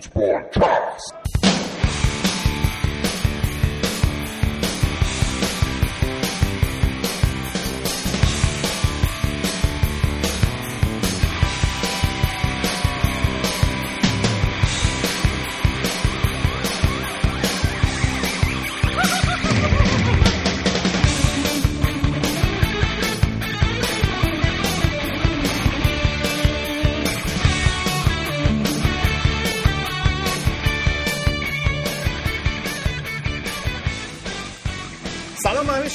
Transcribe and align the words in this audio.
فوتبال 0.00 0.42
کست 0.52 0.75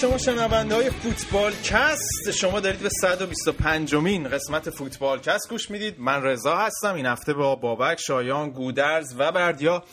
شما 0.01 0.17
شنونده 0.17 0.75
های 0.75 0.89
فوتبال 0.89 1.51
کست. 1.63 2.31
شما 2.31 2.59
دارید 2.59 2.79
به 2.79 2.89
125 2.89 3.95
مین 3.95 4.27
قسمت 4.27 4.69
فوتبال 4.69 5.19
کست 5.19 5.49
گوش 5.49 5.71
می‌دید. 5.71 5.95
من 5.99 6.23
رضا 6.23 6.57
هستم. 6.57 6.95
این 6.95 7.05
هفته 7.05 7.33
با 7.33 7.55
بابک 7.55 7.99
شایان 7.99 8.49
گودرز 8.49 9.15
و 9.17 9.31
بردیا 9.31 9.83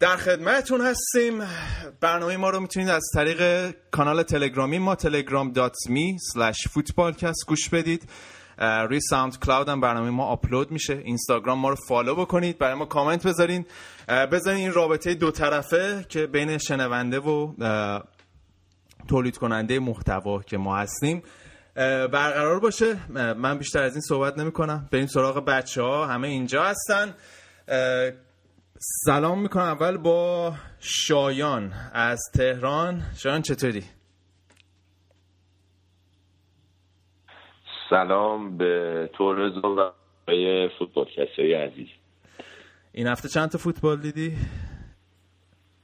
در 0.00 0.16
خدمتون 0.16 0.80
هستیم. 0.80 1.42
برنامه 2.00 2.36
ما 2.36 2.50
رو 2.50 2.60
می‌تونید 2.60 2.88
از 2.88 3.02
طریق 3.14 3.70
کانال 3.90 4.22
تلگرامی 4.22 4.78
ما 4.78 4.94
telegram.me 4.94 6.18
slash 6.34 6.68
footballcast 6.68 7.46
گوش 7.46 7.68
بدید. 7.68 8.08
روی 8.58 9.00
ساوند 9.00 9.38
کلاود 9.38 9.68
هم 9.68 9.80
برنامه 9.80 10.10
ما 10.10 10.24
آپلود 10.24 10.70
میشه. 10.70 11.02
اینستاگرام 11.04 11.58
ما 11.58 11.68
رو 11.68 11.76
فالو 11.88 12.14
بکنید. 12.14 12.58
برای 12.58 12.74
ما 12.74 12.84
کامنت 12.84 13.26
بذارین. 13.26 13.66
بذارین 14.08 14.60
این 14.60 14.72
رابطه 14.72 15.14
دو 15.14 15.30
طرفه 15.30 16.06
که 16.08 16.26
بین 16.26 16.58
شنونده 16.58 17.18
و 17.18 17.52
تولید 19.08 19.36
کننده 19.36 19.78
محتوا 19.78 20.42
که 20.42 20.58
ما 20.58 20.76
هستیم. 20.76 21.22
برقرار 22.12 22.60
باشه. 22.60 23.12
من 23.34 23.58
بیشتر 23.58 23.82
از 23.82 23.92
این 23.92 24.00
صحبت 24.00 24.38
نمی 24.38 24.52
کنم 24.52 24.88
بریم 24.92 25.06
سراغ 25.06 25.44
بچه 25.44 25.82
ها 25.82 26.06
همه 26.06 26.28
اینجا 26.28 26.64
هستن. 26.64 27.14
سلام 29.04 29.42
می‌کنم 29.42 29.62
اول 29.64 29.96
با 29.96 30.54
شایان 30.80 31.72
از 31.92 32.20
تهران. 32.34 33.02
شایان 33.16 33.42
چطوری؟ 33.42 33.84
سلام 37.90 38.56
به 38.56 39.10
تو 39.12 39.32
رضا 39.32 39.68
و 39.68 39.92
فوتبال 40.78 41.04
کسی 41.04 41.52
عزیز. 41.52 41.88
این 42.92 43.06
هفته 43.06 43.28
چند 43.28 43.48
تا 43.48 43.58
فوتبال 43.58 44.00
دیدی؟ 44.00 44.36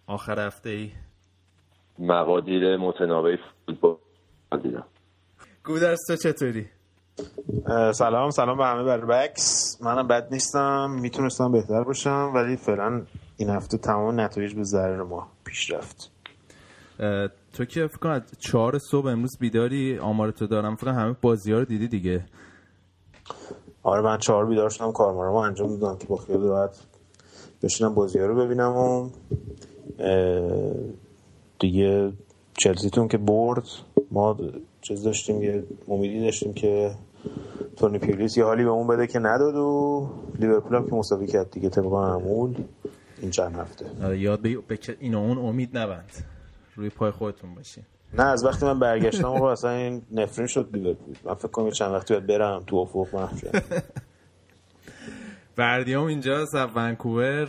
آخر 0.06 0.46
هفته 0.46 0.70
ای؟ 0.70 0.92
مقادیر 1.98 2.76
متناوب 2.76 3.36
فوتبال 3.66 3.96
دیدم. 4.62 4.84
گودرز 5.64 5.98
تو 6.08 6.16
چطوری؟ 6.16 6.66
سلام 7.94 8.30
سلام 8.30 8.58
به 8.58 8.64
همه 8.64 8.84
بر 8.84 9.04
بکس. 9.04 9.78
منم 9.80 10.08
بد 10.08 10.28
نیستم 10.32 10.90
می‌تونستم 10.90 11.52
بهتر 11.52 11.84
باشم 11.84 12.32
ولی 12.34 12.56
فعلا 12.56 13.02
این 13.36 13.50
هفته 13.50 13.78
تمام 13.78 14.20
نتایج 14.20 14.54
به 14.54 14.62
ضرر 14.62 15.02
ما 15.02 15.28
پیش 15.44 15.70
رفت. 15.70 16.10
تو 17.52 17.64
که 17.64 17.86
فکر 17.86 17.98
کنم 17.98 18.22
چهار 18.38 18.78
صبح 18.78 19.06
امروز 19.06 19.38
بیداری 19.40 19.98
آمار 19.98 20.30
تو 20.30 20.46
دارم. 20.46 20.76
فکر 20.76 20.88
همه 20.88 21.16
بازی 21.22 21.52
ها 21.52 21.58
رو 21.58 21.64
دیدی 21.64 21.88
دیگه. 21.88 22.24
آره 23.82 24.02
من 24.02 24.18
چهار 24.18 24.46
بیدار 24.46 24.70
شدم 24.70 24.92
کارمارم 24.92 25.34
انجام 25.34 25.76
دادم 25.76 25.98
که 25.98 26.06
با 26.06 26.16
خیال 26.16 26.42
راحت 26.42 26.86
بشینم 27.62 27.94
بازی 27.94 28.18
ها 28.18 28.26
رو 28.26 28.34
ببینم 28.34 28.76
و 28.76 29.10
دیگه 31.58 32.12
چلسیتون 32.58 33.08
که 33.08 33.18
برد 33.18 33.64
ما 34.10 34.36
چیز 34.80 35.02
داشتیم 35.02 35.42
یه 35.42 35.64
امیدی 35.88 36.20
داشتیم 36.20 36.54
که 36.54 36.94
تونی 37.76 37.98
پیولیس 37.98 38.36
یه 38.36 38.44
حالی 38.44 38.64
به 38.64 38.70
اون 38.70 38.86
بده 38.86 39.06
که 39.06 39.18
نداد 39.18 39.54
و 39.54 40.08
لیورپول 40.38 40.76
هم 40.76 40.86
که 40.86 40.94
مساوی 40.94 41.26
کرد 41.26 41.50
دیگه 41.50 41.68
طبق 41.68 41.84
معمول 41.86 42.54
این 43.22 43.30
چند 43.30 43.54
هفته. 43.54 43.86
آره 44.02 44.18
یاد 44.18 44.40
به 44.40 44.78
اینا 45.00 45.20
اون 45.20 45.38
امید 45.38 45.78
نبند. 45.78 46.24
روی 46.76 46.90
پای 46.90 47.10
خودتون 47.10 47.54
باشین. 47.54 47.84
نه 48.14 48.22
از 48.22 48.44
وقتی 48.44 48.66
من 48.66 48.78
برگشتم 48.78 49.24
آقا 49.24 49.52
اصلا 49.52 49.70
این 49.70 50.02
نفرین 50.10 50.46
شد 50.46 50.68
لیورپول 50.72 51.14
من 51.24 51.34
فکر 51.34 51.48
کنم 51.48 51.70
چند 51.70 51.92
وقتی 51.92 52.14
باید 52.14 52.26
برم 52.26 52.62
تو 52.66 52.76
افق 52.76 53.14
من 53.14 53.28
بردیام 55.56 56.06
اینجا 56.12 56.38
از 56.38 56.54
ونکوور 56.74 57.48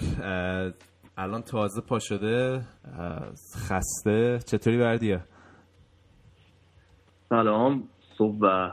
الان 1.21 1.41
تازه 1.41 1.81
پا 1.81 1.99
شده 1.99 2.61
خسته. 3.69 4.39
چطوری 4.45 4.77
بردیه؟ 4.77 5.23
سلام 7.29 7.83
صبح 8.17 8.37
و 8.41 8.71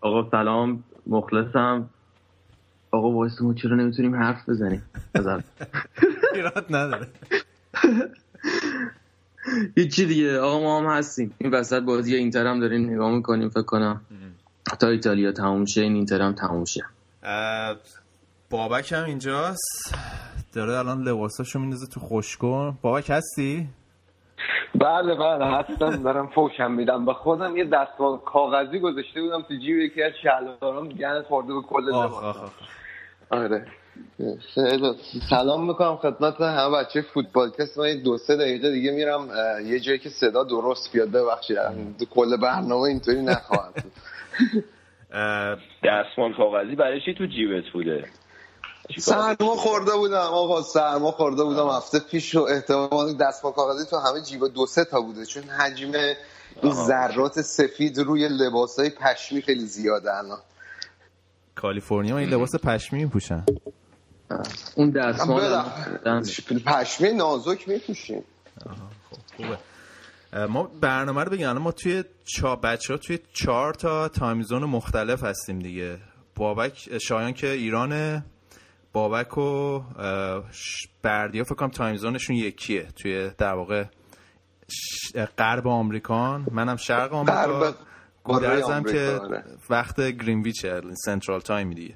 آقا 0.00 0.30
سلام 0.30 0.84
مخلصم. 1.06 1.90
آقا 2.90 3.10
وایسمون 3.10 3.54
چرا 3.54 3.76
نمی‌تونیم 3.76 4.14
حرف 4.14 4.48
بزنیم؟ 4.48 4.82
ایراد 6.34 6.66
نداره. 6.70 7.06
هیچی 9.76 10.06
دیگه 10.06 10.38
آقا 10.40 10.60
ما 10.60 10.80
هم 10.80 10.98
هستیم. 10.98 11.34
این 11.38 11.54
وسط 11.54 11.82
بازی 11.82 12.14
اینتر 12.14 12.46
هم 12.46 12.60
داریم 12.60 12.90
نگاه 12.90 13.10
می‌کنیم 13.10 13.48
فکر 13.48 13.62
کنم. 13.62 14.00
تا 14.80 14.88
ایتالیا 14.88 15.32
تموم 15.32 15.64
شه 15.64 15.80
این 15.80 15.94
اینتر 15.94 16.22
هم 16.22 16.32
تموم 16.32 16.64
شه. 16.64 16.84
بابک 18.50 18.92
هم 18.92 19.04
اینجاست. 19.04 19.94
داره 20.54 20.78
الان 20.78 21.02
لباساشو 21.02 21.58
میندازه 21.58 21.86
تو 21.86 22.00
خوشکن 22.00 22.78
بابک 22.82 23.10
هستی؟ 23.10 23.68
بله 24.74 25.14
بله 25.14 25.46
هستم. 25.46 26.02
دارم 26.02 26.26
فوشم 26.26 26.72
میدم. 26.72 27.04
به 27.04 27.12
خودم 27.14 27.56
یه 27.56 27.64
دستمال 27.64 28.18
کاغذی 28.18 28.78
گذاشته 28.78 29.20
بودم 29.22 29.42
تو 29.42 29.54
جیب 29.54 29.78
یکی 29.78 30.02
از 30.02 30.12
شلوارام. 30.22 30.88
گند 30.88 31.24
خورده 31.24 31.54
به 31.54 31.60
کل 31.60 31.82
لباس 31.82 32.36
آره. 33.30 33.66
سلام 35.30 35.66
می‌کنم 35.68 35.96
خدمت 35.96 36.40
همه 36.40 36.76
بچه 36.76 37.02
فوتبال 37.02 37.50
کس. 37.50 37.78
من 37.78 38.02
دو 38.04 38.18
سه 38.18 38.36
دقیقه 38.36 38.70
دیگه 38.70 38.90
میرم 38.92 39.28
یه 39.64 39.80
جایی 39.80 39.98
که 39.98 40.08
صدا 40.08 40.44
درست 40.44 40.92
بیاد. 40.92 41.10
ببخشید. 41.10 41.58
کل 42.10 42.36
برنامه 42.36 42.82
اینطوری 42.82 43.22
نخواهد 43.22 43.84
دستمال 45.84 46.34
کاغذی 46.36 46.74
برای 46.74 47.00
چی 47.00 47.14
تو 47.14 47.26
جیبت 47.26 47.64
بوده؟ 47.72 48.04
سرما 48.98 49.56
خورده 49.56 49.92
بودم 49.96 50.16
آقا 50.16 50.62
سرما 50.62 51.10
خورده 51.10 51.44
بودم. 51.44 51.68
هفته 51.68 51.98
پیش 51.98 52.34
و 52.34 52.40
احتمال 52.40 53.14
دستمال 53.14 53.52
کاغذی 53.52 53.84
تو 53.90 53.96
همه 53.96 54.20
جیب 54.22 54.40
دو 54.54 54.66
سه 54.66 54.84
تا 54.84 55.00
بوده. 55.00 55.26
چون 55.26 55.42
حجم 55.42 55.92
این 56.62 56.72
ذرات 56.72 57.40
سفید 57.40 57.98
روی 57.98 58.28
لباس 58.28 58.78
های 58.78 58.90
پشمی 58.90 59.42
خیلی 59.42 59.66
زیاده 59.66 60.16
الان. 60.16 60.38
کالیفرنیا 61.54 62.18
این 62.18 62.28
لباس 62.28 62.56
پشمی 62.56 63.04
میپوشن. 63.04 63.44
اون 64.74 64.90
دستمال 64.90 65.64
پشمی 66.66 67.12
نازک 67.12 67.68
میپوشیم. 67.68 68.24
خب 69.10 69.16
خوبه. 69.36 69.58
ما 70.46 70.62
برنامه 70.80 71.24
رو 71.24 71.30
بگم 71.30 71.58
ما 71.58 71.72
توی 71.72 72.04
چا 72.24 72.56
بچه 72.56 72.94
ها 72.94 72.98
توی 72.98 73.18
چهار 73.32 73.74
تا 73.74 74.08
time 74.08 74.36
zone 74.36 74.64
مختلف 74.64 75.24
هستیم 75.24 75.58
دیگه. 75.58 75.98
بابک 76.36 76.98
شایان 76.98 77.32
که 77.32 77.50
ایرانه. 77.50 78.24
بابک 78.96 79.38
و 79.38 79.80
بردیا 81.02 81.44
فکر 81.44 81.54
کنم 81.54 81.68
time 81.68 81.96
zone 81.96 82.16
شون 82.16 82.36
یکیه 82.36 82.82
توی 82.82 83.30
در 83.38 83.54
واقع 83.54 83.84
غرب 85.38 85.68
آمریکان. 85.68 86.46
منم 86.50 86.76
شرق 86.76 87.14
آمریکا. 87.14 87.74
گودرزم 88.24 88.82
که 88.82 89.18
آره. 89.22 89.44
وقت 89.70 90.00
گرینویچ 90.00 90.66
central 91.04 91.40
time 91.40 91.70
دیگه. 91.70 91.94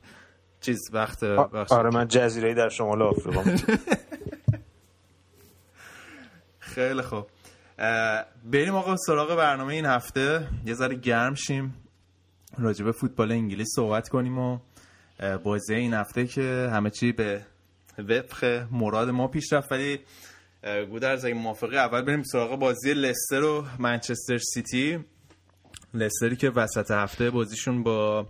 چیز 0.60 0.78
وقت 0.92 1.22
آره 1.70 1.90
من 1.90 2.08
جزیره 2.08 2.54
در 2.54 2.68
شمال 2.68 3.02
آفریقا 3.02 3.42
خیلی 6.74 7.02
خوب. 7.02 7.26
بریم 8.44 8.74
آقا 8.74 8.96
سراغ 8.96 9.36
برنامه 9.36 9.74
این 9.74 9.86
هفته. 9.86 10.48
یه 10.66 10.74
ذره 10.74 10.94
گرم 10.94 11.34
شیم. 11.34 11.74
راجبه 12.58 12.92
فوتبال 12.92 13.32
انگلیس 13.32 13.68
صحبت 13.76 14.08
کنیم 14.08 14.38
و 14.38 14.58
بازی 15.44 15.74
این 15.74 15.94
هفته 15.94 16.26
که 16.26 16.70
همه 16.72 16.90
چی 16.90 17.12
به 17.12 17.42
وفق 17.98 18.66
مراد 18.70 19.10
ما 19.10 19.28
پیش 19.28 19.52
رفت. 19.52 19.72
ولی 19.72 19.98
گودرز 20.90 21.24
اگه 21.24 21.34
موافقه 21.34 21.76
اول 21.76 22.02
بریم 22.02 22.22
سراغ 22.22 22.58
بازی 22.58 22.94
لستر 22.94 23.42
و 23.42 23.66
منچستر 23.78 24.38
سیتی. 24.38 24.98
لستری 25.94 26.36
که 26.36 26.50
وسط 26.50 26.90
هفته 26.90 27.30
بازیشون 27.30 27.82
با 27.82 28.26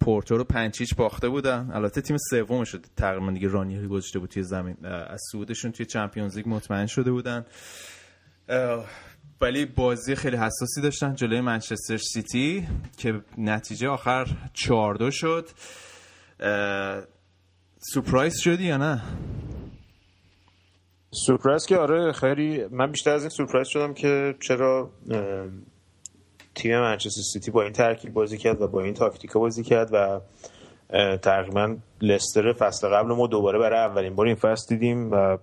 پورتو 0.00 0.36
رو 0.36 0.44
پنچیچ 0.44 0.94
باخته 0.94 1.28
بودن. 1.28 1.70
البته 1.74 2.00
تیم 2.00 2.16
سوم 2.30 2.64
شد 2.64 2.86
تقریبا 2.96 3.30
دیگه 3.30 3.48
رانیری 3.48 3.86
گذاشته 3.86 4.18
بود 4.18 4.30
توی 4.30 4.42
زمین 4.42 4.86
از 4.86 5.20
سعودشون 5.32 5.72
توی 5.72 5.86
چمپیونز 5.86 6.36
لیگ 6.36 6.48
مطمئن 6.48 6.86
شده 6.86 7.10
بودن. 7.10 7.44
ولی 9.40 9.66
بازی 9.66 10.14
خیلی 10.14 10.36
حساسی 10.36 10.80
داشتن 10.82 11.14
جلوی 11.14 11.40
منچستر 11.40 11.96
سیتی 11.96 12.68
که 12.96 13.20
نتیجه 13.38 13.88
آخر 13.88 14.26
4 14.52 15.10
شد. 15.10 15.48
سورپرایز 17.78 18.34
شدی 18.38 18.64
یا 18.64 18.76
نه؟ 18.76 19.02
سورپرایز 21.10 21.66
که 21.66 21.76
آره 21.76 22.12
خیلی 22.12 22.64
من 22.70 22.90
بیشتر 22.90 23.10
از 23.10 23.22
این 23.22 23.28
سورپرایز 23.28 23.68
شدم 23.68 23.94
که 23.94 24.34
چرا 24.40 24.90
تیم 26.54 26.80
منچستر 26.80 27.22
سیتی 27.32 27.50
با 27.50 27.62
این 27.62 27.72
ترکیب 27.72 28.12
بازی 28.12 28.38
کرد 28.38 28.62
و 28.62 28.68
با 28.68 28.82
این 28.82 28.94
تاکتیکا 28.94 29.40
بازی 29.40 29.62
کرد 29.62 29.88
و 29.92 30.20
تقریبا 31.16 31.76
لستر 32.02 32.52
فصل 32.52 32.88
قبل 32.88 33.12
ما 33.12 33.26
دوباره 33.26 33.58
برای 33.58 33.78
اولین 33.78 34.14
بار 34.14 34.26
این 34.26 34.34
فصل 34.34 34.66
دیدیم 34.68 35.12
و 35.12 35.38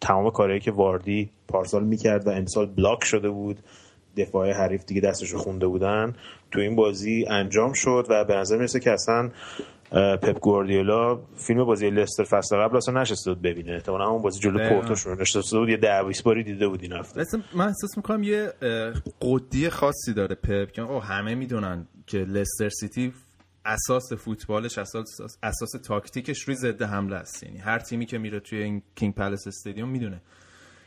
تمام 0.00 0.30
کارهایی 0.30 0.60
که 0.60 0.70
واردی 0.70 1.30
پارسال 1.48 1.84
می‌کرد 1.84 2.26
و 2.26 2.30
امسال 2.30 2.66
بلاک 2.66 3.04
شده 3.04 3.30
بود 3.30 3.58
دفاع 4.16 4.52
حریف 4.52 4.84
دیگه 4.84 5.00
دستش 5.00 5.34
خونده 5.34 5.66
بودن 5.66 6.14
تو 6.50 6.60
این 6.60 6.76
بازی 6.76 7.24
انجام 7.28 7.72
شد 7.72 8.06
و 8.08 8.24
به 8.24 8.34
نظر 8.34 8.56
می‌رسه 8.56 8.80
که 8.80 8.92
اصلا 8.92 9.30
پپ 9.92 10.40
گواردیولا 10.40 11.20
فیلم 11.36 11.64
بازی 11.64 11.90
لستر 11.90 12.24
فصل 12.24 12.56
قبل 12.56 12.76
اصلا 12.76 13.00
نشسته 13.00 13.34
بود 13.34 13.42
ببینه. 13.42 13.72
احتمالاً 13.72 14.08
اون 14.08 14.22
بازی 14.22 14.40
جلو 14.40 14.68
پورتو 14.68 14.94
شروع 14.94 15.20
نشسته 15.20 15.58
بود 15.58 15.68
یه 15.68 15.76
10 15.76 16.04
20 16.04 16.22
باری 16.22 16.44
دیده 16.44 16.68
بود 16.68 16.82
این 16.82 16.92
هفته. 16.92 17.24
من 17.54 17.66
احساس 17.66 17.96
می‌کنم 17.96 18.22
یه 18.22 18.52
قدی 19.20 19.70
خاصی 19.70 20.12
داره 20.14 20.34
پپ 20.34 20.72
که 20.72 20.82
همه 20.82 21.34
می‌دونن 21.34 21.86
که 22.06 22.18
لستر 22.18 22.68
سیتی 22.68 23.12
اساس 23.64 24.12
فوتبالش 24.12 24.78
اساس 24.78 25.06
اساس 25.42 25.70
تاکتیکش 25.84 26.42
روی 26.42 26.56
ضد 26.56 26.82
حمله 26.82 27.16
است. 27.16 27.42
یعنی 27.42 27.58
هر 27.58 27.78
تیمی 27.78 28.06
که 28.06 28.18
میره 28.18 28.40
توی 28.40 28.62
این 28.62 28.82
کینگ 28.96 29.14
پلس 29.14 29.46
استادیوم 29.46 29.88
می‌دونه 29.88 30.20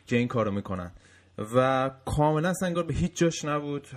که 0.07 0.15
این 0.15 0.27
کارو 0.27 0.51
می‌کنن. 0.51 0.91
و 1.37 1.91
کاملا 2.05 2.53
انگار 2.63 2.83
به 2.83 2.93
هیچ 2.93 3.17
جاش 3.17 3.45
نبود. 3.45 3.87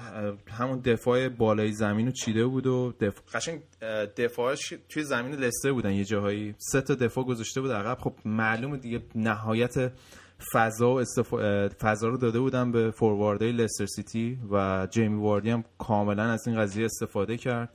همون 0.51 0.81
دفاع 0.81 1.29
بالای 1.29 1.73
زمین 1.73 2.07
رو 2.07 2.13
چیده 2.13 2.47
بود 2.47 2.67
و 2.67 2.95
دفاع 3.01 3.25
قشنگ 3.35 3.63
دفاعش 4.17 4.75
توی 4.89 5.03
زمین 5.03 5.35
لستر 5.35 5.73
بودن 5.73 5.93
یه 5.93 6.05
جاهایی. 6.05 6.55
سه 6.59 6.81
تا 6.81 6.95
دفاع 6.95 7.25
گذاشته 7.25 7.61
بود 7.61 7.71
عقب. 7.71 7.99
خب 7.99 8.15
معلومه 8.25 8.77
دیگه 8.77 9.03
نهایت 9.15 9.93
فضا 10.53 10.95
و 10.95 11.03
فضا 11.81 12.09
رو 12.09 12.17
داده 12.17 12.41
بودن 12.41 12.73
به 12.73 12.91
فورواردهای 12.91 13.53
لستر 13.53 13.87
سیتی 13.87 14.39
و 14.51 14.87
جیمی 14.91 15.21
وardی 15.21 15.51
هم 15.51 15.65
کاملا 15.79 16.23
از 16.23 16.49
این 16.49 16.57
قضیه 16.57 16.85
استفاده 16.85 17.37
کرد. 17.37 17.71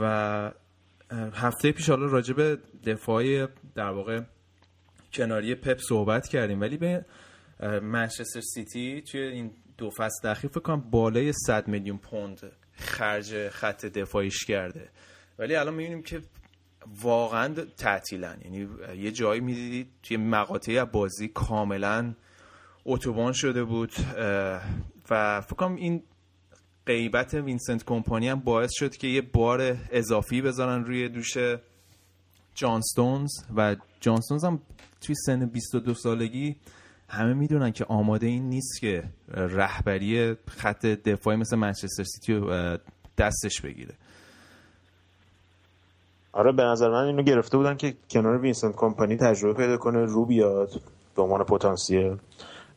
و 0.00 0.52
هفته 1.34 1.72
پیش 1.72 1.90
حالا 1.90 2.06
راجع 2.06 2.34
به 2.34 2.58
دفاع 2.86 3.46
در 3.74 3.90
واقع 3.90 4.20
کناری 5.12 5.54
پپ 5.54 5.78
صحبت 5.78 6.28
کردیم. 6.28 6.60
ولی 6.60 6.76
به 6.76 7.04
منچستر 7.82 8.40
سیتی 8.40 9.02
توی 9.02 9.20
این 9.20 9.50
دو 9.78 9.90
فصل 9.90 10.28
اخیر 10.28 10.50
فکر 10.50 10.60
کنم 10.60 10.80
بالای 10.90 11.32
100 11.32 11.68
میلیون 11.68 11.98
پوند 11.98 12.52
خرج 12.72 13.48
خط 13.48 13.86
دفاعیش 13.86 14.44
کرده. 14.44 14.88
ولی 15.38 15.54
الان 15.54 15.74
می‌بینیم 15.74 16.02
که 16.02 16.22
واقعا 17.02 17.54
تعطیلن. 17.76 18.38
یعنی 18.44 18.68
یه 18.96 19.10
جایی 19.10 19.40
می‌دیدید 19.40 19.88
توی 20.02 20.16
مقاطعی 20.16 20.84
بازی 20.84 21.28
کاملا 21.28 22.14
اتوبان 22.84 23.32
شده 23.32 23.64
بود 23.64 23.92
و 25.10 25.40
فکر 25.40 25.56
کنم 25.56 25.74
این 25.76 26.02
غیبت 26.86 27.34
وینسنت 27.34 27.84
کمپانی 27.84 28.28
هم 28.28 28.40
باعث 28.40 28.70
شد 28.74 28.96
که 28.96 29.06
یه 29.06 29.22
بار 29.22 29.76
اضافی 29.90 30.42
بذارن 30.42 30.84
روی 30.84 31.08
دوش 31.08 31.36
جان 32.54 32.76
استونز 32.76 33.30
و 33.56 33.76
جان 34.00 34.13
استونز 34.13 34.44
هم 34.44 34.62
توی 35.00 35.14
سن 35.14 35.46
22 35.46 35.94
سالگی 35.94 36.56
همه 37.14 37.34
می‌دونن 37.34 37.70
که 37.70 37.84
آماده 37.84 38.26
این 38.26 38.48
نیست 38.48 38.80
که 38.80 39.04
رهبری 39.34 40.34
خط 40.48 40.86
دفاعی 40.86 41.36
مثل 41.36 41.56
منچستر 41.56 42.04
سیتی 42.04 42.34
رو 42.34 42.76
دستش 43.18 43.60
بگیره. 43.60 43.94
آره 46.32 46.52
به 46.52 46.62
نظر 46.62 46.88
من 46.88 47.04
اینو 47.04 47.22
گرفته 47.22 47.56
بودن 47.56 47.76
که 47.76 47.94
کنار 48.10 48.38
وینسنت 48.38 48.74
کمپانی 48.76 49.16
تجربه 49.16 49.54
پیدا 49.54 49.76
کنه 49.76 50.04
رو 50.04 50.26
بیاد 50.26 50.70
به 51.16 51.22
عنوان 51.22 51.44
پتانسیل. 51.44 52.16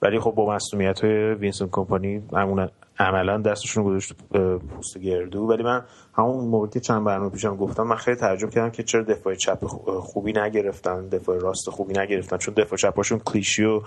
ولی 0.02 0.20
خب 0.20 0.32
با 0.32 0.56
مصدومیت 0.56 1.04
وینسنت 1.40 1.70
کمپانی 1.72 2.24
عملا 3.00 3.38
دستشون 3.38 3.84
گذاشت 3.84 4.14
پوست 4.70 4.98
گردو. 4.98 5.42
ولی 5.42 5.64
من 5.64 5.86
همون 6.14 6.46
موقع 6.46 6.68
که 6.68 6.80
چند 6.80 7.04
برنامه 7.04 7.30
پیشم 7.30 7.56
گفتم 7.56 7.84
من 7.84 7.96
خیلی 7.96 8.18
تعجب 8.18 8.50
کردم 8.50 8.70
که 8.70 8.84
چرا 8.84 9.04
دفاع 9.04 9.36
چپ 9.36 9.66
خوبی 10.00 10.34
نگرفتن 10.34 11.08
دفاع 11.08 11.40
راست 11.40 11.70
خوبی 11.70 11.94
نگرفتن. 12.00 12.38
چون 12.38 12.54
دفاع 12.54 12.78
چپاشون 12.78 13.20
کلیشی 13.20 13.64
و 13.64 13.82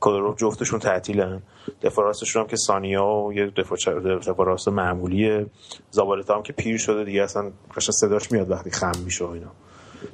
کلورو 0.00 0.34
جفتشون 0.34 0.78
تعطیلن. 0.78 1.42
دفاع 1.82 2.04
راستشون 2.04 2.42
هم 2.42 2.48
که 2.48 2.56
سانیا 2.56 3.06
و 3.06 3.32
یه 3.32 3.46
دفاع, 3.46 3.78
دفاع 4.18 4.46
راست 4.46 4.68
معمولیه. 4.68 5.46
زابالتا 5.90 6.34
هم 6.36 6.42
که 6.42 6.52
پیر 6.52 6.78
شده 6.78 7.04
دیگه 7.04 7.22
اصلا 7.22 7.52
قشنگ 7.76 7.92
صداش 7.92 8.32
میاد 8.32 8.50
وقتی 8.50 8.70
خم 8.70 8.92
میشه 9.04 9.24
اینا. 9.24 9.52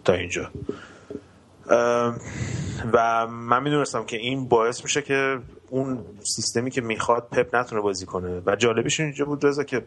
تا 0.05 0.12
اینجا. 0.12 0.50
و 2.93 3.26
من 3.26 3.62
می‌دونستم 3.62 4.05
که 4.05 4.17
این 4.17 4.49
باعث 4.49 4.85
میشه 4.85 5.02
که 5.02 5.38
اون 5.71 6.05
سیستمی 6.37 6.71
که 6.71 6.81
می‌خواد 6.81 7.29
پپ 7.33 7.57
نتونه 7.57 7.83
بازی 7.83 8.07
کنه. 8.07 8.43
و 8.47 8.57
جالبش 8.57 9.01
اینجا 9.01 9.25
بود 9.25 9.47
رضا 9.47 9.65
که 9.65 9.83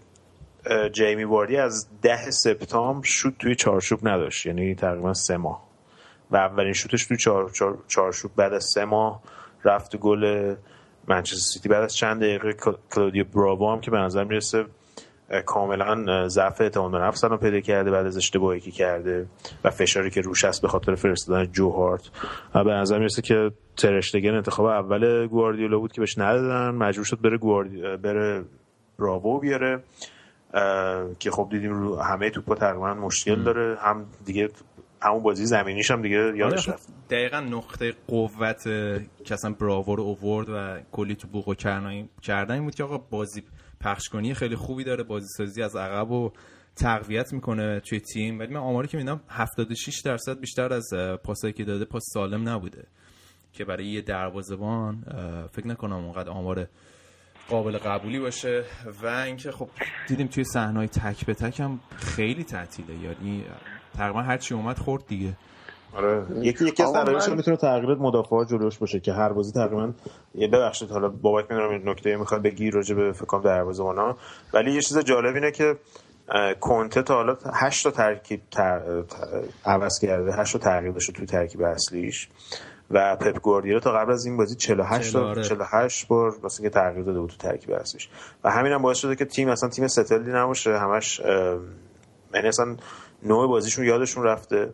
جیمی 0.92 1.24
واردی 1.24 1.58
از 1.58 1.88
ده 2.02 2.32
سپتامبر 2.32 3.08
شوت 3.08 3.38
توی 3.38 3.56
چارچوب 3.56 4.08
نداشت. 4.08 4.46
یعنی 4.46 4.76
تقریبا 4.76 5.14
سه 5.14 5.38
ماه. 5.38 5.64
و 6.32 6.36
اولین 6.36 6.74
شوتش 6.74 7.06
توی 7.06 7.18
چار، 7.18 7.50
چار، 7.50 7.78
چارچوب 7.88 8.32
بعد 8.36 8.54
از 8.54 8.66
سه 8.74 8.86
ماه 8.86 9.24
رفت 9.64 9.98
گل 9.98 10.56
منچستر 11.08 11.54
سیتی. 11.54 11.70
بعد 11.70 11.84
از 11.84 11.96
چند 11.96 12.22
دقیقه 12.22 12.56
کلودیو 12.92 13.24
براوو 13.24 13.72
هم 13.72 13.82
که 13.82 13.92
به 13.92 13.98
نظر 13.98 14.24
می‌رسه 14.24 14.66
کاملا 15.42 16.28
ضعف 16.28 16.62
اعتماد 16.62 16.92
به 16.92 16.98
نفس 16.98 17.24
رو 17.24 17.38
پیدا 17.38 17.60
کرده 17.60 17.92
بعد 17.92 18.06
از 18.06 18.18
اشتباهی 18.18 18.60
که 18.60 18.72
کرده 18.72 19.28
و 19.64 19.70
فشاری 19.70 20.10
که 20.10 20.22
روش 20.22 20.46
هست 20.46 20.62
به 20.62 20.68
خاطر 20.68 20.96
فرستادن 20.96 21.52
جو 21.52 21.70
هارت. 21.70 22.10
و 22.56 22.64
به 22.64 22.72
نظر 22.72 22.98
می‌رسه 22.98 23.22
که 23.22 23.52
ترشتگن 23.78 24.36
انتخاب 24.36 24.66
اول 24.66 25.28
گواردیولا 25.28 25.80
بود 25.80 25.92
که 25.92 26.02
بهش 26.02 26.18
ندادن. 26.18 26.70
مجبور 26.76 27.06
شد 27.06 27.22
بره 27.22 27.38
گواردی... 27.38 27.82
بره 27.82 28.44
براوو 29.00 29.40
بیاره. 29.40 29.84
که 31.20 31.32
خب 31.32 31.48
دیدیم 31.52 31.74
رو 31.74 32.00
همه 32.00 32.30
توپا 32.30 32.56
تقریبا 32.56 32.94
مشکل 32.94 33.44
داره. 33.44 33.78
هم 33.80 34.06
دیگه 34.26 34.50
همون 35.02 35.24
بازی 35.24 35.46
زمینیش 35.46 35.92
هم 35.92 36.02
دیگه 36.02 36.38
یادش 36.38 36.70
رفت. 36.70 36.88
دقیقا 37.10 37.40
نقطه 37.40 37.94
قوت 38.08 38.64
که 39.24 39.34
اصلا 39.34 39.56
براوو 39.60 39.96
رو 39.96 40.04
اوورد 40.04 40.50
و 40.50 40.78
کلی 40.92 41.16
تو 41.16 41.28
بوق 41.28 41.48
و 41.48 41.54
کردن 42.22 42.52
این 42.52 42.64
بود 42.64 42.76
که 42.76 42.84
آقا 42.84 42.98
بازی 42.98 43.44
پخش 43.84 44.10
کنی 44.10 44.34
خیلی 44.34 44.56
خوبی 44.56 44.84
داره 44.84 45.04
بازی 45.04 45.28
سازی 45.38 45.63
از 45.63 45.75
عقب 45.75 46.12
و 46.12 46.32
تقویت 46.75 47.34
می‌کنه 47.34 47.80
توی 47.80 48.00
تیم. 48.00 48.40
ولی 48.40 48.54
من 48.54 48.60
آماری 48.60 48.88
که 48.88 48.98
میدم 48.98 49.22
76 49.30 50.02
درصد 50.06 50.40
بیشتر 50.40 50.74
از 50.74 50.90
پاسایی 51.24 51.54
که 51.54 51.63
داده 51.63 51.86
پاس 51.86 52.04
سالم 52.13 52.50
نبوده 52.50 52.88
که 53.54 53.66
برای 53.66 53.86
یه 53.86 54.02
دروازه‌بان 54.02 55.04
فکر 55.52 55.68
نکنم 55.68 55.96
اونقدر 55.96 56.30
آمار 56.30 56.68
قابل 57.50 57.78
قبولی 57.78 58.20
باشه. 58.20 58.63
و 59.04 59.08
اینکه 59.08 59.52
خب 59.52 59.70
دیدیم 60.08 60.28
توی 60.28 60.44
صحنه‌های 60.44 60.88
تک 60.88 61.25
به 61.25 61.34
تک 61.34 61.60
هم 61.60 61.80
خیلی 61.96 62.44
تعطیله. 62.44 62.96
یعنی 62.96 63.46
تقریبا 63.94 64.22
هر 64.22 64.38
چی 64.38 64.54
اومد 64.54 64.78
خورد 64.78 65.06
دیگه. 65.08 65.38
آره. 65.96 66.26
یکی 66.42 66.66
یکی 66.66 66.84
از 66.84 66.94
دلایلش 66.94 67.30
من... 67.30 67.36
می‌تونه 67.36 67.58
تغییرات 67.58 67.98
مدافعات 67.98 68.48
جلوش 68.48 68.78
باشه 68.78 69.00
که 69.00 69.14
هر 69.14 69.34
بازی 69.34 69.52
تقریبا 69.52 69.92
یه 70.36 70.48
ببخشید 70.48 70.90
حالا 70.90 71.10
بابک 71.10 71.52
می‌دونم 71.52 71.70
این 71.70 71.90
نکته 71.90 72.16
می‌خواد 72.16 72.42
بگی 72.42 72.72
راجع 72.72 72.96
به 72.96 73.12
فکر 73.12 73.26
کنم 73.26 73.42
دروازه‌بانا 73.42 74.18
ولی 74.54 74.72
یه 74.72 74.82
چیز 74.82 74.98
جالب 74.98 75.36
اینه 75.36 75.52
که 75.52 75.76
کنته 76.60 77.02
تا 77.02 77.16
حالا 77.16 77.38
8 77.54 77.84
تا 77.84 77.92
ترکیب 77.92 78.42
تر... 78.52 79.04
عوض 79.66 80.00
کرده. 80.00 80.34
8 80.34 80.54
تا 80.54 80.60
تغییر 80.60 80.92
داشته 80.92 81.14
توی 81.14 81.26
ترکیب 81.26 81.62
اصلیش. 81.62 82.30
و 82.92 83.16
پپ 83.16 83.40
گواردیولا 83.40 83.80
تا 83.80 83.92
قبل 83.92 84.12
از 84.12 84.26
این 84.26 84.38
بازی 84.38 84.56
48 84.56 85.14
تا 85.14 85.42
48 85.42 86.08
بار 86.08 86.36
واسه 86.42 86.64
که 86.64 86.70
تغییر 86.70 87.06
داده 87.06 87.20
بود 87.20 87.30
تو 87.30 87.38
ترکیب 87.38 87.72
اصلیش. 87.72 88.10
و 88.44 88.52
همین 88.52 88.72
هم 88.72 88.82
باعث 88.82 88.98
شده 88.98 89.16
که 89.16 89.26
تیم 89.26 89.50
اصلا 89.50 89.70
تیم 89.70 89.88
ستلی 89.88 90.32
نباشه. 90.32 90.78
همش 90.78 91.20
یعنی 92.34 92.48
اصلا 92.48 92.76
نوع 93.24 93.48
بازیشون 93.48 93.86
یادشون 93.86 94.24
رفته. 94.24 94.74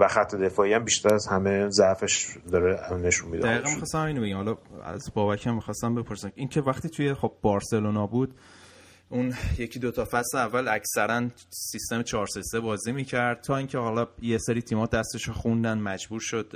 و 0.00 0.08
خط 0.08 0.34
دفاعی 0.34 0.72
هم 0.72 0.84
بیشتر 0.84 1.14
از 1.14 1.26
همه 1.26 1.70
ضعفش 1.70 2.36
داره 2.52 2.92
نشون 2.92 3.30
میده. 3.30 3.42
دقیقا 3.42 3.70
می‌خواستم 3.70 3.98
اینو 3.98 4.22
بگم. 4.22 4.36
حالا 4.36 4.56
از 4.84 5.10
بابک 5.14 5.46
هم 5.46 5.54
می‌خواستم 5.54 5.94
بپرسم. 5.94 6.32
این 6.34 6.48
که 6.48 6.60
وقتی 6.60 6.88
توی 6.88 7.14
خب 7.14 7.32
بارسلونا 7.42 8.06
بود 8.06 8.34
اون 9.08 9.34
یکی 9.58 9.78
دو 9.78 9.90
تا 9.90 10.04
فصل 10.04 10.38
اول 10.38 10.68
اکثرا 10.68 11.28
سیستم 11.50 12.02
4 12.02 12.26
3 12.26 12.60
بازی 12.60 12.92
می‌کرد 12.92 13.40
تا 13.40 13.56
اینکه 13.56 13.78
حالا 13.78 14.06
یه 14.22 14.38
سری 14.38 14.62
تیم‌ها 14.62 14.86
دستش 14.86 15.28
خوندن 15.28 15.78
مجبور 15.78 16.20
شد 16.20 16.50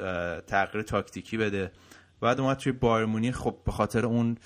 تغییر 0.46 0.84
تاکتیکی 0.84 1.36
بده. 1.36 1.72
بعد 2.20 2.40
اومد 2.40 2.56
توی 2.56 2.72
بایر 2.72 3.32
خب 3.32 3.56
به 3.66 3.72
خاطر 3.72 4.06
اون 4.06 4.36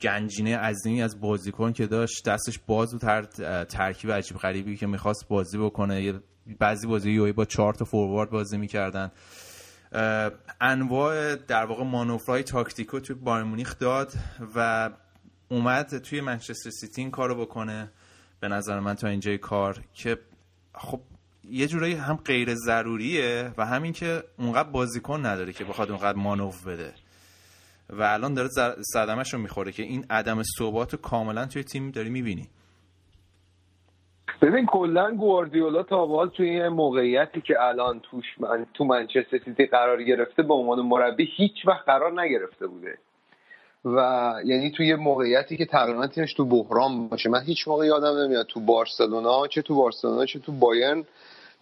گنجینه 0.00 0.56
عظیمی 0.56 1.02
از 1.02 1.20
بازیکن 1.20 1.72
که 1.72 1.86
داشت 1.86 2.28
دستش 2.28 2.58
باز 2.66 2.92
بود 2.92 3.04
هر 3.04 3.22
ترکیب 3.64 4.12
عجیب 4.12 4.36
غریبی 4.36 4.76
که 4.76 4.86
می‌خواست 4.86 5.28
بازی 5.28 5.58
بکنه. 5.58 6.20
بعضی 6.58 6.86
بازی 6.86 7.10
یوی 7.10 7.32
با 7.32 7.44
چهار 7.44 7.74
تا 7.74 7.84
فوروارد 7.84 8.30
بازی 8.30 8.58
می‌کردن. 8.58 9.10
انواع 10.60 11.36
در 11.36 11.64
واقع 11.64 11.84
مانورهای 11.84 12.42
تاکتیکو 12.42 13.00
توی 13.00 13.16
بایر 13.16 13.44
مونیخ 13.44 13.78
داد 13.78 14.12
و 14.54 14.90
اومد 15.48 15.98
توی 15.98 16.20
منچستر 16.20 16.70
سیتی 16.70 17.00
این 17.00 17.10
کارو 17.10 17.34
بکنه. 17.34 17.90
به 18.40 18.48
نظر 18.48 18.80
من 18.80 18.94
تا 18.94 19.08
اینجای 19.08 19.38
کار 19.38 19.80
که 19.94 20.18
خب 20.74 21.00
یه 21.50 21.66
جورایی 21.66 21.94
هم 21.94 22.16
غیر 22.16 22.54
ضروریه 22.54 23.52
و 23.58 23.66
همین 23.66 23.92
که 23.92 24.24
اونقدر 24.38 24.68
بازیکن 24.68 25.26
نداره 25.26 25.52
که 25.52 25.64
بخواد 25.64 25.90
اونقدر 25.90 26.18
مانوف 26.18 26.66
بده. 26.66 26.92
و 27.90 28.02
الان 28.02 28.34
داره 28.34 28.48
صدمش 28.92 29.34
رو 29.34 29.40
می‌خوره 29.40 29.72
که 29.72 29.82
این 29.82 30.06
عدم 30.10 30.42
ثبات 30.58 30.96
کاملا 30.96 31.46
توی 31.46 31.64
تیم 31.64 31.90
داری 31.90 32.10
می‌بینی. 32.10 32.48
ببین 34.42 34.66
کلا 34.66 35.14
گواردیولا 35.14 35.82
تا 35.82 36.06
حال 36.06 36.28
توی 36.28 36.50
این 36.50 36.68
موقعیتی 36.68 37.40
که 37.40 37.62
الان 37.62 38.00
توش 38.00 38.24
من 38.38 38.66
تو 38.74 38.84
منچستر 38.84 39.38
سیتی 39.44 39.66
قرار 39.66 40.02
گرفته 40.02 40.42
به 40.42 40.54
عنوان 40.54 40.80
مربی 40.80 41.28
هیچ 41.36 41.66
وقت 41.66 41.84
قرار 41.84 42.20
نگرفته 42.22 42.66
بوده. 42.66 42.98
و 43.84 44.34
یعنی 44.44 44.70
توی 44.70 44.94
موقعیتی 44.94 45.56
که 45.56 45.66
تقریبا 45.66 46.06
تیمش 46.06 46.34
تو 46.34 46.44
بحران 46.44 47.08
باشه. 47.08 47.30
من 47.30 47.42
هیچ 47.42 47.68
موقع 47.68 47.86
یادم 47.86 48.18
نمیاد 48.18 48.46
تو 48.46 48.60
بارسلونا 48.60 49.46
چه 49.46 49.62
تو 49.62 49.74
بارسلونا 49.74 50.26
چه 50.26 50.38
تو 50.38 50.52
بایرن 50.52 51.04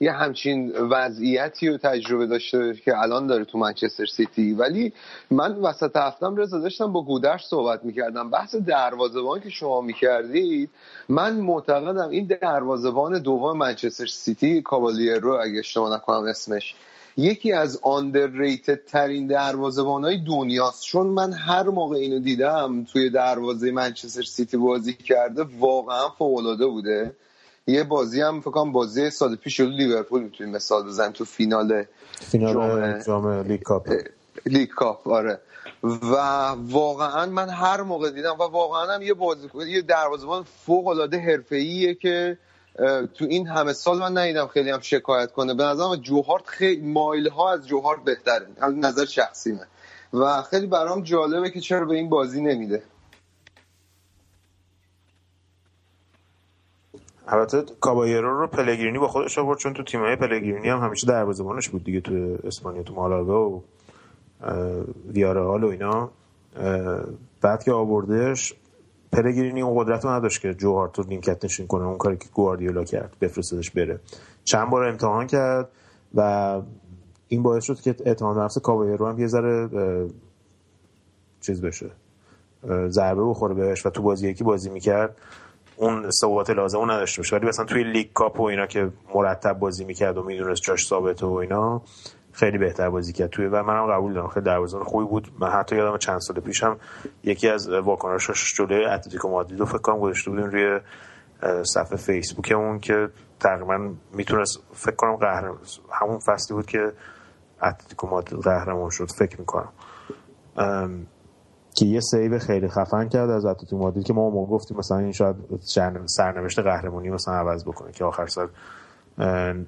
یه 0.01 0.13
همچین 0.13 0.73
وضعیتی 0.73 1.69
رو 1.69 1.77
تجربه 1.77 2.27
داشته 2.27 2.75
که 2.85 2.99
الان 2.99 3.27
داره 3.27 3.45
تو 3.45 3.59
منچستر 3.59 4.07
سیتی. 4.07 4.53
ولی 4.53 4.93
من 5.31 5.53
وسط 5.53 5.97
هفتم 5.97 6.37
رضا 6.37 6.59
داشتم 6.59 6.93
با 6.93 7.03
گودرش 7.03 7.47
صحبت 7.47 7.85
می‌کردم. 7.85 8.31
بحث 8.31 8.55
دروازبان 8.55 9.41
که 9.41 9.51
شما 9.51 9.81
می‌کردید 9.81 10.71
من 11.09 11.37
معتقدم 11.37 12.09
این 12.09 12.27
دروازبان 12.41 13.19
دوم 13.19 13.57
منچستر 13.57 14.07
سیتی 14.07 14.65
رو 15.21 15.39
اگه 15.43 15.59
اشتباه 15.59 15.95
نکنم 15.95 16.25
اسمش 16.25 16.75
یکی 17.17 17.53
از 17.53 17.81
آندرریتد 17.83 18.85
ترین 18.85 19.27
دروازبان 19.27 20.05
های 20.05 20.19
دنیاست. 20.19 20.85
چون 20.85 21.07
من 21.07 21.33
هر 21.33 21.63
موقع 21.63 21.97
اینو 21.97 22.19
دیدم 22.19 22.85
توی 22.85 23.11
دروازه 23.11 23.71
منچستر 23.71 24.23
سیتی 24.23 24.57
بازی 24.57 24.95
کرده 24.95 25.47
واقعا 25.59 26.09
فوق 26.09 26.67
بوده. 26.67 27.13
یه 27.67 27.85
بازی 27.85 28.21
هم 28.21 28.41
فکر 28.41 28.51
کنم 28.51 28.73
بازی 28.73 29.11
سال 29.11 29.37
پیش 29.37 29.61
لیورپول 29.61 30.23
می‌تونیم 30.23 30.53
مثال 30.53 30.87
بزن 30.87 31.13
تو 31.13 31.25
فینال 31.25 31.85
فینال 32.21 33.03
جام 33.03 33.29
لیگ 33.29 33.63
کاپ. 33.63 33.89
لیگ 34.47 34.69
کاپ 34.69 35.09
آره. 35.09 35.41
و 35.83 36.15
واقعا 36.69 37.27
من 37.27 37.49
هر 37.49 37.83
موقع 37.83 38.11
دیدم 38.11 38.35
و 38.39 38.43
واقعا 38.43 38.95
هم 38.95 39.03
یه 39.03 39.15
بازی 39.15 39.49
یه 39.69 39.83
دروازه‌بان 39.83 40.45
فوق 40.67 40.87
العاده 40.87 41.19
حرفه‌ایه 41.19 41.95
که 41.95 42.39
تو 43.15 43.25
این 43.25 43.47
همه 43.49 43.73
سال 43.73 43.99
من 43.99 44.19
ندیدم 44.19 44.47
خیلی 44.47 44.71
هم 44.71 44.81
شکایت 44.81 45.33
کنه. 45.33 45.55
به 45.55 45.65
نظرم 45.65 45.97
جوهارت 45.97 46.47
خیلی 46.47 46.87
miles 46.87 47.29
ها 47.29 47.53
از 47.53 47.67
جوهارت 47.67 48.05
بهتره. 48.05 48.47
نظر 48.77 49.05
شخصیمه 49.05 49.67
و 50.13 50.43
خیلی 50.43 50.67
برام 50.67 51.03
جالبه 51.03 51.51
که 51.51 51.61
چرا 51.61 51.85
به 51.85 51.95
این 51.95 52.09
بازی 52.09 52.41
نمیده. 52.41 52.83
البته 57.29 57.63
کابایرو 57.81 58.41
رو 58.41 58.47
پلگرینی 58.47 58.99
با 58.99 59.09
خودش 59.09 59.39
آورد 59.39 59.59
چون 59.59 59.75
تو 59.75 59.83
تیمای 59.83 60.17
پلگرینی 60.17 60.69
هم 60.69 60.79
همیشه 60.79 61.07
دروازه‌بانش 61.07 61.69
بود 61.69 61.85
دیگه 61.85 62.01
تو 62.01 62.39
اسپانیا 62.45 62.83
تو 62.83 62.95
مالاگا 62.95 63.51
و 63.51 63.63
ویارال 65.13 65.65
و 65.65 65.67
اینا. 65.67 66.11
بعد 67.43 67.63
که 67.65 67.73
آوردش 67.73 68.55
پلگرینی 69.13 69.63
اون 69.63 69.85
قدرت 69.85 70.05
رو 70.05 70.11
نداشت 70.11 70.41
که 70.41 70.55
جوهارت 70.55 70.99
رو 70.99 71.05
لینکت 71.05 71.45
نشین 71.45 71.67
کنه 71.67 71.85
اون 71.85 71.99
کاری 71.99 72.17
که 72.17 72.29
گواردیولا 72.35 72.85
کرد 72.85 73.17
بفرستدش 73.21 73.71
بره. 73.71 74.01
چند 74.45 74.71
بار 74.71 74.85
امتحان 74.85 75.27
کرد 75.27 75.69
و 76.15 76.61
این 77.29 77.43
باعث 77.43 77.65
شد 77.65 77.81
که 77.81 77.97
اعتماد 78.05 78.39
نفس 78.39 78.59
کابایرو 78.59 79.09
هم 79.09 79.19
یه 79.19 79.27
ذره 79.27 79.69
چیز 81.41 81.63
بشه 81.63 81.91
ضربه 82.89 83.25
بخوره 83.25 83.55
بهش 83.55 83.87
و 83.87 83.91
تو 83.91 84.03
بازی 84.03 84.29
یکی 84.29 84.45
بازی 84.45 84.71
می‌کرد. 84.71 85.17
اون 85.77 86.11
ثبات 86.11 86.51
لازم 86.51 86.79
اون 86.79 86.91
نداشته 86.91 87.21
باشه. 87.23 87.37
ولی 87.37 87.47
مثلا 87.47 87.65
توی 87.65 87.85
لیگ 87.85 88.13
کاپ 88.15 88.41
و 88.41 88.43
اینا 88.43 88.67
که 88.67 88.91
مرتب 89.15 89.59
بازی 89.59 89.85
می‌کرد 89.85 90.19
و 90.19 90.23
می‌دونست 90.23 90.63
جاش 90.63 90.87
ثابت 90.87 91.23
و 91.23 91.33
اینا 91.33 91.83
خیلی 92.33 92.59
بهتر 92.59 92.91
بازی 92.91 93.13
کرد. 93.13 93.31
توی 93.31 93.47
و 93.47 93.63
منم 93.63 93.87
قبول 93.87 94.15
دارم. 94.15 94.29
خیلی 94.29 94.47
دروازه‌بان 94.47 94.87
خوبی 94.87 95.05
بود. 95.05 95.29
من 95.39 95.51
حتی 95.51 95.77
یادم 95.77 95.99
چند 95.99 96.21
سال 96.21 96.41
پیشم 96.41 96.77
یکی 97.25 97.49
از 97.49 97.69
واکنشاش 97.69 98.55
جلوی 98.55 98.85
اتلتیکو 98.85 99.29
مادرید 99.29 99.65
فکر 99.65 99.79
کنم 99.79 99.99
گذاشته 100.01 100.31
بودیم 100.31 100.47
روی 100.47 100.81
صفحه 101.65 101.97
فیسبوکمون 101.97 102.79
که 102.79 103.09
تقریبا 103.41 103.95
می‌تونست 104.13 104.63
فکر 104.73 104.97
کنم 104.97 105.17
قهرمان 105.17 105.59
همون 105.93 106.19
فصلی 106.19 106.57
بود 106.57 106.67
که 106.67 106.93
اتلتیکو 107.63 108.07
مادرید 108.07 108.41
قهرمان 108.41 108.91
شد. 108.91 109.11
فکر 109.19 109.41
می‌کنم. 109.41 109.73
که 111.77 111.87
یه 111.87 112.01
save 112.01 112.39
خیلی 112.39 112.69
خفن 112.69 113.09
کرد 113.09 113.31
از 113.31 113.45
اتلتیکو 113.45 113.79
مادرید 113.79 114.07
که 114.07 114.13
ما 114.13 114.31
ما 114.31 114.47
گفتیم 114.47 114.77
مثلا 114.77 114.99
این 114.99 115.13
شاید 115.13 115.37
سرنوشت 116.07 116.59
قهرمانی 116.59 117.11
مثلا 117.11 117.35
عوض 117.35 117.65
بکنه 117.65 117.93
که 117.93 118.05
آخر 118.05 118.27
سال 118.27 118.49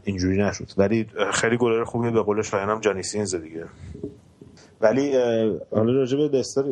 اینجوری 0.04 0.42
نشد. 0.42 0.66
ولی 0.76 1.06
خیلی 1.32 1.56
گلر 1.56 1.84
خوبی 1.84 2.10
به 2.10 2.22
قول 2.22 2.42
شایانم 2.42 2.80
جانی 2.80 3.02
سینز 3.02 3.34
دیگه. 3.34 3.64
ولی 4.80 5.16
حالا 5.70 5.92
راجع 5.92 6.18
به 6.18 6.28
لستر 6.28 6.64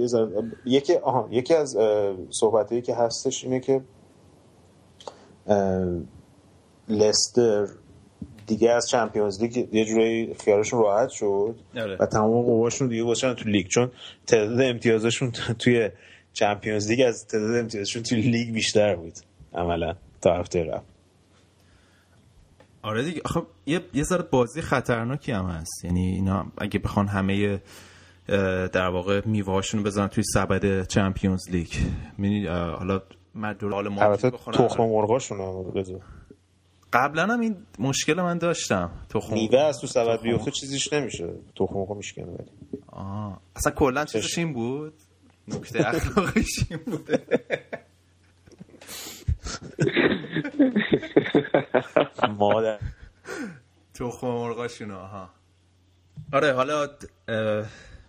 یکی 0.65 0.95
آها 0.95 1.29
یکی 1.31 1.55
از 1.55 1.77
صحبتایی 2.31 2.83
که 2.83 2.95
هستش 2.95 3.45
اینه 3.45 3.61
که 3.61 3.81
لستر 6.89 7.67
دیگه 8.47 8.71
از 8.71 8.89
Champions 8.89 9.43
League 9.43 9.75
یه 9.75 9.85
جوری 9.85 10.35
خیالشون 10.45 10.83
راحت 10.83 11.09
شد 11.09 11.55
آره. 11.77 11.97
و 12.01 12.07
تمام 12.07 12.43
قواشون 12.43 12.89
دیگه 12.89 13.05
باشن 13.05 13.35
تو 13.35 13.49
لیگ 13.49 13.67
چون 13.67 13.91
تعداد 14.27 14.61
امتیازشون 14.61 15.31
توی 15.59 15.91
چمپیونز 16.33 16.91
لیگ 16.91 17.01
از 17.07 17.27
تعداد 17.27 17.57
امتیازشون 17.57 18.03
توی 18.03 18.21
لیگ 18.21 18.55
بیشتر 18.55 18.97
بود 18.97 19.15
عملا 19.55 19.95
تا 20.21 20.35
هفته 20.39 20.65
قبل. 20.65 20.81
آره 22.83 23.03
دیگه. 23.03 23.21
خب 23.25 23.47
یه 23.67 23.81
یه 23.95 24.03
ذره 24.03 24.23
بازی 24.23 24.61
خطرناکی 24.61 25.33
هم 25.33 25.47
هست. 25.47 25.85
یعنی 25.85 26.07
اینا 26.07 26.47
اگه 26.59 26.79
بخوان 26.79 27.09
همه 27.09 27.61
در 28.73 28.89
واقع 28.89 29.23
میوهاشون 29.25 29.83
بزنن 29.83 30.09
توی 30.09 30.25
سبد 30.35 30.87
چمپیونز 30.87 31.51
لیگ. 31.51 31.73
یعنی 32.19 32.47
حالا 32.47 33.03
مدور 33.35 33.73
حال 33.73 33.89
ما 33.89 34.17
تخم 34.17 34.83
مرغاشون 34.83 35.41
هم 35.41 36.01
قبلا 36.97 37.27
هم 37.27 37.41
این 37.41 37.57
مشکل 37.79 38.15
من 38.23 38.39
داشتم. 38.39 38.91
تخم 39.09 39.35
میوه 39.35 39.59
از 39.61 39.79
تو 39.81 39.87
سبد 39.87 40.23
بیفته 40.23 40.51
چیزیش 40.51 40.93
نمیشه. 40.93 41.29
تخم 41.57 41.75
مرغ 41.75 41.97
میشکنه 41.97 42.27
ولی 42.27 42.51
آه. 42.87 43.41
اصلا 43.57 43.73
کلا 43.73 44.05
چیزش 44.05 44.39
این 44.39 44.53
بود. 44.53 44.95
نکته 45.49 45.89
اخلاقیش 45.89 46.65
این 46.71 46.81
بوده. 46.87 47.23
مادر. 52.39 52.79
تخم 53.95 54.27
مرغاشون 54.27 54.91
ها 54.91 55.29
آره 56.33 56.53
حالا 56.53 56.89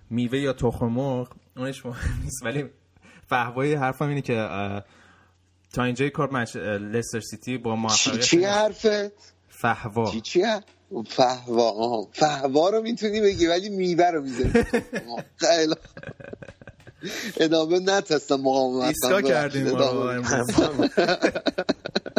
میوه 0.10 0.38
یا 0.40 0.54
تخم 0.54 0.86
مرغ 0.86 1.34
اونش 1.58 1.86
مهم 1.86 2.22
نیست 2.24 2.46
ولی 2.46 2.66
فهوای 3.28 3.74
حرفم 3.74 4.08
اینه 4.08 4.22
که 4.22 4.34
تا 5.74 5.84
اینجای 5.84 6.10
کار 6.10 6.32
مچ 6.32 6.56
لستر 6.56 7.20
سیتی 7.20 7.58
با 7.58 7.76
موفقیت 7.76 8.22
چی, 8.22 8.38
چی 8.38 8.44
حرفت 8.44 9.12
فهوا. 9.50 10.12
چی 10.12 10.22
چی 10.22 10.44
فهوا 11.10 11.72
آها 11.72 12.08
فهوا 12.14 12.70
رو 12.70 12.82
می‌تونی 12.82 13.22
بگی 13.22 13.48
ولی 13.48 13.70
میوه 13.70 14.12
رو 14.12 14.22
می‌ذاری. 14.22 14.52
خیلی 15.38 15.76
ادامه 17.40 17.80
نتستم 17.80 18.36
مقاومت. 18.36 18.88
ایسکا 18.88 19.22
کردیم 19.22 19.68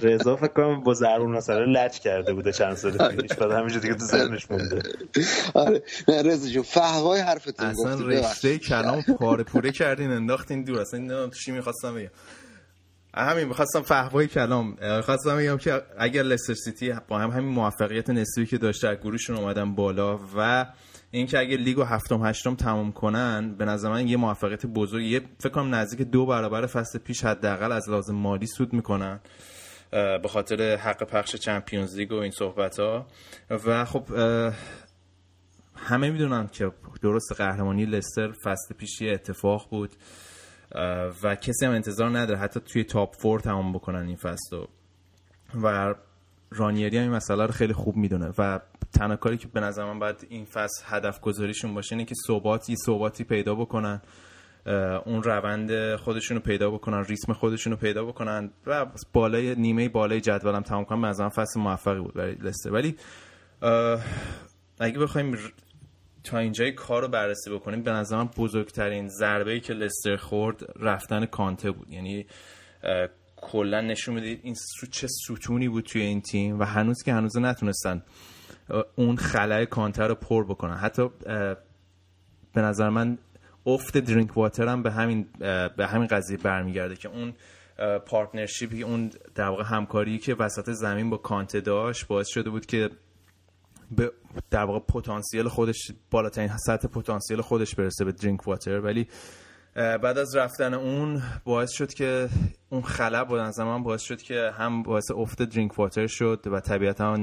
رضا 0.03 0.37
فکر 0.37 0.47
کنم 0.49 0.81
با 0.81 0.95
ضرور 0.95 1.29
مثلا 1.29 1.65
لچ 1.65 1.99
کرده 1.99 2.33
بوده 2.35 2.53
چند 2.53 2.75
سال 2.75 3.17
پیش. 3.17 3.33
بعد 3.33 3.51
همینجا 3.51 3.79
دیگه 3.79 3.95
تو 3.95 4.05
ذهنش 4.05 4.51
مونده. 4.51 4.83
آره. 5.55 5.83
نه 6.09 6.23
رضا 6.23 6.49
جون 6.49 6.63
فهوای 6.63 7.21
حرفتون 7.21 7.67
اصلا 7.67 7.95
رشته 8.07 8.59
کلام 8.59 9.03
پاره 9.03 9.45
پوره 9.45 9.73
کردین 9.73 10.11
انداختین 10.11 10.65
دور. 10.65 10.81
اصلا 10.81 11.01
نمی‌دونم 11.01 11.31
چی 11.31 11.53
می‌خواستم 11.53 11.95
بگم. 11.95 12.11
همین 13.19 13.45
می‌خواستم 13.45 13.83
فهوای 13.83 14.27
کلام 14.27 14.77
خواستم 15.01 15.37
بگم 15.37 15.57
که 15.57 15.83
اگر 15.99 16.23
لستر 16.23 16.55
سیتی 16.55 16.95
با 17.09 17.19
هم 17.19 17.31
همین 17.31 17.49
موفقیت 17.49 18.11
نسبی 18.11 18.47
که 18.47 18.59
داشته 18.59 18.95
گروهشون 18.95 19.37
اومدن 19.37 19.75
بالا 19.75 20.21
و 20.37 20.67
اینکه 21.11 21.39
اگه 21.39 21.57
لیگو 21.57 21.83
هفتم 21.83 22.27
هشتم 22.27 22.55
تمام 22.55 22.93
کنن 22.93 23.55
به 23.59 23.65
نظر 23.65 23.89
من 23.91 24.09
یه 24.09 24.17
موفقیت 24.17 24.67
بزرگ 24.67 25.03
یه 25.03 25.21
فکر 25.39 25.49
کنم 25.49 25.75
نزدیک 25.75 26.03
دو 26.03 26.27
برابر 26.27 26.67
فصل 26.67 26.99
پیش 26.99 27.25
حداقل 27.25 27.73
از 27.73 27.89
لازم 27.89 28.15
مالی 28.15 28.47
سود 28.47 28.73
می‌کنن 28.73 29.21
به 29.91 30.29
خاطر 30.29 30.77
حق 30.77 31.03
پخش 31.03 31.37
چمپیونز 31.37 31.97
لیگ 31.97 32.13
و 32.13 32.17
این 32.17 32.31
صحبت 32.31 32.81
ها 32.81 33.07
و 33.51 33.85
خب 33.85 34.05
همه 35.77 36.11
می‌دونن 36.11 36.47
که 36.47 36.73
درست 37.03 37.33
قهرمانی 37.33 37.87
لستر 37.87 38.33
فصل 38.45 38.75
پیش 38.79 39.01
یه 39.01 39.13
اتفاق 39.13 39.69
بود. 39.71 39.91
و 41.23 41.35
کسی 41.35 41.67
هم 41.67 41.73
انتظار 41.73 42.19
نداره 42.19 42.39
حتی 42.39 42.61
توی 42.61 42.85
تاپ 42.85 43.17
فور 43.17 43.41
تمام 43.41 43.73
بکنن 43.73 44.07
این 44.07 44.17
فصل 44.17 44.57
و 45.63 45.95
رانیری 46.51 46.97
هم 46.97 47.03
این 47.03 47.13
مسئله 47.13 47.47
رو 47.47 47.53
خیلی 47.53 47.73
خوب 47.73 47.97
می‌دونه 47.97 48.33
و 48.39 48.61
تنها 48.93 49.17
کاری 49.17 49.37
که 49.37 49.49
به 49.49 49.61
نظر 49.61 49.85
من 49.85 49.99
باید 49.99 50.27
این 50.29 50.45
فصل 50.45 50.85
هدف 50.85 51.21
گذاریشون 51.21 51.75
باشه 51.75 51.93
اینه 51.93 52.05
که 52.05 52.15
ثبات 52.27 52.71
یه 52.71 52.77
ثباتی 52.87 53.25
پیدا 53.25 53.55
بکنن 53.55 54.03
اون 55.07 55.23
روند 55.23 55.97
خودشون 55.97 56.37
رو 56.37 56.43
پیدا 56.43 56.71
بکنن 56.71 57.05
ریتم 57.05 57.33
خودشون 57.33 57.73
رو 57.73 57.79
پیدا 57.79 58.05
بکنن 58.05 58.51
و 58.67 58.87
بالای 59.13 59.55
نیمه 59.55 59.89
بالای 59.89 60.21
جدولم 60.21 60.63
تمام 60.63 60.85
کنن. 60.85 61.01
به 61.01 61.09
نظرم 61.09 61.29
فصل 61.29 61.61
موفقی 61.61 62.01
بود 62.01 62.15
برای 62.15 62.35
لستر. 62.35 62.73
ولی 62.73 62.97
اگه 64.81 64.99
بخوایم 64.99 65.39
تا 66.29 66.39
اینجای 66.39 66.73
کار 66.73 67.03
رو 67.03 67.09
بررسی 67.09 67.51
بکنیم 67.51 67.83
به 67.83 67.91
نظرم 67.91 68.31
بزرگترین 68.37 69.09
ضربه 69.09 69.53
ای 69.53 69.61
که 69.61 69.73
لستر 69.73 70.17
خورد 70.17 70.65
رفتن 70.77 71.27
کانته 71.27 71.71
بود. 71.71 71.91
یعنی 71.91 72.27
کلا 73.37 73.81
نشون 73.81 74.15
می‌دید 74.15 74.41
این 74.43 74.57
چه 74.91 75.07
ستونی 75.07 75.69
بود 75.69 75.85
توی 75.85 76.03
این 76.03 76.21
تیم 76.21 76.59
و 76.59 76.65
هنوز 76.65 77.03
که 77.03 77.13
هنوز 77.13 77.39
نتونستن 77.39 78.03
اون 78.97 79.17
خلای 79.17 79.67
کانته 79.67 80.03
رو 80.03 80.15
پر 80.15 80.45
بکنن. 80.45 80.77
حتی 80.77 81.09
به 82.55 82.61
نظر 82.63 82.89
من 82.89 83.19
افت 83.67 83.99
درینک 83.99 84.37
واتر 84.37 84.69
هم 84.69 84.83
به 84.83 84.91
همین 84.91 85.27
به 85.77 85.87
همین 85.87 86.07
قضیه 86.07 86.37
برمیگرده 86.37 86.97
که 86.97 87.09
اون 87.09 87.35
partnership 88.07 88.76
ی 88.76 88.83
اون 88.83 89.11
در 89.35 89.49
واقع 89.49 89.65
همکاری 89.65 90.19
که 90.19 90.35
وسط 90.35 90.71
زمین 90.71 91.11
با 91.11 91.17
کانته 91.17 91.61
داشت 91.61 92.07
باعث 92.07 92.29
شده 92.29 92.51
بود 92.51 92.67
که 92.67 92.91
به 93.91 94.13
در 94.51 94.65
واقع 94.65 94.79
پتانسیل 94.79 95.49
خودش 95.49 95.93
بالاترین 96.11 96.57
سطح 96.67 96.89
پتانسیل 96.89 97.41
خودش 97.41 97.75
برسه 97.75 98.05
به 98.05 98.13
درینک 98.13 98.49
واتر 98.49 98.81
ولی 98.81 99.09
بعد 99.75 100.19
از 100.19 100.37
رفتن 100.37 100.75
اون 100.75 101.23
باعث 101.45 101.71
شد 101.71 101.95
که 101.95 102.29
اون 102.69 102.83
خلا 102.83 103.25
با 103.25 103.43
نظر 103.43 103.65
من 103.65 103.83
باعث 103.83 104.03
شد 104.03 104.23
که 104.23 104.51
هم 104.55 104.83
باعث 104.83 105.11
افت 105.11 105.43
درینک 105.43 105.79
واتر 105.79 106.07
شد 106.07 106.45
و 106.47 106.61
طبیعتا 106.61 107.17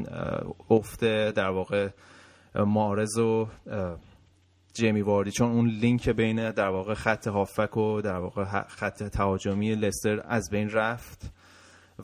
افت 0.70 1.00
در 1.30 1.50
واقع 1.50 1.90
مارز 2.56 3.18
و 3.18 3.48
جیمی 4.74 5.02
واردی. 5.02 5.32
چون 5.32 5.52
اون 5.52 5.68
لینک 5.68 6.10
بین 6.10 6.52
در 6.52 6.68
واقع 6.68 6.94
خط 6.94 7.28
هافک 7.28 7.78
و 7.78 8.02
در 8.02 8.18
واقع 8.18 8.44
خط 8.68 9.04
تهاجمی 9.04 9.76
لستر 9.76 10.22
از 10.26 10.50
بین 10.52 10.70
رفت 10.70 11.32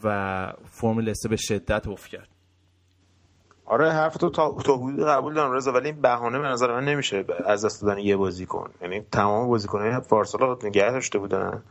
و 0.03 0.53
فرم 0.65 1.00
لستر 1.00 1.30
به 1.30 1.36
شدت 1.36 1.88
افت 1.88 2.08
کرد. 2.08 2.31
آره 3.72 3.92
حرف 3.92 4.18
تو 4.18 4.30
تا, 4.30 4.51
حدود 4.51 5.08
قبول 5.08 5.34
دارم 5.34 5.51
رضا 5.51 5.72
ولی 5.72 5.90
این 5.90 6.01
بهانه 6.01 6.40
به 6.40 6.48
نظر 6.48 6.74
من 6.74 6.86
نمیشه 6.86 7.25
از 7.46 7.66
دست 7.66 7.82
دادن 7.82 8.00
یه 8.00 8.16
بازیکن 8.18 8.70
یعنی 8.82 9.01
تمام 9.12 9.48
بازیکن‌های 9.48 10.00
پارسال 10.10 10.58
نگه 10.63 10.92
داشته 10.92 11.20
بودن. 11.20 11.63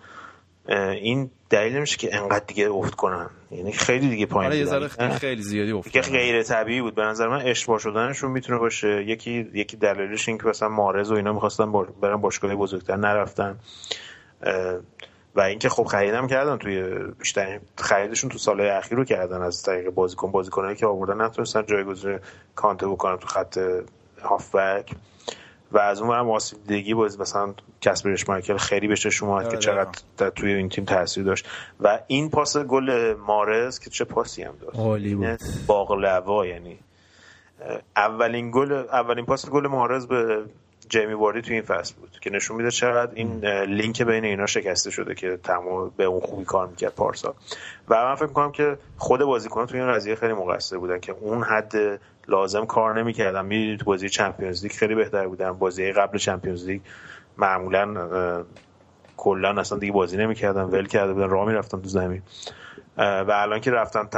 این 0.69 1.31
دلیل 1.51 1.77
نمیشه 1.77 1.97
که 1.97 2.17
انقدر 2.17 2.45
دیگه 2.47 2.71
افت 2.71 2.95
کنن. 2.95 3.31
یعنی 3.51 3.73
خیلی 3.73 4.09
دیگه 4.09 4.27
پایین 4.27 4.69
آره 4.69 4.89
خیلی 4.89 5.43
زیادی 5.43 5.73
افت 5.73 5.91
که 5.91 6.01
غیر 6.01 6.43
طبیعی 6.43 6.81
بود. 6.81 6.95
به 6.95 7.03
نظر 7.03 7.29
من 7.29 7.41
اشتباه 7.47 7.79
شدنشون 7.79 8.31
می‌تونه 8.31 8.59
باشه. 8.59 9.05
یکی 9.07 9.51
یکی 9.55 9.77
دلیلش 9.77 10.29
این 10.29 10.39
که 10.39 10.47
مثلا 10.47 10.69
مارز 10.69 11.11
و 11.11 11.15
اینا 11.15 11.33
می‌خواستن 11.33 11.73
برن 12.03 12.17
باشگاه 12.17 12.55
بزرگتر 12.55 12.97
نرفتن. 12.97 13.59
و 15.41 15.43
اینکه 15.43 15.69
خب 15.69 15.85
خریدم 15.85 16.27
کردن 16.27 16.57
توی 16.57 16.83
بیشتر 17.19 17.61
خریدشون 17.77 18.31
تو 18.31 18.39
سالهای 18.39 18.71
اخیر 18.71 18.99
رو 18.99 19.05
کردن 19.05 19.43
از 19.43 19.63
طریق 19.63 19.91
بازیکن. 19.91 20.31
بازیکنایی 20.31 20.77
که 20.77 20.87
آوردن 20.87 21.21
نتونستن 21.21 21.67
جایگزین 21.67 22.19
کانته 22.55 22.87
بکنن 22.89 23.17
تو 23.17 23.27
خط 23.27 23.59
هافبک. 24.23 24.91
و 25.73 25.79
از 25.79 26.01
اون 26.01 26.11
برم 26.11 26.39
دیگی 26.67 26.95
باز 26.95 27.21
مثلا 27.21 27.55
کسبر 27.81 28.17
مایکل 28.29 28.57
خیلی 28.57 28.89
بهش 28.89 29.23
اومد 29.23 29.43
که 29.43 29.49
آره، 29.49 29.59
چقدر 29.59 30.31
توی 30.31 30.53
این 30.53 30.69
تیم 30.69 30.85
تاثیر 30.85 31.25
داشت. 31.25 31.49
و 31.81 31.99
این 32.07 32.31
پاس 32.31 32.57
گل 32.57 33.15
مارز 33.15 33.79
که 33.79 33.91
چه 33.91 34.05
پاسی 34.05 34.43
هم 34.43 34.55
عالی 34.75 35.15
بود. 35.15 35.41
باقلوا 35.67 36.47
یعنی 36.47 36.79
اولین 37.97 38.51
گل 38.51 38.73
اولین 38.73 39.27
پاس 39.27 39.51
گل 39.51 39.67
مارز 39.67 40.07
به 40.07 40.45
جیمی 40.91 41.13
واردی 41.13 41.43
تو 41.43 41.53
این 41.53 41.63
فصل 41.63 41.95
بود 41.95 42.11
که 42.21 42.31
نشون 42.31 42.57
میده 42.57 42.71
چقدر 42.71 43.13
این 43.15 43.45
لینک 43.47 44.03
بین 44.03 44.25
اینا 44.25 44.47
شکسته 44.47 44.91
شده 44.91 45.15
که 45.15 45.37
تمام 45.37 45.93
به 45.97 46.05
اون 46.05 46.21
خوبی 46.21 46.45
کار 46.45 46.67
می‌کرد 46.67 46.95
پارسا. 46.95 47.35
و 47.89 47.95
من 48.05 48.15
فکر 48.15 48.27
می‌کنم 48.27 48.53
که 48.53 48.79
خود 48.97 49.21
بازیکنان 49.21 49.67
تو 49.67 49.77
این 49.77 49.93
قضیه 49.93 50.15
خیلی 50.15 50.33
مقصر 50.33 50.79
بودن 50.79 51.01
که 51.01 51.13
اون 51.13 51.43
حد 51.43 51.73
لازم 52.29 52.67
کار 52.67 52.99
نمی‌کردن. 53.01 53.47
می‌دونید 53.47 53.79
تو 53.79 53.85
بازی 53.85 54.09
چمپیونز 54.09 54.63
لیگ 54.63 54.73
خیلی 54.73 54.95
بهتر 54.95 55.27
بودن. 55.27 55.53
بازی 55.53 55.93
قبل 55.93 56.19
چمپیونز 56.19 56.67
لیگ 56.67 56.81
معمولا 57.39 58.45
کلا 59.17 59.61
اصلا 59.61 59.79
دیگه 59.79 59.93
بازی 59.93 60.17
نمی‌کردن. 60.17 60.63
ول 60.63 60.87
کرده 60.87 61.13
بودن. 61.13 61.29
راه 61.29 61.47
می‌رفتن 61.49 61.81
تو 61.81 61.89
زمین. 61.89 62.23
و 62.97 63.31
الان 63.31 63.61
که 63.61 63.71
رفتن 63.71 64.09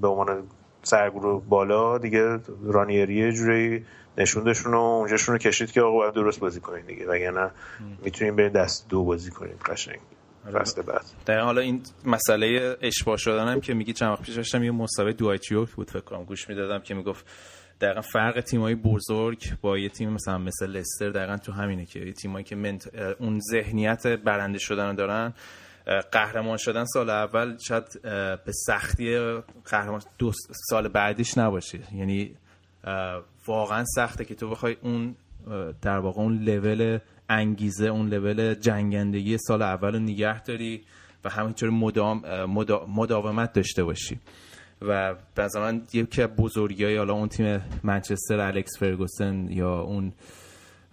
به 0.00 0.08
عنوان 0.08 0.42
سرگروه 0.82 1.42
بالا 1.48 1.98
دیگه 1.98 2.38
رانیری 2.64 3.32
جوری 3.32 3.86
نشوندشون 4.18 4.74
و 4.74 4.78
اونجاشون 4.78 5.32
رو 5.32 5.38
کشید 5.38 5.72
که 5.72 5.80
آقا 5.80 5.96
باید 5.96 6.14
درست 6.14 6.40
بازی 6.40 6.60
کنید 6.60 6.86
دیگه. 6.86 7.06
وگرنه 7.06 7.50
می‌تونیم 8.04 8.36
بریم 8.36 8.52
دست 8.52 8.88
دو 8.88 9.04
بازی 9.04 9.30
کنیم 9.30 9.56
قشنگ. 9.66 9.98
آره. 10.46 10.58
فصل 10.58 10.82
بعد. 10.82 11.04
در 11.26 11.40
حالا 11.40 11.60
این 11.60 11.82
مسئله 12.04 12.76
اشباه 12.82 13.16
شدن 13.16 13.48
هم 13.48 13.60
که 13.60 13.74
میگی 13.74 13.92
چند 13.92 14.10
وقت 14.10 14.22
پیش 14.22 14.34
داشتم 14.34 14.62
یه 14.62 14.70
مسابقه 14.70 15.12
دوایچیوک 15.12 15.70
بود 15.70 15.90
فکر 15.90 16.00
کنم 16.00 16.24
گوش 16.24 16.48
می‌دادم 16.48 16.78
که 16.78 16.94
می‌گفت 16.94 17.26
دقیقا 17.80 18.00
فرق 18.00 18.40
تیمای 18.40 18.74
بزرگ 18.74 19.44
با 19.60 19.78
یه 19.78 19.88
تیم 19.88 20.10
مثلا 20.10 20.38
مثل 20.38 20.66
لستر 20.66 21.10
دقیقا 21.10 21.36
تو 21.36 21.52
همینه 21.52 21.84
که 21.84 22.00
یه 22.00 22.12
تیمایی 22.12 22.44
که 22.44 22.56
منت... 22.56 22.90
اون 23.18 23.40
ذهنیت 23.50 24.06
برنده 24.06 24.58
شدن 24.58 24.94
دارن 24.94 25.34
قهرمان 26.12 26.56
شدن 26.56 26.84
سال 26.84 27.10
اول 27.10 27.56
شاید 27.58 28.02
به 28.44 28.52
سختی 28.66 29.18
قهرمان 29.70 30.02
دو 30.18 30.32
سال 30.70 30.88
بعدیش 30.88 31.38
نباشه. 31.38 31.78
یعنی 31.94 32.36
واقعا 33.46 33.84
سخته 33.84 34.24
که 34.24 34.34
تو 34.34 34.50
بخوای 34.50 34.76
اون 34.82 35.16
در 35.82 35.98
واقع 35.98 36.20
اون 36.20 36.38
لول 36.38 36.98
انگیزه 37.28 37.86
اون 37.86 38.08
لول 38.08 38.54
جنگندگی 38.54 39.38
سال 39.38 39.62
اول 39.62 39.92
رو 39.92 39.98
نگه 39.98 40.42
داری 40.42 40.82
و 41.24 41.30
همینطور 41.30 41.70
مدام 41.70 42.22
مداومت 42.88 43.52
داشته 43.52 43.84
باشی. 43.84 44.20
و 44.82 45.14
به 45.34 45.48
من 45.56 45.82
یکی 45.92 46.22
از 46.22 46.28
بزرگی 46.28 46.96
حالا 46.96 47.12
اون 47.12 47.28
تیم 47.28 47.60
منچستر 47.82 48.40
الکس 48.40 48.78
فرگوسن 48.78 49.48
یا 49.50 49.80
اون 49.80 50.12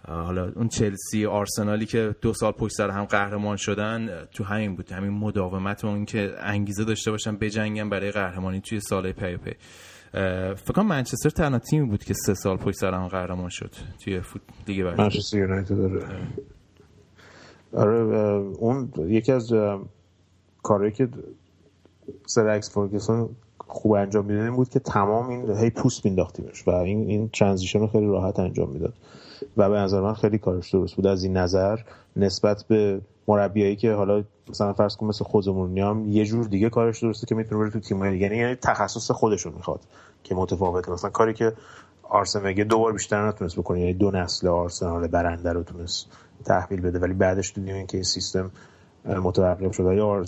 حالا 0.08 0.52
اون 0.56 0.68
چلسی 0.68 1.26
آرسنالی 1.26 1.86
که 1.86 2.14
دو 2.20 2.32
سال 2.32 2.52
پشت 2.52 2.74
سر 2.74 2.90
هم 2.90 3.04
قهرمان 3.04 3.56
شدن 3.56 4.24
تو 4.32 4.44
همین 4.44 4.76
بود. 4.76 4.92
همین 4.92 5.10
مداومت 5.10 5.84
اون 5.84 6.04
که 6.04 6.34
انگیزه 6.38 6.84
داشته 6.84 7.10
باشن 7.10 7.36
بجنگن 7.36 7.88
برای 7.88 8.10
قهرمانی 8.10 8.60
توی 8.60 8.80
سال 8.80 9.12
پی 9.12 9.24
در 9.24 9.36
پی. 9.36 9.52
فکر 10.54 10.72
کنم 10.74 10.86
منچستر 10.86 11.30
تنها 11.30 11.58
تیمی 11.58 11.86
بود 11.86 12.04
که 12.04 12.14
سه 12.14 12.34
سال 12.34 12.56
پشت 12.56 12.76
سر 12.76 12.94
هم 12.94 13.08
قهرمان 13.08 13.48
شد 13.48 13.70
توی 14.04 14.20
فوت 14.20 14.42
دیگه 14.66 14.84
برای 14.84 14.96
منچستر 14.98 15.38
یونایتد 15.38 15.76
داره 15.76 16.06
آره 17.72 17.98
اون 18.58 18.92
یکی 18.98 19.32
از 19.32 19.52
کاری 20.62 20.92
که 20.92 21.08
سر 22.26 22.48
الکس 22.48 22.74
فرگسون 22.74 23.28
خوب 23.58 23.92
انجام 23.92 24.24
می‌داد 24.24 24.54
بود 24.54 24.68
که 24.68 24.78
تمام 24.78 25.28
این 25.28 25.56
هی 25.56 25.70
پوست 25.70 26.04
مینداختیمش 26.04 26.68
و 26.68 26.70
این 26.70 27.08
این 27.08 27.28
transition 27.28 27.78
رو 27.78 27.86
خیلی 27.86 28.06
راحت 28.06 28.38
انجام 28.38 28.70
می‌داد. 28.70 28.94
و 29.56 29.70
به 29.70 29.76
نظر 29.76 30.00
من 30.00 30.14
خیلی 30.14 30.38
کارش 30.38 30.70
درست 30.74 30.96
بود. 30.96 31.06
از 31.06 31.24
این 31.24 31.36
نظر 31.36 31.76
نسبت 32.16 32.64
به 32.68 33.00
مربیایی 33.28 33.76
که 33.76 33.92
حالا 33.92 34.24
مثلا 34.48 34.72
فرض 34.72 34.96
کن 34.96 35.06
مثل 35.06 35.24
خودمون 35.24 35.78
هم 35.78 36.04
یه 36.08 36.24
جور 36.24 36.44
دیگه 36.44 36.70
کارش 36.70 37.02
درسته 37.02 37.26
که 37.26 37.34
می‌تونه 37.34 37.60
بره 37.60 37.70
تو 37.70 37.80
تیم 37.80 38.10
دیگه. 38.10 38.36
یعنی 38.36 38.54
تخصص 38.54 39.10
خودشون 39.10 39.52
می‌خواد 39.52 39.80
که 40.22 40.34
متفاوته. 40.34 40.92
مثلا 40.92 41.10
کاری 41.10 41.34
که 41.34 41.52
آرسن 42.02 42.54
دو 42.54 42.64
دوبار 42.64 42.92
بیشتر 42.92 43.28
نتونست 43.28 43.56
بکنه. 43.56 43.80
یعنی 43.80 43.94
دو 43.94 44.10
نسل 44.10 44.48
آرسنال 44.48 45.06
برنده 45.06 45.52
رو 45.52 45.62
تونست 45.62 46.06
تحویل 46.44 46.80
بده. 46.80 46.98
ولی 46.98 47.14
بعدش 47.14 47.52
دیدیم 47.52 47.74
اینکه 47.74 47.96
این 47.96 48.04
سیستم 48.04 48.50
متوقف 49.04 49.74
شد. 49.74 49.92
یا 49.92 50.24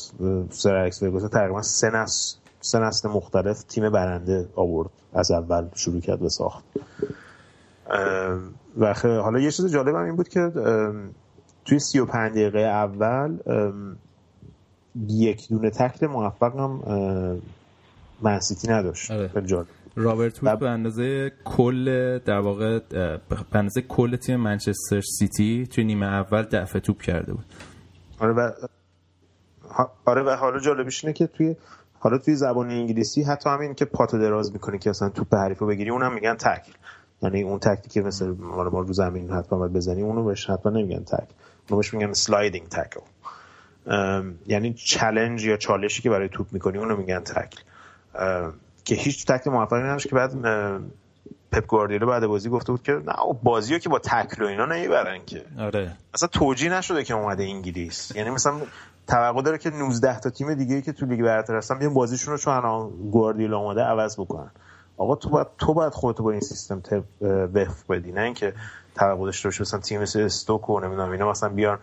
سر 0.51 0.75
اکس 0.75 0.99
تقریبا 1.33 1.63
سه 1.63 1.91
نسل 1.91 2.37
سه 2.61 2.79
نسل 2.79 3.09
مختلف 3.09 3.63
تیم 3.63 3.91
برنده 3.91 4.49
آورد. 4.57 4.91
از 5.13 5.31
اول 5.31 5.69
شروع 5.75 6.01
کرد 6.01 6.23
و 6.23 6.29
ساخت. 6.29 6.65
و 8.79 8.95
حالا 9.05 9.39
یه 9.39 9.51
چیز 9.51 9.67
جالب 9.67 9.95
هم 9.95 10.05
این 10.05 10.17
بود 10.17 10.29
که 10.29 10.53
توی 11.66 11.79
35 11.79 12.33
دقیقه 12.33 12.59
اول 12.59 13.38
یک 15.09 15.48
دونه 15.48 15.70
تکل 15.70 16.07
موفق 16.07 16.57
هم 16.57 16.83
منسیتی 18.22 18.68
نداشت. 18.68 19.11
آره. 19.11 19.31
رابرت 19.96 20.42
وود 20.42 20.59
به 20.59 20.68
اندازه 20.68 21.33
کل 21.44 22.18
در 22.18 22.38
واقع 22.38 22.79
به 23.29 23.29
اندازه 23.52 23.83
کل 23.83 24.16
تیم 24.16 24.40
منچستر 24.40 25.00
سیتی 25.00 25.66
توی 25.66 25.85
نیمه 25.85 26.07
اول 26.07 26.42
دفع 26.42 26.79
توپ 26.79 27.02
کرده 27.02 27.33
بود. 27.33 27.44
آره 28.20 28.33
و 28.33 28.50
آره 30.05 30.22
و 30.22 30.37
حالا 30.37 30.61
جالبش 30.61 31.05
اینه 31.05 31.12
که 31.12 31.26
توی 31.26 31.57
حالا 31.98 32.18
توی 32.18 32.35
زبان 32.35 32.70
انگلیسی 32.70 33.22
حتی 33.22 33.50
همین 33.50 33.74
که 33.74 33.85
پاتو 33.85 34.18
دراز 34.18 34.52
می‌کنی 34.52 34.79
که 34.79 34.90
اصلا 34.90 35.09
توپ 35.09 35.35
حریفو 35.35 35.66
بگیری 35.66 35.90
اونم 35.90 36.14
میگن 36.14 36.35
تکل. 36.35 36.72
یعنی 37.22 37.42
اون 37.42 37.59
تکلی 37.59 37.88
که 37.88 38.00
مثل 38.00 38.35
ما 38.38 38.62
رو 38.62 38.92
زمین 38.92 39.31
حتما 39.31 39.59
باید 39.59 39.72
بزنی 39.72 40.02
اونو 40.02 40.24
بهش 40.24 40.50
حتما 40.50 40.72
نمیگن 40.72 41.05
تکل. 41.05 41.35
بهش 41.68 41.94
میگن 41.94 42.12
sliding 42.12 42.69
tackle 42.69 43.01
یعنی 44.46 44.74
challenge 44.75 45.45
یا 45.44 45.57
چالشی 45.57 46.02
که 46.02 46.11
برای 46.11 46.29
توپ 46.29 46.46
می‌کنی 46.52 46.79
اونو 46.79 46.96
میگن 46.96 47.20
تکل 47.20 47.61
که 48.85 48.94
هیچ 48.94 49.26
تکل 49.26 49.50
موفقی 49.50 49.81
نداشت 49.81 50.09
که 50.09 50.14
بعد 50.14 50.33
پپ 51.52 51.66
گواردیولا 51.66 52.07
بعد 52.07 52.26
بازی 52.26 52.48
گفته 52.48 52.72
بود 52.72 52.83
که 52.83 52.92
نه 52.92 53.12
بازیو 53.42 53.79
که 53.79 53.88
با 53.88 53.98
تکل 53.98 54.42
و 54.42 54.46
اینا 54.46 54.66
نمی‌برن 54.66 55.24
که. 55.26 55.44
آره. 55.59 55.92
اصلا 56.14 56.29
توجیه 56.29 56.72
نشده 56.72 57.05
که 57.05 57.14
اومده 57.14 57.44
انگلیس. 57.44 58.16
یعنی 58.16 58.31
مثلا 58.31 58.61
توقع 59.09 59.42
داره 59.42 59.59
که 59.59 59.70
19 59.70 60.20
تا 60.20 60.31
تیم 60.31 60.55
دیگه 60.55 60.83
که 60.83 60.92
تو 60.92 61.07
لیگ 61.07 61.22
برتر 61.22 61.57
هستن 61.57 61.79
بیان 61.79 61.94
بازیشون 61.94 62.33
رو 62.33 62.38
چون 62.38 62.90
گواردیولا 63.11 63.59
اومده 63.59 63.81
عوض 63.81 64.20
بکنن. 64.20 64.50
آقا 64.97 65.17
تو 65.17 65.31
باید 65.31 65.47
تو 65.59 65.75
باید 65.75 65.93
خودتو 65.93 66.23
با 66.23 66.31
این 66.31 66.41
سیستم 66.41 66.83
وفق 67.55 67.87
بدی. 67.93 68.13
نه 68.13 68.21
اینکه 68.21 68.53
توقع 68.95 69.25
داشته 69.25 69.49
باشی 69.49 69.63
مثلا 69.63 69.81
تیم 69.81 70.03
مثل 70.03 70.21
استوک 70.21 70.71
و 70.71 70.81
نمی‌دونم 70.81 71.11
اینا 71.11 71.31
مثلا 71.31 71.49
بیان 71.49 71.79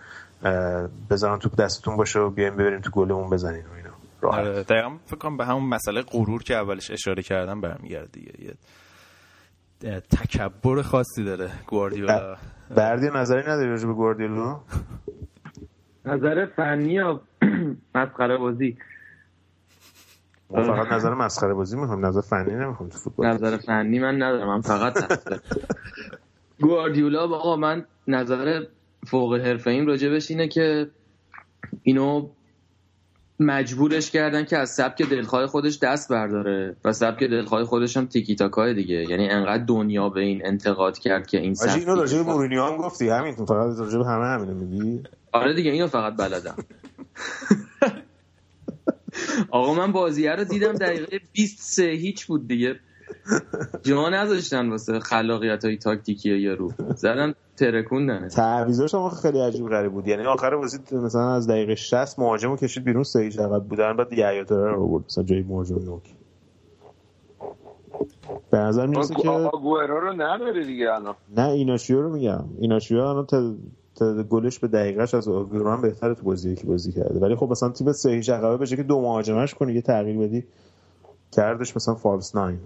بذارن 1.09 1.39
توپ 1.39 1.55
دستتون 1.55 1.97
باشه 1.97 2.19
و 2.19 2.29
بیایم 2.29 2.53
ببریم 2.53 2.79
تو 2.79 2.89
گلمون 2.91 3.29
بزنین 3.29 3.63
و 3.65 3.73
اینا. 3.75 3.89
آره 4.37 4.63
دقیقا 4.63 4.97
فکر 5.05 5.17
کنم 5.17 5.37
به 5.37 5.45
همون 5.45 5.63
مسئله 5.63 6.01
غرور 6.01 6.43
که 6.43 6.55
اولش 6.55 6.91
اشاره 6.91 7.23
کردم 7.23 7.61
برمیگرده 7.61 8.09
دیگه. 8.11 8.55
یه 9.81 9.99
تکبر 9.99 10.81
خاصی 10.81 11.23
داره 11.23 11.49
گواردیولا. 11.67 12.35
بردی 12.75 13.07
نظری 13.15 13.41
نداری 13.41 13.69
راجع 13.69 13.87
به 13.87 13.93
گواردیولا؟ 13.93 14.59
نظر 16.05 16.45
فنی 16.45 16.93
یا 16.93 17.21
مسخره 17.95 18.37
بازی؟ 18.37 18.77
فقط 20.53 20.91
نظر 20.95 21.13
مسخره 21.13 21.53
بازی 21.53 21.77
می‌خوام 21.77 22.05
نظر 22.05 22.21
فنی 22.21 22.55
نمی‌خوام 22.55 22.89
تو 22.89 22.97
فوتبال. 22.97 23.27
نظر 23.27 23.57
فنی 23.57 23.99
من 23.99 24.15
ندارم 24.15 24.47
من 24.47 24.61
فقط 24.61 24.97
گواردیولا 26.61 27.23
آقا 27.23 27.55
من 27.55 27.85
نظر 28.07 28.63
فوق 29.07 29.35
حرفه 29.35 29.69
ایم 29.71 29.87
راجبش 29.87 30.31
اینه 30.31 30.47
که 30.47 30.91
اینو 31.83 32.29
مجبورش 33.39 34.11
کردن 34.11 34.45
که 34.45 34.57
از 34.57 34.69
سبک 34.69 35.01
دلخواه 35.01 35.47
خودش 35.47 35.79
دست 35.79 36.11
برداره 36.11 36.75
و 36.85 36.93
سبک 36.93 37.23
دلخواه 37.23 37.63
خودش 37.63 37.97
هم 37.97 38.05
تیکی 38.05 38.35
تاکای 38.35 38.73
دیگه. 38.73 38.95
یعنی 39.09 39.29
انقدر 39.29 39.63
دنیا 39.63 40.09
به 40.09 40.21
این 40.21 40.45
انتقاد 40.45 40.97
کرد 40.97 41.27
که 41.27 41.37
این 41.37 41.53
سبک 41.53 41.79
اینو 41.79 41.95
راجع 41.95 42.17
به 42.17 42.23
مورینیو 42.23 42.63
هم 42.63 42.77
گفتی 42.77 43.09
همین 43.09 43.33
فقط 43.35 43.79
راجع 43.79 43.97
به 43.97 44.05
همه 44.05 44.25
همینو 44.25 44.53
میگی. 44.53 45.03
آره 45.31 45.53
دیگه 45.53 45.71
اینو 45.71 45.87
فقط 45.87 46.15
بلدم. 46.17 46.55
آقا 49.51 49.73
من 49.73 49.91
بازیه 49.91 50.31
رو 50.31 50.43
دیدم 50.43 50.73
دقیقه 50.73 51.19
23 51.33 51.83
هیچ 51.83 52.25
بود 52.25 52.47
دیگه. 52.47 52.79
جا 53.83 54.09
نذاشتن 54.09 54.69
واسه 54.69 54.99
خلاقیت 54.99 55.65
های 55.65 55.77
تاکتیکی 55.77 56.37
یا 56.37 56.53
رو 56.53 56.71
زدن 56.95 57.33
ترکوندن 57.57 58.27
تعویضاش 58.27 58.95
هم 58.95 59.09
خیلی 59.09 59.39
عجیب 59.39 59.69
غریب 59.69 59.91
بود. 59.91 60.07
یعنی 60.07 60.23
آخر 60.23 60.55
بازی 60.55 60.77
مثلا 60.91 61.35
از 61.35 61.47
دقیقه 61.47 61.75
60 61.75 62.19
مهاجمو 62.19 62.55
کشید 62.55 62.83
بیرون 62.83 63.03
سه 63.03 63.19
هیچ 63.19 63.39
عقب 63.39 63.63
بودن 63.63 63.97
بعد 63.97 64.13
یحیی 64.13 64.41
رو 64.49 64.83
آورد. 64.83 65.05
مثلا 65.05 65.23
جای 65.23 65.43
مهاجم 65.43 65.75
نوک. 65.75 66.03
به 68.51 68.57
نظر 68.57 68.87
می‌رسه 68.87 69.15
که 69.15 69.27
رو 69.27 70.13
نداره 70.13 70.65
دیگه 70.65 70.93
الان. 70.93 71.15
نه 71.37 71.47
ایناشیو 71.47 72.01
رو 72.01 72.13
میگم. 72.13 72.45
ایناشیو 72.59 72.99
الان 72.99 73.25
گلش 74.01 74.59
به 74.59 74.67
دقیقش 74.67 75.13
از 75.13 75.27
آگورو 75.27 75.71
هم 75.71 75.81
بهتره 75.81 76.15
تو 76.15 76.23
بازی 76.23 76.55
که 76.55 76.67
بازی 76.67 76.91
کرده. 76.91 77.19
ولی 77.19 77.35
خب 77.35 77.47
مثلا 77.51 77.69
تیم 77.69 77.91
سه 77.91 78.09
هیچ 78.09 78.29
عقبه 78.29 78.57
بشه 78.57 78.75
که 78.75 78.83
دو 78.83 79.01
مهاجمش 79.01 79.53
کنی 79.53 79.73
یه 79.73 79.81
تغییر 79.81 80.17
بدی 80.17 80.43
کردش 81.31 81.75
مثلا 81.75 81.95
فالس 81.95 82.35
ناین. 82.35 82.59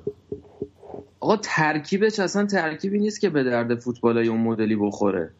آقا 1.19 1.37
ترکیبش 1.37 2.19
اصلا 2.19 2.45
ترکیبی 2.45 2.99
نیست 2.99 3.21
که 3.21 3.29
به 3.29 3.43
درد 3.43 3.79
فوتبالای 3.79 4.27
اون 4.27 4.41
مدلی 4.41 4.75
بخوره. 4.75 5.31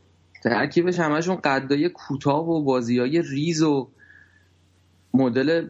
ترکیبش 0.44 1.00
همشون 1.00 1.36
قدای 1.36 1.90
کوتاه 1.90 2.50
و 2.50 2.64
بازیای 2.64 3.22
ریز 3.22 3.62
و 3.62 3.88
مدل 5.14 5.68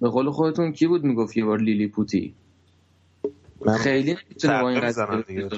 به 0.00 0.08
قول 0.08 0.30
خودتون 0.30 0.72
کی 0.72 0.86
بود 0.86 1.04
می‌گفت 1.04 1.36
یه 1.36 1.44
بار 1.44 1.60
لیلی 1.60 1.88
پوتی؟ 1.88 2.34
خیلی 3.78 4.16
نمی‌تونه 4.28 4.62
با 4.62 4.68
این 4.68 4.80
قضیه 4.80 5.48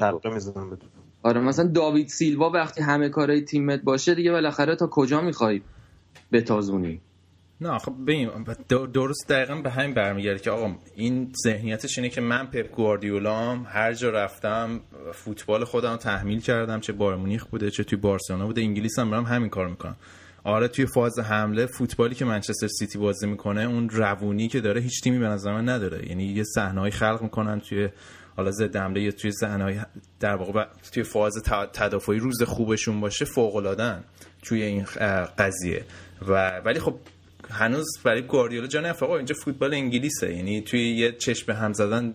آره 1.23 1.41
مثلا 1.41 1.67
داوید 1.67 2.09
سیلوا 2.09 2.51
وقتی 2.51 2.83
همه 2.83 3.09
کارهای 3.09 3.41
تیمت 3.41 3.83
باشه 3.83 4.15
دیگه 4.15 4.31
بالاخره 4.33 4.77
تا 4.77 4.89
کجا 4.91 5.21
می‌خوای 5.21 5.63
بتازونی؟ 6.33 7.01
نه 7.61 7.79
خب 7.79 7.93
ببین 8.03 8.31
درست 8.69 9.29
دقیقا 9.29 9.55
به 9.55 9.71
همین 9.71 9.95
برمیگرده 9.95 10.39
که 10.39 10.51
آقا 10.51 10.75
این 10.95 11.33
ذهنیتش 11.45 11.99
اینه 11.99 12.11
که 12.11 12.21
من 12.21 12.47
پپ 12.47 12.73
گواردیولام 12.73 13.67
هر 13.69 13.93
جا 13.93 14.11
رفتم 14.11 14.81
فوتبال 15.13 15.65
خودم 15.65 15.97
تحمیل 15.97 16.41
کردم 16.41 16.81
چه 16.81 16.93
بایر 16.93 17.17
مونیخ 17.17 17.47
بوده 17.47 17.71
چه 17.71 17.85
توی 17.85 17.99
بارسلونا 17.99 18.47
بوده 18.47 18.61
انگلیس 18.61 18.99
هم 18.99 19.11
برم 19.11 19.25
همین 19.25 19.49
کار 19.49 19.69
می‌کنم. 19.69 19.97
آره 20.45 20.69
توی 20.69 20.87
فاز 20.87 21.19
حمله 21.19 21.67
فوتبالی 21.67 22.15
که 22.15 22.25
منچستر 22.25 22.67
سیتی 22.67 22.99
بازی 22.99 23.27
می‌کنه 23.27 23.63
اون 23.63 23.89
روونی 23.89 24.49
که 24.49 24.61
داره 24.61 24.81
هیچ 24.81 25.03
تیمی 25.03 25.19
به 25.19 25.27
نظر 25.27 25.53
من 25.53 25.69
نداره. 25.69 26.09
یعنی 26.09 26.25
یه 26.25 26.45
صحنه‌ای 26.45 26.91
خلق 26.91 27.23
می‌کنن 27.23 27.61
توی 27.61 27.89
حالا 28.39 28.51
ضد 28.51 28.77
حمله 28.77 29.03
یا 29.03 29.11
توی 29.11 29.33
صحنه‌های 29.33 29.81
در 30.21 30.37
واقع 30.37 30.67
توی 30.93 31.03
فاز 31.03 31.43
تدافعی 31.73 32.19
روز 32.19 32.43
خوبشون 32.43 33.01
باشه 33.01 33.25
فوق 33.25 33.57
العاده 33.57 33.99
توی 34.43 34.63
این 34.63 34.85
قضیه. 35.39 35.85
و 36.29 36.61
ولی 36.65 36.81
خب 36.81 36.95
هنوز 37.51 37.87
برای 38.05 38.23
گواردیولا 38.23 38.67
جان 38.67 38.87
آقا 38.87 39.17
اینجا 39.17 39.35
فوتبال 39.45 39.75
انگلیسه. 39.75 40.35
یعنی 40.37 40.61
توی 40.61 40.97
یه 40.97 41.13
چشم 41.13 41.53
هم 41.53 41.73
زدن 41.73 42.15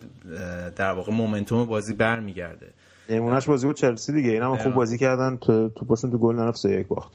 در 0.76 0.92
واقع 0.92 1.14
مومنتوم 1.14 1.66
بازی 1.66 1.94
برمیگرده. 1.94 2.74
نمونهش 3.10 3.46
بازی 3.46 3.68
بود 3.68 3.76
چلسی 3.76 4.14
دیگه. 4.14 4.30
اینا 4.30 4.52
هم 4.52 4.58
خوب 4.58 4.74
بازی 4.74 4.98
کردن. 4.98 5.38
تو 5.38 5.70
پاشون 5.70 6.12
تو 6.12 6.18
گل 6.18 6.36
نرفت 6.36 6.66
یک 6.66 6.88
باخت. 6.88 7.12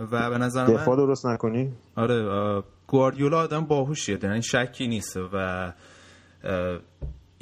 و 0.00 0.30
به 0.30 0.38
نظر 0.38 0.66
من 0.66 0.74
دفاع 0.74 0.96
درست 0.96 1.26
نکنی؟ 1.26 1.72
آره 1.96 2.62
گواردیولا 2.86 3.38
آدم 3.38 3.64
باهوشیه. 3.64 4.18
این 4.22 4.40
شکی 4.40 4.88
نیست 4.88 5.16
و 5.32 5.72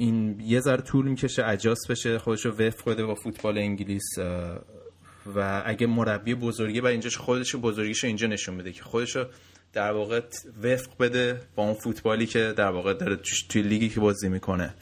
این 0.01 0.39
یه 0.39 0.59
ذره 0.59 0.81
طول 0.81 1.07
می‌کشه 1.07 1.47
اجاس 1.47 1.87
بشه 1.89 2.19
خودش 2.19 2.45
رو 2.45 2.51
وفق 2.51 2.89
بده 2.89 3.05
با 3.05 3.15
فوتبال 3.15 3.57
انگلیس 3.57 4.17
و 5.35 5.63
اگه 5.65 5.87
مربی 5.87 6.35
بزرگی 6.35 6.79
و 6.79 6.85
اینجا 6.85 7.09
خودش 7.09 7.55
بزرگیشو 7.55 8.07
اینجا 8.07 8.27
نشون 8.27 8.57
بده 8.57 8.71
که 8.71 8.83
خودشو 8.83 9.25
در 9.73 9.91
واقع 9.91 10.21
وفق 10.63 10.97
بده 10.99 11.41
با 11.55 11.63
اون 11.63 11.73
فوتبالی 11.73 12.25
که 12.25 12.53
در 12.57 12.69
واقع 12.69 12.93
داره 12.93 13.19
توی 13.49 13.61
لیگی 13.61 13.89
که 13.89 13.99
بازی 13.99 14.29
می‌کنه. 14.29 14.73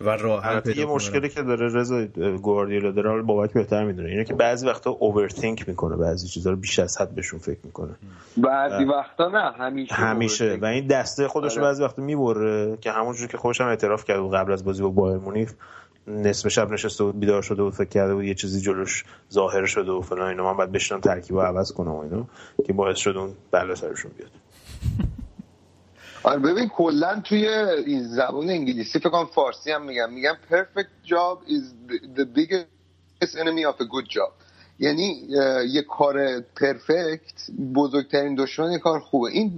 و 0.00 0.10
راه 0.10 0.62
یه 0.76 0.86
مشکلی 0.86 1.28
که 1.28 1.42
داره 1.42 1.74
رضا 1.74 2.04
گواردیولا 2.42 2.90
داره 2.90 3.10
حالا 3.10 3.22
بابک 3.22 3.52
بهتر 3.52 3.84
می‌دونه. 3.84 4.08
اینه 4.08 4.24
که 4.24 4.34
بعضی 4.34 4.66
وقتا 4.66 4.90
اوورثینک 4.90 5.68
می‌کنه 5.68 5.96
بعضی 5.96 6.28
چیزا 6.28 6.50
رو 6.50 6.56
بیش 6.56 6.78
از 6.78 7.00
حد 7.00 7.14
بهشون 7.14 7.38
فکر 7.38 7.58
می‌کنه. 7.64 7.94
بعضی 8.36 8.84
وقتا 8.84 9.28
نه 9.28 9.52
همیشه 9.58 9.94
همیشه. 9.94 10.58
و 10.62 10.64
این 10.64 10.86
دسته 10.86 11.28
خودش 11.28 11.52
آره. 11.52 11.62
بعضی 11.62 11.82
وقتا 11.82 12.02
می‌بره 12.02 12.76
که 12.80 12.90
همونجوری 12.90 13.28
که 13.28 13.38
خودش 13.38 13.60
هم 13.60 13.68
اعتراف 13.68 14.04
کرد 14.04 14.34
قبل 14.34 14.52
از 14.52 14.64
بازی 14.64 14.82
با 14.82 14.88
بایر 14.88 15.18
مونیخ 15.18 15.52
نصف 16.08 16.48
شب 16.48 16.70
نشسته 16.70 17.04
بود 17.04 17.20
بیدار 17.20 17.42
شده 17.42 17.62
بود 17.62 17.74
فکر 17.74 17.88
کرده 17.88 18.14
بود 18.14 18.24
یه 18.24 18.34
چیزی 18.34 18.60
جلوش 18.60 19.04
ظاهر 19.32 19.66
شده 19.66 19.92
و 19.92 20.00
فلان 20.00 20.28
اینا. 20.28 20.52
من 20.52 20.56
بعد 20.56 20.72
بشنم 20.72 21.00
ترکیب 21.00 21.40
عوض 21.40 21.72
کنم 21.72 21.90
و 21.90 21.98
اینا 21.98 22.26
که 22.66 22.72
باعث 22.72 22.98
شد 22.98 23.16
اون 23.16 23.32
بلا 23.50 23.74
سرشون 23.74 24.10
بیاد. 24.18 24.30
آره 26.26 26.38
ببین 26.38 26.68
کلا 26.68 27.20
توی 27.24 27.48
این 27.48 28.02
زبان 28.02 28.50
انگلیسی 28.50 28.98
فکر 28.98 29.08
کنم 29.08 29.26
فارسی 29.26 29.70
هم 29.70 29.82
میگم. 29.84 30.12
میگم 30.12 30.34
perfect 30.50 31.08
job 31.08 31.38
is 31.48 31.64
the 32.18 32.24
biggest 32.24 33.36
enemy 33.36 33.64
of 33.64 33.80
a 33.80 33.84
good 33.84 34.08
job. 34.08 34.32
یعنی 34.78 35.28
یه 35.68 35.82
کار 35.82 36.40
perfect 36.40 37.50
بزرگترین 37.74 38.34
دشمن 38.34 38.72
یه 38.72 38.78
کار 38.78 39.00
خوبه. 39.00 39.30
این 39.30 39.54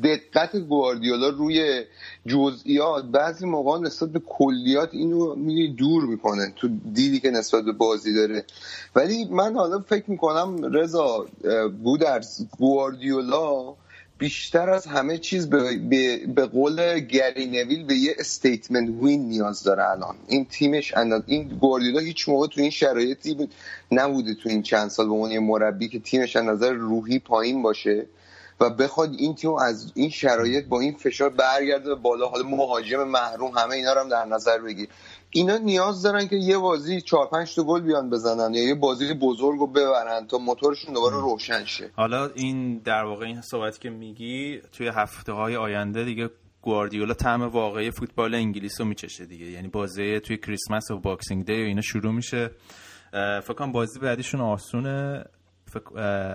دقت 0.00 0.56
گواردیولا 0.56 1.28
روی 1.28 1.84
جزئیات 2.26 3.04
بعضی 3.04 3.46
موقع 3.46 3.78
نسبت 3.78 4.08
به 4.08 4.20
کلیات 4.28 4.88
اینو 4.92 5.34
میری 5.34 5.74
دور 5.74 6.04
می‌کنه 6.04 6.52
تو 6.56 6.68
دیدی 6.92 7.20
که 7.20 7.30
نسبت 7.30 7.64
به 7.64 7.72
بازی 7.72 8.14
داره. 8.14 8.44
ولی 8.94 9.24
من 9.24 9.54
حالا 9.54 9.78
فکر 9.80 10.10
می‌کنم 10.10 10.74
رضا 10.74 11.26
بودرز 11.82 12.46
گواردیولا 12.58 13.74
بیشتر 14.18 14.70
از 14.70 14.86
همه 14.86 15.18
چیز 15.18 15.50
به, 15.50 15.76
به, 15.76 16.26
به 16.26 16.46
قول 16.46 17.00
گری 17.00 17.46
نویل 17.46 17.84
به 17.84 17.94
یه 17.94 18.14
statement 18.18 18.88
win 19.02 19.28
نیاز 19.28 19.62
داره 19.62 19.90
الان. 19.90 20.16
این 20.28 20.44
تیمش 20.44 20.96
انداز 20.96 21.22
این 21.26 21.48
گواردیولا 21.48 22.00
هیچ 22.00 22.28
موقع 22.28 22.46
تو 22.46 22.60
این 22.60 22.70
شرایطی 22.70 23.48
نبوده 23.90 24.34
تو 24.34 24.48
این 24.48 24.62
چند 24.62 24.90
سال 24.90 25.06
به 25.06 25.12
عنوان 25.12 25.30
یه 25.30 25.40
مربی 25.40 25.88
که 25.88 25.98
تیمش 25.98 26.36
از 26.36 26.44
نظر 26.44 26.72
روحی 26.72 27.18
پایین 27.18 27.62
باشه 27.62 28.06
و 28.60 28.70
بخواد 28.70 29.14
این 29.18 29.34
تیم 29.34 29.54
از 29.54 29.92
این 29.94 30.10
شرایط 30.10 30.64
با 30.64 30.80
این 30.80 30.92
فشار 30.92 31.30
برگرده 31.30 31.94
بالا. 31.94 32.28
حالا 32.28 32.48
مهاجم 32.48 33.04
محروم 33.04 33.50
همه 33.58 33.74
اینا 33.74 33.92
رو 33.92 34.00
هم 34.00 34.08
در 34.08 34.24
نظر 34.24 34.58
بگیر. 34.58 34.88
اینا 35.36 35.58
نیاز 35.58 36.02
دارن 36.02 36.28
که 36.28 36.36
یه 36.36 36.58
بازی 36.58 37.00
4 37.00 37.28
5 37.30 37.54
تا 37.54 37.62
گل 37.62 37.80
بیان 37.80 38.10
بزنن 38.10 38.54
یا 38.54 38.62
یه 38.62 38.74
بازی 38.74 39.14
بزرگ 39.14 39.58
رو 39.58 39.66
ببرن 39.66 40.26
تا 40.26 40.38
موتورشون 40.38 40.94
دوباره 40.94 41.16
روشن 41.16 41.64
شه. 41.64 41.90
حالا 41.96 42.30
این 42.34 42.78
در 42.78 43.04
واقع 43.04 43.26
این 43.26 43.40
صحبتی 43.40 43.78
که 43.80 43.90
میگی 43.90 44.60
توی 44.72 44.88
هفته 44.88 45.32
های 45.32 45.56
آینده 45.56 46.04
دیگه 46.04 46.30
گواردیولا 46.62 47.14
طعم 47.14 47.42
واقعی 47.42 47.90
فوتبال 47.90 48.34
انگلیس 48.34 48.80
رو 48.80 48.86
میچشه 48.86 49.26
دیگه. 49.26 49.46
یعنی 49.46 49.68
بازی 49.68 50.20
توی 50.20 50.36
کریسمس 50.36 50.90
و 50.90 50.98
Boxing 50.98 51.44
Day 51.44 51.62
و 51.62 51.66
اینا 51.66 51.80
شروع 51.80 52.12
میشه. 52.12 52.50
فکر 53.12 53.54
کنم 53.54 53.72
بازی 53.72 54.00
بعدیشون 54.00 54.40
آسونه. 54.40 55.24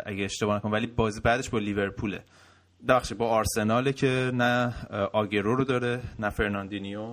اگه 0.05 0.23
اشتباه 0.23 0.55
نکنم 0.55 0.71
ولی 0.71 0.87
بازی 0.87 1.21
بعدش 1.21 1.49
با 1.49 1.59
لیورپوله. 1.59 2.23
بعدشه 2.87 3.15
با 3.15 3.29
آرسنال 3.29 3.91
که 3.91 4.31
نه 4.33 4.73
آگرو 5.13 5.55
رو 5.55 5.63
داره 5.63 6.01
نه 6.19 6.29
فرناندینیو. 6.29 7.11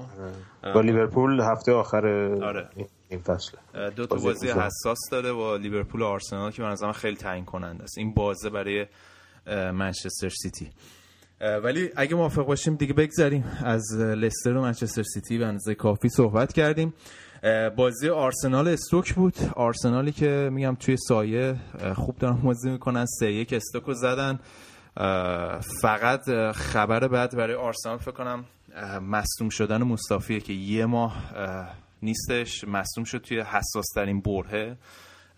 با 0.75 0.81
لیورپول 0.81 1.41
هفته 1.41 1.73
آخر 1.73 2.07
آره. 2.43 2.69
این 3.09 3.21
فصل 3.21 3.53
دو 3.97 4.07
تا 4.07 4.17
بازی 4.17 4.49
حساس 4.49 4.99
داره 5.11 5.33
با 5.33 5.57
لیورپول 5.57 6.03
و 6.03 6.05
آرسنال 6.05 6.51
که 6.51 6.63
به 6.63 6.93
خیلی 6.93 7.17
تعیین 7.17 7.45
کننده 7.45 7.85
است. 7.85 7.99
این 7.99 8.15
بازه 8.15 8.51
برای 8.51 8.87
منچستر 9.73 10.29
سیتی. 10.29 10.71
ولی 11.41 11.91
اگه 11.97 12.15
موافق 12.15 12.47
باشیم 12.47 12.75
دیگه 12.75 12.93
بگذاریم 12.93 13.45
از 13.65 13.95
لستر 13.99 14.57
و 14.57 14.63
منچستر 14.63 15.03
سیتی 15.03 15.39
به 15.39 15.75
کافی 15.75 16.09
صحبت 16.09 16.53
کردیم. 16.53 16.95
بازی 17.77 18.09
آرسنال 18.09 18.69
استوک 18.69 19.15
بود. 19.15 19.35
آرسنالی 19.57 20.13
که 20.13 20.51
میگم 20.53 20.75
توی 20.75 20.97
سایه 20.97 21.57
خوب 21.95 22.19
دارن 22.19 22.37
بازی 22.37 22.71
می‌کنن. 22.71 23.07
سه 23.07 23.33
یک 23.33 23.53
استوک 23.53 23.93
زدن. 23.93 24.39
فقط 25.83 26.53
خبر 26.53 27.09
بعد 27.09 27.37
برای 27.37 27.55
آرسنال 27.55 27.99
فکر 27.99 28.11
کنم 28.11 28.45
مصدوم 29.03 29.49
شدن 29.49 29.83
مصطفیه 29.83 30.41
که 30.41 30.53
یه 30.53 30.87
ماه 30.87 31.33
نیستش. 32.03 32.65
مصدوم 32.65 33.05
شد 33.05 33.19
توی 33.19 33.41
حساس 33.41 33.87
ترین 33.95 34.21
برهه 34.21 34.77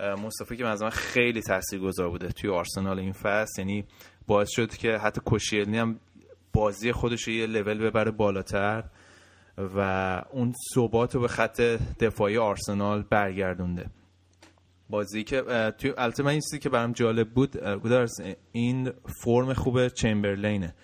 مصطفی 0.00 0.56
که 0.56 0.64
مثلا 0.64 0.90
خیلی 0.90 1.42
تاثیرگذار 1.42 2.08
بوده 2.10 2.28
توی 2.28 2.50
آرسنال 2.50 2.98
این 2.98 3.12
فصل. 3.12 3.60
یعنی 3.62 3.84
باعث 4.26 4.48
شد 4.50 4.74
که 4.74 4.98
حتی 4.98 5.20
کوشیلنی 5.20 5.78
هم 5.78 6.00
بازی 6.52 6.92
خودش 6.92 7.22
رو 7.22 7.32
یه 7.32 7.46
لول 7.46 7.78
ببره 7.78 8.10
بالاتر 8.10 8.84
و 9.58 9.80
اون 10.30 10.54
ثبات 10.74 11.14
رو 11.14 11.20
به 11.20 11.28
خط 11.28 11.60
دفاعی 12.00 12.38
آرسنال 12.38 13.02
برگردونده. 13.02 13.86
بازی 14.90 15.24
که 15.24 15.42
توی 15.78 15.92
البته 15.98 16.22
من 16.22 16.30
این 16.30 16.40
که 16.60 16.68
برام 16.68 16.92
جالب 16.92 17.30
بود 17.30 17.56
این 18.52 18.90
فرم 19.24 19.52
خوب 19.52 19.88
چمبرلینه. 19.88 20.74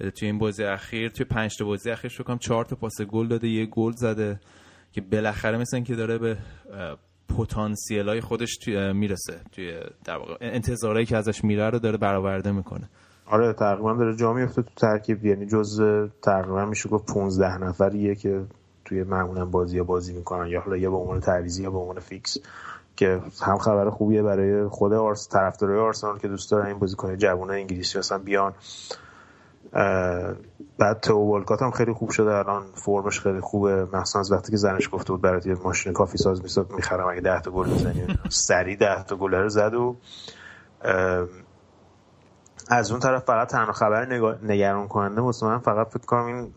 توی 0.00 0.28
این 0.28 0.38
بازی 0.38 0.64
اخیر 0.64 1.08
توی 1.08 1.26
پنج 1.26 1.56
تا 1.58 1.64
بازی 1.64 1.90
اخیر 1.90 2.10
شکم 2.10 2.38
چهار 2.38 2.64
تا 2.64 2.76
پاس 2.76 3.00
گل 3.00 3.28
داده 3.28 3.48
یه 3.48 3.66
گل 3.66 3.92
زده 3.92 4.40
که 4.92 5.00
بالاخره 5.00 5.58
مثل 5.58 5.80
که 5.80 5.94
داره 5.94 6.18
به 6.18 6.36
پتانسیل 7.38 8.08
های 8.08 8.20
خودش 8.20 8.56
توی 8.56 8.92
می‌رسه. 8.92 9.40
توی 9.52 9.80
در 10.04 10.16
واقع 10.16 10.36
انتظارهایی 10.40 11.06
که 11.06 11.16
ازش 11.16 11.44
میره 11.44 11.70
رو 11.70 11.78
داره 11.78 11.96
برآورده 11.96 12.52
می‌کنه. 12.52 12.88
آره 13.26 13.52
تقریبا 13.52 13.92
داره 13.92 14.16
جا 14.16 14.32
میفته 14.32 14.62
تو 14.62 14.70
ترکیب. 14.76 15.24
یعنی 15.24 15.46
جز 15.46 15.80
تقریبا 16.22 16.64
میشه 16.64 16.88
گفت 16.88 17.12
15 17.14 17.58
نفریه 17.58 18.14
که 18.14 18.44
توی 18.84 19.02
معمولا 19.02 19.44
بازی 19.44 19.78
ها 19.78 19.84
بازی 19.84 20.12
می‌کنن 20.12 20.48
یا 20.48 20.60
حالا 20.60 20.76
یا 20.76 20.90
به 20.90 20.96
عنوان 20.96 21.20
تعویضی 21.20 21.62
یا 21.62 21.70
به 21.70 21.78
عنوان 21.78 21.98
فیکس. 22.00 22.36
که 23.00 23.20
هم 23.42 23.58
خبر 23.58 23.90
خوبیه 23.90 24.22
برای 24.22 24.68
خود 24.68 24.92
آرس 24.92 25.28
طرفدارای 25.28 25.78
آرسنال 25.78 26.18
که 26.18 26.28
دوست 26.28 26.50
دارن 26.50 26.66
این 26.66 26.78
بازیکن 26.78 27.16
جوان 27.16 27.50
انگلیسی 27.50 27.98
مثلا 27.98 28.18
بیان. 28.18 28.54
بعد 30.78 31.00
تو 31.02 31.14
والکات 31.14 31.62
هم 31.62 31.70
خیلی 31.70 31.92
خوب 31.92 32.10
شده 32.10 32.34
الان. 32.34 32.62
فرمش 32.74 33.20
خیلی 33.20 33.40
خوبه. 33.40 33.86
مثلا 33.92 34.20
از 34.20 34.32
وقتی 34.32 34.50
که 34.50 34.56
زنش 34.56 34.88
گفته 34.92 35.12
بود 35.12 35.20
برای 35.20 35.56
ماشین 35.64 35.92
کافی 35.92 36.18
ساز 36.18 36.42
میساد 36.42 36.72
می‌خرم. 36.72 37.08
اگه 37.08 37.20
10 37.20 37.40
تا 37.40 37.50
گل 37.50 37.70
بزنی 37.70 38.06
سری 38.28 38.76
10 38.76 39.02
تا 39.02 39.16
گل 39.16 39.34
رو 39.34 39.48
زد 39.48 39.74
و 39.74 39.96
از 42.72 42.90
اون 42.90 43.00
طرف 43.00 43.24
فقط 43.24 43.48
تنها 43.48 43.72
خبر 43.72 44.06
نگران 44.42 44.88
کننده 44.88 45.20
واسه 45.20 45.58
فقط 45.58 45.88
فکر 45.88 46.06
کنم 46.06 46.26
این 46.26 46.52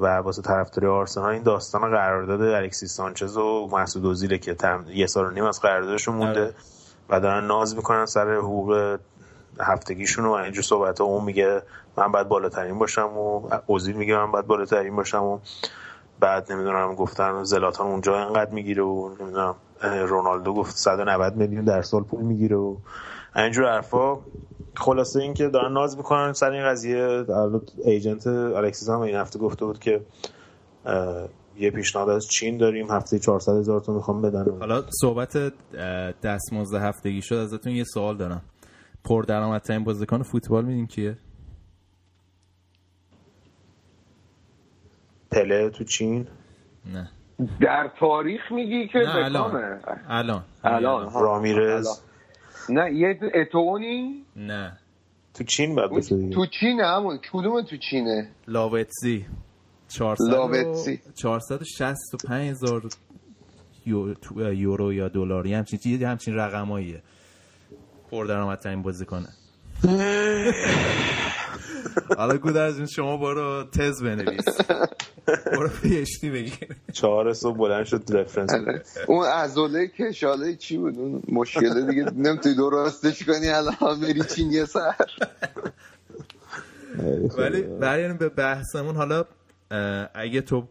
و 0.00 0.16
واسه 0.16 0.42
طرفداری 0.42 0.86
آرسنال 0.86 1.30
این 1.30 1.42
داستان 1.42 1.90
قرارداد 1.90 2.42
الکسیس 2.42 2.92
سانچز 2.92 3.36
و 3.36 3.68
مسعود 3.72 4.06
اوزیل 4.06 4.36
که 4.36 4.56
یه 4.88 5.06
سال 5.06 5.26
و 5.26 5.30
نیم 5.30 5.44
از 5.44 5.60
قراردادشون 5.60 6.14
مونده 6.14 6.40
آره. 6.40 6.54
و 7.08 7.20
دارن 7.20 7.46
ناز 7.46 7.76
می‌کنن 7.76 8.06
سر 8.06 8.34
حقوق 8.34 8.98
هفتگیشون 9.60 10.24
و 10.24 10.30
اینجور 10.30 10.62
صحبت 10.62 11.00
اون 11.00 11.24
میگه 11.24 11.62
من 11.96 12.12
باید 12.12 12.28
بالاترین 12.28 12.78
باشم 12.78 13.08
و 13.18 13.48
اوزیل 13.66 13.96
میگه 13.96 14.16
من 14.16 14.30
باید 14.30 14.46
بالاترین 14.46 14.96
باشم 14.96 15.22
و 15.22 15.38
بعد 16.20 16.52
نمی‌دونم 16.52 16.94
گفتن 16.94 17.44
زلاتان 17.44 17.86
اونجا 17.86 18.18
انقدر 18.18 18.50
می‌گیره 18.50 18.82
و 18.82 19.14
نمی‌دونم 19.20 19.54
رونالدو 19.82 20.54
گفت 20.54 20.76
190 20.76 21.36
میلیون 21.36 21.64
در 21.64 21.82
سال 21.82 22.02
پول 22.02 22.22
می‌گیره 22.22 22.56
و 22.56 22.76
اینجور 23.36 23.72
حرفا. 23.72 24.18
خلاصه 24.74 25.20
اینکه 25.20 25.48
دارن 25.48 25.72
ناز 25.72 25.96
می‌کنن 25.96 26.32
سر 26.32 26.50
این 26.50 26.64
قضیه. 26.64 27.24
ایجنت 27.84 28.26
الکسیس 28.26 28.88
هم 28.88 29.00
این 29.00 29.16
هفته 29.16 29.38
گفته 29.38 29.64
بود 29.64 29.78
که 29.78 30.00
یه 31.58 31.70
پیشنهاد 31.70 32.08
از 32.08 32.26
چین 32.28 32.58
داریم. 32.58 32.90
هفته 32.90 33.18
400 33.18 33.52
هزار 33.52 33.80
تا 33.80 33.92
می‌خوام 33.92 34.22
بدن. 34.22 34.58
حالا 34.58 34.82
صحبت 35.00 35.52
دستمزد 36.22 36.74
هفتگی 36.74 37.22
شد 37.22 37.34
ازتون 37.34 37.72
یه 37.72 37.84
سوال 37.84 38.16
دارم. 38.16 38.42
پر 39.04 39.22
درآمدترین 39.22 39.84
بازیکن 39.84 40.22
فوتبال 40.22 40.64
میدین 40.64 40.86
کیه؟ 40.86 41.18
پله 45.30 45.70
تو 45.70 45.84
چین؟ 45.84 46.26
نه. 46.92 47.10
در 47.60 47.90
تاریخ 48.00 48.40
میگی 48.52 48.88
که 48.88 48.98
نه 48.98 49.16
الان. 49.16 49.80
الان. 50.08 50.44
الان. 50.64 51.12
رامیرز. 51.14 52.02
نه 52.70 52.94
یه 52.94 53.18
اتونی 53.34 54.24
نه. 54.36 54.78
تو 55.34 55.44
چین 55.44 55.74
باشه 55.74 56.28
تو 56.30 56.46
چین 56.46 56.80
همون. 56.80 57.18
کدوم 57.32 57.62
تو 57.62 57.76
چینه؟ 57.76 58.28
لاوتزی. 58.48 59.26
400 59.88 60.24
لاوتزی. 60.30 61.00
465 61.14 62.50
هزار 62.50 62.82
یورو 64.54 64.92
یا 64.92 65.08
دلار 65.08 65.46
همچین 65.46 65.78
چیزی 65.78 66.04
همچین 66.04 66.34
رقماییه. 66.34 67.02
پر 68.10 68.26
درآمدترین 68.26 68.82
بازیکنه. 68.82 69.28
حالا 72.16 72.36
گودرز 72.36 72.90
شما 72.90 73.16
برو 73.16 73.64
تز 73.64 74.02
بنویس. 74.02 74.44
برو 75.26 75.68
پیشتی 75.82 76.30
بگیر. 76.30 76.68
چهار 76.92 77.32
صبح 77.32 77.58
بلند 77.58 77.84
شد 77.84 78.04
رفرنس 78.08 78.50
آره. 78.54 78.82
اون 79.08 79.26
ازوله 79.26 79.88
که 79.88 80.12
شاله 80.12 80.54
چی 80.54 80.78
بود؟ 80.78 80.98
اون 80.98 81.22
مشکله 81.28 81.86
دیگه. 81.90 82.04
نمی‌تونی 82.16 82.54
درستش 82.54 83.22
کنی 83.22 83.48
الان 83.48 84.00
بری 84.00 84.22
چین 84.24 84.52
یه 84.52 84.64
سر. 84.64 84.94
ولی 87.38 87.62
بریم 87.62 88.16
به 88.16 88.28
بحثمون 88.28 88.96
حالا 88.96 89.24
اگه 90.14 90.40
تو 90.40 90.68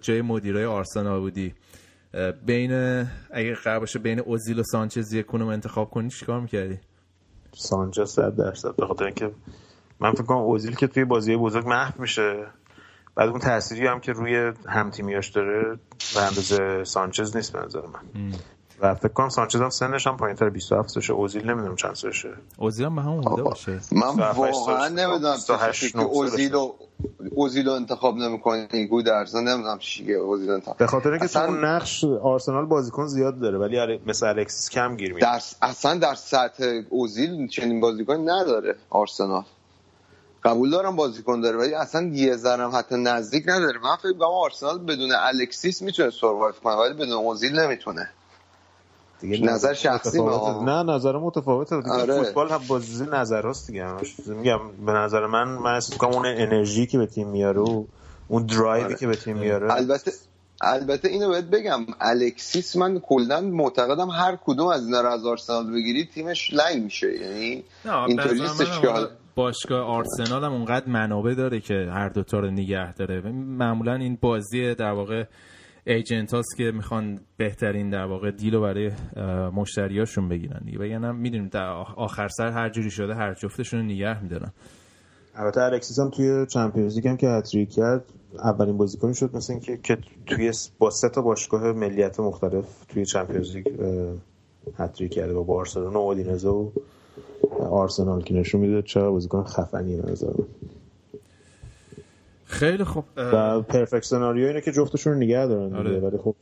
جای 0.00 0.22
مدیرای 0.22 0.64
آرسنال 0.64 1.20
بودی 1.20 1.54
بین 2.46 2.72
اگه 3.30 3.54
قرار 3.54 3.80
باشه 3.80 3.98
بین 3.98 4.20
اوزیل 4.20 4.58
و 4.58 4.62
سانچز 4.62 5.12
یکونو 5.12 5.46
انتخاب 5.46 5.90
کنی 5.90 6.10
چیکار 6.10 6.40
می‌کردی؟ 6.40 6.78
سانچز 7.54 8.10
صد 8.10 8.36
درصد 8.36 8.76
به 8.76 8.86
خاطر 8.86 9.04
اینکه 9.04 9.30
من 10.00 10.12
فکر 10.12 10.22
کنم 10.22 10.38
اوزیل 10.38 10.74
که 10.74 10.86
توی 10.86 11.04
بازی 11.04 11.36
بزرگ 11.36 11.66
محو 11.66 11.92
میشه. 11.98 12.46
بعد 13.14 13.28
اون 13.28 13.38
تأثیری 13.38 13.86
هم 13.86 14.00
که 14.00 14.12
روی 14.12 14.52
همتیمیاش 14.66 15.28
داره 15.28 15.78
به 16.14 16.22
اندازه 16.22 16.84
سانچز 16.84 17.36
نیست 17.36 17.52
به 17.52 17.58
نظر 17.64 17.80
من. 17.80 18.32
و 18.80 18.94
فکر 18.94 19.12
کنم 19.12 19.28
سانچز 19.28 19.60
هم 19.60 19.70
سنش 19.70 20.06
هم 20.06 20.16
پایینتر 20.16 20.48
27 20.48 20.88
سالشه 20.88 21.12
اوزیل 21.12 21.50
نمی‌دونم 21.50 21.76
چند 21.76 21.94
سالشه. 21.94 22.28
اوزیل 22.58 22.86
هم 22.86 22.96
به 22.96 23.02
همون 23.02 23.20
بوده 23.20 23.42
باشه 23.42 23.80
من 23.92 24.08
واقعا 24.08 24.88
نمی‌دونم 24.88 25.36
که 25.92 26.00
اوزیل 26.00 26.54
و 26.54 26.72
اوزیل 27.30 27.66
رو 27.66 27.72
انتخاب 27.72 28.16
نمی‌کنه 28.16 28.86
گودرز 28.86 29.36
نمی‌دونم 29.36 29.78
چیه 29.78 30.16
اوزیل 30.16 30.50
انتخاب 30.50 30.76
به 30.76 30.86
خاطر 30.86 31.10
اینکه 31.10 31.24
اصلا... 31.24 31.44
اون 31.44 31.64
نقش 31.64 32.04
آرسنال 32.04 32.64
بازیکن 32.64 33.06
زیاد 33.06 33.40
داره 33.40 33.58
ولی 33.58 34.00
مثل 34.06 34.26
الکسیس 34.26 34.70
کم 34.70 34.96
گیر 34.96 35.14
میاد 35.14 35.22
در 35.22 35.40
اصلا 35.62 35.98
در 35.98 36.14
سطح 36.14 36.80
اوزیل 36.90 37.48
چنین 37.48 37.80
بازیکن 37.80 38.30
نداره 38.30 38.74
آرسنال. 38.90 39.44
قبول 40.44 40.70
دارم 40.70 40.96
بازیکن 40.96 41.40
داره 41.40 41.58
ولی 41.58 41.74
اصلا 41.74 42.10
یه 42.12 42.36
ذرم 42.36 42.70
حتی 42.74 42.96
نزدیک 42.96 43.44
نداره. 43.48 43.78
من 43.78 43.96
فکر 43.96 44.12
کنم 44.12 44.22
آرسنال 44.22 44.78
بدون 44.78 45.12
الکسیس 45.12 45.82
می‌تونه 45.82 46.10
سروایو 46.10 46.54
کنه 46.64 46.74
ولی 46.74 46.94
بدون 46.94 47.12
اوزیل 47.12 47.58
نمی‌تونه. 47.58 48.10
دیگه 49.20 49.46
نظر 49.46 49.74
شخصی 49.74 50.20
ما. 50.20 50.62
نه 50.64 50.92
نظر 50.92 51.16
متفاوته. 51.16 51.76
دیگه 51.76 51.90
آره. 51.90 52.22
فوتبال 52.22 52.48
هم 52.48 52.60
بازی 52.68 53.06
نظر 53.12 53.48
هست 53.48 53.66
دیگه. 53.66 53.86
میگم 54.26 54.60
به 54.86 54.92
نظر 54.92 55.26
من 55.26 55.44
من 55.48 55.74
احساس 55.74 55.98
کنم 55.98 56.10
اون 56.10 56.26
انرژی 56.26 56.86
که 56.86 56.98
به 56.98 57.06
تیم 57.06 57.28
میاره 57.28 57.60
و 57.60 57.84
اون 58.28 58.46
درایوی 58.46 58.84
آره. 58.84 58.96
که 58.96 59.06
به 59.06 59.16
تیم 59.16 59.36
میاره. 59.36 59.72
البته 59.74 60.12
البته 60.60 61.08
اینو 61.08 61.28
بهت 61.28 61.44
بگم. 61.44 61.86
الکسیس 62.00 62.76
من 62.76 62.98
کلا 62.98 63.40
معتقدم 63.40 64.10
هر 64.10 64.38
کدوم 64.44 64.66
از 64.66 64.84
اینا 64.86 65.00
رو 65.00 65.08
از 65.08 65.26
آرسنال 65.26 65.72
بگیری 65.72 66.08
تیمش 66.14 66.54
لنگ 66.54 66.82
میشه. 66.82 67.14
یعنی 67.14 67.64
اینطوری 68.06 68.40
نیستش 68.40 68.80
که 68.80 68.88
باشگاه 69.34 69.80
آرسنال 69.80 70.44
هم 70.44 70.52
اونقدر 70.52 70.88
منابع 70.88 71.34
داره 71.34 71.60
که 71.60 71.74
هر 71.74 72.08
دوتا 72.08 72.38
رو 72.38 72.50
نگه 72.50 72.94
داره. 72.94 73.32
معمولا 73.32 73.94
این 73.94 74.18
بازی 74.20 74.74
در 74.74 74.92
واقع 74.92 75.24
agent 75.86 76.34
هاست 76.34 76.56
که 76.56 76.72
می‌خوان 76.74 77.20
بهترین 77.36 77.90
در 77.90 78.04
واقع 78.04 78.30
deal 78.30 78.54
رو 78.54 78.60
برای 78.60 78.90
مشتریاشون 79.54 80.28
بگیرن 80.28 80.60
دیگه. 80.64 80.78
وگرنه 80.78 81.16
می‌دونیم 81.16 81.48
در 81.48 81.68
آخر 81.96 82.28
سر 82.28 82.48
هر 82.48 82.68
جوری 82.68 82.90
شده 82.90 83.14
هر 83.14 83.34
جفتشون 83.34 83.80
رو 83.80 83.86
نگه 83.86 84.22
میدارن. 84.22 84.52
البته 85.34 85.60
الکسیس 85.60 85.98
هم 85.98 86.10
توی 86.10 86.46
Champions 86.46 86.96
League 86.96 87.08
هم 87.08 87.16
که 87.16 87.28
هتریک 87.28 87.70
کرد 87.70 88.04
اولین 88.44 88.76
بازیکنی 88.76 89.14
شد 89.14 89.36
مثل 89.36 89.52
اینکه 89.52 89.76
که 89.76 89.98
توی 90.26 90.52
با 90.78 90.90
سه 90.90 91.08
تا 91.08 91.22
باشگاه 91.22 91.72
ملیت 91.72 92.20
مختلف 92.20 92.84
توی 92.88 93.04
Champions 93.04 93.56
League 93.56 93.66
هتریک 94.76 95.12
کرده 95.12 95.34
با 95.34 95.42
بارسلونا 95.42 96.00
و 96.00 96.02
اودینزه 96.02 96.48
و 96.48 96.70
آرسنال 97.70 98.22
که 98.22 98.34
نشون 98.34 98.60
میده 98.60 98.82
چرا 98.82 99.12
بازیکن 99.12 99.44
خفنی 99.44 99.96
نظر 99.96 100.32
خیلی 102.44 102.84
خوب 102.84 103.04
و 103.16 103.60
پرفکت 103.60 104.04
سناریو 104.04 104.46
اینه 104.46 104.60
که 104.60 104.72
جفتشون 104.72 105.12
رو 105.12 105.18
نگه 105.18 105.46
دارن 105.46 105.76
آره. 105.76 106.00
ولی 106.00 106.18
خب 106.18 106.34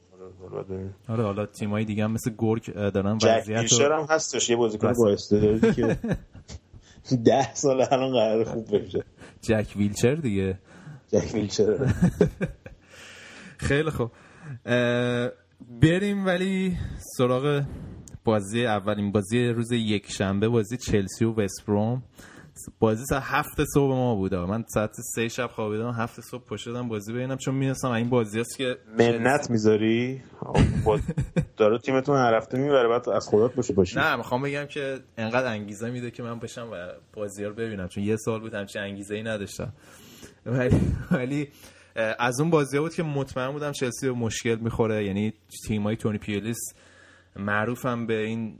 آره 1.09 1.23
حالا 1.25 1.47
تیمای 1.47 1.85
دیگه 1.85 2.05
هم 2.05 2.13
مثل 2.13 2.31
گورک 2.31 2.75
دارن 2.75 3.19
وضعیت 3.23 3.65
جک 3.65 3.81
هم 3.81 4.07
هستش 4.11 4.51
یه 4.51 4.57
بازیکن 4.57 4.93
با 4.93 5.11
استعدادی 5.11 5.73
که 5.73 5.97
ده 7.25 7.55
سال 7.55 7.81
الان 7.91 8.13
قرار 8.13 8.45
خوب 8.45 8.77
بشه. 8.77 9.05
جک 9.43 9.67
ویلچر 9.77 10.15
دیگه. 10.15 10.59
جک 11.13 11.35
ویلچر. 11.35 11.95
خیلی 13.69 13.91
خوب 13.91 14.11
بریم 15.83 16.27
ولی 16.27 16.77
سراغ 17.17 17.63
بازی 18.29 18.67
اولین 18.67 19.13
بازی 19.13 19.49
روز 19.49 19.73
یک 19.73 20.13
شنبه 20.13 20.49
بازی 20.49 20.77
چلسی 20.77 21.25
و 21.25 21.33
وستبروم 21.33 22.03
بازی 22.79 23.05
ساعت 23.05 23.23
هفت 23.27 23.65
صبح 23.75 23.95
ما 23.95 24.15
بود. 24.15 24.35
من 24.35 24.65
ساعت 24.75 24.91
سه 25.15 25.29
شب 25.29 25.47
خوابیدم 25.47 25.91
هفت 25.91 26.21
صبح 26.21 26.45
پشتم 26.45 26.89
بازی 26.89 27.13
ببینم 27.13 27.37
چون 27.37 27.55
می‌رسم 27.55 27.91
این 27.91 28.09
بازی 28.09 28.41
هست 28.41 28.57
که 28.57 28.77
منت 28.99 29.51
می‌ذاری؟ 29.51 30.23
داره 31.57 31.79
تیمتون 31.79 32.17
هر 32.17 32.35
هفته 32.35 32.59
می‌بره 32.59 32.89
بعد 32.89 33.09
از 33.09 33.29
خودت 33.29 33.55
باشه 33.55 33.75
باشی. 33.75 33.97
نه 33.99 34.17
می‌خوام 34.17 34.43
بگم 34.43 34.65
که 34.65 34.99
انقدر 35.19 35.47
انگیزه 35.47 35.91
میده 35.91 36.11
که 36.11 36.23
من 36.23 36.39
بشم 36.39 36.69
و 36.73 36.77
بازی 37.15 37.45
رو 37.45 37.55
ببینم 37.55 37.89
چون 37.89 38.05
یه 38.05 38.17
سال 38.17 38.41
بود 38.41 38.55
همچین 38.55 38.83
انگیزه 38.83 39.15
ای 39.15 39.23
نداشتم. 39.23 39.73
ولی 40.47 40.81
ولی 41.11 41.49
از 42.19 42.41
اون 42.41 42.51
بازی 42.51 42.79
بود 42.79 42.95
که 42.95 43.03
مطمئن 43.03 43.53
بودم 43.53 43.73
چلسی 43.73 44.07
به 44.07 44.13
مشکل 44.13 44.57
می‌خوره 44.57 45.05
یعنی 45.05 45.33
تیمای 45.67 45.97
تونی 45.97 46.19
پیولیس 46.19 46.59
معروفم 47.39 48.07
به 48.07 48.25
این 48.25 48.59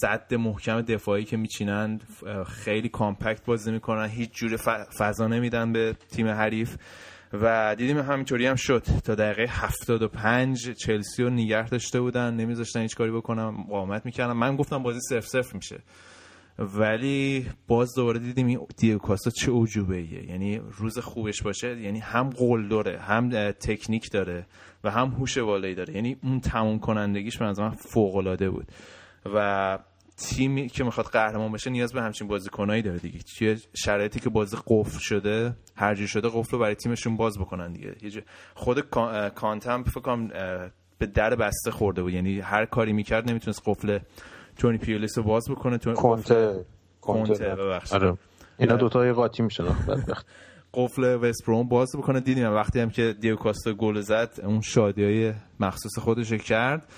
صد 0.00 0.34
محکم 0.34 0.80
دفاعی 0.80 1.24
که 1.24 1.36
میچینند. 1.36 2.02
خیلی 2.46 2.88
کامپکت 2.88 3.44
بازی 3.44 3.72
می‌کنن. 3.72 4.08
هیچ 4.08 4.30
جور 4.32 4.56
فضا 4.98 5.26
نمیدن 5.26 5.72
به 5.72 5.96
تیم 6.10 6.28
حریف. 6.28 6.76
و 7.32 7.76
دیدیم 7.78 7.98
همینطوری 7.98 8.46
هم 8.46 8.54
شد. 8.54 8.82
تا 9.04 9.14
دقیقه 9.14 9.46
75 9.48 10.70
چلسی 10.70 11.22
رو 11.22 11.30
نگه 11.30 11.68
داشته 11.68 12.00
بودن. 12.00 12.34
نمیذاشتن 12.34 12.80
هیچ 12.80 12.96
کاری 12.96 13.10
بکنم 13.10 13.48
مقاومت 13.48 14.06
می‌کردن. 14.06 14.32
من 14.32 14.56
گفتم 14.56 14.82
بازی 14.82 15.00
صرف 15.00 15.26
صرف 15.26 15.54
میشه. 15.54 15.80
ولی 16.60 17.46
باز 17.68 17.94
دوباره 17.94 18.18
دیدیم 18.18 18.46
این 18.46 18.66
دیگو 18.76 18.98
کاستا 18.98 19.30
چه 19.30 19.52
عجوبه 19.52 19.96
ایه 19.96 20.30
یعنی 20.30 20.60
روز 20.78 20.98
خوبش 20.98 21.42
باشه 21.42 21.80
یعنی 21.80 21.98
هم 21.98 22.30
قول 22.30 22.68
داره 22.68 22.98
هم 22.98 23.50
تکنیک 23.50 24.10
داره 24.12 24.46
و 24.84 24.90
هم 24.90 25.08
هوش 25.08 25.38
والایی 25.38 25.74
داره. 25.74 25.94
یعنی 25.94 26.16
اون 26.22 26.40
تموم 26.40 26.78
کنندگیش 26.78 27.38
به 27.38 27.44
نظر 27.44 27.62
من 27.62 27.70
فوق 27.70 28.16
العاده 28.16 28.50
بود. 28.50 28.66
و 29.34 29.78
تیمی 30.16 30.68
که 30.68 30.84
می‌خواد 30.84 31.06
قهرمان 31.06 31.52
بشه 31.52 31.70
نیاز 31.70 31.92
به 31.92 32.02
همچین 32.02 32.28
بازیکنایی 32.28 32.82
داره 32.82 32.98
دیگه. 32.98 33.18
توی 33.38 33.56
شرایطی 33.74 34.20
که 34.20 34.30
بازی 34.30 34.56
قفل 34.66 34.98
شده 34.98 35.56
هر 35.76 36.06
شده 36.06 36.28
قفل 36.28 36.52
رو 36.52 36.58
برای 36.58 36.74
تیمشون 36.74 37.16
باز 37.16 37.38
بکنن 37.38 37.72
دیگه. 37.72 38.24
خود 38.54 38.80
کانتم 39.34 39.82
فکر 39.82 40.00
کنم 40.00 40.28
به 40.98 41.06
در 41.06 41.34
بسته 41.34 41.70
خورده 41.70 42.02
بود. 42.02 42.12
یعنی 42.12 42.40
هر 42.40 42.64
کاری 42.64 42.92
می‌کرد 42.92 43.30
نمی‌تونست 43.30 43.62
قفل 43.66 43.98
تونی 44.60 44.78
پیولیس 44.78 45.18
رو 45.18 45.24
باز 45.24 45.44
بکنه 45.50 45.78
تونی 45.78 45.96
کنته 45.96 46.64
کنته. 47.00 47.54
ببخشید. 47.54 47.94
آره. 47.94 48.16
اینا 48.58 48.76
دوتا 48.76 49.12
قاطی 49.12 49.42
میشن. 49.42 49.64
قفل 50.74 51.04
وست 51.04 51.46
بروم 51.46 51.68
باز 51.68 51.88
بکنه. 51.98 52.20
دیدیم 52.20 52.54
وقتی 52.54 52.80
هم 52.80 52.90
که 52.90 53.14
دیو 53.20 53.36
کاستا 53.36 53.72
گل 53.72 54.00
زد 54.00 54.30
اون 54.44 54.60
شادی 54.60 55.04
های 55.04 55.32
مخصوص 55.60 55.98
خودش 55.98 56.32
کرد. 56.32 56.92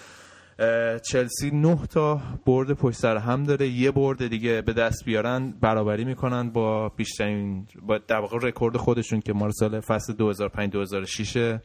چلسی 1.10 1.50
نه 1.50 1.86
تا 1.86 2.20
برد 2.46 2.72
پشت 2.72 2.96
سر 2.98 3.16
هم 3.16 3.42
داره. 3.42 3.68
یه 3.68 3.90
برد 3.90 4.28
دیگه 4.28 4.62
به 4.62 4.72
دست 4.72 5.04
بیارن 5.04 5.54
برابری 5.60 6.04
می‌کنن 6.04 6.50
با 6.50 6.88
بیشترین 6.88 7.66
با 7.82 7.98
در 7.98 8.20
واقع 8.20 8.38
رکورد 8.42 8.76
خودشون 8.76 9.20
که 9.20 9.32
مال 9.32 9.50
سال 9.50 9.80
فصل 9.80 10.12
2005 10.12 10.72
2006 10.72 11.58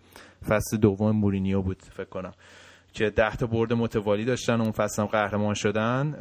فصل 0.47 0.77
دوم 0.77 1.11
مورینیو 1.15 1.61
بود 1.61 1.81
فکر 1.81 2.09
کنم. 2.09 2.31
که 2.97 3.09
10 3.09 3.35
تا 3.35 3.47
برد 3.47 3.73
متوالی 3.73 4.25
داشتن 4.25 4.61
اون 4.61 4.71
فصل 4.71 5.01
هم 5.01 5.07
قهرمان 5.07 5.53
شدن. 5.53 6.15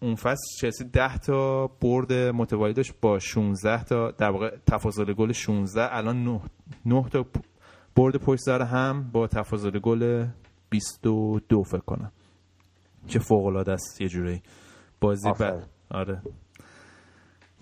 اون 0.00 0.14
فصل 0.14 0.60
چلسی 0.60 0.84
10 0.84 1.18
تا 1.18 1.66
برد 1.66 2.12
متوالی 2.12 2.72
داشت 2.72 2.92
با 3.00 3.18
16 3.18 3.84
تا 3.84 4.10
در 4.10 4.30
واقع 4.30 4.56
تفاضل 4.66 5.12
گل 5.12 5.32
16 5.32 5.96
الان 5.96 6.24
9 6.24 6.40
9 6.86 7.08
تا 7.08 7.26
برد 7.96 8.16
پشت 8.16 8.40
سر 8.40 8.62
هم 8.62 9.10
با 9.12 9.26
تفاضل 9.26 9.78
گل 9.78 10.26
22 10.70 11.62
فکر 11.62 11.78
کنم. 11.78 12.12
چه 13.06 13.18
فوق 13.18 13.46
العاده 13.46 13.72
است 13.72 14.00
یه 14.00 14.08
جوری 14.08 14.42
بازی 15.00 15.30
بعد 15.40 15.68
آره. 15.90 16.22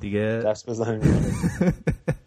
دیگه 0.00 0.42
دست 0.46 0.70
بزنیم. 0.70 1.00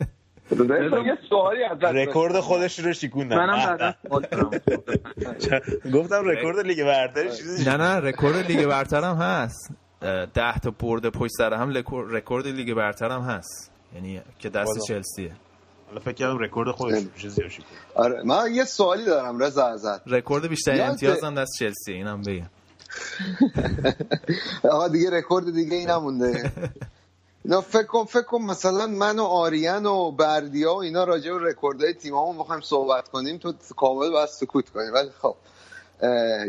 رکورد 1.81 2.39
خودش 2.39 2.79
رو 2.79 2.93
شکوندن 2.93 3.35
منم 3.35 3.95
گفتم 5.93 6.25
رکورد 6.25 6.59
لیگ 6.59 6.83
برتر 6.83 7.23
نه 7.65 7.77
نه 7.77 7.95
رکورد 7.99 8.35
لیگ 8.35 8.65
برتر 8.65 9.03
هم 9.03 9.15
هست. 9.15 9.69
ده 10.33 10.59
تا 10.63 10.71
برد 10.71 11.09
پشت 11.09 11.31
سر 11.37 11.53
هم 11.53 11.73
رکورد 11.89 12.47
لیگ 12.47 12.73
برتر 12.73 13.11
هم 13.11 13.21
هست. 13.21 13.71
یعنی 13.95 14.21
که 14.39 14.49
دست 14.49 14.79
چلسیه. 14.87 15.31
حالا 15.87 15.99
فکر 15.99 16.13
کردم 16.13 16.37
رکورد 16.37 16.71
خودش 16.71 17.03
چیزی 17.17 17.41
آره 17.95 18.23
من 18.25 18.53
یه 18.53 18.63
سوالی 18.65 19.05
دارم 19.05 19.39
رضا 19.39 19.67
ازت. 19.67 20.01
رکورد 20.07 20.47
بیشتر 20.47 20.81
امتیاز 20.81 21.23
هم 21.23 21.35
دست 21.35 21.51
چلسی 21.59 21.93
اینم 21.93 22.21
بگم. 22.21 22.49
آقا 24.71 24.87
دیگه 24.87 25.09
رکورد 25.09 25.53
دیگه 25.53 25.75
این 25.75 25.89
نمونده. 25.89 26.51
اینا 27.45 27.61
فکر 27.61 27.83
کن 27.83 28.03
فکر 28.03 28.21
کن 28.21 28.41
مثلا 28.41 28.87
من 28.87 29.19
و 29.19 29.23
آریان 29.23 29.85
و 29.85 30.11
بردیا 30.11 30.75
و 30.75 30.77
اینا 30.77 31.03
راجع 31.03 31.33
به 31.33 31.39
رکوردهای 31.49 31.93
تیممون 31.93 32.37
بخوایم 32.37 32.61
صحبت 32.61 33.07
کنیم 33.07 33.37
تو 33.37 33.53
کامل 33.75 34.09
باید 34.09 34.29
سکوت 34.29 34.69
کنیم 34.69 34.93
ولی 34.93 35.09
خب 35.21 35.35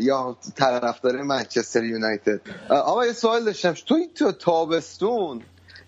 یا 0.00 0.36
طرفدار 0.56 1.22
منچستر 1.22 1.84
یونایتد. 1.84 2.40
آقا 2.70 3.06
یه 3.06 3.12
سوال 3.12 3.44
داشتم. 3.44 3.72
تو 3.72 3.94
این 3.94 4.32
تابستون 4.32 5.42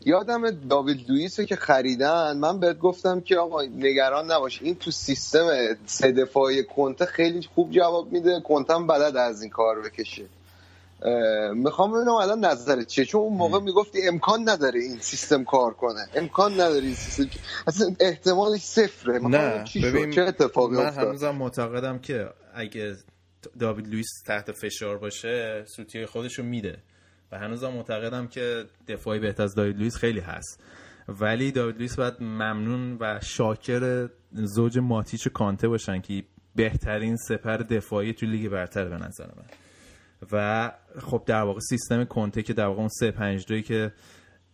یادم 0.05 0.51
داوید 0.51 1.11
لوئیس 1.11 1.41
که 1.41 1.57
خریدن 1.57 2.37
من 2.37 2.61
بهت 2.61 2.79
گفتم 2.79 3.21
که 3.21 3.39
آقا 3.39 3.63
نگران 3.63 4.33
نباش. 4.33 4.63
این 4.63 4.75
تو 4.75 4.91
سیستم 4.91 5.49
سه 5.87 6.13
دفاعی 6.13 6.65
کنته 6.65 7.05
خیلی 7.05 7.49
خوب 7.55 7.71
جواب 7.71 8.13
میده. 8.13 8.41
کنتم 8.41 8.87
بلد 8.87 9.17
از 9.17 9.43
این 9.43 9.51
کار 9.51 9.81
بکشه. 9.81 10.25
می‌خوام 11.55 11.93
ببینم 11.93 12.15
الان 12.15 12.45
نظرت 12.45 12.87
چیه. 12.87 13.05
چون 13.05 13.21
اون 13.21 13.37
موقع 13.37 13.61
می‌گفتی 13.61 14.09
امکان 14.09 14.49
نداره 14.49 14.81
این 14.81 14.99
سیستم 14.99 15.45
کار 15.45 15.75
کنه. 15.75 16.07
امکان 16.15 16.53
نداره 16.53 16.85
این 16.85 16.95
سیستم 16.95 17.39
اصلا 17.67 17.87
احتمالش 18.01 18.61
صفره. 18.61 19.19
نه 19.19 19.65
ببین 19.83 20.11
چه 20.11 20.23
اتفاقی 20.23 20.77
من 20.77 20.93
هنوزم 20.93 21.31
معتقدم 21.31 21.99
که 21.99 22.29
اگه 22.55 22.97
داوید 23.59 23.89
لوئیس 23.89 24.09
تحت 24.27 24.53
فشار 24.53 24.99
باشه 24.99 25.65
سوتی 25.67 26.07
خودشو 26.07 26.43
میده. 26.43 26.79
و 27.33 27.39
هنوزم 27.39 27.69
معتقدم 27.69 28.27
که 28.27 28.65
دفاعی 28.89 29.21
بهتر 29.21 29.43
از 29.43 29.55
داوید 29.55 29.77
لوئیس 29.77 29.97
خیلی 29.97 30.21
هست. 30.21 30.61
ولی 31.09 31.53
داوید 31.53 31.77
لوئیس 31.77 31.97
باید 31.97 32.15
ممنون 32.21 32.97
و 33.01 33.21
شاکر 33.23 34.09
زوج 34.33 34.79
ماتیچ 34.79 35.27
و 35.27 35.31
کانته 35.31 35.69
باشن 35.69 36.01
که 36.01 36.25
بهترین 36.55 37.17
سپر 37.17 37.57
دفاعی 37.57 38.13
تو 38.13 38.27
لیگ 38.27 38.49
برتر 38.51 38.85
به 38.85 38.97
نظر 38.97 39.27
من. 39.27 39.45
و 40.33 40.73
خب 40.99 41.23
در 41.27 41.43
واقع 41.43 41.61
سیستم 41.61 42.05
کنته 42.05 42.43
که 42.43 42.53
در 42.53 42.67
واقع 42.67 42.79
اون 42.81 42.89
3 42.89 43.11
5 43.11 43.47
2 43.47 43.61
که 43.61 43.93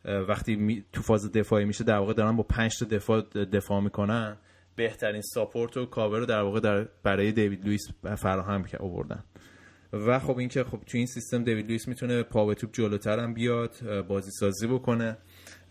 وقتی 0.05 0.85
تو 0.93 1.03
فاز 1.03 1.33
دفاعی 1.33 1.65
میشه 1.65 1.85
در 1.85 1.99
واقع 1.99 2.13
دارن 2.13 2.37
با 2.37 2.43
5 2.43 2.79
تا 2.79 2.87
دفاع 2.87 3.21
دفاع 3.53 3.81
می‌کنن. 3.81 4.37
بهترین 4.77 5.23
support 5.23 5.77
و 5.77 5.87
کاور 5.87 6.19
رو 6.19 6.27
در 6.27 6.43
واقع 6.43 6.61
در 6.61 6.89
برای 7.03 7.33
دیوید 7.33 7.65
لوئیس 7.65 7.83
فراهم 8.17 8.65
آوردن. 8.81 9.25
و 9.93 10.19
خب 10.19 10.39
اینکه 10.39 10.65
خب 10.65 10.81
تو 10.87 10.99
این 10.99 11.07
سیستم 11.07 11.45
دیوید 11.45 11.67
لوئیس 11.67 11.89
می‌تونه 11.89 12.23
پا 12.23 12.47
به 12.47 12.55
توپ 12.55 12.73
جلوتر 12.73 13.19
هم 13.19 13.35
بیاد 13.35 14.03
بازی 14.09 14.31
سازی 14.31 14.67
بکنه 14.67 15.17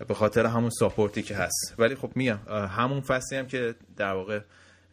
به 0.08 0.14
خاطر 0.14 0.46
همون 0.46 0.70
support 0.70 1.15
ی 1.15 1.22
که 1.22 1.36
هست. 1.36 1.76
ولی 1.80 1.96
خب 1.96 2.12
میگم 2.16 2.40
همون 2.50 3.02
فصلی 3.02 3.38
هم 3.38 3.48
که 3.48 3.76
در 3.98 4.14
واقع 4.14 4.40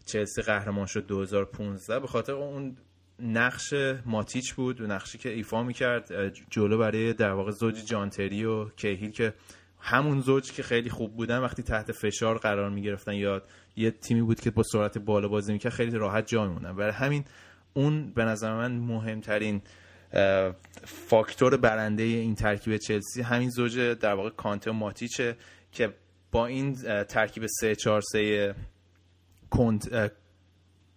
چلسی 0.06 0.42
قهرمان 0.42 0.86
شد 0.86 1.06
2015 1.06 2.00
به 2.00 2.06
خاطر 2.06 2.32
اون 2.32 2.76
نقش 3.22 3.74
ماتیچ 4.06 4.54
بود 4.54 4.82
نقشی 4.82 5.18
که 5.18 5.28
ایفا 5.28 5.62
می‌کرد 5.62 6.32
جلو 6.50 6.78
برای 6.78 7.12
در 7.12 7.30
واقع 7.30 7.50
زوج 7.50 7.84
جان 7.86 8.10
تری 8.10 8.44
و 8.44 8.68
کیهیل 8.68 9.10
که 9.10 9.34
همون 9.80 10.20
زوج 10.20 10.52
که 10.52 10.62
خیلی 10.62 10.90
خوب 10.90 11.16
بودن 11.16 11.38
وقتی 11.38 11.62
تحت 11.62 11.92
فشار 11.92 12.38
قرار 12.38 12.70
می‌گرفتن 12.70 13.14
یا 13.14 13.42
یه 13.76 13.90
تیمی 13.90 14.22
بود 14.22 14.40
که 14.40 14.50
با 14.50 14.62
سرعت 14.62 14.98
بالا 14.98 15.28
بازی 15.28 15.52
می‌کرد 15.52 15.72
خیلی 15.72 15.98
راحت 15.98 16.26
جا 16.26 16.46
میمونن 16.46 16.76
برای 16.76 16.92
همین 16.92 17.24
اون 17.74 18.10
به 18.10 18.24
نظر 18.24 18.54
من 18.54 18.72
مهمترین 18.72 19.62
فاکتور 20.84 21.56
برنده 21.56 22.02
این 22.02 22.34
ترکیب 22.34 22.76
چلسی 22.76 23.22
همین 23.22 23.50
زوج 23.50 23.78
در 23.78 24.14
واقع 24.14 24.30
کانته 24.30 24.70
و 24.70 24.74
ماتیچه 24.74 25.36
که 25.72 25.94
با 26.32 26.46
این 26.46 26.74
ترکیب 27.04 27.46
3 27.60 27.74
4 27.74 28.00
3 28.00 28.54
کنت 29.50 30.12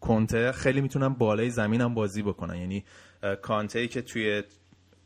کنته 0.01 0.51
خیلی 0.51 0.81
می‌تونن 0.81 1.09
بالای 1.09 1.49
زمین 1.49 1.81
هم 1.81 1.93
بازی 1.93 2.21
بکنن. 2.21 2.55
یعنی 2.55 2.83
کانته 3.41 3.79
ای 3.79 3.87
که 3.87 4.01
توی 4.01 4.43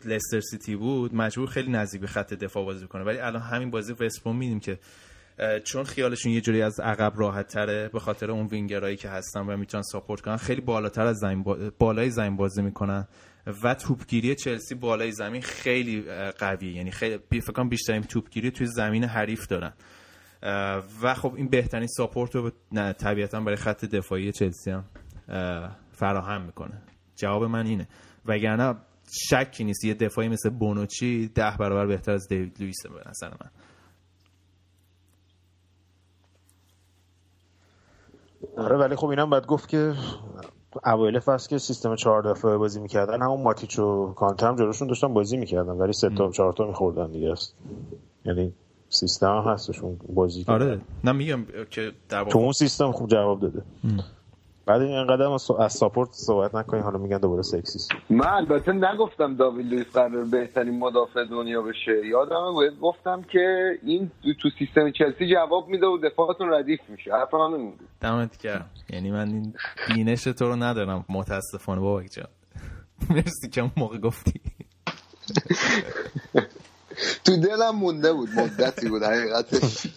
لستر 0.06 0.40
سیتی 0.40 0.76
بود 0.76 1.16
مجبور 1.16 1.50
خیلی 1.50 1.72
نزدیک 1.72 2.02
به 2.02 2.08
خط 2.08 2.34
دفاع 2.34 2.66
بازی 2.66 2.88
کنه 2.88 3.04
ولی 3.04 3.18
الان 3.18 3.42
همین 3.42 3.72
بازی 3.72 3.94
وستبروم 3.94 4.38
میدیم 4.38 4.60
که 4.60 4.80
چون 5.64 5.84
خیالشون 5.84 6.32
یه 6.32 6.42
جوری 6.42 6.62
از 6.62 6.80
عقب 6.80 7.14
راحت 7.16 7.48
تره 7.48 7.90
به 7.94 8.00
خاطر 8.00 8.32
اون 8.32 8.48
وینگرایی 8.48 8.98
که 8.98 9.10
هستن 9.10 9.40
و 9.40 9.58
می‌تونن 9.58 9.84
ساپورت 9.84 10.22
کنن 10.22 10.38
خیلی 10.38 10.62
بالاتر 10.62 11.06
از 11.06 11.18
زمین 11.18 11.44
بالای 11.80 12.10
زمین 12.10 12.36
بازی 12.36 12.62
می‌کنن 12.62 13.08
و 13.64 13.76
توپگیری 13.76 14.36
چلسی 14.36 14.76
بالای 14.76 15.12
زمین 15.12 15.42
خیلی 15.42 16.02
قویه. 16.40 16.72
یعنی 16.72 16.92
خیلی 16.92 17.20
فکر 17.32 17.52
کنم 17.52 17.70
بیشترین 17.70 18.02
توپگیری 18.02 18.52
توی 18.52 18.68
زمین 18.68 19.04
حریف 19.04 19.48
دارن. 19.48 19.74
و 21.02 21.14
خب 21.14 21.34
این 21.36 21.48
بهترین 21.48 21.88
ساپورت 21.88 22.36
رو 22.36 22.52
طبیعتا 22.94 23.40
برای 23.40 23.56
خط 23.56 23.86
دفاعی 23.86 24.32
چلسی 24.32 24.72
هم 24.72 24.84
فراهم 25.92 26.42
می‌کنه. 26.42 26.82
جواب 27.16 27.44
من 27.44 27.66
اینه. 27.66 27.88
وگرنه 28.26 28.76
شکی 29.30 29.64
نیست 29.64 29.86
یه 29.86 29.94
دفاعی 29.94 30.30
مثل 30.30 30.50
بونوچی 30.50 31.28
ده 31.28 31.54
برابر 31.60 31.86
بهتر 31.86 32.12
از 32.12 32.28
دیوید 32.28 32.58
لویس 32.60 32.86
به 32.86 33.10
نظر 33.10 33.30
من. 33.30 33.50
آره 38.58 38.78
ولی 38.78 38.96
خب 38.96 39.08
اینم 39.08 39.30
باید 39.30 39.46
گفت 39.46 39.70
که 39.70 39.94
اوایل 40.86 41.20
فصل 41.20 41.50
که 41.50 41.58
سیستم 41.58 41.96
چهار 41.96 42.22
دفعه 42.22 42.58
بازی 42.58 42.80
می‌کردن 42.80 43.22
همون 43.22 43.44
ماتیچ 43.44 43.80
و 43.80 44.14
کانتر 44.14 44.48
هم 44.48 44.56
جلوشون 44.56 44.88
داشتن 44.88 45.14
بازی 45.14 45.38
می‌کردن 45.38 45.74
ولی 45.74 45.94
سه 45.94 46.10
تا 46.10 46.32
چهار 46.32 46.54
تا 46.54 46.68
میخوردن 46.68 47.12
دیگه. 47.12 47.32
است 47.32 47.56
یعنی 48.26 48.54
سیستم 48.90 49.38
هم 49.38 49.54
هستشون 49.54 49.98
بازی 50.14 50.46
آره 50.48 50.82
نه 51.04 51.12
میگم 51.12 51.46
که 51.70 51.92
در 52.10 52.24
تو 52.24 52.40
اون 52.40 52.52
سیستم 52.52 52.92
خوب 52.92 53.10
جواب 53.10 53.42
داده. 53.42 53.62
بعد 54.66 54.82
این 54.82 55.08
قدم 55.08 55.32
از 55.32 55.74
ساپورت 55.74 56.10
صحبت 56.12 56.56
نکنی 56.56 56.82
حالا 56.82 56.98
میگن 56.98 57.18
دوباره 57.18 57.42
سکسیست 57.42 57.92
من 58.10 58.28
البته 58.28 58.72
نگفتم 58.72 59.36
داوید 59.36 59.66
لوئیس 59.66 59.88
قرار 59.94 60.26
بهترین 60.32 60.80
مدافع 60.80 61.26
دنیا 61.26 61.62
بشه. 61.62 62.08
یادم 62.08 62.54
گفتم 62.82 63.22
که 63.22 63.72
این 63.84 64.12
تو 64.42 64.50
سیستم 64.60 64.92
چلسی 64.92 65.34
جواب 65.34 65.68
میده 65.68 65.86
و 65.86 65.98
دفاعتون 65.98 66.54
ردیف 66.54 66.80
میشه. 66.90 67.12
حرف 67.12 67.34
من 67.34 67.58
نمیده 67.58 67.84
دمت 68.02 68.38
گرم. 68.38 68.70
یعنی 68.90 69.12
من 69.12 69.28
این 69.28 69.54
بینش 69.88 70.24
تو 70.24 70.48
رو 70.48 70.56
ندارم. 70.56 71.06
متاسفانه 71.10 71.82
بابک 71.82 72.12
جان. 72.12 72.28
مرسی 73.16 73.50
که 73.50 73.72
موقع 73.78 73.98
گفتی. 73.98 74.42
تو 77.26 77.38
دلم 77.38 77.76
مونده 77.76 78.14
بود 78.14 78.30
مدتی 78.30 78.90
بود 78.90 79.04
حقیقتش. 79.04 79.88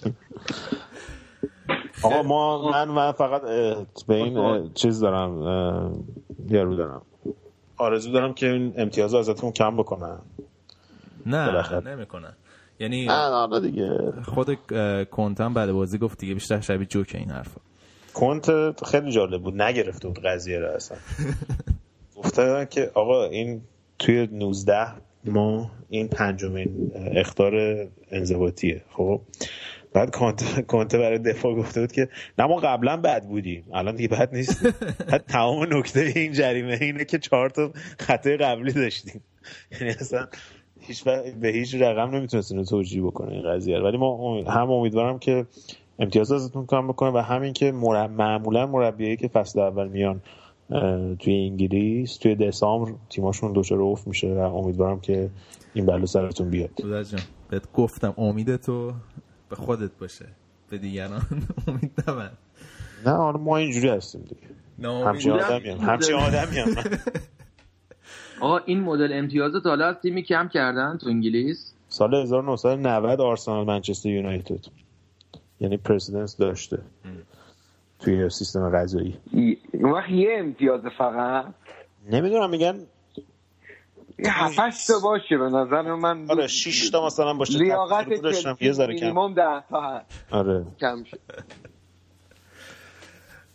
آقا 2.02 2.22
ما 2.22 2.70
من 2.70 2.88
من 2.88 3.12
فقط 3.12 3.42
به 4.08 4.14
این 4.14 4.70
چیز 4.74 5.00
دارم 5.00 5.42
یارو 6.48 6.76
دارم. 6.76 7.02
آرزو 7.76 8.12
دارم 8.12 8.34
که 8.34 8.46
این 8.50 8.74
امتیاز 8.76 9.14
ازتون 9.14 9.52
کم 9.52 9.76
بکنن. 9.76 10.18
نه 11.26 11.80
نمی‌کنن. 11.80 12.32
یعنی 12.80 13.06
نه 13.06 13.60
دیگه. 13.60 14.12
خود 14.24 14.58
کنتم 15.10 15.54
بعد 15.54 15.72
بازی 15.72 15.98
گفت 15.98 16.18
دیگه 16.18 16.34
بیشتر 16.34 16.60
شبیه 16.60 16.86
جوک 16.86 17.12
این 17.14 17.30
حرفا. 17.30 17.60
کنت 18.14 18.84
خیلی 18.84 19.10
جالب 19.12 19.42
بود 19.42 19.62
نگرفته 19.62 20.08
بود 20.08 20.18
قضیه 20.18 20.58
رو 20.58 20.66
اصلا. 20.66 20.98
گفته 22.16 22.68
که 22.70 22.90
آقا 22.94 23.24
این 23.24 23.62
توی 23.98 24.28
19 24.32 24.86
ما 25.28 25.70
این 25.88 26.08
پنجمین 26.08 26.92
اختار 26.94 27.86
انضباطیه. 28.10 28.82
خب؟ 28.90 29.20
بعد 29.92 30.16
کنته 30.66 30.98
برای 30.98 31.18
دفاع 31.18 31.54
گفته 31.54 31.80
بود 31.80 31.92
که 31.92 32.08
نه 32.38 32.46
ما 32.46 32.56
قبلا 32.56 32.96
بد 32.96 33.24
بودیم. 33.24 33.64
الان 33.72 33.94
دیگه 33.94 34.08
بد 34.08 34.34
نیست 34.34 34.66
بعد 35.10 35.24
تمام 35.28 35.76
نکته 35.76 36.12
این 36.16 36.32
جریمه 36.32 36.78
اینه 36.80 37.04
که 37.04 37.18
چهار 37.18 37.50
تا 37.50 37.70
خطای 37.98 38.36
قبلی 38.36 38.72
داشتیم. 38.72 39.20
یعنی 39.72 39.88
اصلا 39.88 40.26
هیچ 40.80 41.04
به 41.40 41.48
هیچ 41.48 41.74
رقم 41.74 42.16
نمی‌تونست 42.16 42.52
اینو 42.52 42.64
توجیه 42.64 43.02
بکنه 43.02 43.32
این 43.32 43.42
قضیه 43.42 43.78
ولی 43.78 43.96
ما 43.96 44.42
هم 44.42 44.70
امیدوارم 44.70 45.18
که 45.18 45.46
امتیاز 45.98 46.32
ازتون 46.32 46.66
کم 46.66 46.88
بکنه 46.88 47.10
و 47.10 47.18
همین 47.18 47.52
که. 47.52 47.72
معمولا 47.72 48.66
مربیایی 48.66 49.16
که 49.16 49.28
فصل 49.28 49.60
اول 49.60 49.88
میان 49.88 50.22
توی 51.18 51.48
انگلیس 51.50 52.16
توی 52.16 52.34
دسامبر 52.34 52.92
تیماشون 53.08 53.52
دچار 53.54 53.82
افت 53.82 54.06
میشه 54.08 54.34
و 54.34 54.38
امیدوارم 54.38 55.00
که 55.00 55.30
این 55.74 55.86
بلو 55.86 56.06
سرتون 56.06 56.50
بیاد. 56.50 56.70
جان 57.04 57.20
بهت 57.50 57.72
گفتم 57.72 58.14
امید 58.18 58.56
تو 58.56 58.92
به 59.48 59.56
خودت 59.56 59.90
باشه 60.00 60.26
به 60.70 60.78
دیگران 60.78 61.22
امید 61.68 62.04
نبند. 62.08 62.38
نه 63.06 63.12
آره 63.12 63.38
ما 63.38 63.56
اینجوری 63.56 63.88
هستیم 63.88 64.20
دیگه. 64.20 64.94
همچین 65.04 65.32
آدمی 65.32 65.68
هم 65.68 65.78
همچین 65.78 66.14
آدمی 66.14 66.58
هم. 66.58 66.74
آقا 68.40 68.58
این 68.58 68.80
مدل 68.80 69.12
امتیاز 69.12 69.52
تا 69.62 69.68
حالا 69.70 69.86
از 69.86 69.96
تیمی 70.02 70.22
کم 70.22 70.48
کردن 70.48 70.98
تو 70.98 71.08
انگلیس؟ 71.08 71.72
سال 71.88 72.14
1990 72.14 73.20
آرسنال 73.20 73.66
منچستر 73.66 74.08
یونایتد. 74.08 74.66
یعنی 75.60 75.76
پرسیدنس 75.76 76.36
داشته. 76.36 76.78
توی 78.00 78.30
سیستم 78.30 78.70
غذایی. 78.70 79.18
وقت 79.74 80.10
یه 80.10 80.36
امتیاز 80.38 80.80
فقط. 80.98 81.54
نمی‌دونم 82.10 82.50
میگن 82.50 82.86
یه 84.18 84.44
هفتش 84.44 84.86
تا 84.86 84.94
باشه 85.02 85.38
به 85.38 85.44
نظر 85.44 85.94
من. 85.94 86.30
آره 86.30 86.46
شیش 86.46 86.90
تا 86.90 87.06
مثلا 87.06 87.34
باشه. 87.34 87.58
لیاقت 87.58 88.08
داشتم 88.22 88.56
یه 88.60 88.72
ذره 88.72 88.94
کم. 88.94 89.06
مینیمم 89.06 89.34
ده 89.34 89.62
تا 89.70 89.80
هست 89.80 90.24
آره. 90.30 90.66
کم 90.80 91.04
شد. 91.04 91.20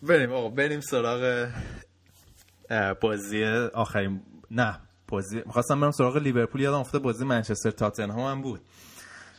بریم 0.02 0.32
آقا 0.32 0.48
بریم 0.48 0.80
سراغ 0.80 1.48
بازی 3.00 3.44
آخرین 3.74 4.20
نه 4.50 4.78
بازی 5.08 5.42
می‌خواستم 5.46 5.80
برم 5.80 5.90
سراغ 5.90 6.16
لیورپول 6.16 6.60
یادم 6.60 6.78
افتاد 6.78 7.02
بازی 7.02 7.24
منچستر 7.24 7.70
تاتنهام 7.70 8.30
هم 8.30 8.42
بود. 8.42 8.60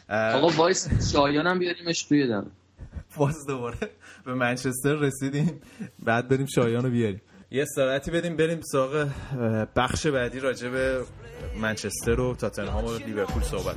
آقا 0.09 0.47
وایس 0.47 1.13
شایان 1.13 1.47
هم 1.47 1.59
بیاریمش 1.59 2.03
توی 2.03 2.27
دم. 2.27 2.51
باز 3.17 3.45
دوباره 3.47 3.77
به 4.25 4.33
منچستر 4.33 4.95
رسیدیم. 4.95 5.61
بعد 5.99 6.27
بریم 6.27 6.45
شایان 6.45 6.83
رو 6.83 6.89
بیاریم. 6.89 7.21
یه 7.51 7.61
استراحتی 7.61 8.11
بدیم 8.11 8.35
بریم 8.35 8.61
سراغ 8.61 9.07
بخش 9.75 10.07
بعدی 10.07 10.39
راجع 10.39 10.69
به 10.69 11.01
منچستر 11.61 12.19
و 12.19 12.35
تاتنهام 12.35 12.85
و 12.85 12.97
لیورپول 12.97 13.43
صحبت 13.43 13.75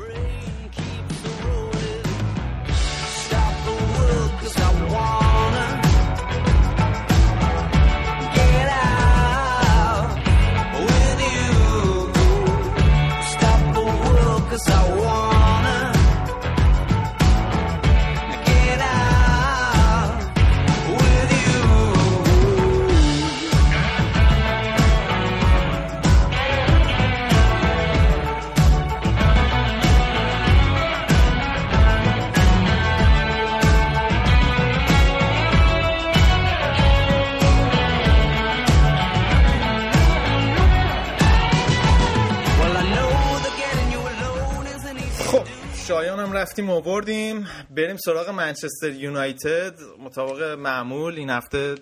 شایان 45.88 46.20
هم 46.20 46.32
رفتیم 46.32 46.70
آوردیم. 46.70 47.46
بریم 47.70 47.96
سراغ 47.96 48.30
منچستر 48.30 48.90
یونایتد. 48.90 49.74
مطابق 50.04 50.42
معمول 50.42 51.14
این 51.14 51.30
هفته 51.30 51.74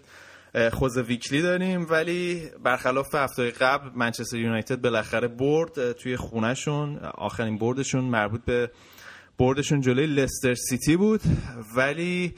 خوز 0.72 0.98
ویکلی 0.98 1.42
داریم 1.42 1.86
ولی 1.90 2.42
برخلاف 2.64 3.14
هفته 3.14 3.50
قبل 3.50 3.90
منچستر 3.94 4.36
یونایتد 4.36 4.80
بالاخره 4.80 5.28
برد 5.28 5.92
توی 5.92 6.16
خونهشون. 6.16 6.98
آخرین 6.98 7.58
بردشون 7.58 8.04
مربوط 8.04 8.44
به 8.44 8.70
بردشون 9.38 9.80
جلوی 9.80 10.06
لستر 10.06 10.54
سیتی 10.54 10.96
بود. 10.96 11.20
ولی 11.76 12.34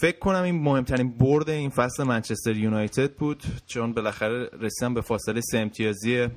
فکر 0.00 0.18
کنم 0.18 0.42
این 0.42 0.62
مهمترین 0.62 1.18
برد 1.18 1.50
این 1.50 1.70
فصل 1.70 2.04
منچستر 2.04 2.56
یونایتد 2.56 3.12
بود 3.12 3.42
چون 3.66 3.92
بالاخره 3.92 4.50
رسیدن 4.60 4.94
به 4.94 5.00
فاصله 5.00 5.40
سه 5.40 5.58
امتیازی 5.58 6.28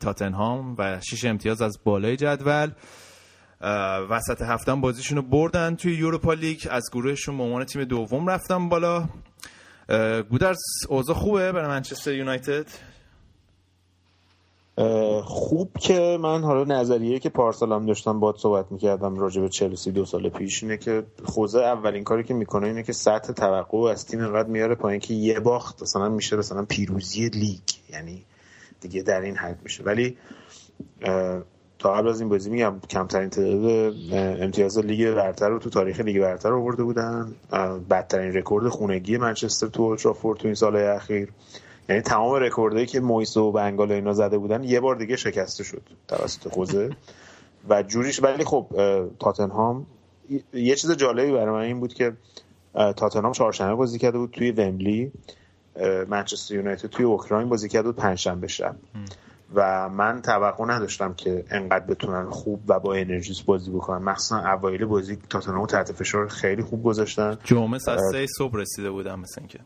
تاتنهام 0.00 0.76
و 0.78 1.00
6 1.00 1.24
امتیاز 1.24 1.62
از 1.62 1.78
بالای 1.84 2.16
جدول. 2.16 2.70
وسط 4.10 4.42
هفته 4.42 4.74
بازیشون 4.74 5.16
رو 5.16 5.22
بردن 5.22 5.76
توی 5.76 5.94
یوروپا 5.94 6.32
لیگ. 6.32 6.66
از 6.70 6.84
گروهشون 6.92 7.38
به 7.38 7.42
عنوان 7.42 7.64
تیم 7.64 7.84
دوم 7.84 8.26
رفتن 8.30 8.68
بالا. 8.68 9.08
گودرز 10.30 10.58
اوضاع 10.88 11.16
خوبه 11.16 11.52
برای 11.52 11.68
منچستر 11.68 12.12
یونایتد؟ 12.12 12.66
خوب 15.24 15.70
که 15.80 16.18
من 16.20 16.42
حالا 16.42 16.64
نظریه 16.80 17.18
که 17.18 17.28
پارسال 17.28 17.72
هم 17.72 17.86
داشتم 17.86 18.20
باد 18.20 18.36
صحبت 18.38 18.72
می‌کردم 18.72 19.18
راجع 19.18 19.40
به 19.40 19.48
چلسی 19.48 19.92
دو 19.92 20.04
سال 20.04 20.28
پیش 20.28 20.62
اینه 20.62 20.76
که 20.76 21.06
خوزه 21.24 21.60
اولین 21.60 22.04
کاری 22.04 22.24
که 22.24 22.34
می‌کنه 22.34 22.66
اینه 22.66 22.82
که 22.82 22.92
سطح 22.92 23.32
توقع 23.32 23.78
از 23.78 24.06
تیم 24.06 24.20
انقدر 24.20 24.48
میاره 24.48 24.74
پایین 24.74 25.00
که 25.00 25.14
یه 25.14 25.40
باخت 25.40 25.82
مثلا 25.82 26.08
میشه 26.08 26.36
مثلا 26.36 26.64
پیروزی 26.64 27.28
لیگ. 27.28 27.60
یعنی 27.90 28.24
دیگه 28.80 29.02
در 29.02 29.20
این 29.20 29.36
حد 29.36 29.58
میشه. 29.62 29.84
ولی 29.84 30.16
تا 31.78 31.94
قبل 31.94 32.08
از 32.08 32.20
این 32.20 32.28
بازی 32.28 32.50
میگم 32.50 32.80
کمترین 32.90 33.30
تعداد 33.30 33.94
امتیاز 34.42 34.78
لیگ 34.78 35.14
برتر 35.14 35.48
رو 35.48 35.58
تو 35.58 35.70
تاریخ 35.70 36.00
لیگ 36.00 36.20
برتر 36.20 36.52
آورده 36.52 36.82
بودن. 36.82 37.34
بدترین 37.90 38.32
رکورد 38.32 38.68
خونگی 38.68 39.16
منچستر 39.16 39.66
تو 39.66 39.82
اولترافورد 39.82 40.38
تو 40.38 40.48
این 40.48 40.54
سالهای 40.54 40.86
اخیر. 40.86 41.28
یعنی 41.88 42.02
تمام 42.02 42.34
رکوردهایی 42.34 42.86
که 42.86 43.00
مویس 43.00 43.36
و 43.36 43.52
ون 43.52 43.72
گال 43.72 43.92
اینا 43.92 44.12
زده 44.12 44.38
بودن 44.38 44.64
یه 44.64 44.80
بار 44.80 44.96
دیگه 44.96 45.16
شکسته 45.16 45.64
شد 45.64 45.82
توسط 46.08 46.48
خوزه. 46.48 46.90
و 47.68 47.82
جوریش 47.82 48.22
ولی 48.22 48.44
خب 48.44 48.66
تاتنهام 49.20 49.86
یه 50.52 50.74
چیز 50.74 50.90
جالبی 50.90 51.32
برای 51.32 51.54
من 51.54 51.60
این 51.60 51.80
بود 51.80 51.94
که 51.94 52.12
تاتنهام 52.72 53.32
چهارشنبه 53.32 53.74
بازی 53.74 53.98
کرده 53.98 54.18
بود 54.18 54.30
توی 54.30 54.50
ومبلی. 54.50 55.12
منچستر 56.08 56.54
یونایتد 56.54 56.88
توی 56.88 57.04
اوکراین 57.04 57.48
بازی 57.48 57.68
کرده 57.68 57.88
بود 57.88 57.96
پنجشنبه 57.96 58.46
شب. 58.46 58.76
و 59.54 59.88
من 59.88 60.22
توقع 60.22 60.64
نداشتم 60.64 61.14
که 61.14 61.44
انقدر 61.50 61.86
بتونن 61.86 62.30
خوب 62.30 62.60
و 62.68 62.80
با 62.80 62.94
انرژیس 62.94 63.42
بازی 63.42 63.70
بکنن. 63.70 64.02
مخصوصا 64.02 64.38
اوایل 64.38 64.84
بازی 64.84 65.18
تاتنهام 65.30 65.66
تحت 65.66 65.92
فشار 65.92 66.28
خیلی 66.28 66.62
خوب 66.62 66.82
گذاشتن. 66.82 67.38
جمعه 67.44 67.78
ساعت 67.78 68.00
سه 68.12 68.26
صبح 68.38 68.56
رسیده 68.56 68.90
بودم 68.90 69.20
مثل 69.20 69.40
اینکه. 69.40 69.58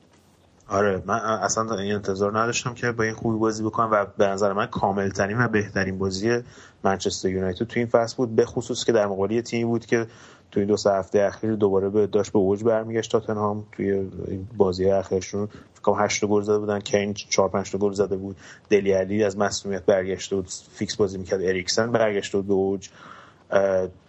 آره 0.71 1.03
من 1.07 1.15
اصلا 1.19 1.79
این 1.79 1.95
انتظار 1.95 2.39
نداشتم 2.39 2.75
که 2.75 2.93
با 2.93 3.05
این 3.05 3.15
خوبی 3.15 3.39
بازی 3.39 3.63
بکنم 3.63 3.89
و 3.93 4.07
به 4.19 4.27
نظر 4.27 4.53
من 4.53 4.67
کاملترین 4.67 5.41
و 5.41 5.49
بهترین 5.49 5.99
بازی 5.99 6.39
منچستر 6.85 7.29
یونایتد 7.29 7.65
تو 7.65 7.79
این 7.81 7.87
فصل 7.87 8.17
بود 8.17 8.37
به 8.37 8.47
خصوص 8.47 8.85
که 8.85 8.93
در 8.93 9.07
مقابل 9.07 9.41
تیمی 9.41 9.65
بود 9.65 9.87
که 9.87 10.07
توی 10.51 10.65
دو 10.65 10.77
سه 10.77 10.91
هفته 10.91 11.23
اخیر 11.23 11.55
دوباره 11.55 11.89
به 11.89 12.07
داشت 12.07 12.33
به 12.33 12.39
اوج 12.39 12.65
برمیگشت 12.65 13.13
تاتنهام. 13.13 13.65
توی 13.73 14.11
بازی 14.57 14.91
اخیرشون. 14.91 15.49
فکر 15.75 15.93
8 15.99 16.25
گل 16.25 16.43
زده 16.43 16.59
بودن. 16.59 16.81
کین 16.81 17.15
4 17.15 17.49
5 17.49 17.77
گل 17.77 17.93
زده 17.93 18.17
بود. 18.17 18.37
دله 18.71 18.93
آلی 18.93 19.25
از 19.25 19.39
مصدومیت 19.39 19.85
برگشته 19.85 20.37
بود. 20.37 20.49
فیکس 20.73 20.97
بازی 20.97 21.19
می‌کرد. 21.19 21.43
اریکسن 21.43 21.93
برگشته 21.93 22.39
بود 22.39 22.47
به 22.47 22.55
اوج. 22.55 22.89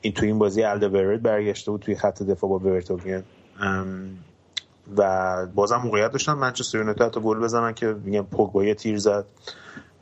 این 0.02 0.14
توی 0.14 0.28
این 0.28 0.40
بازی 0.40 0.64
آلدرویرلد 0.64 1.22
برگشته 1.22 1.72
بود 1.72 1.82
توی 1.82 1.96
خط 1.96 2.24
دفاع 2.24 2.50
با 2.50 2.58
ورتونگن 2.58 3.24
و 4.98 5.48
بازم 5.56 5.76
موقعیت 5.76 6.12
داشتن. 6.12 6.34
منچستر 6.34 6.78
یونایتد 6.78 7.08
تا 7.08 7.22
گل 7.22 7.40
بزنن 7.40 7.74
که 7.74 7.96
میگم 8.04 8.26
پوگبا 8.26 8.74
تیر 8.74 8.98
زد. 8.98 9.26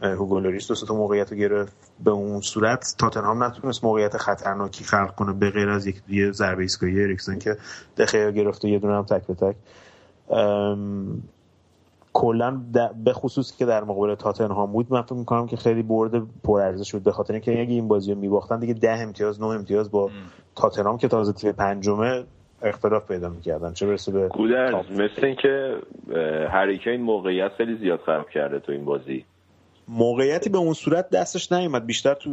هوگو 0.01 0.39
لوریس 0.39 0.67
دو 0.67 0.75
تا 0.75 0.95
موقعیت 0.95 1.31
رو 1.31 1.37
گرفت 1.37 1.93
به 2.03 2.11
اون 2.11 2.41
صورت. 2.41 2.95
تاتنهام 2.99 3.43
نتونست 3.43 3.83
موقعیت 3.83 4.17
خطرناکی 4.17 4.83
خلق 4.83 5.15
کنه 5.15 5.33
به 5.33 5.49
غیر 5.49 5.69
از 5.69 5.87
یک 5.87 5.95
دیگه 6.07 6.31
ضربه 6.31 6.61
ایستگاهی 6.61 7.03
اریکسن 7.03 7.39
که 7.39 7.57
دخیا 7.97 8.31
گرفته 8.31 8.69
یه 8.69 8.79
دونه 8.79 8.95
هم 8.95 9.03
تک 9.03 9.27
به 9.27 9.33
تک. 9.33 9.55
کلا 12.13 12.61
به 13.03 13.13
خصوص 13.13 13.57
که 13.57 13.65
در 13.65 13.83
مقابل 13.83 14.15
تاتنهام 14.15 14.71
بود 14.71 14.87
من 14.89 15.01
فکر 15.01 15.15
می‌کنم 15.15 15.47
که 15.47 15.57
خیلی 15.57 15.83
برد 15.83 16.11
پرارزش 16.43 16.91
بود 16.91 17.03
به 17.03 17.11
خاطر 17.11 17.33
اینکه 17.33 17.51
اگه 17.51 17.73
این 17.73 17.87
بازی 17.87 18.13
رو 18.13 18.19
می‌باختن 18.19 18.59
دیگه 18.59 18.73
ده 18.73 18.99
امتیاز 18.99 19.41
نه 19.41 19.47
امتیاز 19.47 19.91
با 19.91 20.09
تاتنهام 20.55 20.97
که 20.97 21.07
تازه 21.07 21.33
تیم 21.33 21.51
پنجمه 21.51 22.23
اختلاف 22.61 23.07
پیدا 23.07 23.29
می‌کردن. 23.29 23.73
چه 23.73 23.87
برسه 23.87 24.11
به 24.11 24.27
گودرز 24.27 24.91
مثل 24.91 25.25
اینکه 25.25 25.75
هریکین 26.49 27.01
موقعیت 27.01 27.51
خیلی 27.57 27.77
زیاد 27.77 27.99
خراب 27.99 28.29
کرده 28.29 28.59
تو 28.59 28.71
این 28.71 28.85
بازی. 28.85 29.25
موقعیتی 29.91 30.49
به 30.49 30.57
اون 30.57 30.73
صورت 30.73 31.09
دستش 31.09 31.51
نیومد. 31.51 31.85
بیشتر 31.85 32.13
تو 32.13 32.29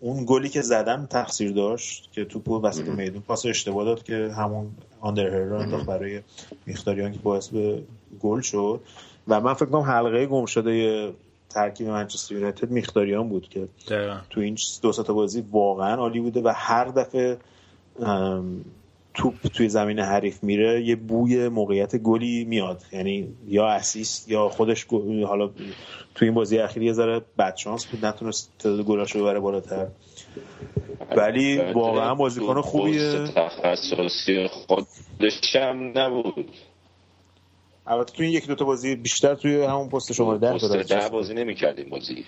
اون 0.00 0.24
گلی 0.26 0.48
که 0.48 0.60
زدن 0.62 1.06
تقصیر 1.06 1.52
داشت 1.52 2.08
که 2.12 2.24
توپو 2.24 2.60
وسط 2.60 2.88
میدون 2.88 3.22
پاس 3.22 3.46
اشتباه 3.46 3.84
داد 3.84 4.02
که 4.02 4.30
همون 4.36 4.70
آندر 5.00 5.26
هر 5.26 5.54
انداخت 5.54 5.86
برای 5.86 6.20
میختاریان 6.66 7.12
که 7.12 7.18
باعث 7.18 7.48
به 7.48 7.82
گل 8.20 8.40
شد. 8.40 8.80
و 9.28 9.40
من 9.40 9.54
فکر 9.54 9.66
کنم 9.66 9.80
حلقه 9.80 10.26
گم 10.26 10.46
شده 10.46 11.12
ترکیب 11.48 11.88
منچستر 11.88 12.34
یونایتد 12.34 12.70
میختاریان 12.70 13.28
بود 13.28 13.48
که 13.48 13.68
تو 14.30 14.40
این 14.40 14.56
دو 14.82 14.92
تا 14.92 15.12
بازی 15.12 15.44
واقعا 15.52 15.94
عالی 15.94 16.20
بوده 16.20 16.40
و 16.40 16.52
هر 16.56 16.84
دفعه 16.84 17.38
توپ 19.18 19.34
توی 19.54 19.68
زمین 19.68 19.98
حریف 19.98 20.44
میره 20.44 20.82
یه 20.82 20.96
بوی 20.96 21.48
موقعیت 21.48 21.96
گلی 21.96 22.44
میاد. 22.44 22.82
یعنی 22.92 23.28
یا 23.46 23.66
اسیست 23.66 24.28
یا 24.28 24.48
خودش 24.48 24.86
حالا 25.26 25.50
توی 26.14 26.28
این 26.28 26.34
بازی 26.34 26.58
اخیر 26.58 26.82
یه 26.82 26.92
ذره 26.92 27.22
بدشانس 27.38 27.86
بود 27.86 28.06
نتونست 28.06 28.52
تعداد 28.58 28.84
گلاشو 28.84 29.20
ببره 29.20 29.40
بالاتر. 29.40 29.86
ولی 31.16 31.58
واقعا 31.58 32.14
بازیکن 32.14 32.60
خوبیه. 32.60 33.26
تخصصی 33.26 34.46
خودش 34.46 35.56
هم 35.56 35.98
نبود. 35.98 36.50
البته 37.86 38.12
توی 38.12 38.26
این 38.26 38.34
یک 38.34 38.46
دوتا 38.46 38.64
بازی 38.64 38.96
بیشتر 38.96 39.34
توی 39.34 39.62
همون 39.62 39.88
پست 39.88 40.12
شماره 40.12 40.38
ده 40.38 40.52
پست 40.52 40.72
ده 40.72 41.08
بازی 41.08 41.34
نمی‌کردیم 41.34 41.88
بازی. 41.90 42.24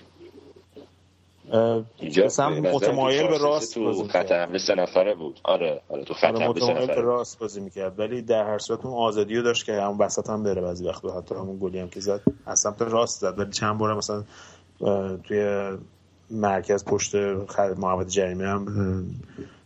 اینجا 1.97 2.27
متمایل 2.49 3.27
به 3.27 3.37
راست 3.37 3.73
تو 3.73 4.07
خط 4.07 4.31
حمله 4.31 4.57
سه 4.57 4.75
نفره 4.75 5.15
بود. 5.15 5.39
آره 5.43 5.81
آره 5.89 6.03
تو 6.03 6.13
خط 6.13 6.35
آره 6.35 6.47
متمایل 6.47 6.87
به 6.87 7.01
راست 7.01 7.39
بازی 7.39 7.61
می‌کرد. 7.61 7.99
ولی 7.99 8.21
در 8.21 8.43
هر 8.43 8.57
صورت 8.57 8.85
اون 8.85 8.93
آزادی 8.93 9.35
رو 9.35 9.43
داشت 9.43 9.65
که 9.65 9.73
همون 9.73 9.97
وسط 9.97 10.29
هم 10.29 10.43
بره 10.43 10.61
بعضی 10.61 10.87
وقت 10.87 11.05
حتی 11.05 11.35
همون 11.35 11.57
گلی 11.61 11.79
هم 11.79 11.89
که 11.89 11.99
زد 11.99 12.21
از 12.45 12.59
سمت 12.59 12.81
راست 12.81 13.21
زد. 13.21 13.39
ولی 13.39 13.51
چند 13.51 13.77
بار 13.77 13.97
مثلا 13.97 14.23
توی 15.23 15.71
مرکز 16.31 16.85
پشت 16.85 17.15
محوط 17.77 18.07
جریمه 18.07 18.47
هم 18.47 19.05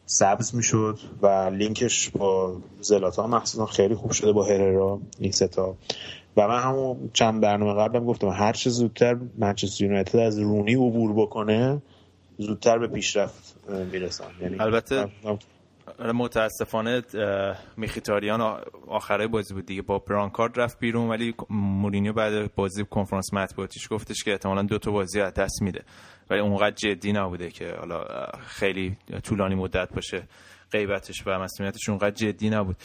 سبز 0.06 0.56
می‌شد 0.56 1.00
و 1.22 1.28
لینکش 1.54 2.10
با 2.10 2.56
زلاتا 2.82 3.28
مخصوصا 3.28 3.66
خیلی 3.66 3.96
خوب 3.96 4.12
شده 4.12 4.32
با 4.32 4.44
هررا 4.44 5.00
این 5.20 5.32
ستا 5.32 5.76
و 6.38 6.48
من 6.48 6.62
همون 6.62 7.10
چند 7.14 7.42
برنامه 7.42 7.82
قبلم 7.82 8.06
گفتم 8.06 8.28
هر 8.28 8.54
چه 8.54 8.70
زودتر 8.70 9.18
منچستر 9.38 9.84
یونایتد 9.84 10.20
از 10.20 10.40
رونی 10.40 10.74
عبور 10.74 11.14
بکنه 11.14 11.82
زودتر 12.38 12.78
به 12.78 12.88
پیشرفت 12.88 13.56
می‌رسن 13.92 14.24
یعنی 14.42 14.60
البته 14.60 15.08
آره، 16.00 16.12
متاسفانه 16.12 17.02
میخیتاریان 17.78 18.42
آخره 18.88 19.28
بازی 19.28 19.54
بود 19.54 19.66
دیگه. 19.66 19.82
با 19.82 20.00
برانکارد 20.00 20.60
رفت 20.60 20.80
بیرون 20.80 21.10
ولی 21.10 21.36
مورینیو 21.50 22.14
بعد 22.14 22.56
بازی 22.56 22.86
کنفرانس 22.86 23.34
مطبوعاتیش 23.34 23.88
گفتش 23.92 24.24
که 24.24 24.32
احتمالا 24.32 24.62
دو 24.62 24.78
تا 24.78 24.92
بازی 24.92 25.22
از 25.22 25.34
دست 25.34 25.62
میده. 25.62 25.84
ولی 26.30 26.40
اونقدر 26.40 26.76
جدی 26.76 27.14
نبوده 27.14 27.50
که 27.50 27.74
حالا 27.80 28.06
خیلی 28.46 28.98
طولانی 29.24 29.56
مدت 29.56 29.94
باشه 29.94 30.24
غیبتش 30.72 31.24
و 31.26 31.40
مسئولیتش 31.40 31.90
اونقدر 31.90 32.16
جدی 32.16 32.50
نبود. 32.50 32.76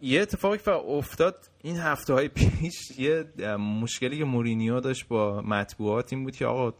یه 0.00 0.22
اتفاقی 0.22 0.58
که 0.58 0.70
افتاد 0.70 1.50
این 1.62 1.76
هفته 1.76 2.14
های 2.14 2.28
پیش 2.28 2.98
یه 2.98 3.24
مشکلی 3.56 4.18
که 4.18 4.24
مورینیو 4.24 4.80
داشت 4.80 5.08
با 5.08 5.42
مطبوعات 5.42 6.12
این 6.12 6.24
بود 6.24 6.36
که 6.36 6.46
آقا 6.46 6.74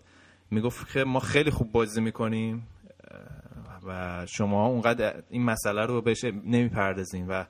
می‌گفت 0.50 0.92
که 0.92 1.04
ما 1.04 1.20
خیلی 1.20 1.50
خوب 1.50 1.72
بازی 1.72 2.00
می‌کنیم 2.00 2.68
و 3.86 4.26
شما 4.28 4.66
اونقدر 4.66 5.22
این 5.30 5.42
مسئله 5.42 5.86
رو 5.86 6.02
بهش 6.02 6.24
نمی‌پردازین 6.24 7.26
و 7.26 7.44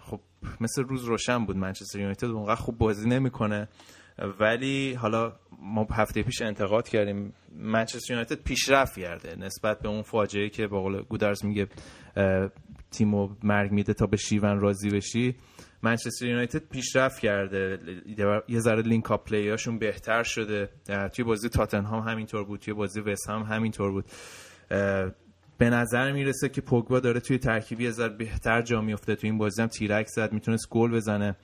خب 0.00 0.20
مثل 0.60 0.82
روز 0.82 1.04
روشن 1.04 1.44
بود 1.44 1.56
منچستر 1.56 1.98
یونایتد 1.98 2.24
اونقدر 2.24 2.60
خوب 2.60 2.78
بازی 2.78 3.08
نمی‌کنه. 3.08 3.68
ولی 4.40 4.94
حالا 4.94 5.32
ما 5.62 5.86
هفته 5.92 6.22
پیش 6.22 6.42
انتقاد 6.42 6.88
کردیم 6.88 7.32
منچستر 7.52 8.12
یونایتد 8.12 8.42
پیشرفت 8.42 8.98
کرده 8.98 9.36
نسبت 9.36 9.80
به 9.80 9.88
اون 9.88 10.02
فاجعه 10.02 10.48
که 10.48 10.66
به 10.66 10.78
قول 10.78 11.02
گودرز 11.02 11.44
میگه 11.44 11.68
تیمو 12.98 13.28
مرگ 13.42 13.72
میده 13.72 13.94
تا 13.94 14.06
به 14.06 14.16
شیون 14.16 14.60
راضی 14.60 14.90
بشی. 14.90 15.36
منچستر 15.82 16.26
یونایتد 16.26 16.68
پیشرفت 16.68 17.18
کرده. 17.18 17.78
یه 18.48 18.60
ذره 18.60 18.82
لینک 18.82 19.10
اپ 19.10 19.24
پلیاشون 19.24 19.78
بهتر 19.78 20.22
شده. 20.22 20.68
توی 21.12 21.24
بازی 21.24 21.48
تاتنهام 21.48 22.08
همینطور 22.08 22.44
بود 22.44 22.60
توی 22.60 22.74
بازی 22.74 23.00
وست 23.00 23.30
هم 23.30 23.42
همینطور 23.42 23.90
بود. 23.90 24.04
به 25.58 25.70
نظر 25.70 26.12
می‌رسه 26.12 26.48
که 26.48 26.60
پوگبا 26.60 27.00
داره 27.00 27.20
توی 27.20 27.38
ترکیبی 27.38 27.84
یه 27.84 28.08
بهتر 28.18 28.62
جا 28.62 28.80
میفته. 28.80 29.14
توی 29.14 29.30
این 29.30 29.38
بازی 29.38 29.62
هم 29.62 29.68
تیرک 29.68 30.06
زد 30.06 30.32
می‌تونست 30.32 30.68
گل 30.70 30.90
بزنه. 30.90 31.36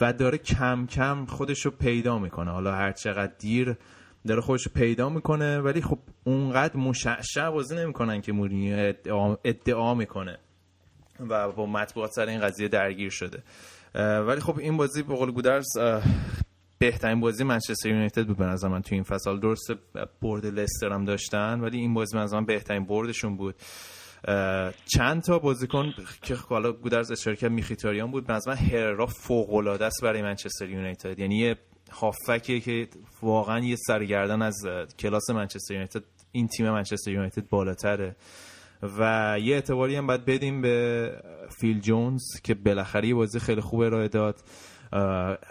و 0.00 0.12
داره 0.12 0.38
کم 0.38 0.86
کم 0.86 1.26
خودش 1.26 1.66
رو 1.66 1.70
پیدا 1.70 2.18
می‌کنه. 2.18 2.50
حالا 2.50 2.72
هر 2.72 2.92
چقدر 2.92 3.32
دیر 3.38 3.76
داره 4.26 4.40
خودش 4.40 4.68
پیدا 4.68 5.08
می‌کنه 5.08 5.60
ولی 5.60 5.82
خب 5.82 5.98
اونقدر 6.24 6.76
مشعشع 6.76 7.50
بازی 7.50 7.76
نمی‌کنن 7.76 8.20
که 8.20 8.32
مورینیو 8.32 8.94
ادعا 9.44 9.94
می‌کنه. 9.94 10.38
و 11.20 11.52
با 11.52 11.66
مطبوعات 11.66 12.10
سر 12.10 12.26
این 12.26 12.40
قضیه 12.40 12.68
درگیر 12.68 13.10
شده. 13.10 13.42
ولی 14.20 14.40
خب 14.40 14.58
این 14.58 14.76
بازی 14.76 15.02
به 15.02 15.14
قول 15.14 15.30
گودرز 15.30 15.66
بهترین 16.78 17.20
بازی 17.20 17.44
منچستر 17.44 17.88
یونایتد 17.88 18.26
بود 18.26 18.36
به 18.36 18.44
نظر 18.44 18.68
من 18.68 18.82
تو 18.82 18.94
این 18.94 19.04
فصل. 19.04 19.38
درست 19.38 19.72
برد 20.22 20.46
لستر 20.46 20.92
هم 20.92 21.04
داشتن 21.04 21.60
ولی 21.60 21.78
این 21.78 21.94
بازی 21.94 22.16
من 22.16 22.28
من 22.32 22.44
بهترین 22.44 22.84
بردشون 22.84 23.36
بود. 23.36 23.54
چند 24.94 25.22
تا 25.22 25.38
بازیکن 25.38 25.94
که 26.22 26.34
حالا 26.34 26.72
گودرز 26.72 27.10
اشاره 27.10 27.36
کرد 27.36 27.50
میخیتاریان 27.50 28.10
بود. 28.10 28.26
به 28.26 28.40
من 28.46 28.54
هررا 28.54 29.06
فوق 29.06 29.54
العاده 29.54 29.84
است 29.84 30.02
برای 30.02 30.22
منچستر 30.22 30.68
یونایتد. 30.68 31.18
یعنی 31.18 31.38
یه 31.38 31.56
هافکیه 31.92 32.60
که 32.60 32.88
واقعا 33.22 33.60
یه 33.60 33.76
سرگردن 33.76 34.42
از 34.42 34.54
کلاس 34.98 35.30
منچستر 35.30 35.74
یونایتد. 35.74 36.02
این 36.32 36.48
تیم 36.48 36.70
منچستر 36.70 37.10
یونایتد 37.10 37.48
بالاتره. 37.48 38.16
و 38.98 39.36
یه 39.40 39.54
اعتباری 39.54 39.96
هم 39.96 40.06
باید 40.06 40.24
بدیم 40.24 40.62
به 40.62 41.10
فیل 41.60 41.80
جونز 41.80 42.22
که 42.42 42.54
بالاخره 42.54 43.08
یه 43.08 43.14
بازی 43.14 43.38
خیلی 43.38 43.60
خوب 43.60 43.80
ارائه 43.80 44.08
داد. 44.08 44.40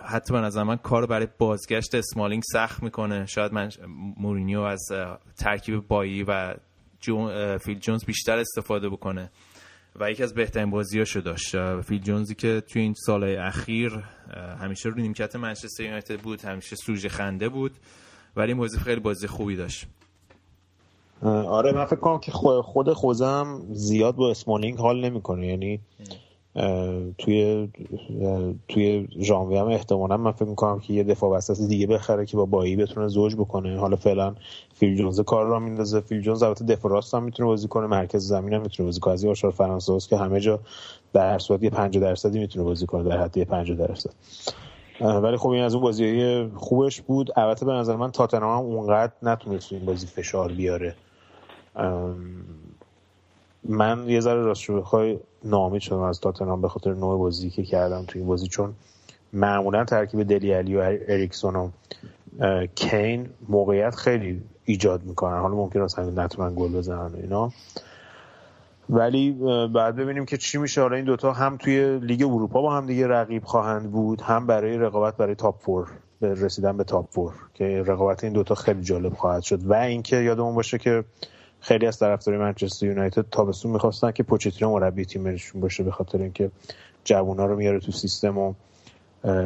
حتی 0.05 0.33
به 0.33 0.39
نظر 0.39 0.63
من 0.63 0.75
کار 0.75 1.05
برای 1.05 1.27
بازگشت 1.37 1.95
اسمالینگ 1.95 2.43
سخت 2.53 2.83
می‌کنه. 2.83 3.25
شاید 3.25 3.53
من 3.53 3.69
مورینیو 4.17 4.61
از 4.61 4.81
ترکیب 5.37 5.87
بایی 5.87 6.23
و 6.23 6.55
جون 6.99 7.57
فیل 7.57 7.79
جونز 7.79 8.05
بیشتر 8.05 8.37
استفاده 8.37 8.89
بکنه. 8.89 9.31
و 9.99 10.11
یکی 10.11 10.23
از 10.23 10.33
بهترین 10.33 10.69
بازیاشو 10.69 11.19
داشت. 11.19 11.81
فیل 11.81 12.01
جونزی 12.01 12.35
که 12.35 12.61
توی 12.61 12.81
این 12.81 12.93
سالهای 12.93 13.35
اخیر 13.35 14.03
همیشه 14.61 14.89
رو 14.89 14.95
نیمکت 14.95 15.35
منچستر 15.35 15.83
یونایتد 15.83 16.19
بود 16.19 16.41
همیشه 16.41 16.75
سوژه 16.75 17.09
خنده 17.09 17.49
بود 17.49 17.71
ولی 18.35 18.47
این 18.47 18.57
بازی 18.57 18.79
خیلی 18.79 18.99
بازی 18.99 19.27
خوبی 19.27 19.55
داشت. 19.55 19.87
آره 21.25 21.71
من 21.71 21.85
فکر 21.85 21.99
کنم 21.99 22.19
که 22.19 22.31
خود 22.63 22.93
خوزم 22.93 23.61
زیاد 23.71 24.15
با 24.15 24.31
اسمالینگ 24.31 24.77
حال 24.77 25.05
نمی‌کنه. 25.05 25.47
یعنی 25.47 25.79
توی 27.17 27.69
توی 28.67 29.07
ژانویه 29.19 29.61
هم 29.61 29.67
احتمالا 29.67 30.17
من 30.17 30.31
فکر 30.31 30.45
می‌کنم 30.45 30.79
که 30.79 30.93
یه 30.93 31.03
دفاع 31.03 31.29
وسط 31.29 31.67
دیگه 31.67 31.87
بخره 31.87 32.25
که 32.25 32.37
با 32.37 32.45
بایی 32.45 32.75
بتونه 32.75 33.07
زوج 33.07 33.35
بکنه. 33.35 33.79
حالا 33.79 33.95
فعلا 33.95 34.35
فیل 34.73 34.97
جونز 34.97 35.19
کار 35.19 35.45
را 35.45 35.59
میندازه. 35.59 35.99
فیل 35.99 36.21
جونز 36.21 36.43
البته 36.43 36.65
دفاع 36.65 36.91
راست 36.91 37.13
هم 37.13 37.23
می‌تونه 37.23 37.47
بازی 37.47 37.67
کنه. 37.67 37.87
مرکز 37.87 38.27
زمین 38.27 38.53
هم 38.53 38.61
می‌تونه 38.61 38.87
بازی 38.87 38.99
کنه. 38.99 39.13
از 39.13 39.23
این 39.23 39.33
فرانسه 39.33 39.99
که 40.09 40.17
همه 40.17 40.39
جا 40.39 40.59
در 41.13 41.31
هر 41.31 41.39
صورت 41.39 41.63
یه 41.63 41.69
50 41.69 42.03
درصدی 42.03 42.39
می‌تونه 42.39 42.65
بازی 42.65 42.85
کنه 42.85 43.03
در 43.03 43.21
حد 43.21 43.43
50 43.43 43.77
درصد. 43.77 44.13
ولی 45.01 45.37
خب 45.37 45.49
این 45.49 45.63
از 45.63 45.73
اون 45.73 45.83
بازی 45.83 46.43
خوبش 46.55 47.01
بود. 47.01 47.31
البته 47.35 47.65
به 47.65 47.71
نظر 47.71 47.95
من 47.95 48.11
تاتنهام 48.11 48.65
اونقدر 48.65 49.13
نتونست 49.23 49.73
این 49.73 49.85
بازی 49.85 50.07
فشار 50.07 50.51
بیاره. 50.51 50.95
من 53.63 54.09
یه 54.09 54.19
ذره 54.19 54.41
راست 54.41 54.71
بخوای 54.71 55.19
نامید 55.43 55.81
شدم 55.81 55.99
از 55.99 56.19
تاتنهام 56.19 56.61
به 56.61 56.69
خاطر 56.69 56.93
نوع 56.93 57.19
بازی 57.19 57.49
که 57.49 57.63
کردم 57.63 58.05
تو 58.07 58.19
این 58.19 58.27
بازی 58.27 58.47
چون 58.47 58.73
معمولا 59.33 59.85
ترکیب 59.85 60.23
دلی 60.23 60.51
علی 60.51 60.75
و 60.75 60.79
اریکسون 61.07 61.55
و 61.55 61.69
کین 62.75 63.29
موقعیت 63.49 63.95
خیلی 63.95 64.41
ایجاد 64.65 65.03
می‌کنن. 65.03 65.39
حالا 65.39 65.55
ممکن 65.55 65.81
است 65.81 65.99
نتونن 65.99 66.55
گل 66.55 66.71
بزنن 66.71 67.15
اینا. 67.15 67.51
ولی 68.89 69.31
بعد 69.73 69.95
ببینیم 69.95 70.25
که 70.25 70.37
چی 70.37 70.57
میشه. 70.57 70.81
حالا 70.81 70.95
این 70.95 71.05
دوتا 71.05 71.33
هم 71.33 71.57
توی 71.57 71.99
لیگ 71.99 72.21
اروپا 72.21 72.61
با 72.61 72.75
هم 72.75 72.85
دیگه 72.85 73.07
رقیب 73.07 73.43
خواهند 73.43 73.91
بود 73.91 74.21
هم 74.21 74.47
برای 74.47 74.77
رقابت 74.77 75.17
برای 75.17 75.35
top 75.35 75.61
four 75.61 75.87
رسیدن 76.21 76.77
به 76.77 76.83
تاپ 76.83 77.09
فور 77.11 77.33
که 77.53 77.83
رقابت 77.87 78.23
این 78.23 78.33
دوتا 78.33 78.55
خیلی 78.55 78.81
جالب 78.81 79.13
خواهد 79.13 79.41
شد. 79.41 79.65
و 79.65 79.73
اینکه 79.73 80.15
یادمون 80.15 80.55
باشه 80.55 80.77
که 80.77 81.03
خیلی 81.63 81.85
از 81.85 81.99
طرفدارای 81.99 82.41
منچستر 82.41 82.85
یونایتد 82.85 83.25
تابستون 83.31 83.71
می‌خواستن 83.71 84.11
که 84.11 84.23
پوچتینو 84.23 84.71
مربی 84.71 85.05
تیمشون 85.05 85.61
باشه 85.61 85.83
به 85.83 85.91
خاطر 85.91 86.17
اینکه 86.17 86.51
جوونا 87.03 87.45
رو 87.45 87.55
میاره 87.55 87.79
تو 87.79 87.91
سیستم 87.91 88.37
و 88.37 88.53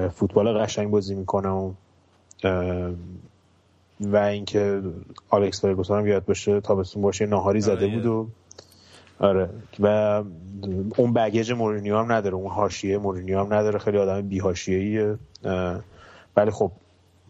فوتبال 0.09 0.57
قشنگ 0.57 0.89
بازی 0.89 1.15
می‌کنه 1.15 1.49
و 1.49 1.71
و 4.01 4.17
اینکه 4.17 4.81
آلکس 5.29 5.61
فرگوسون 5.61 5.99
هم 5.99 6.07
یاد 6.07 6.25
باشه 6.25 6.61
تابستون 6.61 7.01
باشه 7.01 7.25
ناهاری 7.25 7.61
زده 7.61 7.85
آره، 7.85 7.95
بود 7.95 8.05
و 8.05 8.27
آره. 9.19 9.49
و 9.79 10.23
اون 10.97 11.13
baggage 11.13 11.51
مورینیو 11.51 11.97
هم 11.97 12.11
نداره 12.11 12.35
اون 12.35 12.51
حاشیه 12.51 12.97
مورینیو 12.97 13.39
هم 13.39 13.53
نداره 13.53 13.79
خیلی 13.79 13.97
آدم 13.97 14.21
بی 14.21 14.41
ولی 16.35 16.51
خب 16.51 16.71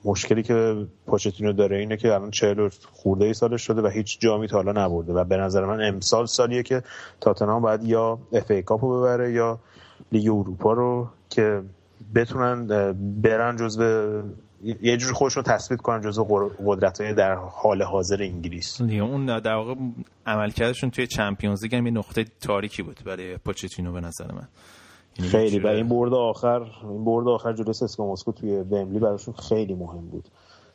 مشکلی 0.08 0.44
که 0.44 0.88
پوچتینو 1.08 1.54
داره 1.54 1.78
اینه 1.78 1.98
که 1.98 2.14
الان 2.14 2.32
40 2.32 2.70
خورده 2.92 3.26
ای 3.26 3.34
سالش 3.34 3.62
شده 3.62 3.82
و 3.82 3.88
هیچ 3.88 4.20
جامی 4.20 4.48
تا 4.48 4.58
حالا 4.58 4.86
نبرده 4.86 5.14
و 5.14 5.24
به 5.24 5.38
نظر 5.38 5.66
من 5.66 5.88
امسال 5.88 6.26
سالیه 6.26 6.64
که 6.64 6.84
تاتنهام 7.22 7.62
باید 7.62 7.84
یا 7.84 8.20
FA 8.34 8.52
Cup 8.52 8.62
و 8.62 9.00
ببره 9.00 9.32
یا 9.32 9.60
لیگ 10.12 10.30
اروپا 10.30 10.74
رو 10.74 11.08
که 11.30 11.62
بتونن 12.16 12.68
برن 13.22 13.56
جزو 13.56 13.84
یه 14.82 14.98
جور 14.98 15.14
خودشون 15.14 15.44
تثبیت 15.44 15.82
کنن 15.82 16.02
جزو 16.02 16.50
قدرت 16.66 17.02
های 17.02 17.14
در 17.14 17.36
حال 17.36 17.84
حاضر 17.84 18.22
انگلیس. 18.22 18.82
اون 18.82 19.40
در 19.40 19.54
واقع 19.54 19.76
عملکردشون 20.26 20.90
توی 20.90 21.08
Champions 21.08 21.64
League 21.64 21.76
هم 21.76 21.86
یه 21.86 21.94
نقطه 21.94 22.26
تاریکی 22.42 22.84
بود 22.84 23.00
برای 23.06 23.38
پوچتینو 23.38 23.94
به 23.94 24.02
نظر 24.02 24.32
من. 24.32 24.48
خیلی. 25.22 25.60
و 25.60 25.68
این 25.68 25.90
برد 25.90 26.14
آخر 26.14 26.62
این 26.84 27.06
برد 27.06 27.28
آخر 27.28 27.54
جلوی 27.54 27.74
سسکا 27.74 28.12
مسکو 28.12 28.32
توی 28.32 28.56
ومبلی 28.56 29.00
براشون 29.00 29.34
خیلی 29.34 29.76
مهم 29.76 30.08
بود 30.08 30.28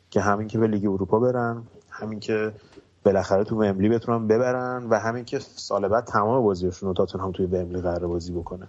که 0.09 0.21
همین 0.21 0.47
که 0.47 0.57
به 0.57 0.67
لیگ 0.67 0.85
اروپا 0.85 1.19
برن 1.19 1.63
همین 1.89 2.19
که 2.19 2.51
بالاخره 3.05 3.43
تو 3.43 3.55
ومبلی 3.55 3.89
بتونن 3.89 4.27
ببرن 4.27 4.83
و 4.89 4.99
همین 4.99 5.25
که 5.25 5.39
سال 5.39 5.87
بعد 5.87 6.03
تمام 6.03 6.43
بازیشون 6.43 6.95
رو 6.95 7.19
هم 7.19 7.31
توی 7.31 7.45
ومبلی 7.45 7.81
قرار 7.81 8.07
بازی 8.07 8.33
بکنه. 8.33 8.67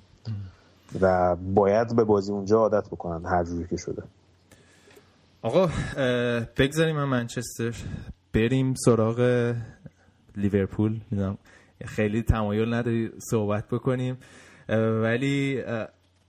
و 1.00 1.36
باید 1.36 1.96
به 1.96 2.04
بازی 2.04 2.32
اونجا 2.32 2.58
عادت 2.58 2.86
بکنن 2.88 3.26
هر 3.26 3.44
جوری 3.44 3.66
که 3.68 3.76
شده. 3.76 4.02
آقا 5.42 5.68
بگذاریم 6.56 6.96
من 6.96 7.04
منچستر. 7.04 7.74
بریم 8.34 8.74
سراغ 8.74 9.54
لیورپول. 10.36 11.00
خیلی 11.84 12.22
تمایل 12.22 12.74
نداری 12.74 13.10
صحبت 13.30 13.68
بکنیم. 13.68 14.18
ولی 14.68 15.62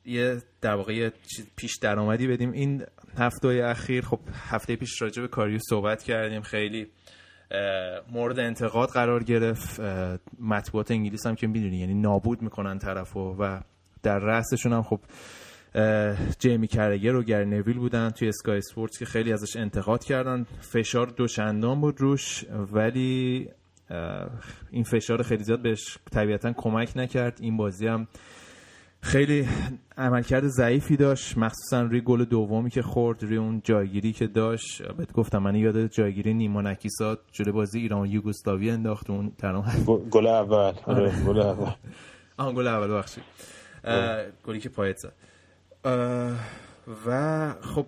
یه 0.06 0.42
در 0.62 0.76
واقع 0.76 1.10
پیش 1.56 1.78
درآمدی 1.78 2.28
بدیم. 2.28 2.52
این 2.52 2.84
هفته 3.18 3.48
اخیر 3.48 4.06
خب 4.06 4.20
هفته 4.34 4.76
پیش 4.76 5.02
راجع 5.02 5.22
به 5.22 5.28
کاریو 5.28 5.60
صحبت 5.70 6.04
کردیم. 6.04 6.42
خیلی 6.42 6.88
مورد 8.12 8.40
انتقاد 8.40 8.90
قرار 8.90 9.24
گرفت. 9.24 9.82
مطبوعات 10.40 10.92
انگلیس 10.92 11.26
هم 11.26 11.36
که 11.36 11.48
می‌دونی 11.48 11.78
یعنی 11.78 11.94
نابود 11.94 12.42
می‌کنن 12.42 12.80
طرفو 12.80 13.36
و 13.40 13.60
در 14.04 14.20
رأسشون 14.20 14.74
هم 14.74 14.84
خب 14.84 15.00
جیمی 16.40 16.68
کرگر 16.68 17.16
و 17.16 17.24
گر 17.24 17.44
نویل 17.44 17.78
بودن 17.78 18.10
توی 18.10 18.28
اسکای 18.28 18.58
اسپورتس 18.58 19.00
که 19.00 19.06
خیلی 19.06 19.34
ازش 19.34 19.56
انتقاد 19.56 20.04
کردن. 20.04 20.46
فشار 20.62 21.08
دوچندان 21.08 21.82
بود 21.82 22.02
روش 22.02 22.46
ولی 22.72 23.50
این 24.72 24.84
فشار 24.84 25.24
خیلی 25.24 25.44
زیاد 25.44 25.62
بهش 25.62 25.98
طبیعتا 26.12 26.54
کمک 26.54 26.92
نکرد. 26.96 27.38
این 27.42 27.58
بازی 27.58 27.88
هم 27.88 28.08
خیلی 29.02 29.48
عملکرد 29.98 30.48
ضعیفی 30.48 30.98
داشت. 30.98 31.38
مخصوصا 31.38 31.82
روی 31.82 32.02
گل 32.02 32.26
دومی 32.26 32.70
که 32.70 32.82
خورد 32.82 33.24
روی 33.24 33.38
اون 33.38 33.62
جایگیری 33.64 34.14
که 34.14 34.28
داشت. 34.28 34.84
بهت 34.92 35.14
گفتم 35.14 35.38
من 35.38 35.56
یاد 35.56 35.88
جایگیری 35.88 36.34
نیما 36.34 36.62
نکیسات 36.62 37.20
جلوی 37.32 37.52
بازی 37.52 37.80
ایران 37.80 38.02
و 38.02 38.06
یوگسلاوی 38.06 38.70
انداخت 38.70 39.10
اون 39.10 39.32
گل 40.12 40.28
اول. 40.28 40.74
آره 40.86 41.14
گل 41.28 41.40
اول. 41.40 41.72
آن 42.38 42.56
گل 42.56 42.68
اول 42.68 42.98
بخشید 42.98 43.24
گلی 44.46 44.60
که 44.60 44.70
پایت 44.70 44.98
زد. 44.98 45.14
و 47.08 47.54
خب 47.62 47.86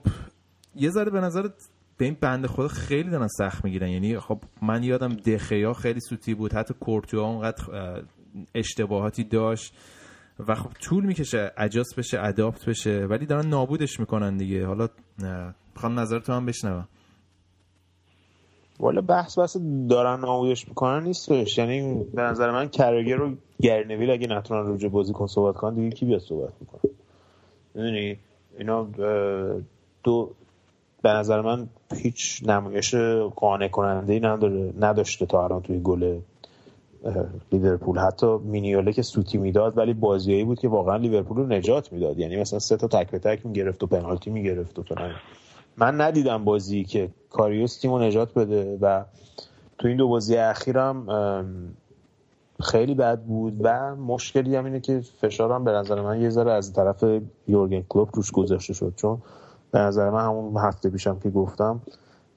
یه 0.76 0.90
ذره 0.90 1.12
به 1.12 1.20
نظرت 1.20 1.70
به 1.98 2.06
این 2.06 2.18
بند 2.22 2.48
خدا 2.48 2.68
خیلی 2.68 3.10
دارن 3.10 3.28
سخت 3.28 3.66
می‌گیرن. 3.66 3.90
یعنی 3.90 4.20
خب 4.20 4.40
من 4.62 4.84
یادم 4.84 5.10
دخیا 5.10 5.74
خیلی 5.74 6.00
سوتی 6.00 6.34
بود. 6.34 6.54
حتی 6.54 6.74
کورتوا 6.74 7.28
اونقدر 7.28 7.64
اشتباهاتی 8.56 9.24
داشت 9.24 9.74
و 10.48 10.56
خب 10.56 10.70
طول 10.82 11.06
می‌کشه 11.06 11.52
اجاس 11.58 11.96
بشه 11.98 12.20
اداپت 12.22 12.70
بشه 12.70 13.06
ولی 13.10 13.26
دارن 13.26 13.48
نابودش 13.48 14.00
می‌کنن 14.00 14.38
دیگه. 14.38 14.66
حالا 14.66 14.88
می‌خوام 15.76 16.00
نظر 16.00 16.20
تو 16.20 16.34
هم 16.34 16.46
بشنوم. 16.46 16.88
والا 18.80 19.02
بحث 19.02 19.40
بحث 19.40 19.58
دارن 19.90 20.20
نابودش 20.20 20.68
می‌کنن 20.68 21.04
نیستش. 21.04 21.58
یعنی 21.58 22.04
به 22.14 22.22
نظر 22.22 22.52
من 22.52 22.68
کرگر 22.68 23.16
رو 23.16 23.36
گرنویل 23.62 24.12
اگه 24.12 24.28
نتونن 24.28 24.68
روی 24.68 24.90
بازیکن 24.90 25.26
صحبت 25.26 25.56
کنن 25.56 25.76
دیگه 25.76 25.90
کی 25.90 26.06
بیاد 26.06 26.20
صحبت 26.20 26.54
می‌کنه؟ 26.62 26.92
می‌دونی؟ 27.76 28.18
اینا 28.58 28.88
دو 30.04 30.36
به 31.08 31.14
نظر 31.14 31.42
من 31.42 31.68
هیچ 31.96 32.44
نمایش 32.46 32.96
قانع 33.36 33.68
کننده 33.68 34.14
ای 34.14 34.20
نداره 34.20 34.74
نداشته 34.80 35.26
تا 35.26 35.44
الان 35.44 35.62
توی 35.62 35.80
گل 35.80 36.20
لیورپول. 37.52 37.98
حتی 37.98 38.38
مینیوله 38.38 38.94
که 38.94 39.02
سوتی 39.02 39.38
می‌داد 39.38 39.78
ولی 39.78 39.94
بازیایی 39.94 40.44
بود 40.44 40.60
که 40.60 40.68
واقعا 40.68 40.96
لیورپول 40.96 41.38
رو 41.38 41.48
نجات 41.48 41.94
می‌داد. 41.94 42.20
یعنی 42.20 42.36
مثلا 42.36 42.60
سه 42.60 42.78
تا 42.78 42.88
تک 42.88 43.12
به 43.12 43.20
تک 43.20 43.46
می‌گرفت 43.46 43.84
و 43.84 43.88
پنالتی 43.88 44.30
می‌گرفت 44.30 44.80
و 44.80 44.84
فلان. 44.84 45.12
من 45.78 46.02
ندیدم 46.02 46.44
بازی 46.44 46.84
که 46.84 47.10
کاریوس 47.30 47.80
تیمو 47.80 48.00
نجات 48.00 48.34
بده 48.34 48.78
و 48.82 49.04
تو 49.78 49.88
این 49.88 49.98
دو 49.98 50.08
بازی 50.08 50.38
اخیرم 50.38 51.08
خیلی 52.62 52.96
بد 52.96 53.20
بود 53.20 53.54
و 53.62 53.96
مشکلی 53.96 54.56
هم 54.56 54.66
اینه 54.66 54.80
که 54.80 55.02
فشارم 55.22 55.64
به 55.64 55.72
نظر 55.72 56.02
من 56.02 56.22
یه 56.22 56.30
ذره 56.30 56.52
از 56.52 56.74
طرف 56.74 57.04
یورگن 57.48 57.82
کلوپ 57.90 58.10
روش 58.16 58.32
گذاشته 58.32 58.74
شد. 58.74 58.94
چون 58.96 59.22
به 59.72 59.80
نظر 59.80 60.10
من 60.10 60.26
همون 60.26 60.58
هفته 60.58 60.90
پیشم 60.90 61.20
که 61.20 61.30
گفتم 61.30 61.82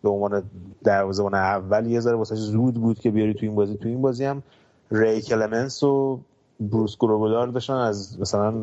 به 0.02 0.08
عنوان 0.08 0.42
دروازه‌بان 0.84 1.34
اول 1.34 1.86
یه 1.86 2.00
ذره 2.00 2.16
واسه 2.16 2.34
زود 2.34 2.74
بود 2.74 2.98
که 2.98 3.10
بیاری 3.10 3.34
تو 3.34 3.46
این 3.46 3.54
بازی. 3.54 3.76
تو 3.76 3.88
این 3.88 4.02
بازی 4.02 4.24
هم 4.24 4.42
ری 4.90 5.20
کلمنس 5.20 5.82
و 5.82 6.20
بروس 6.60 6.96
گروبولار 6.96 7.48
داشتن 7.48 7.74
از 7.74 8.20
مثلا 8.20 8.54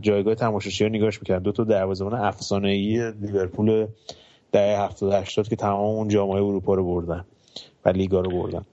جایگاه 0.00 0.34
تماشاچی 0.34 0.84
ها 0.84 0.90
نگاهش 0.90 1.20
می‌کردن 1.20 1.42
دو 1.42 1.52
تا 1.52 1.64
دروازه‌بان 1.64 2.14
افسانه‌ای 2.14 3.12
لیورپول 3.12 3.86
دهه 4.52 4.84
70 4.84 5.12
80 5.12 5.48
که 5.48 5.56
تمام 5.56 5.96
اون 5.96 6.08
جامعه 6.08 6.36
اروپا 6.36 6.74
رو 6.74 6.84
بردن 6.84 7.24
و 7.84 7.88
لیگا 7.88 8.20
رو 8.20 8.30
بردن. 8.30 8.64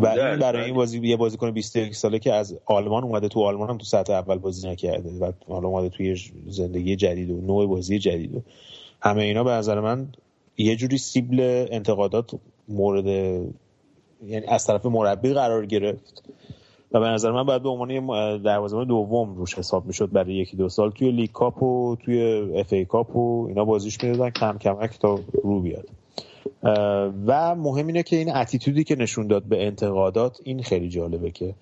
و 0.00 0.06
این 0.06 0.38
برای 0.38 0.64
این 0.64 0.74
بازی 0.74 1.00
یه 1.00 1.16
بازیکن 1.16 1.50
21 1.50 1.94
ساله 1.94 2.18
که 2.18 2.32
از 2.32 2.58
آلمان 2.66 3.04
اومده 3.04 3.28
تو 3.28 3.42
آلمان 3.42 3.70
هم 3.70 3.78
تو 3.78 3.84
سطح 3.84 4.12
اول 4.12 4.38
بازی 4.38 4.68
نکرده 4.68 5.10
و 5.20 5.32
حالا 5.48 5.68
اومده 5.68 5.88
توی 5.88 6.16
زندگی 6.46 6.96
جدید 6.96 7.30
و 7.30 7.40
نوع 7.40 7.66
بازی 7.66 7.98
جدید 7.98 8.36
و 8.36 8.42
همه 9.02 9.22
اینا 9.22 9.44
به 9.44 9.50
نظر 9.50 9.80
من 9.80 10.08
یه 10.56 10.76
جوری 10.76 10.98
سیبل 10.98 11.66
انتقادات 11.70 12.30
مورد 12.68 13.06
یعنی 13.06 14.46
از 14.48 14.66
طرف 14.66 14.86
مربی 14.86 15.34
قرار 15.34 15.66
گرفت 15.66 16.22
و 16.92 17.00
به 17.00 17.06
نظر 17.06 17.30
من 17.30 17.42
باید 17.42 17.62
به 17.62 17.68
عنوان 17.68 18.42
دروازه‌بان 18.42 18.86
دوم 18.86 19.34
روش 19.34 19.58
حساب 19.58 19.86
می‌شد 19.86 20.12
برای 20.12 20.34
یکی 20.34 20.56
دو 20.56 20.68
سال 20.68 20.90
توی 20.90 21.10
League 21.10 21.32
Cup 21.32 21.62
و 21.62 21.96
توی 21.96 22.22
FA 22.54 22.72
Cup 22.72 23.16
و 23.16 23.46
اینا 23.48 23.64
بازیش 23.64 24.04
می‌دادن 24.04 24.30
کم 24.30 24.58
کمک 24.58 24.98
تا 24.98 25.18
رو 25.42 25.60
بیاد. 25.60 25.88
و 27.26 27.54
مهم 27.54 27.86
اینه 27.86 28.02
که 28.02 28.16
این 28.16 28.36
attitude 28.36 28.79
ی 28.79 28.84
که 28.84 28.96
نشون 28.96 29.26
داد 29.26 29.42
به 29.42 29.66
انتقادات 29.66 30.40
این 30.44 30.62
خیلی 30.62 30.88
جالبه 30.88 31.30
که 31.30 31.54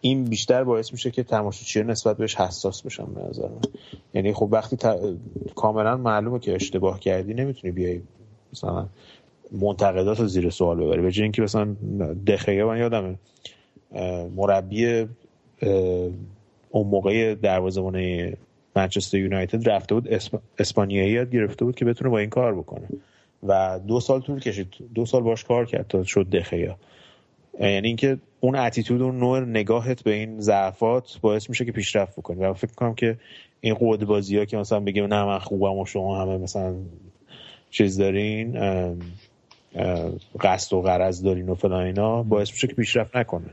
این 0.00 0.24
بیشتر 0.24 0.64
باعث 0.64 0.92
میشه 0.92 1.10
که 1.10 1.22
تماشاچی 1.22 1.82
نسبت 1.82 2.16
بهش 2.16 2.34
حساس 2.34 2.82
بشن 2.82 3.04
به 3.04 3.20
نظر 3.28 3.48
من. 3.48 3.60
یعنی 4.14 4.32
خب 4.32 4.48
وقتی 4.52 4.76
کاملا 5.54 5.96
معلومه 5.96 6.38
که 6.38 6.54
اشتباه 6.54 7.00
کردی 7.00 7.34
نمی‌تونی 7.34 7.72
بیای 7.72 8.00
مثلا 8.52 8.86
منتقدات 9.52 10.20
رو 10.20 10.26
زیر 10.26 10.50
سوال 10.50 10.76
ببری. 10.76 11.02
به 11.02 11.22
اینکه 11.22 11.42
مثلا 11.42 11.76
دخیه 12.26 12.64
من 12.64 12.78
یادمه 12.78 13.14
مربی 14.36 15.06
اون 16.70 16.86
موقع 16.86 17.34
دروازه‌بان 17.34 18.32
منچستر 18.76 19.18
یونایتد 19.18 19.68
رفته 19.68 19.94
بود 19.94 20.08
اسپانیایی 20.58 21.12
یاد 21.12 21.30
گرفته 21.30 21.64
بود 21.64 21.76
که 21.76 21.84
بتونه 21.84 22.10
با 22.10 22.18
این 22.18 22.30
کار 22.30 22.54
بکنه. 22.54 22.88
و 23.42 23.80
دو 23.86 24.00
سال 24.00 24.20
طول 24.20 24.40
کشید. 24.40 24.68
دو 24.94 25.06
سال 25.06 25.22
باش 25.22 25.44
کار 25.44 25.66
کرد 25.66 25.86
تا 25.88 26.04
شد 26.04 26.30
دخیا. 26.30 26.76
یعنی 27.60 27.88
اینکه 27.88 28.18
اون 28.40 28.56
اتیتود 28.56 29.00
و 29.00 29.12
نوع 29.12 29.40
نگاهت 29.40 30.02
به 30.02 30.14
این 30.14 30.40
ضعفات 30.40 31.18
باعث 31.20 31.50
میشه 31.50 31.64
که 31.64 31.72
پیشرفت 31.72 32.16
بکنی. 32.16 32.44
و 32.44 32.52
فکر 32.52 32.74
کنم 32.74 32.94
که 32.94 33.18
این 33.60 33.74
قود 33.74 34.04
بازی 34.04 34.38
ها 34.38 34.44
که 34.44 34.56
مثلا 34.56 34.80
بگیم 34.80 35.04
نه 35.04 35.24
من 35.24 35.38
خوبم 35.38 35.78
و 35.78 35.86
شما 35.86 36.22
همه 36.22 36.38
مثلا 36.38 36.74
چیز 37.70 37.98
دارین 37.98 38.58
قصد 40.40 40.72
و 40.72 40.82
غرض 40.82 41.22
دارین 41.22 41.48
و 41.48 41.54
فلان 41.54 41.86
اینا 41.86 42.22
باعث 42.22 42.50
میشه 42.50 42.66
که 42.66 42.74
پیشرفت 42.74 43.16
نکنه. 43.16 43.50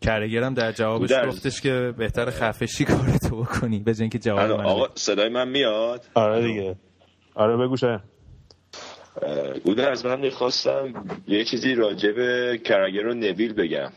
کرگرم 0.00 0.54
در 0.54 0.72
جوابش 0.72 1.10
گفتش 1.26 1.60
که 1.60 1.94
بهتر 1.98 2.30
خفشی 2.30 2.84
کارتو 2.84 3.36
بکنی؟ 3.42 3.78
به 3.78 4.08
که 4.08 4.18
جواب 4.18 4.50
من 4.50 4.66
آقا 4.66 4.86
صدای 4.94 5.28
من 5.28 5.48
میاد؟ 5.48 6.04
آره 6.14 6.46
دیگه. 6.46 6.76
آره 7.34 7.56
بگو 7.56 7.76
شاید. 7.76 8.11
گوده 9.64 9.90
از 9.90 10.06
من 10.06 10.20
می‌خواستم 10.20 11.04
یه 11.28 11.44
چیزی 11.44 11.74
راجع 11.74 12.12
به 12.12 12.60
کرگر 12.64 13.06
و 13.06 13.14
نویل 13.14 13.52
بگم. 13.52 13.92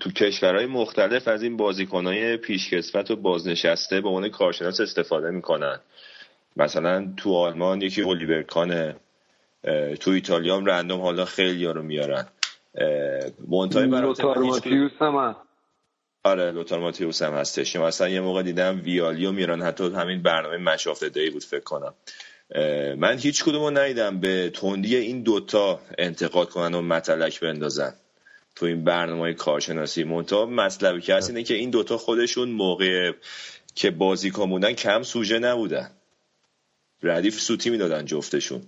تو 0.00 0.10
کشورهای 0.10 0.66
مختلف 0.66 1.28
از 1.28 1.42
این 1.42 1.56
بازیکنهای 1.56 2.36
پیشکسوت 2.36 3.10
و 3.10 3.16
بازنشسته 3.16 4.00
به 4.00 4.08
عنوان 4.08 4.28
کارشناس 4.28 4.80
استفاده 4.80 5.30
می‌کنن. 5.30 5.80
مثلا 6.56 7.12
تو 7.16 7.34
آلمان 7.34 7.82
یکی 7.82 8.02
اولیور 8.02 8.42
کانه 8.42 8.96
تو 10.00 10.10
ایتالیا 10.10 10.56
هم 10.56 10.64
رندوم 10.64 11.00
حالا 11.00 11.24
خیلی 11.24 11.64
ها 11.64 11.72
رو 11.72 11.82
میارن. 11.82 12.26
منتهای 13.48 13.86
ماتیوس 13.86 14.92
هم 15.00 15.36
آره 16.24 16.50
لوتار 16.50 16.80
ماتیوس 16.80 17.22
هم 17.22 17.32
هستش. 17.32 17.76
مثلا 17.76 18.08
یه 18.08 18.20
موقع 18.20 18.42
دیدم 18.42 18.80
ویالیو 18.84 19.32
میارن 19.32 19.62
حتی 19.62 19.84
همین 19.84 20.22
برنامه 20.22 20.56
مشافت 20.56 21.04
دی 21.04 21.30
بود 21.30 21.44
فکر 21.44 21.64
کنم. 21.64 21.94
من 22.96 23.18
هیچ 23.18 23.44
کدوم 23.44 23.62
رو 23.62 23.70
ندیدم 23.70 24.20
به 24.20 24.50
تندی 24.54 24.96
این 24.96 25.22
دوتا 25.22 25.80
انتقاد 25.98 26.48
کنن 26.48 26.74
و 26.74 26.82
متلک 26.82 27.40
بندازن 27.40 27.94
تو 28.56 28.66
این 28.66 28.84
برنامه 28.84 29.34
کارشناسی. 29.34 30.04
منتها 30.04 30.46
مطلبی 30.46 31.00
که 31.00 31.14
هست 31.14 31.30
اینه 31.30 31.42
که 31.42 31.54
این 31.54 31.70
دوتا 31.70 31.98
خودشون 31.98 32.48
موقع 32.48 33.12
که 33.74 33.90
بازی 33.90 34.30
بودن 34.30 34.72
کم 34.72 35.02
سوژه 35.02 35.38
نبودن. 35.38 35.90
ردیف 37.02 37.40
سوتی 37.40 37.70
می‌دادن 37.70 38.04
جفتشون. 38.04 38.62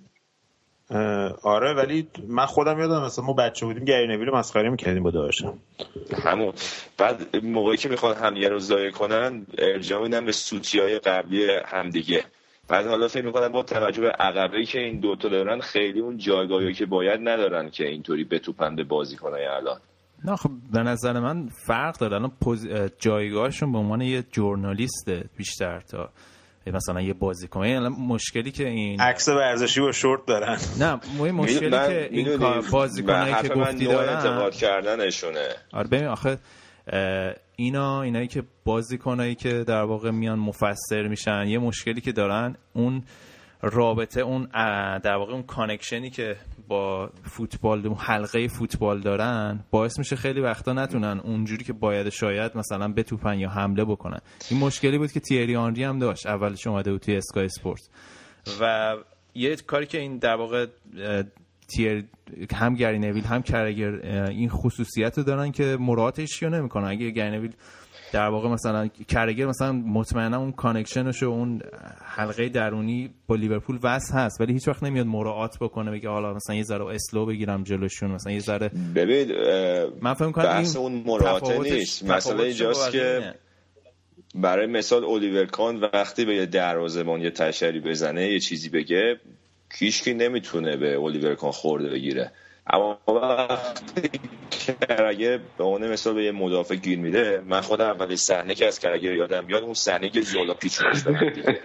آره 1.42 1.74
ولی 1.74 2.08
من 2.28 2.46
خودم 2.46 2.78
یادم 2.78 3.04
مثلا 3.04 3.24
ما 3.24 3.32
بچه 3.32 3.66
بودیم 3.66 3.84
گری 3.84 4.06
نویل 4.06 4.30
مسخره 4.30 4.70
می‌کردیم 4.70 5.02
با 5.02 5.10
داشتم 5.10 5.58
همون. 6.24 6.52
بعد 6.98 7.36
موقعی 7.36 7.76
که 7.76 7.88
می‌خوان 7.88 8.16
هم 8.16 8.36
یه 8.36 8.48
روز 8.48 8.72
کنن 8.72 9.46
ارجاع 9.58 10.02
میدن 10.02 10.24
به 10.24 10.32
سوتی 10.32 10.78
های 10.78 10.98
قبلی 10.98 11.50
همدیگه. 11.66 12.24
بعد 12.68 12.86
حالا 12.86 13.08
فکر 13.08 13.24
می‌کنم 13.24 13.48
با 13.48 13.62
توجه 13.62 14.00
به 14.00 14.10
عقبه 14.10 14.64
که 14.64 14.78
این 14.80 15.00
دوتا 15.00 15.28
دارن 15.28 15.60
خیلی 15.60 16.00
اون 16.00 16.18
جایگاهی 16.18 16.74
که 16.74 16.86
باید 16.86 17.20
ندارن 17.20 17.70
که 17.70 17.84
اینطوری 17.84 18.24
بتوپن 18.24 18.76
به 18.76 18.84
بازیکنای 18.84 19.44
الان. 19.44 19.80
نه 20.24 20.36
خب 20.36 20.50
به 20.72 20.78
نظر 20.78 21.20
من 21.20 21.48
فرق 21.66 21.98
داره. 21.98 22.14
الان 22.14 22.32
جایگاهشون 22.98 23.72
به 23.72 23.78
عنوان 23.78 24.00
یه 24.00 24.22
جورنالیست 24.22 25.10
بیشتر 25.36 25.80
تا 25.80 26.10
مثلا 26.66 27.00
یه 27.00 27.14
بازیکن. 27.14 27.66
یعنی 27.66 27.88
مشکلی 27.88 28.50
که 28.50 28.68
این 28.68 29.00
عکس 29.00 29.28
ورزشی 29.28 29.80
و 29.80 29.92
شورت 29.92 30.26
دارن. 30.26 30.58
نه 30.80 31.00
مشکلی 31.32 31.70
که 31.70 32.08
این 32.10 32.38
بازیکنایی 32.72 33.34
که 33.42 33.48
گفتی 33.48 33.86
دارن. 33.86 34.16
انتقاد 34.16 34.54
کردنشونه. 34.54 35.48
آره 35.72 35.88
ببین 35.88 36.06
آخه 36.06 36.38
اینا 37.56 38.02
اینایی 38.02 38.26
که 38.26 38.42
بازیکنایی 38.64 39.34
که 39.34 39.64
در 39.64 39.82
واقع 39.82 40.10
میان 40.10 40.38
مفسر 40.38 41.08
میشن 41.08 41.46
یه 41.48 41.58
مشکلی 41.58 42.00
که 42.00 42.12
دارن 42.12 42.56
اون 42.72 43.02
رابطه 43.62 44.20
اون 44.20 44.48
در 44.98 45.16
واقع 45.16 45.32
اون 45.32 45.42
کانکشنی 45.42 46.10
که 46.10 46.36
با 46.68 47.10
فوتبال 47.24 47.86
اون 47.86 47.96
حلقه 47.96 48.48
فوتبال 48.48 49.00
دارن 49.00 49.64
باعث 49.70 49.98
میشه 49.98 50.16
خیلی 50.16 50.40
وقتا 50.40 50.72
نتونن 50.72 51.20
اونجوری 51.24 51.64
که 51.64 51.72
باید 51.72 52.08
شاید 52.08 52.56
مثلا 52.56 52.92
بتوپن 52.92 53.38
یا 53.38 53.48
حمله 53.48 53.84
بکنن. 53.84 54.18
این 54.50 54.60
مشکلی 54.60 54.98
بود 54.98 55.12
که 55.12 55.20
تیری 55.20 55.56
آنری 55.56 55.84
هم 55.84 55.98
داشت. 55.98 56.26
اولش 56.26 56.66
اومده 56.66 56.92
بود 56.92 57.00
توی 57.00 57.16
Sky 57.16 57.44
Sports 57.44 57.90
و 58.60 58.94
یه 59.34 59.56
کاری 59.56 59.86
که 59.86 59.98
این 59.98 60.18
در 60.18 60.34
واقع 60.36 60.66
تیر 61.74 62.04
هم 62.54 62.74
گری 62.74 62.98
نویل 62.98 63.24
هم 63.24 63.42
کرگر 63.42 63.94
این 64.28 64.48
خصوصیت 64.48 65.18
رو 65.18 65.24
دارن 65.24 65.52
که 65.52 65.76
مراعاتش 65.80 66.42
رو 66.42 66.50
نمی‌کنن. 66.50 66.88
اگه 66.88 67.10
گری 67.10 67.30
نویل 67.30 67.52
در 68.12 68.28
واقع 68.28 68.48
مثلا 68.48 68.88
کرگر 69.08 69.46
مثلا 69.46 69.72
مطمئنا 69.72 70.38
اون 70.38 70.52
connection 70.52 71.11
ش 71.11 71.22
و 71.22 71.26
اون 71.26 71.60
حلقه 72.04 72.48
درونی 72.48 73.10
با 73.26 73.34
لیورپول 73.34 73.78
وصل 73.82 74.14
هست 74.14 74.40
ولی 74.40 74.52
هیچ 74.52 74.68
وقت 74.68 74.82
نمیاد 74.82 75.06
مراعات 75.06 75.58
بکنه 75.58 75.90
بگه 75.90 76.08
حالا 76.08 76.34
مثلا 76.34 76.56
یه 76.56 76.62
ذره 76.62 76.86
اسلو 76.86 77.26
بگیرم 77.26 77.62
جلوشون 77.62 78.10
مثلا 78.10 78.32
یه 78.32 78.40
ذره 78.40 78.70
ببین 78.94 79.32
من 80.02 80.14
فکر 80.14 80.30
کنم 80.30 80.56
این 80.56 80.76
اون 80.76 81.02
مراعات 81.06 81.60
نیست. 81.60 82.04
مثلا 82.04 82.42
اینجاست 82.42 82.92
که 82.92 83.34
برای 84.34 84.66
مثال 84.66 85.04
الیور 85.04 85.46
کان 85.46 85.80
وقتی 85.80 86.24
به 86.24 86.34
یه 86.34 86.46
دروازه‌بان 86.46 87.20
یه 87.20 87.30
تشری 87.30 87.80
بزنه 87.80 88.32
یه 88.32 88.40
چیزی 88.40 88.68
بگه 88.68 89.20
کیشکی 89.78 90.14
نمی‌تونه 90.14 90.76
به 90.76 90.98
الیور 90.98 91.34
کان 91.34 91.50
خورده 91.50 91.88
بگیره. 91.90 92.32
اما 92.66 92.98
وقتی 93.08 94.10
کرگه 94.50 95.40
به 95.58 95.64
اون 95.64 95.88
مثال 95.88 96.14
به 96.14 96.24
یه 96.24 96.32
مدافع 96.32 96.74
گیر 96.74 96.98
میده 96.98 97.42
من 97.46 97.60
خودم 97.60 97.86
اولی 97.86 98.16
صحنه 98.16 98.54
که 98.54 98.66
از 98.66 98.78
کرگه 98.78 99.14
یادم 99.14 99.44
میاد 99.44 99.62
اون 99.62 99.74
صحنه 99.74 100.08
که 100.08 100.20
زولا 100.20 100.54
دیگه 101.34 101.60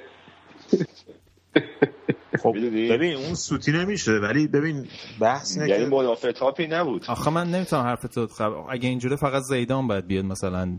خب 2.39 2.51
ببین 2.89 3.15
اون 3.15 3.33
سوتی 3.33 3.71
نمیشه 3.71 4.11
ولی 4.11 4.47
ببین 4.47 4.87
بحث 5.21 5.57
یعنی 5.57 5.85
مدافع 5.85 6.31
تاپی 6.31 6.67
نبود. 6.67 7.05
آخه 7.07 7.31
من 7.31 7.47
نمی‌تونم 7.47 7.83
حرف 7.83 8.01
تو 8.01 8.27
خب 8.27 8.65
اگه 8.69 8.89
اینجوره 8.89 9.15
فقط 9.15 9.41
زیدان 9.41 9.87
باید 9.87 10.07
بیاد 10.07 10.25
مثلا 10.25 10.77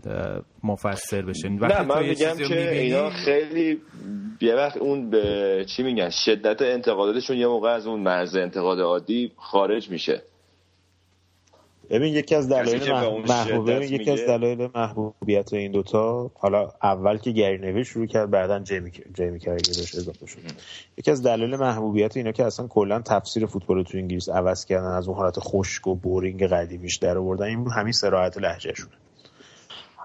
مفسر 0.65 1.23
بشه. 1.23 1.49
نه 1.49 1.83
من 1.83 2.03
میگم 2.03 2.37
که 2.49 2.71
اینا 2.73 3.11
خیلی 3.11 3.81
یه 4.41 4.55
وقت 4.55 4.77
اون 4.77 5.11
به 5.11 5.65
چی 5.69 5.83
میگن 5.83 6.11
شدت 6.11 6.63
انتقاداتشون 6.63 7.37
یه 7.37 7.47
موقع 7.47 7.69
از 7.69 7.87
اون 7.87 8.01
مرز 8.01 8.37
انتقاد 8.37 8.81
عادی 8.81 9.33
خارج 9.37 9.91
میشه. 9.91 10.23
ببین 11.91 12.15
یکی 12.15 12.35
از 12.35 12.49
دلایل 12.49 12.93
محبوب 13.29 13.69
یکی 13.69 14.11
از 14.11 14.21
دلایل 14.21 14.69
محبوبیت 14.75 15.53
این 15.53 15.73
دوتا 15.73 16.31
حالا 16.35 16.73
اول 16.83 17.19
که 17.19 17.31
گری 17.31 17.59
نویل 17.59 17.85
شروع 17.85 18.07
کرد 18.07 18.31
بعدا 18.31 18.59
جیمی 18.59 18.91
جیمی 19.15 19.39
کرگرش 19.39 19.95
اضافه 19.95 20.27
شد. 20.27 20.39
یکی 20.99 21.11
از 21.11 21.23
دلایل 21.23 21.57
محبوبیت 21.57 22.17
اینا 22.17 22.33
که 22.33 22.45
اصلا 22.45 22.67
کلا 22.67 23.01
تفسیر 23.01 23.47
فوتبال 23.47 23.83
تو 23.83 23.99
انگلیس 23.99 24.29
عوض 24.29 24.65
کردن 24.65 24.93
از 24.93 25.09
اون 25.09 25.17
حالت 25.17 25.41
خشک 25.41 25.87
و 25.87 25.95
بورینگ 25.95 26.47
قدیمیش 26.47 26.97
در 26.97 27.19
آوردن 27.19 27.47
این 27.47 27.71
همین 27.71 27.93
صراحت 27.93 28.39
لهجهشونه 28.39 28.95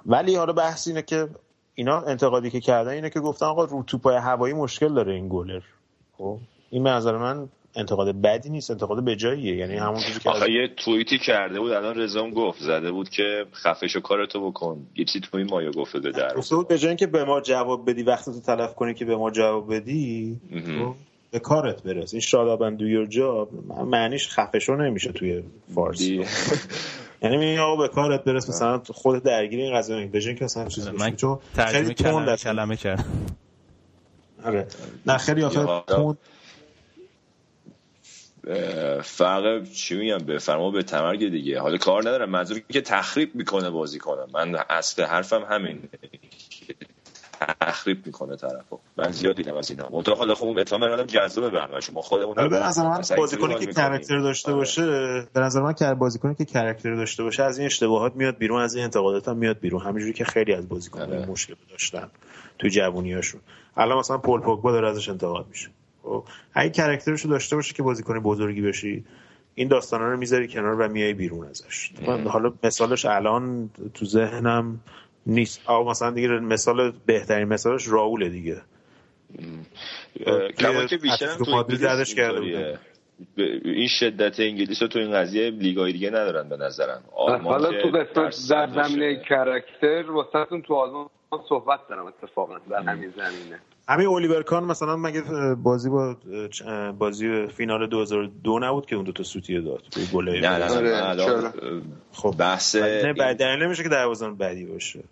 ولی 0.06 0.36
حالا 0.36 0.54
بحث 0.54 0.88
اینه 0.88 1.02
که 1.02 1.28
اینا 1.76 2.02
انتقادی 2.02 2.50
که 2.50 2.60
کردن 2.60 2.92
اینه 2.92 3.10
که 3.10 3.20
گفتن 3.20 3.46
آقا 3.46 3.64
رو 3.64 3.84
توپای 3.84 4.16
هوایی 4.16 4.54
مشکل 4.54 4.94
داره 4.94 5.14
این 5.14 5.28
گلر. 5.30 5.62
خب 6.18 6.38
این 6.70 6.84
به 6.84 6.90
نظر 6.90 7.18
من 7.18 7.50
انتقاد 7.76 8.22
بدی 8.22 8.50
نیست 8.50 8.72
انتقاد 8.72 9.04
به 9.04 9.16
جاییه. 9.16 9.56
یعنی 9.56 9.78
همون 9.78 10.02
که 10.24 10.30
آخه 10.30 10.52
یه 10.52 10.68
توییتی 10.78 11.18
کرده 11.18 11.60
بود 11.60 11.72
الان 11.72 11.96
رضام 11.96 12.32
گفت 12.32 12.62
زده 12.62 12.92
بود 12.92 13.10
که 13.10 13.46
خفش 13.54 13.96
و 13.96 14.00
کارتو 14.00 14.52
بکن. 14.52 14.88
یه 14.96 15.06
چیزی 15.06 15.20
توی 15.32 15.44
مایا 15.44 15.72
گفته 15.72 16.00
در 16.00 16.34
بود 16.52 16.68
به 16.68 16.78
جای 16.78 16.88
اینکه 16.88 17.08
به 17.08 17.24
ما 17.24 17.42
جواب 17.42 17.90
بدی 17.90 18.04
وقتی 18.04 18.32
تو 18.32 18.40
تلف 18.40 18.76
کنی 18.76 18.94
که 18.94 19.06
به 19.06 19.16
ما 19.16 19.32
جواب 19.32 19.76
بدی 19.76 20.40
خب، 20.52 20.96
به 21.32 21.40
کارت 21.40 21.84
برس 21.84 22.14
این 22.14 22.22
شادابن 22.22 22.76
دو 22.76 23.06
جا 23.06 23.48
معنیش 23.86 24.30
خفشو 24.30 24.76
نمیشه 24.76 25.12
توی 25.12 25.44
فارسی. 25.76 26.26
یعنی 27.24 27.38
میگه 27.38 27.62
آقا 27.62 27.76
به 27.76 27.88
کارت 27.88 28.24
برس 28.24 28.50
مثلا 28.50 28.82
خود 28.90 29.24
درگیر 29.24 29.60
این 29.60 29.78
قضیه 29.78 30.08
به 30.08 30.20
که 30.20 30.46
مثلا 30.46 30.68
چیزی 30.68 30.92
من 30.92 31.16
چون 31.16 31.40
خیلی 31.56 31.94
تند 31.94 32.36
کلمه 32.36 32.76
کرد 32.76 33.06
آره. 34.46 34.68
نه 35.06 35.18
خیلی 35.18 35.50
تند 35.50 36.18
فرق 39.04 39.64
چی 39.64 39.96
میگم؟ 39.96 40.18
به 40.18 40.38
فرما 40.38 40.72
به 40.72 40.84
تمرگ 40.84 41.30
دیگه. 41.30 41.60
حالا 41.60 41.78
کار 41.78 42.02
ندارم. 42.02 42.30
منظوری 42.30 42.64
که 42.70 42.82
تخریب 42.82 43.36
می‌کنه 43.36 43.70
بازی 43.70 44.00
کنم. 44.00 44.28
من 44.34 44.56
اصل 44.70 45.04
حرفم 45.04 45.46
همین. 45.50 45.90
تخریب 47.62 48.06
می‌کنه 48.06 48.36
طرفو. 48.36 48.80
من 48.98 49.12
زیاد 49.12 49.36
دیدم 49.36 49.58
از 49.58 49.72
اینا. 49.72 49.90
منتها 49.92 50.16
حالا 50.16 50.36
خب 50.36 50.58
اتهام 50.58 50.82
منم 50.82 51.04
جذاب 51.04 51.50
برنامه 51.50 51.80
ما 51.94 52.02
خودمون 52.02 52.36
به 52.36 52.60
نظر 52.60 52.84
من 52.84 53.02
بازیکنی 53.18 53.66
که 53.66 53.74
کاراکتر 53.74 54.20
داشته 54.20 54.52
آره. 54.52 54.60
باشه 54.60 54.86
به 55.34 55.40
نظر 55.40 55.62
من 55.62 55.74
که 55.74 55.86
بازیکنی 55.86 56.36
که 56.36 56.46
کاراکتر 56.46 56.96
داشته 56.96 57.24
باشه 57.24 57.44
از 57.44 57.58
این 57.58 57.66
اشتباهات 57.66 58.16
میاد 58.16 58.38
بیرون 58.38 58.62
از 58.62 58.76
این 58.76 58.84
انتقادات 58.84 59.28
هم 59.28 59.38
میاد 59.38 59.60
بیرون. 59.60 59.82
همینجوری 59.82 60.14
که 60.14 60.24
خیلی 60.24 60.54
از 60.54 60.70
بازیکنان 60.70 61.14
آره. 61.14 61.26
مشکل 61.26 61.56
داشتن 61.70 62.12
تو 62.60 62.68
جوونیاشون 62.68 63.42
الان 63.78 63.98
مثلا 63.98 64.18
پول 64.18 64.42
پوگبا 64.42 64.72
داره 64.72 64.90
ازش 64.90 65.10
انتقاد 65.10 65.46
میشه. 65.50 65.70
خب 66.04 66.24
اگه 66.54 66.70
کرکترشو 66.70 67.30
داشته 67.30 67.56
باشه 67.56 67.74
که 67.74 67.84
بازیکن 67.84 68.20
بزرگی 68.20 68.62
بشی 68.62 69.06
این 69.56 69.68
داستانا 69.68 70.12
رو 70.12 70.18
می‌ذاری 70.18 70.48
کنار 70.48 70.82
و 70.82 70.88
میای 70.88 71.14
بیرون 71.14 71.48
ازش. 71.48 71.92
حالا 72.28 72.54
مثالش 72.64 73.06
الان 73.06 73.70
تو 73.94 74.06
ذهنم 74.06 74.80
نیست. 75.26 75.62
آقا 75.66 75.92
مثلا 75.92 76.12
دیگه 76.12 76.28
مثال 76.28 76.94
بهترین 77.06 77.48
مثالش 77.48 77.88
راوله 77.88 78.30
دیگه. 78.30 78.62
کما 80.58 80.86
که 80.86 80.98
بیشتر 80.98 81.36
تو 81.36 81.64
کرده 82.16 82.80
این 83.66 83.88
شدت 83.88 84.40
انگلیس 84.40 84.82
رو 84.82 84.88
تو 84.88 85.00
این 85.00 85.12
قضیه 85.12 85.50
لیگای 85.50 85.92
دیگه 85.92 86.10
ندارن 86.10 86.50
به 86.50 86.58
نظرم. 86.58 87.04
حالا 87.44 87.82
تو 87.82 87.90
قسمت 87.90 88.50
در 88.50 88.84
زمینه 88.84 89.22
کرکتر 89.30 90.12
واسهتون 90.12 90.62
تو 90.62 90.76
آلمان 90.76 91.10
صحبت 91.50 91.80
دارم 91.90 92.06
اتفاقا 92.06 92.58
در 92.70 92.82
همین 92.82 93.10
زمینه. 93.10 93.60
همین 93.90 94.08
اولیور 94.08 94.44
کان 94.44 94.64
مثلا 94.64 94.96
مگه 94.96 95.22
بازی 95.64 95.90
با 95.90 96.16
بازی 97.00 97.48
فینال 97.48 97.88
2002 97.88 98.60
نبود 98.60 98.86
که 98.86 98.96
اون 98.96 99.06
دو 99.06 99.12
تا 99.12 99.24
سوتیه 99.24 99.62
داد 99.62 99.82
گله 100.14 100.42
نه 100.42 100.58
نه 100.58 100.82
نه 100.82 101.24
آره، 101.24 101.52
خب 102.12 102.36
بحث 102.40 102.76
نه 102.76 103.14
بعد 103.14 103.38
دلیل 103.38 103.64
نمیشه 103.64 103.84
که 103.84 103.90
دروازه‌بان 103.90 104.38
بدی 104.38 104.66
باشه. 104.66 105.04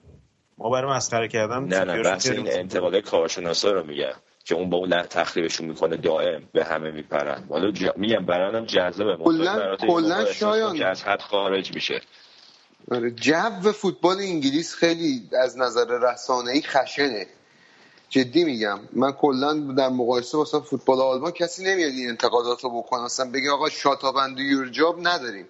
ما 0.58 0.70
برای 0.70 0.92
مسخره 0.92 1.28
کردم 1.28 1.66
نه 1.66 1.84
نه 1.84 2.04
بحث 2.04 2.32
این 2.32 2.48
انتقاد 2.52 2.96
کارشناسا 2.96 3.72
رو 3.72 3.86
میگم. 3.86 4.14
که 4.46 4.56
اون 4.56 4.70
با 4.70 4.78
اون 4.78 5.02
تخریبشون 5.02 5.68
می‌کنه 5.68 5.98
دائم 5.98 6.44
به 6.54 6.64
همه 6.64 6.92
میپرن. 6.92 7.44
حالا 7.50 7.72
ج... 7.72 7.90
میگم 7.96 8.26
برانم 8.26 8.66
جذابه. 8.66 9.24
کلا 9.24 9.76
کلا 9.76 10.26
شایان. 10.26 10.78
که 10.78 10.86
از 10.86 11.04
حد 11.04 11.22
خارج 11.22 11.76
میشه. 11.76 12.02
آره 12.92 13.12
جو 13.12 13.72
فوتبال 13.72 14.18
انگلیس 14.18 14.76
خیلی 14.76 15.30
از 15.44 15.58
نظر 15.58 15.86
رسانه‌ای 16.02 16.62
خشنه. 16.62 17.28
جدی 18.10 18.44
میگم. 18.44 18.80
من 18.94 19.12
کلا 19.12 19.54
در 19.54 19.90
مقایسه 19.90 20.38
با 20.38 20.46
فوتبال 20.46 21.02
آلمان 21.02 21.32
کسی 21.32 21.64
نمیاد 21.64 21.92
این 21.92 22.10
انتقادات 22.10 22.64
رو 22.64 22.70
بکنه. 22.70 23.04
اصلا 23.04 23.32
بگه 23.32 23.52
آقا 23.52 23.70
شاتابند 23.70 24.40
یورجاب 24.40 25.08
نداریم. 25.08 25.48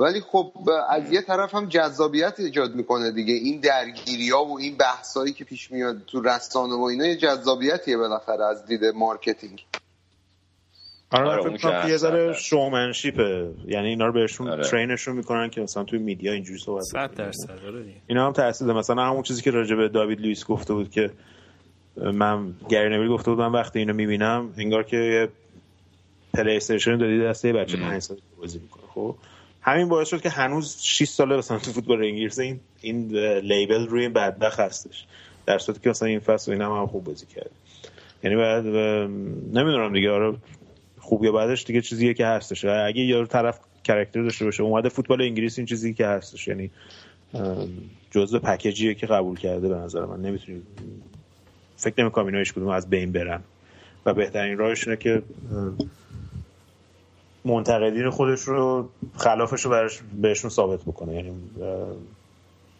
ولی 0.00 0.20
خب 0.20 0.52
از 0.90 1.12
یه 1.12 1.22
طرف 1.22 1.54
هم 1.54 1.66
جذابیت 1.66 2.34
ایجاد 2.40 2.74
می‌کنه 2.74 3.12
دیگه. 3.12 3.34
این 3.34 3.60
درگیری 3.60 4.30
ها 4.30 4.44
و 4.44 4.58
این 4.58 4.76
بحثایی 4.76 5.32
که 5.32 5.44
پیش 5.44 5.70
میاد 5.70 6.02
تو 6.06 6.20
رسانه 6.20 6.74
و 6.74 6.82
اینا 6.82 7.06
یه 7.06 7.16
جذابیتیه 7.16 7.96
بالاخره 7.96 8.44
از 8.44 8.66
دید 8.66 8.84
marketing. 8.84 9.64
آره, 11.12 11.28
آره 11.28 11.56
فکر 11.56 11.88
یه 11.88 11.96
ذره 11.96 12.32
showmanship 12.32 13.40
ه 13.40 13.50
یعنی 13.66 13.88
اینا 13.88 14.06
رو 14.06 14.12
بهشون 14.12 14.48
آره. 14.48 14.64
train 14.64 14.93
شون 14.93 15.16
می‌کنن 15.16 15.50
که 15.50 15.60
مثلا 15.60 15.84
توی 15.84 15.98
media 15.98 16.32
اینجوری 16.32 16.58
صحبت 16.58 16.82
100 16.82 17.14
درصد 17.14 17.50
آره 17.50 17.84
اینا 18.06 18.26
هم 18.26 18.32
تاثیر 18.32 18.66
مثلا 18.66 19.02
همون 19.02 19.22
چیزی 19.22 19.42
که 19.42 19.50
راجع 19.50 19.76
به 19.76 19.88
داوید 19.88 20.20
لوئیس 20.20 20.46
گفته 20.46 20.74
بود 20.74 20.90
که 20.90 21.10
من 21.96 22.54
گری 22.68 22.88
نویل 22.88 23.08
گفته 23.08 23.30
بود 23.30 23.40
من 23.40 23.52
وقتی 23.52 23.78
اینو 23.78 23.92
می‌بینم 23.92 24.54
انگار 24.58 24.82
که 24.82 24.96
یه 24.96 25.28
پلی 26.34 26.56
استیشن 26.56 26.96
دادی 26.96 27.24
دسته 27.24 27.52
بچه 27.52 27.76
5 27.76 28.02
سال 28.02 28.16
بازی 28.40 28.58
می‌کنه 28.58 28.82
خب؟ 28.94 29.16
همین 29.62 29.88
باعث 29.88 30.08
شد 30.08 30.20
که 30.20 30.30
هنوز 30.30 30.76
6 30.80 31.08
ساله 31.08 31.36
مثلا 31.36 31.58
تو 31.58 31.72
فوتبال 31.72 32.04
انگلیس 32.04 32.38
این 32.38 32.60
این 32.80 33.16
label 33.38 33.86
روی 33.86 34.02
این 34.02 34.12
بدبخت 34.12 34.60
هستش. 34.60 35.04
در 35.46 35.58
صورتی 35.58 35.80
که 35.80 35.90
مثلا 35.90 36.08
این 36.08 36.20
فصل 36.20 36.52
اینا 36.52 36.74
هم, 36.74 36.80
هم 36.80 36.86
خوب 36.86 37.04
بازی 37.04 37.26
کرد 37.26 37.50
یعنی 38.24 38.36
بعد 38.36 38.66
نمی‌دونم 39.56 39.92
دیگه 39.92 40.10
آره 40.10 40.36
خوب 40.98 41.24
یا 41.24 41.32
بعدش 41.32 41.64
دیگه 41.64 41.80
چیزیه 41.80 42.14
که 42.14 42.26
هستش. 42.26 42.64
اگه 42.64 43.02
یارو 43.02 43.26
tough 43.26 43.60
character 43.84 44.22
داشته 44.22 44.44
باشه 44.44 44.62
اومده 44.62 44.88
فوتبال 44.88 45.22
انگلیس 45.22 45.58
این 45.58 45.66
چیزی 45.66 45.94
که 45.94 46.06
هستش. 46.06 46.48
یعنی 46.48 46.70
جزء 48.10 48.38
package 48.38 48.82
یه 48.82 48.94
که 48.94 49.06
قبول 49.06 49.38
کرده 49.38 49.68
به 49.68 49.74
نظر 49.74 50.04
من. 50.04 50.20
نمی‌تونی 50.22 50.62
فکر 51.76 51.94
نمی‌کنم 51.98 52.26
اینا 52.26 52.38
هیچ 52.38 52.52
کدوم 52.52 52.68
از 52.68 52.90
بین 52.90 53.12
برن. 53.12 53.40
و 54.06 54.14
بهترین 54.14 54.58
راهشونه 54.58 54.96
که 54.96 55.22
منتقدین 57.44 58.10
خودش 58.10 58.40
رو 58.40 58.88
خلافش 59.16 59.62
رو 59.62 59.70
برش 59.70 60.00
بهشون 60.20 60.50
ثابت 60.50 60.80
بکنه. 60.82 61.14
یعنی 61.14 61.32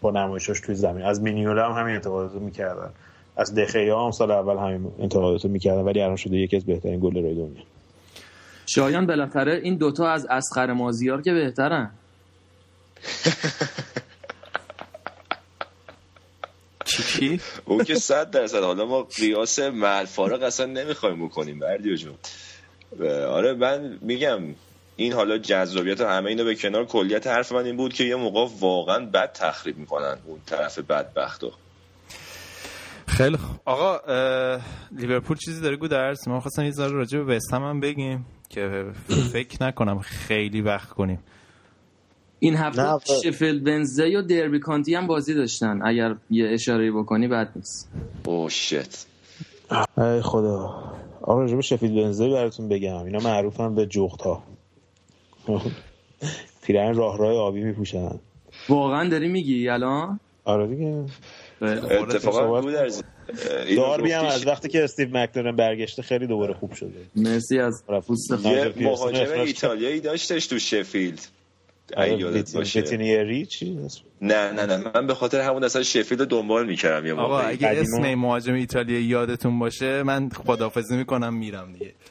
با 0.01 0.11
نمایشش 0.11 0.59
توی 0.59 0.75
زمین. 0.75 1.05
از 1.05 1.21
مینیولا 1.21 1.69
هم 1.69 1.81
همین 1.81 1.95
انتقاداتو 1.95 2.39
می‌کردن. 2.39 2.89
از 3.37 3.55
دخیا 3.55 4.05
هم 4.05 4.11
سال 4.11 4.31
اول 4.31 4.57
همین 4.57 4.91
انتقاداتو 4.99 5.47
می‌کردن 5.47 5.81
ولی 5.81 6.01
الان 6.01 6.15
شده 6.15 6.37
یکی 6.37 6.55
از 6.55 6.65
بهترین 6.65 6.99
گل 6.99 7.13
رای 7.13 7.35
دنیا. 7.35 7.63
شایان 8.65 9.05
بالاخره 9.05 9.59
این 9.63 9.75
دوتا 9.75 10.07
از 10.07 10.25
اسخر 10.29 10.73
مازیار 10.73 11.21
که 11.21 11.33
بهترن. 11.33 11.91
چی 16.85 17.41
اون 17.65 17.83
که 17.83 17.95
صد 17.95 18.31
درصد. 18.31 18.63
حالا 18.63 18.85
ما 18.85 19.03
قیاس 19.03 19.59
محل 19.59 20.05
فارق 20.05 20.43
اصلا 20.43 20.65
نمی‌خوایم 20.65 21.25
بکنیم 21.25 21.59
بردیو 21.59 21.95
جون. 21.95 22.13
آره 23.29 23.53
من 23.53 23.97
میگم 24.01 24.39
این 24.95 25.13
حالا 25.13 25.37
جذابیت 25.37 26.01
همه 26.01 26.29
اینو 26.29 26.43
به 26.43 26.55
کنار 26.55 26.85
کلیت 26.85 27.27
حرف 27.27 27.51
من 27.51 27.65
این 27.65 27.77
بود 27.77 27.93
که 27.93 28.03
یه 28.03 28.15
موقع 28.15 28.47
واقعا 28.59 29.05
بد 29.05 29.31
تخریب 29.33 29.77
می‌کنن 29.77 30.17
اون 30.25 30.39
طرف 30.45 30.79
بدبختو 30.79 31.51
خیلی 33.07 33.37
خوب. 33.37 33.59
آقا 33.65 33.99
لیورپول 34.97 35.37
چیزی 35.37 35.61
داره 35.61 35.75
گودرس 35.75 36.27
ما 36.27 36.39
خواستم 36.39 36.63
یه 36.63 36.71
ذره 36.71 36.91
راجع 36.91 37.19
به 37.19 37.35
وستهم 37.35 37.63
هم 37.63 37.79
بگیم 37.79 38.25
که 38.49 38.85
فکر 39.33 39.63
نکنم 39.63 39.99
خیلی 39.99 40.61
وقت 40.61 40.89
کنیم. 40.89 41.19
این 42.39 42.55
هفته 42.55 42.97
شفیلد 43.23 43.67
ونزدی 43.67 44.15
و 44.15 44.21
دربی 44.21 44.59
کانتی 44.59 44.95
هم 44.95 45.07
بازی 45.07 45.33
داشتن. 45.33 45.79
اگر 45.83 46.15
یه 46.29 46.49
اشاره 46.49 46.91
بکنی 46.91 47.27
بد 47.27 47.51
نیست. 47.55 47.91
او 48.25 48.49
شت. 48.49 49.07
ای 49.97 50.21
خدا. 50.21 50.90
آقا 51.21 51.43
رجب 51.43 51.61
شفیلد 51.61 51.97
ونزدی 51.97 52.29
براتون 52.29 52.69
بگم. 52.69 53.05
اینا 53.05 53.19
معروفن 53.19 53.75
به 53.75 53.85
جغت 53.85 54.21
ها 54.21 54.43
پیرن 56.63 56.95
راه 56.95 57.17
راه 57.17 57.37
آبی 57.37 57.63
میپوشن. 57.63 58.19
واقعا 58.69 59.09
داری 59.09 59.27
میگی 59.27 59.69
الان؟ 59.69 60.19
آره 60.45 60.67
دیگه. 60.67 61.05
اتفاقا 61.61 62.61
داربی 63.75 64.11
هم 64.11 64.25
از 64.25 64.47
وقتی 64.47 64.69
که 64.69 64.83
استیو 64.83 65.17
مکلارن 65.17 65.55
برگشته 65.55 66.01
خیلی 66.01 66.27
دوباره 66.27 66.53
خوب 66.53 66.73
شده. 66.73 67.05
مرسی 67.15 67.59
از 67.59 67.83
یه 68.45 68.73
مهاجم 68.77 69.31
ایتالیایی 69.31 69.99
داشتش 69.99 70.47
تو 70.47 70.59
شفیلد. 70.59 71.27
بتینیری 72.75 73.45
چی؟ 73.45 73.79
نه 74.21 74.51
نه 74.51 74.65
نه. 74.65 74.91
من 74.95 75.07
به 75.07 75.15
خاطر 75.15 75.41
همون 75.41 75.63
اصلا 75.63 75.83
شفیلد 75.83 76.27
دنبال 76.27 76.65
می‌کردم 76.65 77.05
یه 77.05 77.13
آقا 77.13 77.39
اگه 77.39 77.67
اسم 77.67 78.13
مهاجم 78.13 78.53
ایتالیایی 78.53 79.05
یادتون 79.05 79.59
باشه 79.59 80.03
من 80.03 80.29
خدافظی 80.29 80.97
می‌کنم 80.97 81.33
میرم 81.33 81.73
دیگه. 81.73 81.93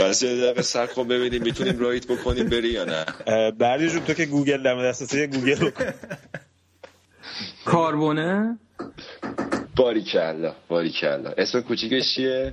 بس 0.00 0.22
یه 0.22 0.36
دقیقه 0.36 0.62
سر 0.62 0.86
کن 0.86 1.08
ببینیم 1.08 1.42
می‌تونیم 1.42 1.78
رایت 1.78 2.06
بکنیم 2.06 2.48
بری 2.48 2.68
یا 2.68 2.84
نه. 2.84 3.04
بردی 3.50 3.88
جون 3.88 4.04
تو 4.04 4.14
که 4.14 4.26
گوگل 4.26 4.62
دم 4.62 4.82
دستت 4.82 5.14
یه 5.14 5.26
گوگل 5.26 5.70
بکن 5.70 5.84
کاربونه؟ 7.64 8.58
باری 9.76 10.04
کلا 10.04 10.54
باری 10.68 10.92
کلا 11.00 11.30
اسم 11.38 11.60
کوچیکش 11.60 12.14
چیه؟ 12.14 12.52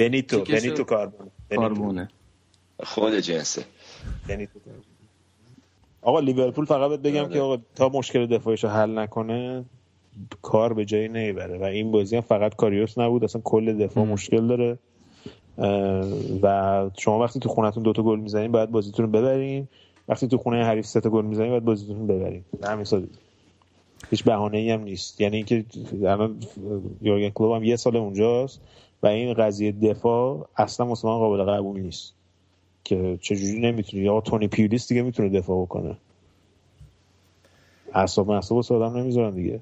بنیتو 0.00 0.44
بنیتو 0.44 0.84
کاربونه 0.84 1.30
کاربونه. 1.56 2.08
خود 2.82 3.14
جنسه. 3.14 3.64
یعنی 4.28 4.48
آقا 6.02 6.20
لیورپول 6.20 6.64
فقط 6.64 7.00
بگم 7.00 7.28
که 7.28 7.40
آقا 7.40 7.58
تا 7.74 7.88
مشکل 7.88 8.26
دفاعیشو 8.26 8.68
حل 8.68 8.98
نکنه 8.98 9.64
کار 10.42 10.72
به 10.72 10.84
جایی 10.84 11.08
نمی‌بره 11.08 11.58
و 11.58 11.62
این 11.62 11.90
بازی 11.90 12.16
هم 12.16 12.22
فقط 12.22 12.54
کاریوس 12.54 12.98
نبود 12.98 13.24
اصلا 13.24 13.42
کل 13.44 13.78
دفاع 13.78 14.04
مشکل 14.04 14.46
داره. 14.46 14.78
و 16.42 16.90
شما 16.98 17.18
وقتی 17.18 17.40
تو 17.40 17.48
خونتون 17.48 17.82
دوتا 17.82 18.02
گل 18.02 18.20
می‌زنین 18.20 18.52
باید 18.52 18.70
بازیتون 18.70 19.06
رو 19.06 19.12
ببرین. 19.12 19.68
وقتی 20.08 20.28
تو 20.28 20.38
خونه 20.38 20.64
حریف 20.64 20.86
سه 20.86 21.00
تا 21.00 21.10
گل 21.10 21.24
می‌زنین 21.24 21.50
باید 21.50 21.64
بازیتون 21.64 21.98
رو 21.98 22.06
ببرین. 22.06 22.44
همین 22.64 22.84
سادگی 22.84 23.08
هیچ 24.10 24.24
بهانه 24.24 24.58
ای 24.58 24.70
هم 24.70 24.82
نیست. 24.82 25.20
یعنی 25.20 25.36
اینکه 25.36 25.64
الان 26.02 26.36
یورگن 27.02 27.28
کلوب 27.28 27.52
هم 27.52 27.64
یه 27.64 27.76
سال 27.76 27.96
اونجاست 27.96 28.60
و 29.02 29.06
این 29.06 29.34
قضیه 29.34 29.72
دفاع 29.72 30.48
اصلا 30.56 30.86
مثلا 30.86 31.18
قابل 31.18 31.44
قبول 31.44 31.80
نیست. 31.80 32.14
که 32.84 33.18
چجوری 33.20 33.60
نمی‌تونی 33.60 34.02
یا 34.02 34.20
تونی 34.20 34.48
پیولیس 34.48 34.88
دیگه 34.88 35.02
می‌تونه 35.02 35.28
دفاع 35.28 35.62
بکنه. 35.62 35.96
اعصاب 37.94 38.28
محصاب 38.28 38.58
آدم 38.70 38.96
نمی‌ذارن 38.98 39.34
دیگه. 39.34 39.60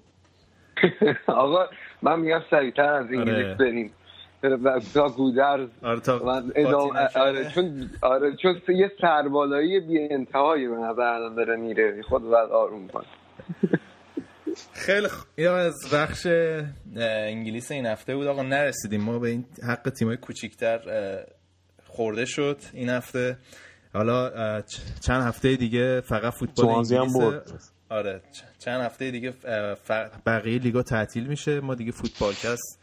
آقا 1.27 1.66
من 2.03 2.21
میگم 2.21 2.41
سریعتر 2.51 2.93
از 2.93 3.07
انگلیس 3.07 3.45
آره. 3.45 3.55
بریم. 3.55 3.91
تا 4.95 5.09
گودرز. 5.09 5.68
آره 5.83 6.01
تا 6.01 6.18
آره 7.16 7.51
چون 7.55 7.91
آره 8.03 8.37
چون 8.37 8.61
یه 8.68 8.93
سربالایی 9.01 9.81
بی 9.81 10.09
انتهایی 10.11 10.68
به 10.68 10.77
نظر 10.77 11.29
داره 11.37 11.57
میره. 11.57 12.03
خود 12.03 12.31
بعد 12.31 12.51
آروم 12.51 12.89
کن. 12.89 13.05
خیلی 14.73 15.09
یا 15.39 15.57
از 15.57 15.75
بخش 15.95 16.27
انگلیس 16.97 17.73
این 17.73 17.87
هفته 17.87 18.16
بود. 18.16 18.27
آقا 18.27 18.43
نرسیدیم. 18.43 19.01
ما 19.01 19.18
به 19.18 19.29
این 19.29 19.45
حق 19.68 19.91
تیمای 19.91 20.16
کوچیکتر 20.16 20.81
خورده 21.91 22.24
شد 22.24 22.59
این 22.72 22.88
هفته. 22.88 23.38
حالا 23.95 24.62
چند 25.01 25.22
هفته 25.22 25.57
دیگه 25.57 26.01
فقط 26.01 26.32
فوتبال 26.32 26.68
انگلیس 26.68 27.70
آره 27.88 28.22
چند 28.59 28.80
هفته 28.80 29.11
دیگه 29.11 29.34
بقیه 30.26 30.59
لیگا 30.59 30.82
تعطیل 30.82 31.26
میشه. 31.26 31.61
ما 31.61 31.74
دیگه 31.74 31.93
فوتبالکست 31.93 32.78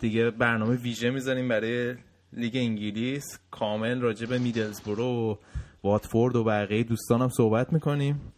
دیگه 0.00 0.30
برنامه 0.30 0.76
ویژه 0.76 1.10
می‌زنیم 1.10 1.48
برای 1.48 1.94
لیگ 2.32 2.56
انگلیس. 2.56 3.38
کامل 3.50 4.00
راجع 4.00 4.26
به 4.26 4.38
میدلزبرو 4.38 5.04
و 5.04 5.36
واتفورد 5.82 6.36
و 6.36 6.44
بقیه 6.44 6.82
دوستانم 6.82 7.28
صحبت 7.28 7.72
می‌کنیم. 7.72 8.32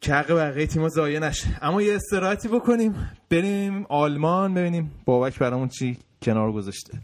که 0.00 0.14
حق 0.14 0.32
بقیه 0.32 0.66
تیما 0.66 0.88
ضایع 0.88 1.18
نشه. 1.18 1.58
اما 1.62 1.82
یه 1.82 1.94
استراحتی 1.94 2.48
بکنیم. 2.48 3.10
بریم 3.30 3.86
آلمان 3.88 4.54
ببینیم 4.54 4.90
بابک 5.04 5.38
برامون 5.38 5.68
چی 5.68 5.98
کنار 6.22 6.52
گذاشته. 6.52 6.98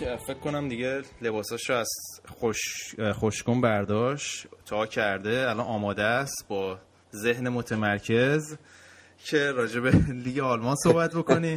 بابک 0.00 0.16
فکر 0.26 0.38
کنم 0.38 0.68
دیگه 0.68 1.02
لباساشو 1.22 1.72
از 1.72 1.88
خوش 2.28 2.60
خوشکن 3.14 3.60
برداشت 3.60 4.46
تا 4.66 4.86
کرده 4.86 5.46
الان 5.50 5.66
آماده 5.66 6.02
است 6.02 6.44
با 6.48 6.78
ذهن 7.14 7.48
متمرکز 7.48 8.56
که 9.18 9.52
راجع 9.52 9.80
به 9.80 9.90
لیگ 10.08 10.38
آلمان 10.38 10.76
صحبت 10.76 11.14
بکنی 11.14 11.56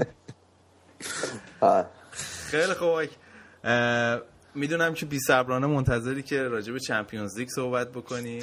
خیلی 2.51 2.73
خوب 2.73 3.01
می‌دونم 4.55 4.93
که 4.93 5.05
بی 5.05 5.19
صبرانه 5.19 5.67
منتظری 5.67 6.23
که 6.23 6.43
راجع 6.43 6.73
به 6.73 6.79
چمپیونز 6.79 7.37
لیگ 7.37 7.47
صحبت 7.55 7.91
بکنی. 7.91 8.41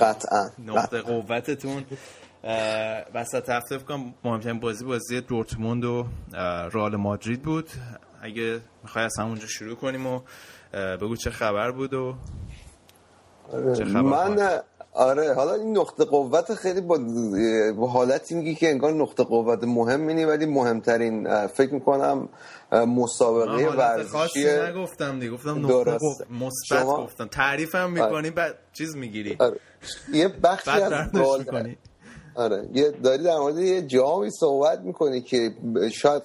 قطعا. 0.00 0.50
نقطه 0.58 1.00
قوتتون. 1.00 1.84
وسط 3.14 3.48
هفته 3.48 3.78
فکرم 3.78 4.14
مهمترین 4.24 4.60
بازی 4.60 4.84
بازی 4.84 5.20
دورتموند 5.20 5.84
و 5.84 6.06
رال 6.72 6.96
مادرید 6.96 7.42
بود. 7.42 7.70
اگه 8.22 8.60
می‌خوای 8.82 9.04
از 9.04 9.14
همونجا 9.18 9.46
شروع 9.46 9.76
کنیم 9.76 10.06
و 10.06 10.20
بگو 10.72 11.16
چه 11.16 11.30
خبر 11.30 11.70
بود 11.70 11.94
و 11.94 12.14
چه 13.76 13.84
خبر 13.84 14.02
من 14.02 14.60
آره 14.92 15.34
حالا 15.34 15.54
این 15.54 15.78
نقطه 15.78 16.04
قوت 16.04 16.54
خیلی 16.54 16.80
با, 16.80 16.98
با 17.76 17.86
حالتی 17.86 18.34
میگی 18.34 18.54
که 18.54 18.68
انگار 18.68 18.92
نقطه 18.92 19.24
قوت 19.24 19.64
مهم 19.64 20.00
مینی 20.00 20.24
ولی 20.24 20.46
مهمترین 20.46 21.46
فکر 21.46 21.74
می‌کنم 21.74 22.28
مسابقه 22.72 23.68
ورزشی 23.68 24.44
نگفتم 24.68 25.18
دیگه 25.18 25.32
گفتم 25.32 25.66
نقطه 25.66 25.98
مثبت 26.30 26.86
گفتم. 26.86 27.26
تعریفم 27.26 27.90
می‌کنی 27.90 28.14
آره. 28.14 28.30
بعد 28.30 28.54
چیز 28.72 28.96
می‌گیری. 28.96 29.36
آره. 29.38 29.60
یه 30.12 30.28
بخشی 30.28 30.70
از 30.70 30.92
آره. 32.40 32.68
یه 32.74 32.90
داری 32.90 33.22
در 33.22 33.38
مورد 33.38 33.58
یه 33.58 33.82
جامی 33.82 34.30
صحبت 34.30 34.80
می‌کنی 34.80 35.20
که 35.20 35.50
شاید 35.92 36.22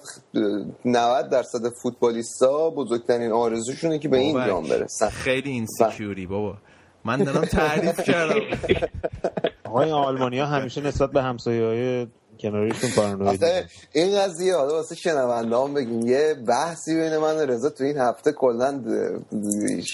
90 0.84 1.30
درصد 1.30 1.58
فوتبالیستا 1.82 2.70
بزرگترین 2.70 3.32
آرزوشونه 3.32 3.98
که 3.98 4.08
به 4.08 4.16
این 4.16 4.46
جام 4.46 4.68
برسن. 4.68 5.08
خیلی 5.08 5.50
این 5.50 5.66
سکیوری 5.78 6.26
بابا. 6.26 6.56
من 7.04 7.24
دارم 7.24 7.44
تعریف 7.44 8.00
کردم. 8.00 8.40
آقای 9.64 9.90
آلمانیا 9.90 10.46
همیشه 10.46 10.80
نسبت 10.80 11.10
به 11.10 11.22
همسایه 11.22 11.64
های 11.64 12.06
کناریشون 12.40 12.90
پارانوید 12.90 13.44
این 13.92 14.18
قضیه 14.18 14.56
حالا 14.56 14.74
واسه 14.74 14.94
شنونده 14.94 15.56
هم 15.56 15.74
بگیم 15.74 16.06
یه 16.06 16.34
بحثی 16.48 16.94
بین 16.94 17.16
من 17.16 17.36
و 17.36 17.40
رضا 17.40 17.70
تو 17.70 17.84
این 17.84 17.98
هفته 17.98 18.32
کلا 18.32 18.84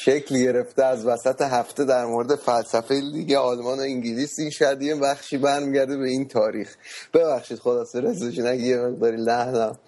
شکل 0.05 0.39
گرفته 0.39 0.85
از 0.85 1.07
وسط 1.07 1.43
هفته 1.43 1.85
در 1.85 2.05
مورد 2.05 2.35
فلسفه 2.35 2.95
لیگ 2.95 3.33
آلمان 3.33 3.79
و 3.79 3.83
انگلیس 3.83 4.39
این 4.39 4.51
شاید 4.51 4.83
یه 4.83 4.95
بخشی 4.95 5.39
برمیگرده 5.39 5.97
به 5.97 6.09
این 6.09 6.29
تاریخ. 6.29 6.77
ببخشید 7.15 7.59
خلاصه 7.59 8.01
رضا 8.01 8.31
جون 8.31 8.47
اگه 8.47 8.63
یه 8.63 8.77
مقداری 8.77 9.17
لحنم 9.17 9.79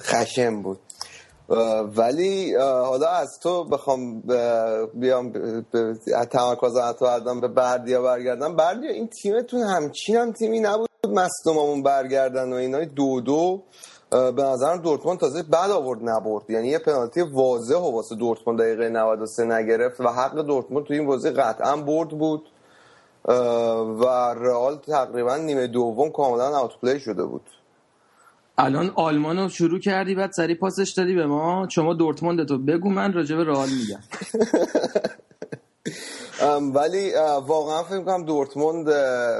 خشم 0.00 0.62
بود. 0.62 0.80
ولی 1.96 2.54
حالا 2.54 3.08
از 3.08 3.38
تو 3.42 3.64
بخوام 3.64 4.22
بیام 4.94 5.32
تمرکز 6.30 6.74
تو 6.98 7.40
به 7.40 7.48
بردیا 7.48 8.02
برگردم. 8.02 8.56
بردیا 8.56 8.90
این 8.90 9.08
تیمتون 9.08 9.62
همچین 9.62 10.16
هم 10.16 10.32
تیمی 10.32 10.60
نبود؟ 10.60 10.85
مصدوممون 11.10 11.82
برگردن 11.82 12.52
و 12.52 12.56
اینای 12.56 12.86
دو 12.86 13.20
دو 13.20 13.62
به 14.10 14.42
نظرم 14.42 14.76
دورتموند 14.76 15.18
تازه 15.18 15.42
بعد 15.42 15.70
آورد 15.70 16.08
نبرد. 16.08 16.50
یعنی 16.50 16.68
یه 16.68 16.78
پنالتی 16.78 17.20
واضح 17.20 17.76
و 17.76 17.92
واسه 17.92 18.14
دورتموند 18.14 18.60
دقیقه 18.60 18.88
93 18.88 19.44
نگرفت 19.44 20.00
و 20.00 20.08
حق 20.08 20.34
دورتموند 20.42 20.86
تو 20.86 20.94
این 20.94 21.06
بازی 21.06 21.30
قطعا 21.30 21.76
برد 21.76 22.08
بود. 22.08 22.48
و 24.00 24.04
رئال 24.34 24.76
تقریبا 24.76 25.36
نیمه 25.36 25.66
دوم 25.66 26.10
کاملا 26.10 26.58
اوت 26.58 26.80
پلی 26.82 27.00
شده 27.00 27.24
بود. 27.24 27.42
الان 28.58 28.92
آلمان 28.94 29.38
رو 29.38 29.48
شروع 29.48 29.80
کردی 29.80 30.14
بعد 30.14 30.32
سری 30.32 30.54
پاسش 30.54 30.90
دادی 30.90 31.14
به 31.14 31.26
ما. 31.26 31.68
شما 31.70 31.94
دورتموند 31.94 32.48
تو 32.48 32.58
بگو 32.58 32.90
من 32.90 33.12
راجع 33.12 33.36
به 33.36 33.44
رئال 33.44 33.68
میگم. 33.68 34.00
ولی 36.74 37.12
واقعا 37.46 37.82
فکر 37.82 38.02
کنم 38.02 38.24
دورتموند 38.24 38.90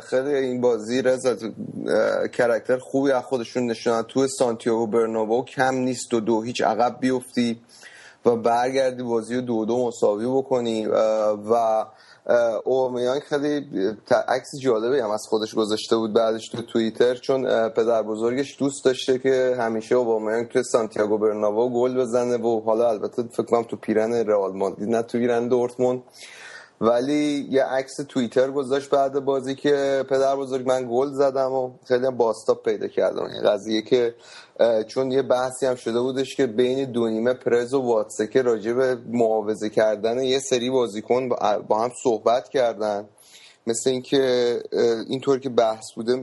خیلی 0.01 0.35
این 0.35 0.61
بازی 0.61 1.03
رضا 1.03 1.37
کرکتر 2.33 2.79
خوبی 2.79 3.13
از 3.13 3.25
خودشون 3.25 3.67
نشونن. 3.67 4.03
تو 4.03 4.27
سانتیاگو 4.27 4.87
برنابو 4.87 5.45
کم 5.45 5.75
نیست 5.75 6.15
و 6.15 6.21
دو 6.21 6.43
هیچ 6.43 6.63
عقب 6.63 6.97
بیفتی 7.01 7.61
و 8.27 8.37
برگردی 8.37 9.03
بازی 9.03 9.35
رو 9.35 9.41
دو 9.41 9.65
دو 9.65 9.87
مساوی 9.87 10.27
بکنی. 10.27 10.87
و 11.51 11.85
اومیان 12.65 13.21
خیلی 13.21 13.67
عکس 14.29 14.59
جالبی 14.61 15.01
هم 15.01 15.11
از 15.11 15.27
خودش 15.29 15.55
گذاشته 15.55 15.97
بود 15.97 16.13
بعدش 16.13 16.49
تو 16.49 16.63
توییتر 16.63 17.15
چون 17.15 17.69
پدر 17.69 18.03
بزرگش 18.03 18.57
دوست 18.59 18.85
داشته 18.85 19.19
که 19.19 19.57
همیشه 19.59 19.95
اومیان 19.95 20.45
تو 20.45 20.63
سانتیاگو 20.63 21.19
برنابو 21.19 21.71
گل 21.71 22.01
بزنه 22.01 22.37
و 22.37 22.61
حالا 22.61 22.91
البته 22.91 23.23
فکر 23.23 23.43
کنم 23.43 23.63
تو 23.63 23.77
پیرن 23.77 24.13
رئال 24.13 24.57
مادرید 24.57 24.89
نه 24.89 25.03
تو 25.03 25.19
پیرن 25.19 25.49
دورتموند. 25.49 26.03
ولی 26.81 27.47
یه 27.51 27.65
عکس 27.65 27.97
توییتر 28.09 28.51
گذاشت 28.51 28.91
بعد 28.91 29.25
بازی 29.25 29.55
که 29.55 30.05
پدر 30.11 30.37
بزرگ 30.37 30.69
من 30.69 30.87
گل 30.91 31.13
زدم 31.13 31.53
و 31.53 31.71
خیلی 31.85 32.11
باستاب 32.11 32.63
پیدا 32.63 32.89
کردم. 32.89 33.25
این 33.25 33.43
قضیه 33.43 33.83
که 33.83 34.15
چون 34.87 35.11
یه 35.11 35.23
بحثی 35.23 35.67
هم 35.67 35.75
شده 35.75 36.01
بودش 36.01 36.37
که 36.37 36.47
بین 36.47 36.93
دو 36.93 37.09
نیمه 37.09 37.35
پرز 37.35 37.75
و 37.75 37.81
واتسکه 37.81 38.43
راجع 38.43 38.73
به 38.73 38.99
معاوضه 39.09 39.71
کردن 39.71 40.19
یه 40.19 40.39
سری 40.39 40.71
بازیکن 40.71 41.29
با 41.69 41.79
هم 41.79 41.91
صحبت 42.03 42.49
کردن. 42.49 43.09
مثل 43.67 43.91
اینکه 43.91 44.63
اینطور 45.09 45.39
که 45.39 45.49
بحث 45.49 45.93
بوده 45.95 46.17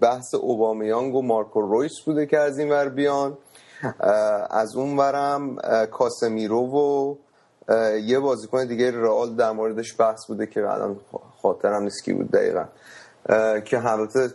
بحث 0.00 0.34
اوبامیانگ 0.34 1.14
و 1.14 1.22
مارکو 1.22 1.60
رویس 1.60 2.00
بوده 2.06 2.26
که 2.26 2.38
از 2.38 2.58
این 2.58 2.70
ور 2.70 2.88
بیان. 2.88 3.38
از 4.50 4.76
اون 4.76 4.96
ورم 4.96 5.56
کاسمیرو 5.86 6.60
و 6.60 7.14
یه 8.04 8.18
بازیکن 8.18 8.66
دیگه 8.66 8.90
رئال 8.90 9.34
در 9.34 9.50
موردش 9.52 9.94
بحث 9.98 10.26
بوده 10.26 10.46
که 10.46 10.60
الان 10.60 10.96
خاطرم 11.42 11.82
نیست 11.82 12.04
کی 12.04 12.12
بود 12.12 12.30
دقیقا. 12.30 12.64
که 13.60 13.86
البته 13.86 14.34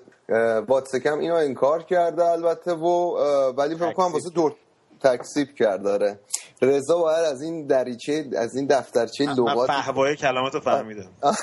واتسکم 0.68 1.20
اینو 1.20 1.36
انکار 1.36 1.84
کرده 1.84 2.26
البته 2.26 2.74
و 2.74 3.18
ولی 3.58 3.76
فکر 3.76 3.94
کنم 3.94 4.14
واسه 4.14 4.30
دور 4.30 4.56
تکسیب 5.04 5.56
کرده 5.56 5.84
داره 5.84 6.20
رضا 6.62 6.98
باید 6.98 7.26
از 7.26 7.42
این 7.42 7.68
دریچه 7.68 8.30
از 8.38 8.56
این 8.56 8.66
دفترچه 8.66 9.26
لغات 9.26 9.68
فهوای 9.68 10.16
کلمات 10.16 10.60
فهمیدم. 10.60 11.10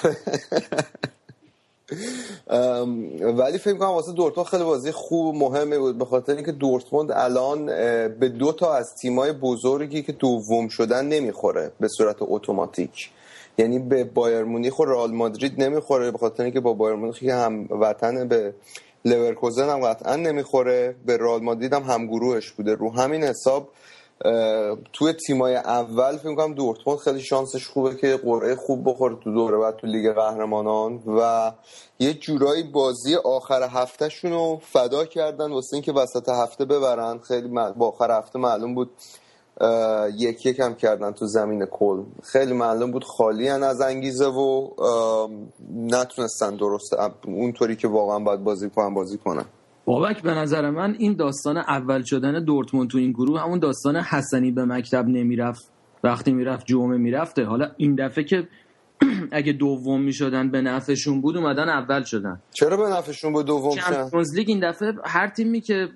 ولی 3.21 3.59
فکر 3.59 3.75
کنم 3.75 3.89
واسه 3.89 4.13
دورتموند 4.13 4.49
خیلی 4.49 4.65
بازی 4.65 4.93
خوب 4.93 5.35
مهمه 5.35 5.79
بود 5.79 5.99
به 5.99 6.05
خاطر 6.05 6.35
اینکه 6.35 6.53
دورتموند 6.53 7.13
الان 7.13 7.67
به 8.09 8.29
دو 8.39 8.53
تا 8.53 8.75
از 8.75 8.95
تیمای 8.95 9.33
بزرگی 9.33 10.03
که 10.03 10.13
دوم 10.13 10.69
شدن 10.69 11.07
نمی‌خوره 11.07 11.73
به 11.81 11.89
صورت 11.89 12.17
اتوماتیک. 12.21 13.11
یعنی 13.59 13.79
به 13.79 14.05
بایر 14.05 14.45
مونیخ 14.45 14.79
و 14.79 14.85
رئال 14.85 15.13
مادرید 15.13 15.63
نمی‌خوره 15.63 16.11
به 16.11 16.19
خاطر 16.19 16.43
اینکه 16.43 16.61
با 16.61 16.73
بایر 16.73 16.97
مونیخ 16.97 17.23
هم 17.23 17.67
وطن 17.71 18.29
به 18.29 18.55
لورکوزن 19.05 19.69
هم 19.69 19.81
قطعا 19.81 20.17
نمی‌خوره 20.17 20.95
به 21.07 21.17
رئال 21.17 21.43
مادرید 21.43 21.73
هم 21.73 21.83
همگروهش 21.83 22.51
بوده. 22.51 22.75
رو 22.75 22.93
همین 22.93 23.25
حساب 23.25 23.69
توی 24.93 25.13
تیمای 25.27 25.57
اول 25.57 26.17
فکر 26.17 26.35
کنم 26.35 26.55
دورتموند 26.55 26.99
خیلی 27.01 27.21
شانسش 27.21 27.69
خوبه 27.69 27.95
که 27.95 28.17
قرعه 28.17 28.57
خوب 28.57 28.91
بخوره 28.91 29.17
تو 29.25 29.35
دوره 29.35 29.59
بعد 29.59 29.77
تو 29.77 29.87
لیگ 29.87 30.13
قهرمانان 30.13 31.03
و 31.07 31.53
یه 31.99 32.15
جورایی 32.15 32.63
بازی 32.63 33.15
آخر 33.15 33.63
هفتهشون 33.63 34.31
رو 34.31 34.61
فدا 34.63 35.05
کردن. 35.05 35.53
واسه 35.53 35.75
اینکه 35.75 35.93
وسط 35.93 36.29
هفته 36.29 36.65
ببرن 36.65 37.19
خیلی 37.19 37.49
با 37.49 37.89
آخر 37.89 38.19
هفته 38.19 38.39
معلوم 38.39 38.75
بود 38.75 38.91
یک 40.17 40.47
یک 40.47 40.61
هم 40.61 40.75
کردن 40.75 41.11
تو 41.13 41.27
زمین 41.27 41.67
کل. 41.67 42.03
خیلی 42.23 42.53
معلوم 42.53 42.91
بود 42.91 43.05
خالی 43.05 43.49
از 43.49 43.81
انگیزه 43.81 44.27
و 44.27 44.69
نتونستن 45.75 46.57
درست 46.57 46.93
اونطوری 47.27 47.77
که 47.77 47.89
واقعا 47.89 48.19
باید 48.19 48.45
بازی 48.45 48.71
کنن 48.71 48.95
بازی 48.95 49.19
کنن. 49.19 49.45
بابک 49.85 50.23
به 50.23 50.31
نظر 50.35 50.71
من 50.71 50.95
این 50.99 51.17
داستان 51.17 51.57
اول 51.57 52.03
شدن 52.03 52.45
دورتموند 52.45 52.91
تو 52.91 52.99
این 52.99 53.13
گروه 53.13 53.41
همون 53.41 53.59
داستان 53.59 53.97
حسنی 53.97 54.51
به 54.51 54.65
مکتب 54.65 55.09
نمی‌رفت. 55.09 55.71
وقتی 56.05 56.33
می‌رفت 56.33 56.67
جمعه 56.67 56.99
می‌رفته. 56.99 57.45
حالا 57.45 57.71
این 57.77 57.95
دفعه 57.95 58.25
که 58.25 58.49
اگه 59.33 59.53
دوم 59.53 60.01
می‌شدن 60.03 60.51
به 60.51 60.61
نفعشون 60.61 61.21
بود 61.21 61.37
اومدن 61.37 61.69
اول 61.69 62.03
شدن. 62.03 62.41
چرا 62.51 62.77
به 62.77 62.83
نفعشون 62.83 63.33
بود 63.33 63.47
دوم 63.47 63.77
شدن؟ 63.77 64.11
لیگ 64.35 64.49
این 64.49 64.71
دفعه 64.71 64.93
هر 65.05 65.29
تیمی 65.29 65.61
که 65.61 65.89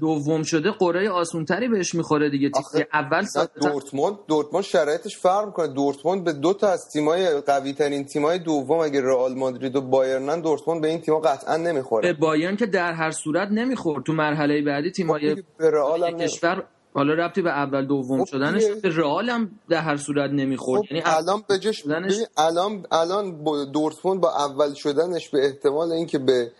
دوم 0.00 0.42
شده 0.42 0.70
قرعه 0.70 1.10
آسونتری 1.10 1.68
بهش 1.68 1.94
می‌خوره 1.94 2.30
دیگه. 2.30 2.50
اول 2.92 3.26
دورتموند 3.62 4.16
دورتموند 4.28 4.64
شرایطش 4.64 5.16
فرق 5.16 5.46
می‌کنه. 5.46 5.68
دورتموند 5.68 6.24
به 6.24 6.32
دو 6.32 6.52
تا 6.52 6.68
از 6.68 6.88
تیمای 6.92 7.40
قوی 7.40 7.72
ترین 7.72 8.04
تیمای 8.04 8.38
دوم 8.38 8.78
اگه 8.80 9.00
رئال 9.00 9.34
مادرید 9.34 9.76
و 9.76 9.80
بایرنن 9.80 10.40
دورتموند 10.40 10.80
به 10.80 10.88
این 10.88 11.00
تیم‌ها 11.00 11.20
قطعا 11.20 11.56
نمی‌خوره. 11.56 12.12
به 12.12 12.18
بایرن 12.18 12.56
که 12.56 12.66
در 12.66 12.92
هر 12.92 13.10
صورت 13.10 13.48
نمی‌خورد. 13.48 14.04
تو 14.04 14.12
مرحله 14.12 14.62
بعدی 14.62 14.90
تیمای 14.90 15.42
رئال 15.60 16.18
کشور 16.18 16.64
حالا 16.94 17.14
ربطی 17.14 17.42
به 17.42 17.50
اول 17.50 17.86
دوم 17.86 18.24
خب 18.24 18.30
شدنش 18.30 18.64
به 18.82 18.88
رئال 18.88 19.30
هم 19.30 19.50
در 19.68 19.78
هر 19.78 19.96
صورت 19.96 20.30
نمی‌خورد. 20.30 20.82
خب 20.82 20.92
یعنی 20.92 21.02
الان 21.06 21.42
بجش 21.50 21.76
شدنش... 21.76 22.14
الان 22.36 22.86
الان 22.92 23.44
دورتموند 23.72 24.20
با 24.20 24.30
اول 24.30 24.74
شدنش 24.74 25.28
به 25.28 25.44
احتمال 25.44 25.92
اینکه 25.92 26.18
به 26.18 26.50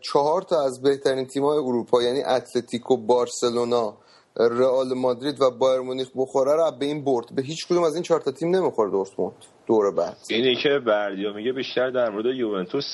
چهار 0.00 0.42
تا 0.42 0.64
از 0.64 0.82
بهترین 0.82 1.26
تیم‌های 1.26 1.58
اروپا 1.58 2.02
یعنی 2.02 2.22
اتلتیکو 2.24 2.96
بارسلونا 2.96 3.94
رئال 4.36 4.94
مادرید 4.94 5.40
و 5.40 5.50
بایر 5.50 5.80
مونیخ 5.80 6.08
بخوره 6.16 6.52
رو 6.56 6.70
به 6.78 6.86
این 6.86 7.04
برد. 7.04 7.34
به 7.34 7.42
هیچ 7.42 7.66
کدوم 7.66 7.82
از 7.82 7.94
این 7.94 8.02
چهار 8.02 8.20
تا 8.20 8.30
تیم 8.30 8.56
نمی‌خوره 8.56 8.90
دورتموند 8.90 9.34
دور 9.66 9.94
بعد. 9.94 10.16
اینی 10.30 10.56
که 10.62 10.78
بردیا 10.86 11.32
میگه 11.32 11.52
بیشتر 11.52 11.90
در 11.90 12.10
مورد 12.10 12.26
یوونتوس 12.26 12.84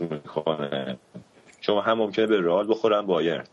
می‌کنه. 0.00 0.98
شما 1.60 1.80
هم 1.80 1.98
ممکنه 1.98 2.26
به 2.26 2.40
رئال 2.40 2.70
بخورن 2.70 3.06
بایر 3.06 3.44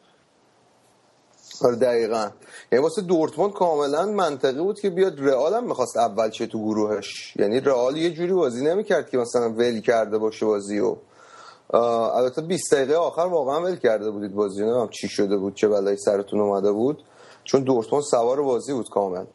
آره 1.64 1.76
دقیقا. 1.76 2.30
یعنی 2.72 2.84
واسه 2.84 3.02
دورتموند 3.02 3.54
کاملا 3.54 4.06
منطقی 4.06 4.62
بود 4.62 4.80
که 4.80 4.90
بیاد 4.90 5.20
رئال 5.20 5.54
هم 5.54 5.68
می‌خواست 5.68 5.98
اول 5.98 6.30
چه 6.30 6.48
تو 6.48 6.60
گروهش. 6.60 7.34
یعنی 7.40 7.60
رئال 7.60 7.98
یه 7.98 8.10
جوری 8.14 8.34
بازی 8.34 8.66
نمی‌کرد 8.66 9.10
که 9.10 9.18
مثلا 9.18 9.50
ول 9.50 9.80
کرده 9.80 10.18
باشه 10.18 10.46
بازی 10.46 10.80
و 10.80 10.96
البته 12.16 12.42
20 12.42 12.74
دقیقه 12.74 12.96
آخر 12.96 13.22
واقعا 13.22 13.62
ول 13.62 13.76
کرده 13.76 14.12
بودید 14.12 14.34
بازی 14.34 14.64
هم 14.64 14.90
چی 14.90 15.08
شده 15.08 15.38
بود 15.38 15.56
چه 15.56 15.68
بلایی 15.68 15.98
سرتون 15.98 16.40
اومده 16.40 16.72
بود. 16.72 17.04
چون 17.44 17.64
دورتموند 17.64 18.04
سوار 18.04 18.42
بازی 18.42 18.74
بود 18.74 18.90
کامل 18.90 19.26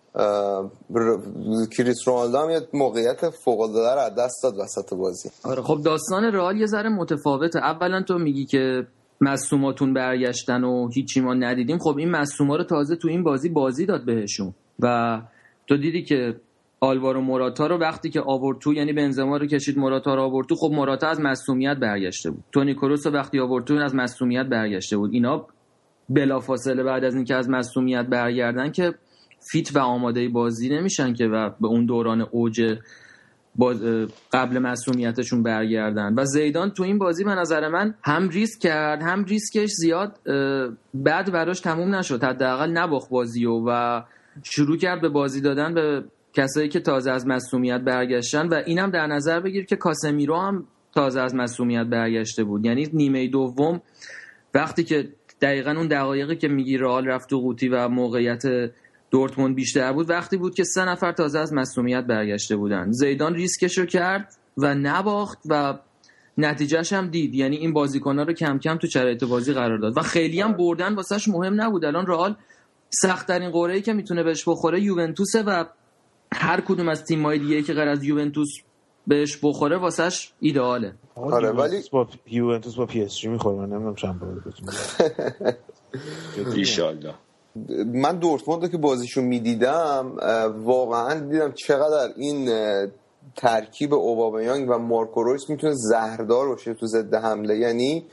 کریس 1.76 2.08
رونالدو 2.08 2.38
هم 2.38 2.50
یه 2.50 2.60
موقعیت 2.72 3.30
فوق 3.30 3.60
العاده 3.60 3.94
رو 3.94 4.00
از 4.00 4.14
دست 4.14 4.42
داد 4.42 4.58
وسط 4.58 4.94
بازی. 4.94 5.30
آره 5.44 5.62
خب 5.62 5.82
داستان 5.84 6.24
رئال 6.24 6.56
یه 6.56 6.66
ذره 6.66 6.88
متفاوته. 6.88 7.58
اولا 7.58 8.02
تو 8.02 8.18
میگی 8.18 8.46
که 8.46 8.86
مصوماتون 9.20 9.94
برگشتن 9.94 10.64
و 10.64 10.88
هیچی 10.88 11.20
ما 11.20 11.34
ندیدیم. 11.34 11.78
خب 11.78 11.96
این 11.98 12.10
مصوما 12.10 12.56
رو 12.56 12.64
تازه 12.64 12.96
تو 12.96 13.08
این 13.08 13.22
بازی 13.22 13.48
بازی 13.48 13.86
داد 13.86 14.04
بهشون. 14.04 14.54
و 14.78 15.20
تو 15.66 15.76
دیدی 15.76 16.02
که 16.02 16.40
آلوارو 16.80 17.20
موراتا 17.20 17.66
رو 17.66 17.78
وقتی 17.78 18.10
که 18.10 18.20
آورد 18.20 18.58
تو 18.58 18.74
یعنی 18.74 18.92
بنزما 18.92 19.36
رو 19.36 19.46
کشید 19.46 19.78
موراتا 19.78 20.14
رو 20.14 20.22
آورد 20.22 20.46
تو 20.46 20.54
خب 20.54 20.70
موراتا 20.72 21.08
از 21.08 21.20
مصومیت 21.20 21.76
برگشته 21.76 22.30
بود. 22.30 22.44
تونی 22.52 22.74
کروس 22.74 23.06
رو 23.06 23.12
وقتی 23.12 23.40
آورد 23.40 23.64
تو 23.64 23.74
از 23.74 23.94
مصومیت 23.94 24.46
برگشته 24.46 24.96
بود. 24.96 25.12
اینا 25.12 25.46
بلافاصله 26.08 26.82
بعد 26.82 27.04
از 27.04 27.14
اینکه 27.14 27.34
از 27.34 27.48
مصومیت 27.48 28.06
برگردن 28.06 28.72
که 28.72 28.94
فیت 29.50 29.76
و 29.76 29.78
آماده 29.78 30.28
بازی 30.28 30.68
نمیشن 30.68 31.12
که 31.12 31.26
و 31.26 31.50
به 31.60 31.68
اون 31.68 31.86
دوران 31.86 32.20
اوج 32.20 32.78
قبل 34.32 34.58
مسئولیتشون 34.58 35.42
برگردن. 35.42 36.14
و 36.14 36.24
زیدان 36.24 36.70
تو 36.70 36.82
این 36.82 36.98
بازی 36.98 37.24
به 37.24 37.34
نظر 37.34 37.68
من 37.68 37.94
هم 38.02 38.28
ریسک 38.28 38.60
کرد 38.60 39.02
هم 39.02 39.24
ریسکش 39.24 39.70
زیاد 39.70 40.18
بعد 40.94 41.32
براش 41.32 41.60
تموم 41.60 41.94
نشد. 41.94 42.24
حداقل 42.24 42.70
نباخت 42.70 43.10
بازی 43.10 43.46
و, 43.46 44.02
شروع 44.42 44.76
کرد 44.76 45.00
به 45.00 45.08
بازی 45.08 45.40
دادن 45.40 45.74
به 45.74 46.04
کسایی 46.32 46.68
که 46.68 46.80
تازه 46.80 47.10
از 47.10 47.26
مسئولیت 47.26 47.80
برگشتن. 47.80 48.48
و 48.48 48.62
اینم 48.66 48.90
در 48.90 49.06
نظر 49.06 49.40
بگیر 49.40 49.64
که 49.64 49.76
کاسمیرو 49.76 50.36
هم 50.36 50.64
تازه 50.94 51.20
از 51.20 51.34
مسئولیت 51.34 51.86
برگشته 51.86 52.44
بود. 52.44 52.66
یعنی 52.66 52.88
نیمه 52.92 53.28
دوم 53.28 53.82
وقتی 54.54 54.84
که 54.84 55.08
دقیقا 55.42 55.70
اون 55.70 55.88
دقایقی 55.88 56.36
که 56.36 56.48
میگی 56.48 56.76
رئال 56.76 57.06
رفت 57.06 57.32
و 57.32 57.40
قوطی 57.40 57.68
و 57.68 57.88
موقعیت 57.88 58.42
دورتموند 59.10 59.54
بیشتر 59.54 59.92
بود 59.92 60.10
وقتی 60.10 60.36
بود 60.36 60.54
که 60.54 60.64
سه 60.64 60.84
نفر 60.84 61.12
تازه 61.12 61.38
از 61.38 61.52
مصومیت 61.52 62.04
برگشته 62.04 62.56
بودن. 62.56 62.92
زیدان 62.92 63.34
ریسکش 63.34 63.78
رو 63.78 63.86
کرد 63.86 64.34
و 64.56 64.74
نباخت 64.74 65.38
و 65.48 65.78
نتیجهش 66.38 66.92
هم 66.92 67.06
دید. 67.08 67.34
یعنی 67.34 67.56
این 67.56 67.72
بازیکن‌ها 67.72 68.24
رو 68.24 68.32
کم 68.32 68.58
کم 68.58 68.76
تو 68.76 68.86
شرایط 68.86 69.24
بازی 69.24 69.52
قرار 69.52 69.78
داد. 69.78 69.98
و 69.98 70.00
خیلی 70.02 70.40
هم 70.40 70.52
بردن 70.52 70.94
واسهش 70.94 71.28
مهم 71.28 71.60
نبود. 71.60 71.84
الان 71.84 72.06
رئال 72.06 72.36
سختترین 72.90 73.50
قرعه‌ای 73.50 73.82
که 73.82 73.92
می‌تونه 73.92 74.22
بهش 74.22 74.48
بخوره 74.48 74.80
یوونتوسه 74.80 75.42
و 75.42 75.64
هر 76.34 76.60
کدوم 76.60 76.88
از 76.88 77.04
تیم‌های 77.04 77.38
دیگه 77.38 77.62
که 77.62 77.72
غیر 77.72 77.88
از 77.88 78.04
یوونتوس 78.04 78.48
بهش 79.06 79.38
بخوره 79.42 79.76
واسهش 79.76 80.32
ایدئاله. 80.40 80.94
آره 81.14 81.50
ولی 81.50 81.82
با 81.92 82.08
یوونتوس 82.26 82.74
با 82.74 82.86
پی 82.86 83.02
اس 83.02 83.16
جی 83.16 83.28
می‌خوره. 83.28 83.56
من 83.56 83.68
نمی‌دونم 83.68 83.94
چند 83.94 84.20
بار 84.20 84.28
ان 84.28 84.42
من 87.86 88.18
دورتموند 88.18 88.70
که 88.70 88.78
بازیشو 88.78 89.20
می‌دیدم 89.20 90.16
واقعا 90.64 91.20
دیدم 91.20 91.52
چقدر 91.52 92.12
این 92.16 92.50
ترکیب 93.36 93.94
اوبامیانگ 93.94 94.70
و 94.70 94.78
مارکو 94.78 95.22
رویس 95.22 95.50
می‌تونه 95.50 95.74
زهردار 95.76 96.48
باشه 96.48 96.74
تو 96.74 96.86
ضد 96.86 97.14
حمله. 97.14 97.56
یعنی 97.56 98.06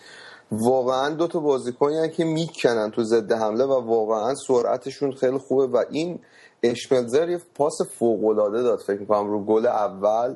واقعا 0.52 1.10
دو 1.10 1.28
تا 1.28 1.40
بازیکنی 1.40 2.10
که 2.10 2.26
می‌کنن 2.26 2.92
تو 2.92 3.04
ضد 3.04 3.32
حمله 3.32 3.64
و 3.64 3.74
واقعا 3.74 4.36
سرعتشون 4.48 5.12
خیلی 5.12 5.38
خوبه 5.38 5.68
و 5.68 5.84
این 5.90 6.20
اشملزر 6.64 7.30
یه 7.30 7.40
پاس 7.56 7.78
فوق 8.00 8.26
العاده 8.26 8.64
داد 8.64 8.80
فکر 8.80 9.00
می‌کنم 9.00 9.32
رو 9.32 9.46
گل 9.46 9.66
اول. 9.66 10.36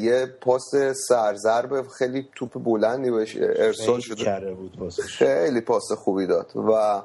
یه 0.00 0.26
پاس 0.40 0.70
سرزرب 1.08 1.88
خیلی 1.98 2.28
توپ 2.36 2.62
بلندی 2.64 3.10
بهش 3.10 3.36
ارسال 3.40 4.00
شده. 4.00 4.24
خیلی 5.02 5.60
پاس 5.60 5.92
خوبی 5.92 6.26
داد 6.26 6.56
و 6.56 7.02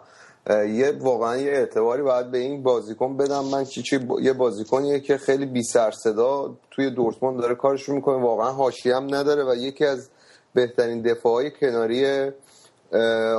یه 0.49 0.91
واقعا 0.99 1.37
یه 1.37 1.51
اعتباری 1.51 2.01
باید 2.01 2.31
به 2.31 2.37
این 2.37 2.63
بازیکن 2.63 3.17
بدم. 3.17 3.45
من 3.45 3.63
چی 3.63 3.81
چی 3.81 3.99
یه 4.21 4.33
بازیکنیه 4.33 4.99
که 4.99 5.17
خیلی 5.17 5.45
بی 5.45 5.63
سر 5.63 5.91
صدا 5.91 6.55
توی 6.71 6.89
دورتموند 6.89 7.41
داره 7.41 7.55
کارش 7.55 7.89
می‌کنه. 7.89 8.23
واقعا 8.23 8.51
حاشیه 8.51 8.95
هم 8.95 9.15
نداره 9.15 9.43
و 9.43 9.55
یکی 9.55 9.85
از 9.85 10.09
بهترین 10.53 11.01
دفاعی 11.01 11.51
کناری 11.51 12.31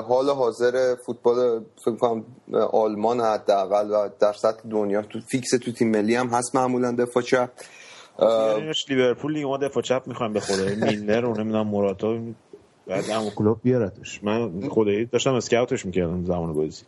حال 0.09 0.31
حاضر 0.31 0.95
فوتبال 1.07 1.65
فکر 1.85 1.97
کنم 1.97 2.25
آلمان 2.73 3.21
حداقل 3.21 3.91
و 3.91 4.09
در 4.21 4.33
سطح 4.33 4.69
دنیا. 4.71 5.03
تو 5.03 5.21
فیکس 5.21 5.51
تو 5.51 5.73
تیم 5.73 5.91
ملی 5.91 6.15
هم 6.15 6.29
هست 6.29 6.57
معمولا 6.57 6.93
دفاع 6.93 7.23
چپ. 7.23 7.51
لیورپول 8.89 9.45
ما 9.45 9.57
دفاع 9.57 9.83
چپ 9.83 10.03
می‌خوایم 10.07 10.33
به 10.33 10.41
خدا 10.41 10.65
میلنر 10.87 11.25
و 11.25 11.35
نمی‌دونم 11.35 11.67
موراتا. 11.67 12.19
بعد 12.87 13.05
هم 13.05 13.31
کلوب 13.31 13.59
بیارتش. 13.63 14.25
من 14.25 14.69
خدایی 14.69 15.05
داشتم 15.07 15.35
اسکاوتش 15.35 15.87
می‌کردم 15.87 16.25
زمان 16.25 16.53
بازی. 16.53 16.83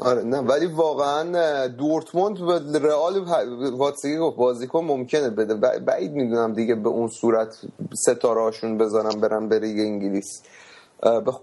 آره 0.00 0.22
نه 0.22 0.38
ولی 0.38 0.66
واقعا 0.66 1.66
دورتموند 1.66 2.38
به 2.72 2.78
رئال 2.78 3.24
واتسگی 3.72 4.16
گفت 4.16 4.36
بازیکن 4.36 4.84
ممکنه 4.84 5.30
بده. 5.30 5.54
بعید 5.80 6.12
می‌دونم 6.12 6.52
دیگه 6.52 6.74
به 6.74 6.88
اون 6.88 7.08
صورت 7.08 7.60
ستاره 7.94 8.40
هاشون 8.40 8.78
بذارم 8.78 9.20
برن 9.20 9.48
به 9.48 9.58
ریگ 9.58 9.78
انگلیس. 9.80 10.42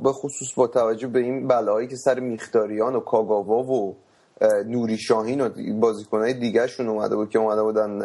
به 0.03 0.11
خصوص 0.11 0.53
با 0.55 0.67
توجه 0.67 1.07
به 1.07 1.19
این 1.19 1.47
بلایی 1.47 1.87
که 1.87 1.95
سر 1.95 2.19
میختاریان 2.19 2.95
و 2.95 2.99
کاگاوا 2.99 3.63
و 3.63 3.95
نوری 4.65 4.97
شاهین 4.97 5.41
و 5.41 5.49
بازیکنهای 5.79 6.33
دیگرشون 6.33 6.89
اومده 6.89 7.15
بود 7.15 7.29
که 7.29 7.39
اومده 7.39 7.63
بودن 7.63 8.01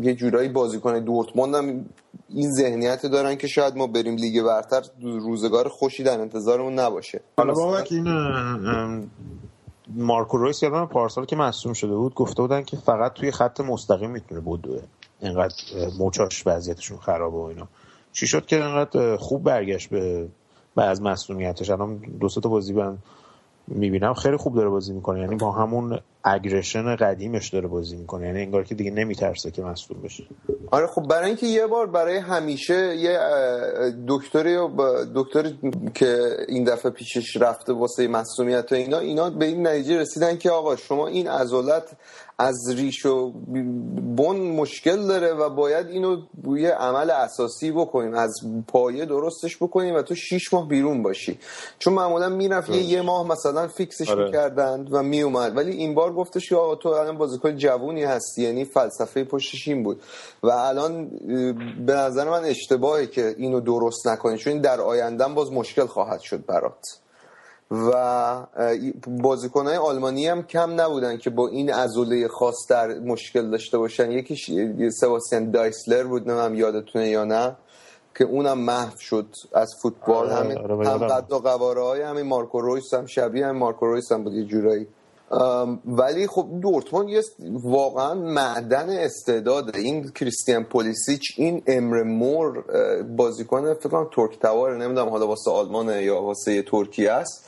یه 0.00 0.14
جورایی 0.14 0.48
بازیکن 0.48 0.98
دورتموند 0.98 1.54
هم 1.54 1.84
این 2.28 2.50
ذهنیت 2.50 3.06
دارن 3.06 3.36
که 3.36 3.46
شاید 3.46 3.76
ما 3.76 3.86
بریم 3.86 4.16
لیگ 4.16 4.42
برتر 4.42 4.82
روزگار 5.02 5.68
خوشی 5.68 6.02
در 6.02 6.20
انتظارمون 6.20 6.78
نباشه. 6.78 7.20
حالا 7.36 7.52
بابک 7.52 7.88
این 7.90 8.06
مارکو 9.88 10.38
رویس 10.38 10.62
یادم 10.62 10.86
پارسال 10.86 11.24
که 11.24 11.36
مصوم 11.36 11.72
شده 11.72 11.94
بود 11.94 12.14
گفته 12.14 12.42
بودن 12.42 12.62
که 12.62 12.76
فقط 12.76 13.12
توی 13.12 13.30
خط 13.30 13.60
مستقیم 13.60 14.10
می‌تونه 14.10 14.40
بدوه 14.40 14.80
اینقدر 15.20 15.54
موچاش 15.98 16.46
وضعیتشون 16.46 16.98
خرابه 16.98 17.36
و 17.36 17.40
اینا. 17.40 17.68
چی 18.12 18.26
شد 18.26 18.46
که 18.46 18.56
اینقدر 18.56 19.16
خوب 19.16 19.42
برگشت 19.42 19.88
به 19.88 20.28
از 20.76 21.02
مسئولیتش 21.02 21.70
الان 21.70 21.96
دو 21.96 22.28
تا 22.28 22.48
بازی 22.48 22.72
بند 22.72 22.98
می‌بینم. 23.68 24.14
خیلی 24.14 24.36
خوب 24.36 24.54
داره 24.54 24.68
بازی 24.68 24.92
می‌کنه. 24.92 25.20
یعنی 25.20 25.36
با 25.36 25.52
همون 25.52 25.98
اگریشن 26.24 26.96
قدیمش 26.96 27.48
داره 27.48 27.68
بازی 27.68 27.96
می‌کنه. 27.96 28.26
یعنی 28.26 28.42
انگار 28.42 28.64
که 28.64 28.74
دیگه 28.74 28.90
نمیترسه 28.90 29.50
که 29.50 29.62
مسئول 29.62 29.98
بشه. 29.98 30.24
آره 30.70 30.86
خب 30.86 31.02
برای 31.02 31.26
اینکه 31.26 31.46
یه 31.46 31.66
بار 31.66 31.86
برای 31.86 32.16
همیشه 32.16 32.96
یه 32.96 33.18
دکتری 34.08 34.56
دکتری 35.14 35.58
که 35.94 36.36
این 36.48 36.64
دفعه 36.64 36.90
پیشش 36.90 37.36
رفته 37.36 37.72
واسه 37.72 38.08
مسئولیت 38.08 38.72
و 38.72 38.74
اینا 38.74 38.98
اینا 38.98 39.30
به 39.30 39.44
این 39.44 39.66
نتیجه 39.66 39.98
رسیدن 39.98 40.38
که 40.38 40.50
آقا 40.50 40.76
شما 40.76 41.06
این 41.06 41.28
عضلات 41.28 41.90
از 42.38 42.70
ریش 42.76 43.06
و 43.06 43.30
بن 44.16 44.36
مشکل 44.36 45.06
داره 45.06 45.32
و 45.32 45.50
باید 45.50 45.86
اینو 45.86 46.16
یه 46.56 46.70
عمل 46.70 47.10
اساسی 47.10 47.70
بکنیم. 47.70 48.14
از 48.14 48.34
پایه 48.68 49.04
درستش 49.04 49.56
بکنیم 49.56 49.94
و 49.94 50.02
تو 50.02 50.14
شیش 50.14 50.54
ماه 50.54 50.68
بیرون 50.68 51.02
باشی. 51.02 51.38
چون 51.78 51.92
معمولا 51.92 52.28
می‌رفت 52.28 52.70
یه, 52.70 52.82
یه 52.82 53.02
ماه 53.02 53.26
مثلا 53.26 53.68
فیکسش 53.68 54.08
آره. 54.08 54.24
می‌کردند 54.24 54.92
و 54.92 55.02
میومد 55.02 55.56
ولی 55.56 55.72
این 55.72 55.94
بار 55.94 56.12
گفتش 56.12 56.48
که 56.48 56.56
آقا 56.56 56.74
تو 56.74 56.88
الان 56.88 57.18
بازیکن 57.18 57.56
جوونی 57.56 58.04
هستی. 58.04 58.42
یعنی 58.42 58.64
فلسفه 58.64 59.24
پشتش 59.24 59.68
این 59.68 59.82
بود. 59.82 60.02
و 60.42 60.50
الان 60.50 61.08
به 61.86 61.92
نظر 61.94 62.30
من 62.30 62.44
اشتباهه 62.44 63.06
که 63.06 63.34
اینو 63.38 63.60
درست 63.60 64.06
نکنی. 64.06 64.38
چون 64.38 64.58
در 64.58 64.80
آیندن 64.80 65.34
باز 65.34 65.52
مشکل 65.52 65.86
خواهد 65.86 66.20
شد 66.20 66.46
برات. 66.46 67.03
و 67.70 68.46
بازیکنهای 69.06 69.76
آلمانی 69.76 70.26
هم 70.26 70.42
کم 70.42 70.80
نبودن 70.80 71.16
که 71.16 71.30
با 71.30 71.48
این 71.48 71.72
عضله 71.72 72.28
خاص 72.28 72.56
در 72.68 72.98
مشکل 72.98 73.50
داشته 73.50 73.78
باشن. 73.78 74.10
یکیش 74.10 74.50
سباستیان 74.90 75.50
دایسلر 75.50 76.04
بود 76.04 76.30
نمیم 76.30 76.58
یادتونه 76.60 77.08
یا 77.08 77.24
نه 77.24 77.56
که 78.18 78.24
اونم 78.24 78.58
محو 78.58 78.98
شد 78.98 79.26
از 79.52 79.74
فوتبال. 79.82 80.30
آره، 80.30 80.34
همین 80.34 80.58
آره، 80.58 80.88
هم 80.88 81.06
قد 81.06 81.32
و 81.32 81.38
قواره 81.38 81.82
های 81.82 82.02
همین 82.02 82.26
مارکو 82.26 82.60
رویس 82.60 82.94
هم 82.94 83.06
شبیه 83.06 83.46
هم 83.46 83.56
مارکو 83.56 83.86
رویس 83.86 84.12
هم 84.12 84.24
بود 84.24 84.32
یه 84.32 84.44
جورایی 84.44 84.86
ولی 85.84 86.26
خب 86.26 86.46
دورتموند 86.62 87.08
یه 87.08 87.22
واقعا 87.62 88.14
معدن 88.14 88.90
استعداده. 88.90 89.78
این 89.78 90.08
کریستیان 90.08 90.64
پولیسیچ 90.64 91.22
این 91.36 91.62
امر 91.66 92.02
مور 92.02 92.64
بازیکن 93.16 93.74
فکر 93.74 93.88
کنم 93.88 94.08
ترک 94.12 94.38
تواره 94.38 94.76
نمی‌دونم 94.76 95.08
حالا 95.08 95.26
واسه 95.28 95.50
آلمان 95.50 95.88
یا 95.88 96.22
واسه 96.22 96.62
ترکیه 96.62 97.12
است. 97.12 97.44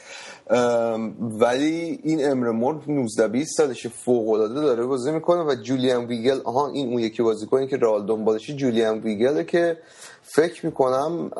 ولی 1.20 2.00
این 2.02 2.30
امر 2.30 2.50
مور 2.50 2.82
19 2.88 3.28
20 3.28 3.56
سالش 3.56 3.86
فوق 3.86 4.28
العاده 4.28 4.54
داره 4.54 4.86
بازی 4.86 5.12
می‌کنه 5.12 5.42
و 5.42 5.54
جولیان 5.62 6.04
ویگل 6.04 6.40
آها 6.44 6.68
این 6.68 6.88
اون 6.88 6.98
یکی 6.98 7.22
بازیکنی 7.22 7.66
که 7.66 7.76
رئال 7.76 8.06
دنبالشه 8.06 8.54
جولیان 8.54 8.98
ویگله 8.98 9.44
که 9.44 9.78
فکر 10.22 10.66
می‌کنم 10.66 11.30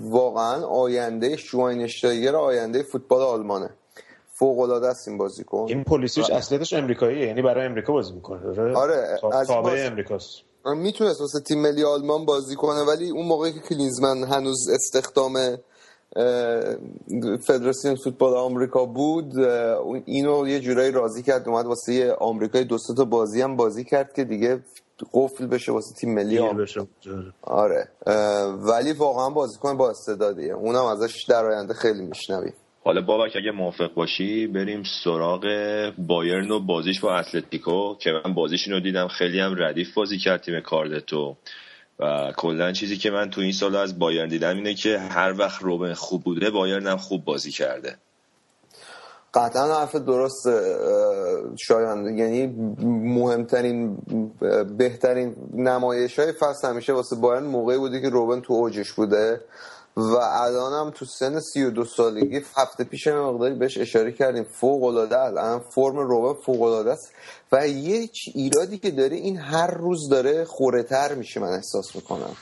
واقعا 0.00 0.66
آینده 0.66 1.36
شواینشتایگر 1.36 2.36
آینده 2.36 2.82
فوتبال 2.82 3.22
آلمانه. 3.22 3.70
فوق 4.38 4.58
العاده 4.58 4.86
است 4.86 5.08
این 5.08 5.18
بازیکن. 5.18 5.66
این 5.68 5.84
پلیسیچ 5.84 6.30
اصلیتش 6.30 6.72
امریکاییه 6.72 7.26
یعنی 7.26 7.42
برای 7.42 7.66
امریکا 7.66 7.92
بازی 7.92 8.12
می‌کنه. 8.12 8.48
آره, 8.48 8.76
آره 8.76 9.18
از 9.32 9.46
تابع 9.46 9.86
امریکاست. 9.86 10.40
می‌تونست 10.66 11.20
واسه 11.20 11.40
تیم 11.40 11.62
ملی 11.62 11.84
آلمان 11.84 12.24
بازی 12.24 12.56
کنه 12.56 12.82
ولی 12.82 13.10
اون 13.10 13.26
موقعی 13.26 13.52
که 13.52 13.60
کلینزمن 13.60 14.24
هنوز 14.24 14.68
استخدام 14.68 15.58
فدراسیون 17.46 17.94
فوتبال 17.94 18.36
آمریکا 18.36 18.84
بود 18.84 19.38
اینو 20.04 20.48
یه 20.48 20.60
جورایی 20.60 20.90
راضی 20.90 21.22
کرد 21.22 21.48
اومد 21.48 21.66
واسه 21.66 22.12
آمریکای 22.12 22.64
دو 22.64 22.78
تا 22.96 23.04
بازی 23.04 23.42
هم 23.42 23.56
بازی 23.56 23.84
کرد 23.84 24.12
که 24.12 24.24
دیگه 24.24 24.60
قفل 25.12 25.46
بشه 25.46 25.72
واسه 25.72 25.94
تیم 25.94 26.14
ملی 26.14 26.38
آره. 27.42 27.88
ولی 28.56 28.92
واقعا 28.92 29.30
بازیکن 29.30 29.76
با 29.76 29.90
استعدادیه. 29.90 30.54
اونم 30.54 30.84
ازش 30.84 31.24
در 31.28 31.46
آینده 31.46 31.74
خیلی 31.74 32.02
میشنویم. 32.02 32.54
حالا 32.84 33.00
بابک 33.00 33.36
اگه 33.36 33.50
موافق 33.50 33.94
باشی 33.94 34.46
بریم 34.46 34.82
سراغ 35.04 35.46
بایرن 35.98 36.50
و 36.50 36.60
بازیش 36.60 37.00
با 37.00 37.18
اتلتیکو 37.18 37.94
که 37.94 38.10
من 38.24 38.34
بازیشون 38.34 38.74
رو 38.74 38.80
دیدم. 38.80 39.08
خیلی 39.08 39.40
هم 39.40 39.54
ردیف 39.58 39.94
بازی 39.94 40.18
کرد 40.18 40.40
تیم 40.40 40.60
کاردتو. 40.60 41.36
و 42.00 42.32
کلا 42.36 42.72
چیزی 42.72 42.96
که 42.96 43.10
من 43.10 43.30
تو 43.30 43.40
این 43.40 43.52
سال 43.52 43.76
از 43.76 43.98
بایرن 43.98 44.28
دیدم 44.28 44.56
اینه 44.56 44.74
که 44.74 44.98
هر 44.98 45.34
وقت 45.38 45.62
روبن 45.62 45.94
خوب 45.94 46.22
بوده 46.22 46.50
بایرن 46.50 46.86
هم 46.86 46.96
خوب 46.96 47.24
بازی 47.24 47.50
کرده. 47.50 47.96
قطعا 49.34 49.80
حرف 49.80 49.96
درست 49.96 50.48
شایان. 51.56 52.18
یعنی 52.18 52.46
مهمترین 53.16 53.98
بهترین 54.78 55.36
نمایش 55.54 56.18
های 56.18 56.32
فصل 56.32 56.68
همیشه 56.68 56.92
واسه 56.92 57.16
بایرن 57.16 57.44
موقعی 57.44 57.78
بوده 57.78 58.00
که 58.00 58.08
روبن 58.08 58.40
تو 58.40 58.52
اوجش 58.52 58.92
بوده. 58.92 59.40
و 59.96 60.16
الان 60.20 60.72
هم 60.72 60.90
تو 60.90 61.04
سن 61.04 61.40
32 61.40 61.84
سالگی 61.84 62.42
هفته 62.56 62.84
پیش 62.84 63.06
مقداری 63.06 63.54
بهش 63.54 63.78
اشاره 63.78 64.12
کردیم. 64.12 64.44
فوق 64.44 64.84
العاده 64.84 65.20
الان 65.20 65.58
فرم 65.58 65.96
روبن 65.96 66.40
فوق 66.40 66.62
العاده 66.62 66.92
است. 66.92 67.12
و 67.52 67.68
یه 67.68 68.10
ایرادی 68.34 68.78
که 68.78 68.90
داره 68.90 69.16
این 69.16 69.36
هر 69.36 69.70
روز 69.70 70.08
داره 70.08 70.46
تر 70.88 71.14
میشه 71.14 71.40
من 71.40 71.52
احساس 71.52 71.96
می‌کنم. 71.96 72.36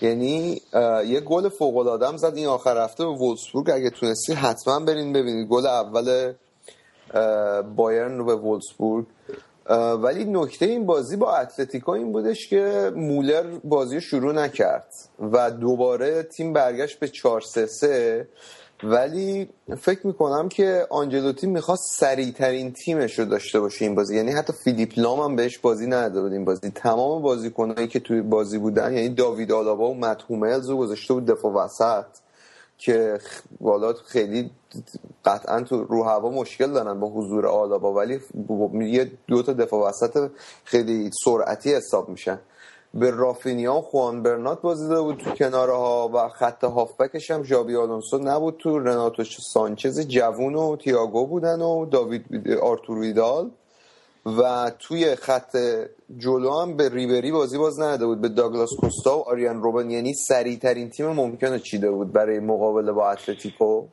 یعنی 0.00 0.60
یه 1.06 1.20
گل 1.20 1.48
فوق 1.48 1.76
العاده 1.76 2.08
هم 2.08 2.16
زد 2.16 2.36
این 2.36 2.46
آخر 2.46 2.84
هفته 2.84 3.04
به 3.04 3.10
وولسبورگ 3.10 3.70
اگه 3.70 3.90
تونستی 3.90 4.32
حتما 4.32 4.80
برین 4.80 5.12
ببینید. 5.12 5.48
گل 5.48 5.66
اول 5.66 6.32
بایرن 7.76 8.18
رو 8.18 8.24
به 8.24 8.34
وولسبورگ 8.34 9.06
ولی 10.02 10.24
نکته 10.24 10.66
این 10.66 10.86
بازی 10.86 11.16
با 11.16 11.36
اتلتیکو 11.36 11.90
این 11.90 12.12
بودش 12.12 12.48
که 12.48 12.92
مولر 12.96 13.58
بازی 13.64 14.00
شروع 14.00 14.32
نکرد 14.32 14.94
و 15.32 15.50
دوباره 15.50 16.22
تیم 16.22 16.52
برگشت 16.52 16.98
به 16.98 17.08
4 17.08 17.40
3 17.40 17.66
3 17.66 18.28
ولی 18.82 19.48
فکر 19.80 20.06
می‌کنم 20.06 20.48
که 20.48 20.86
آنجلوتی 20.90 21.46
می‌خواست 21.46 22.00
سریع 22.00 22.32
ترین 22.32 22.72
تیمش 22.72 23.18
رو 23.18 23.24
داشته 23.24 23.60
باشه 23.60 23.84
این 23.84 23.94
بازی. 23.94 24.16
یعنی 24.16 24.32
حتی 24.32 24.52
فیلیپ 24.64 24.92
لام 24.96 25.20
هم 25.20 25.36
بهش 25.36 25.58
بازی 25.58 25.86
نداده 25.86 26.20
بود 26.20 26.32
این 26.32 26.44
بازی. 26.44 26.70
تمام 26.70 27.22
بازیکنایی 27.22 27.88
که 27.88 28.00
توی 28.00 28.22
بازی 28.22 28.58
بودن 28.58 28.92
یعنی 28.92 29.08
داوید 29.08 29.52
آلاوا 29.52 29.90
و 29.90 29.94
مت 29.94 30.22
رو 30.68 30.76
گذاشته 30.76 31.14
بود 31.14 31.26
دفاع 31.26 31.52
وسط. 31.52 32.23
که 32.78 33.18
والا 33.60 33.92
خیلی 33.92 34.50
قطعا 35.24 35.60
تو 35.60 35.84
رو 35.84 36.02
هوا 36.02 36.30
مشکل 36.30 36.72
دارن 36.72 37.00
با 37.00 37.08
حضور 37.08 37.46
آلابا 37.46 37.92
ولی 37.92 38.20
یه 38.80 39.10
دو 39.26 39.42
تا 39.42 39.52
دفاع 39.52 39.88
وسط 39.88 40.30
خیلی 40.64 41.10
سرعتی 41.24 41.74
حساب 41.74 42.08
میشن. 42.08 42.40
به 42.94 43.10
رافینیا 43.10 43.74
و 43.74 43.80
خوان 43.80 44.22
برنات 44.22 44.62
بازی 44.62 44.88
داده 44.88 45.00
بود 45.00 45.16
تو 45.16 45.30
کناره 45.30 45.72
ها 45.72 46.10
و 46.14 46.28
خط 46.28 46.64
هافبکش 46.64 47.30
هم 47.30 47.42
ژابی 47.42 47.76
آلونسو 47.76 48.18
نبود 48.18 48.56
تو. 48.56 48.78
رناتو 48.78 49.24
سانچز 49.24 50.00
جوون 50.08 50.54
و 50.54 50.76
تیاگو 50.76 51.26
بودن 51.26 51.60
و 51.60 51.86
داوید 51.86 52.50
آرتور 52.62 52.98
ویدال. 52.98 53.50
و 54.26 54.70
توی 54.78 55.14
خط 55.14 55.56
جلو 56.18 56.50
هم 56.50 56.76
به 56.76 56.88
ریبری 56.88 57.32
بازی 57.32 57.58
باز 57.58 57.80
نده 57.80 58.06
بود. 58.06 58.20
به 58.20 58.28
داگلاس 58.28 58.70
کوستا 58.80 59.18
و 59.18 59.22
آریان 59.22 59.62
روبن 59.62 59.90
یعنی 59.90 60.14
سریع 60.14 60.58
ترین 60.58 60.90
تیم 60.90 61.06
ممکنه 61.06 61.58
چیده 61.58 61.90
بود 61.90 62.12
برای 62.12 62.40
مقابله 62.40 62.92
با 62.92 63.10
اتلتیکو 63.10 63.86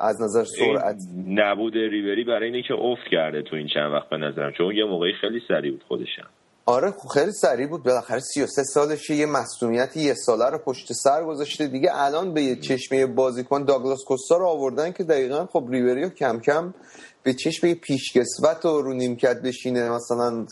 از 0.00 0.22
نظر 0.22 0.44
سرعت. 0.44 0.96
نبود 1.28 1.74
ریبری 1.74 2.24
برای 2.24 2.50
اینه 2.50 2.62
که 2.68 2.74
افت 2.74 3.10
کرده 3.10 3.42
تو 3.42 3.56
این 3.56 3.68
چند 3.74 3.92
وقت 3.92 4.08
به 4.08 4.16
نظرم 4.16 4.52
چون 4.58 4.76
یه 4.76 4.84
موقعی 4.84 5.12
خیلی 5.20 5.40
سریع 5.48 5.70
بود 5.70 5.84
خودشم. 5.88 6.28
آره 6.66 6.90
خب 6.90 7.08
خیلی 7.08 7.32
سریع 7.32 7.66
بود. 7.66 7.82
بالاخره 7.82 8.20
33 8.20 8.62
سالشه 8.62 9.14
یه 9.14 9.26
مسئولیت 9.26 9.96
یه 9.96 10.14
ساله 10.14 10.50
رو 10.50 10.58
پشت 10.58 10.92
سر 10.92 11.24
گذاشته. 11.24 11.66
دیگه 11.66 11.90
الان 11.94 12.34
به 12.34 12.42
یه 12.42 12.56
چشمه 12.56 13.06
بازیکن 13.06 13.64
داگلاس 13.64 14.04
کوستا 14.04 14.36
رو 14.36 14.46
آوردن 14.46 14.92
که 14.92 15.04
دقیقا 15.04 15.46
خب 15.46 15.64
ریبری 15.70 16.10
کم 16.10 16.40
کم 16.40 16.74
به 17.22 17.34
چشم 17.34 17.74
پیشکسوت 17.74 18.64
و 18.64 18.82
رو 18.82 18.92
نیمکت 18.92 19.42
بشینه 19.42 19.90
مثلا 19.90 20.46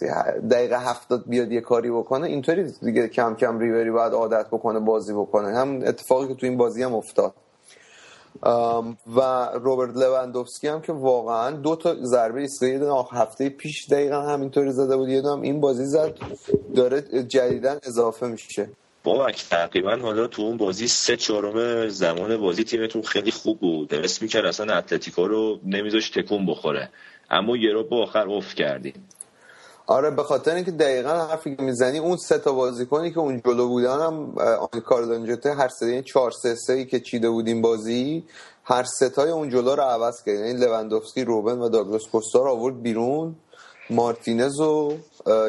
دقیقه 0.51 0.79
هفتاد 0.79 1.25
بیاد 1.27 1.53
یه 1.53 1.61
کاری 1.61 1.91
بکنه 1.91 2.27
اینطوری 2.27 2.73
دیگه 2.83 3.09
کم 3.09 3.35
کم 3.35 3.59
ریوری 3.59 3.91
باید 3.91 4.13
عادت 4.13 4.47
بکنه 4.47 4.81
بازی 4.81 5.13
بکنه. 5.13 5.59
هم 5.59 5.83
اتفاقی 5.87 6.29
که 6.29 6.35
تو 6.35 6.47
این 6.47 6.57
بازی 6.57 6.83
هم 6.83 6.95
افتاد. 6.95 7.35
و 9.17 9.49
روبرت 9.55 9.97
لواندوفسکی 9.97 10.69
هم 10.69 10.81
که 10.81 10.93
واقعا 10.93 11.51
دو 11.51 11.77
تا 11.77 11.95
ضربه 12.03 12.41
ایستگاهی 12.41 13.07
هفته 13.13 13.49
پیش 13.49 13.87
دقیقا 13.91 14.21
همینطوری 14.21 14.73
زده 14.73 14.97
بود 14.97 15.09
یه 15.09 15.27
این 15.27 15.61
بازی 15.61 15.87
زد. 15.87 16.15
داره 16.75 17.03
جدیدا 17.23 17.77
اضافه 17.83 18.27
میشه. 18.27 18.69
بابک 19.07 19.45
تقریبا 19.51 19.97
حالا 19.97 20.27
تو 20.27 20.43
اون 20.43 20.57
بازی 20.57 20.89
سه 20.89 21.17
چهارم 21.17 21.89
زمان 21.89 22.37
بازی 22.37 22.65
تیمتون 22.65 23.03
خیلی 23.03 23.31
خوب 23.31 23.61
بود. 23.61 23.89
درست 23.89 24.23
می‌کرد 24.23 24.47
اصلا 24.47 24.75
اتلتیکو 24.75 25.29
رو 25.29 25.59
نمیذاش 25.65 26.11
تکون 26.11 26.47
بخوره. 26.47 26.89
اما 27.31 27.57
یه 27.57 27.73
رو 27.73 27.85
با 27.85 28.03
آخر 28.03 28.29
افت 28.29 28.57
کردی. 28.57 28.95
آره 29.87 30.11
به 30.11 30.23
خاطر 30.23 30.55
اینکه 30.55 30.71
دقیقا 30.71 31.11
حرفی 31.11 31.57
که 31.57 31.63
می‌زنی 31.63 31.99
اون 31.99 32.17
سه 32.17 32.39
تا 32.39 32.53
بازیکنی 32.53 33.11
که 33.11 33.19
اون 33.19 33.43
جلو 33.45 33.69
بودن 33.69 34.01
هم 34.01 34.35
کاردانجوته 34.85 35.55
هر 35.55 35.69
سه 35.69 36.03
4 36.03 36.31
3 36.31 36.55
3 36.55 36.85
که 36.85 37.01
چیده 37.01 37.31
بودیم 37.31 37.63
بازی 37.63 38.25
هر 38.65 38.85
ستای 38.85 39.31
اون 39.31 39.51
جلو 39.51 39.75
رو 39.75 39.83
عوض 39.83 40.23
کرد. 40.23 40.35
یعنی 40.35 40.53
لوندوفسکی 40.53 41.25
روبن 41.25 41.59
و 41.59 41.69
داگلاس 41.69 42.03
کوستا 42.13 42.39
رو 42.39 42.51
آورد 42.51 42.83
بیرون. 42.83 43.37
مارتینز 43.91 44.61
و 44.61 44.99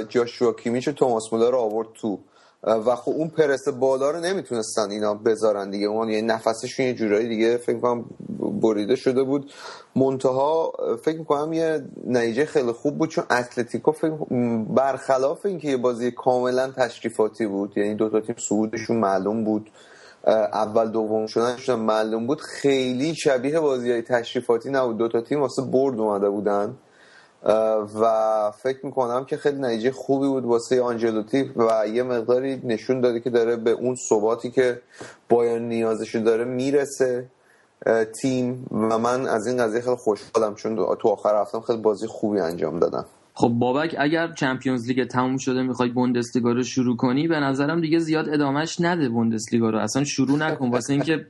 جاشوا 0.09 0.53
کیمیچ 0.53 0.87
و 0.87 0.91
توماس 0.91 1.33
مولر 1.33 1.51
رو 1.51 1.57
آورد 1.57 1.87
تو. 2.01 2.19
و 2.63 2.95
خب 2.95 3.11
اون 3.11 3.27
پرس 3.27 3.67
بالا 3.67 4.11
رو 4.11 4.19
نمی‌تونستن 4.19 4.91
اینا 4.91 5.13
بذارن 5.13 5.69
دیگه. 5.69 5.87
اون 5.87 6.09
یه 6.09 6.21
نفسشون 6.21 6.85
یه 6.85 6.93
جورایی 6.93 7.27
دیگه 7.27 7.57
فکر 7.57 7.79
کنم 7.79 8.05
بریده 8.61 8.95
شده 8.95 9.23
بود. 9.23 9.51
منتها 9.95 10.73
فکر 11.03 11.17
می‌کنم 11.17 11.53
یه 11.53 11.85
نتیجه 12.07 12.45
خیلی 12.45 12.71
خوب 12.71 12.97
بود 12.97 13.09
چون 13.09 13.23
اتلتیکو 13.31 13.91
فکر 13.91 14.13
برخلاف 14.69 15.45
اینکه 15.45 15.67
یه 15.67 15.77
بازی 15.77 16.11
کاملا 16.11 16.71
تشریفاتی 16.71 17.47
بود 17.47 17.77
یعنی 17.77 17.95
دو 17.95 18.09
تا 18.09 18.21
تیم 18.21 18.35
صعودشون 18.37 18.97
معلوم 18.97 19.43
بود 19.43 19.69
اول 20.53 20.91
دوم 20.91 21.27
شدنشون 21.27 21.79
معلوم 21.79 22.27
بود 22.27 22.41
خیلی 22.41 23.15
شبیه 23.15 23.59
بازی 23.59 23.91
های 23.91 24.01
تشریفاتی 24.01 24.69
نبود. 24.69 24.97
دو 24.97 25.07
تا 25.07 25.21
تیم 25.21 25.41
واسه 25.41 25.61
برد 25.61 25.99
اومده 25.99 26.29
بودن. 26.29 26.77
و 28.01 28.51
فکر 28.63 28.85
می‌کنم 28.85 29.25
که 29.25 29.37
خیلی 29.37 29.61
نتیجه 29.61 29.91
خوبی 29.91 30.27
بود 30.27 30.45
واسه 30.45 30.81
آنجلوتی 30.81 31.51
و 31.55 31.87
یه 31.87 32.03
مقداری 32.03 32.61
نشون 32.63 33.01
داده 33.01 33.19
که 33.19 33.29
داره 33.29 33.55
به 33.55 33.71
اون 33.71 33.95
ثباتی 33.95 34.51
که 34.51 34.81
باید 35.29 35.61
نیازش 35.61 36.15
داره 36.15 36.43
می‌رسه 36.43 37.25
تیم. 38.21 38.67
و 38.71 38.97
من 38.97 39.27
از 39.27 39.47
این 39.47 39.57
قضیه 39.57 39.81
خیلی 39.81 39.95
خوشحالم 39.95 40.55
چون 40.55 40.75
تو 40.75 41.09
آخر 41.09 41.41
هفتم 41.41 41.61
خیلی 41.61 41.81
بازی 41.81 42.07
خوبی 42.07 42.39
انجام 42.39 42.79
دادم 42.79 43.05
خب 43.33 43.47
بابک 43.47 43.95
اگر 43.99 44.33
چمپیونز 44.33 44.87
لیگ 44.87 45.07
تموم 45.07 45.37
شده 45.37 45.61
می‌خوای 45.61 45.89
بوندسلیگا 45.89 46.51
رو 46.51 46.63
شروع 46.63 46.97
کنی 46.97 47.27
به 47.27 47.39
نظرم 47.39 47.81
دیگه 47.81 47.99
زیاد 47.99 48.29
ادامهش 48.29 48.81
نده 48.81 49.09
بوندسلیگا 49.09 49.69
رو. 49.69 49.79
اصلا 49.79 50.03
شروع 50.03 50.37
نکن. 50.37 50.69
واسه 50.69 50.93
اینکه 50.93 51.25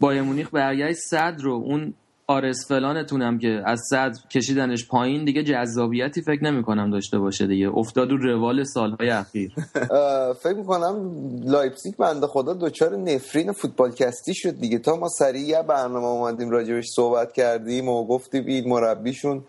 بایر 0.00 0.22
مونیخ 0.22 0.48
برگشت 0.52 0.98
صد 0.98 1.36
رو 1.40 1.52
اون 1.52 1.94
آرس 2.26 2.68
فلانتونم 2.68 3.38
که 3.38 3.62
از 3.66 3.80
صد 3.90 4.12
کشیدنش 4.30 4.88
پایین 4.88 5.24
دیگه 5.24 5.42
جذابیتی 5.42 6.22
فکر 6.22 6.44
نمی 6.44 6.62
کنم 6.62 6.90
داشته 6.90 7.18
باشه 7.18 7.46
دیگه. 7.46 7.68
افتاد 7.78 8.12
و 8.12 8.16
روال 8.16 8.64
سالهای 8.64 9.10
اخیر. 9.10 9.54
فکر 10.42 10.54
می‌کنم 10.56 11.10
لایپزیگ 11.44 11.96
بنده 11.96 12.26
خدا 12.26 12.54
دچار 12.54 12.96
نفرین 12.96 13.52
فوتبالکستی 13.52 14.34
شد 14.34 14.60
دیگه. 14.60 14.78
تا 14.78 14.96
ما 14.96 15.08
سریع 15.08 15.62
برنامه 15.62 16.06
اومدیم 16.06 16.50
راجبش 16.50 16.86
صحبت 16.96 17.32
کردیم 17.32 17.88
و 17.88 18.06
گفتیم 18.06 18.68
مربیشون 18.68 19.44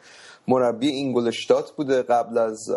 مربی 0.47 0.87
اینگولشتات 0.87 1.71
بوده 1.71 2.01
قبل 2.01 2.37
از 2.37 2.69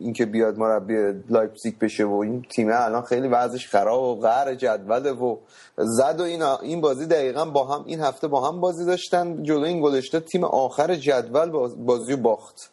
اینکه 0.00 0.26
بیاد 0.26 0.58
مربی 0.58 0.94
لایپزیگ 1.30 1.78
بشه 1.78 2.04
و 2.04 2.14
این 2.14 2.42
تیم 2.42 2.68
الان 2.72 3.02
خیلی 3.02 3.28
وضعش 3.28 3.68
خراب 3.68 4.02
و 4.02 4.20
قعر 4.20 4.54
جدوله 4.54 5.12
و 5.12 5.36
زد 5.78 6.16
و 6.20 6.22
این 6.22 6.42
این 6.42 6.80
بازی 6.80 7.06
دقیقا 7.06 7.44
با 7.44 7.64
هم 7.64 7.84
این 7.86 8.00
هفته 8.00 8.28
با 8.28 8.48
هم 8.48 8.60
بازی 8.60 8.84
داشتن. 8.84 9.42
جلو 9.42 9.62
اینگولشتات 9.62 10.24
تیم 10.24 10.44
آخر 10.44 10.94
جدول 10.94 11.50
بازی 11.76 12.16
باخت. 12.16 12.70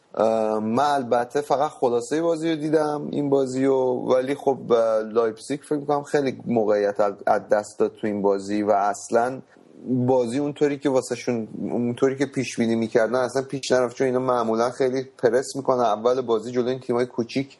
من 0.61 0.79
البته 0.79 1.41
فقط 1.41 1.71
خلاصه 1.71 2.21
بازی 2.21 2.49
رو 2.49 2.55
دیدم 2.55 3.07
این 3.11 3.29
بازی 3.29 3.65
رو. 3.65 4.07
ولی 4.13 4.35
خب 4.35 4.73
لایپزیگ 5.13 5.59
فکر 5.59 5.75
می‌کنم 5.75 6.03
خیلی 6.03 6.41
موقعیت 6.45 6.99
از 7.25 7.49
دست 7.51 7.79
داد 7.79 7.95
تو 8.01 8.07
این 8.07 8.21
بازی 8.21 8.63
و 8.63 8.71
اصلا 8.71 9.41
بازی 9.87 10.39
اونطوری 10.39 10.77
که 10.77 10.89
واسهشون 10.89 11.47
اونطوری 11.61 12.17
که 12.17 12.25
پیش 12.25 12.57
بینی 12.57 12.75
می‌کردن 12.75 13.15
اصلا 13.15 13.41
پیش 13.41 13.71
نرفت. 13.71 13.95
چون 13.95 14.07
اینا 14.07 14.19
معمولا 14.19 14.69
خیلی 14.69 15.03
پرس 15.17 15.55
می‌کنن. 15.55 15.79
اول 15.79 16.21
بازی 16.21 16.51
جلو 16.51 16.67
این 16.67 16.79
تیمای 16.79 17.05
کوچیک 17.05 17.57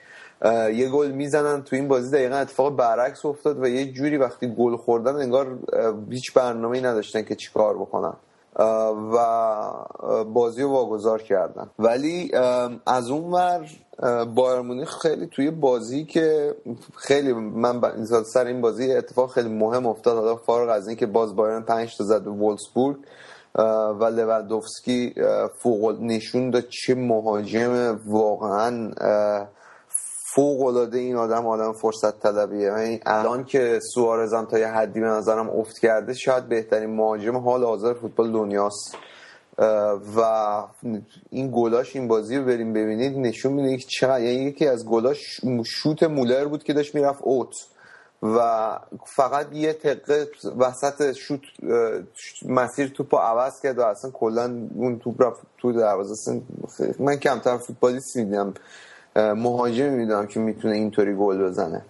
یه 0.74 0.90
گل 0.90 1.12
می‌زنن. 1.12 1.64
تو 1.64 1.76
این 1.76 1.88
بازی 1.88 2.12
دقیقا 2.12 2.36
اتفاق 2.36 2.76
برعکس 2.76 3.26
افتاد 3.26 3.64
و 3.64 3.68
یه 3.68 3.91
جوری 3.91 4.18
وقتی 4.18 4.56
گل 4.58 4.76
خوردن 4.76 5.16
انگار 5.16 5.60
هیچ 6.10 6.34
برنامه 6.34 6.78
ای 6.78 6.84
نداشتن 6.84 7.22
که 7.22 7.36
چیکار 7.36 7.78
بکنن. 7.78 8.14
و 9.14 10.24
بازی 10.24 10.62
رو 10.62 10.70
واگذار 10.70 11.22
کردن. 11.22 11.70
ولی 11.80 12.32
از 12.86 13.10
اون 13.10 13.32
ور 13.32 13.70
بایر 14.35 14.61
مونیخ 14.61 14.97
خیلی 15.01 15.27
توی 15.27 15.51
بازی 15.51 16.05
که 16.05 16.55
خیلی 16.95 17.34
من 17.34 17.81
سر 18.34 18.45
این 18.45 18.61
بازی 18.61 18.93
اتفاق 18.93 19.31
خیلی 19.31 19.49
مهم 19.49 19.85
افتاد. 19.85 20.17
حالا 20.17 20.35
فارغ 20.35 20.69
از 20.69 20.88
اینکه 20.88 21.05
باز 21.05 21.35
بایرن 21.35 21.61
5 21.61 21.97
تا 21.97 22.03
زد 22.03 22.23
به 22.23 22.30
وولسبورگ 22.30 22.97
و 23.99 24.03
لوندوفسکی 24.03 25.13
فوق 25.63 25.97
نشون 26.01 26.49
داد 26.49 26.67
چه 26.69 26.95
مهاجم 26.95 27.99
واقعا 28.07 28.91
فوق 30.35 30.61
العاده 30.61 30.97
این 30.97 31.15
آدم 31.15 31.47
آدم 31.47 31.73
فرصت 31.73 32.19
طلبیه. 32.19 32.61
یعنی 32.61 32.99
الان 33.05 33.43
که 33.43 33.80
سوارز 33.93 34.34
هم 34.34 34.45
تا 34.45 34.59
یه 34.59 34.67
حدی 34.67 34.99
به 34.99 35.07
نظرم 35.07 35.49
افت 35.49 35.80
کرده 35.80 36.13
شاید 36.13 36.49
بهترین 36.49 36.95
مهاجم 36.95 37.38
حال 37.38 37.63
حاضر 37.63 37.93
فوتبال 37.93 38.31
دنیاست. 38.31 38.95
و 40.15 40.22
این 41.30 41.52
گلاش 41.53 41.95
این 41.95 42.07
بازی 42.07 42.38
رو 42.38 42.45
بریم 42.45 42.73
ببینید 42.73 43.18
نشون 43.18 43.53
میده 43.53 43.77
که 43.77 43.86
چقدر 43.88 44.22
یعنی 44.22 44.45
یکی 44.45 44.68
از 44.68 44.86
گلاش 44.86 45.41
شوت 45.65 46.03
مولر 46.03 46.45
بود 46.45 46.64
که 46.64 46.73
داشت 46.73 46.95
می‌رفت 46.95 47.22
اوت 47.23 47.53
و 48.23 48.80
فقط 49.06 49.53
یه 49.53 49.73
تقه 49.73 50.27
وسط 50.57 51.11
شوت 51.11 51.41
مسیر 52.45 52.88
توپ 52.88 53.15
عوض 53.15 53.61
کرد 53.61 53.80
و 53.80 53.81
اصلا 53.81 54.11
کلا 54.11 54.68
اون 54.76 54.99
توپ 54.99 55.22
رفت 55.22 55.41
تو 55.57 55.72
دروازه. 55.72 56.41
من 56.99 57.15
کمتر 57.15 57.57
فوتبالیست 57.57 58.15
می‌دیدم. 58.15 58.53
مهاجم 59.20 59.90
می‌دونم 59.90 60.28
که 60.28 60.40
می‌تونه 60.40 60.76
اینطوری 60.76 61.16
گل 61.16 61.38
بزنه. 61.38 61.82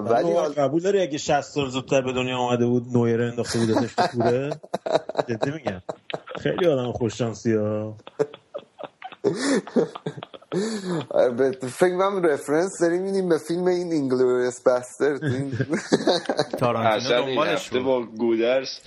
ولی 0.00 0.34
قبول 0.34 0.82
داری 0.82 1.02
اگه 1.02 1.18
60 1.18 1.40
سال 1.40 1.68
زودتر 1.68 2.00
به 2.00 2.12
دنیا 2.12 2.38
آمده 2.38 2.66
بود 2.66 2.86
نویر 2.92 3.22
انداخته 3.22 3.58
بودتش 3.58 3.94
تو 3.94 4.02
کوره؟ 4.06 4.50
جدی 5.28 5.50
میگم. 5.50 5.82
خیلی 6.40 6.66
آدم 6.66 6.92
خوش 6.92 7.18
شانسی 7.18 7.54
ها 7.54 7.96
فکر 11.68 11.98
کنم 11.98 12.22
رفرنس 12.22 12.80
داریم 12.80 13.02
میدیم 13.02 13.28
به 13.28 13.38
فیلم 13.38 13.66
این 13.66 13.92
اینگلوریس 13.92 14.62
بستر 14.62 15.18
تارانتینو 16.58 17.26
دنبالش 17.26 17.68
با 17.68 18.02
گودرس 18.02 18.80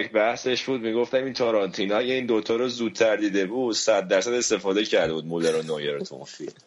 یک 0.00 0.12
بحثش 0.12 0.64
بود. 0.64 0.80
می‌گفتم 0.80 1.24
این 1.24 1.32
تارانتینا 1.32 1.96
اگه 1.96 2.14
این 2.14 2.26
دوتا 2.26 2.56
رو 2.56 2.68
زودتر 2.68 3.16
دیده 3.16 3.46
بود 3.46 3.74
صد 3.74 4.08
درصد 4.08 4.32
استفاده 4.32 4.84
کرده 4.84 5.12
بود 5.12 5.26
مولر 5.26 5.56
و 5.56 5.62
نویر 5.62 5.98
تو 5.98 6.14
اون 6.14 6.24
فیلم. 6.24 6.52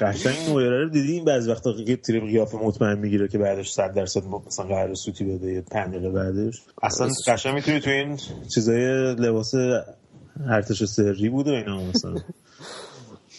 قشنگ 0.00 0.48
نویر 0.48 0.70
رو 0.70 0.88
دیدی 0.88 1.12
این 1.12 1.24
بعض 1.24 1.48
وقتا 1.48 1.72
تیر 2.06 2.20
قیافه 2.20 2.56
مطمئن 2.56 2.98
می‌گیره 2.98 3.28
که 3.28 3.38
بعدش 3.38 3.70
100 3.70 3.94
درصد 3.94 4.22
مثلا 4.46 4.66
قرار 4.66 4.94
سوتی 4.94 5.24
بده 5.24 5.52
یه 5.52 5.60
5 5.60 5.94
دقیقه 5.94 6.10
بعدش. 6.10 6.62
اصلا 6.82 7.08
قشنگ 7.26 7.54
می‌تونی 7.54 7.80
تو 7.80 7.90
این 7.90 8.18
چیزای 8.54 9.14
لباس 9.14 9.54
ارتش 10.46 10.84
سری 10.84 11.28
بود 11.28 11.48
و 11.48 11.50
اینا 11.50 11.82
مثلا. 11.82 12.14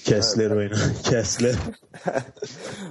کسلر 0.05 0.53
و 0.53 0.57
اینا. 0.57 0.77
کسلر. 1.03 1.55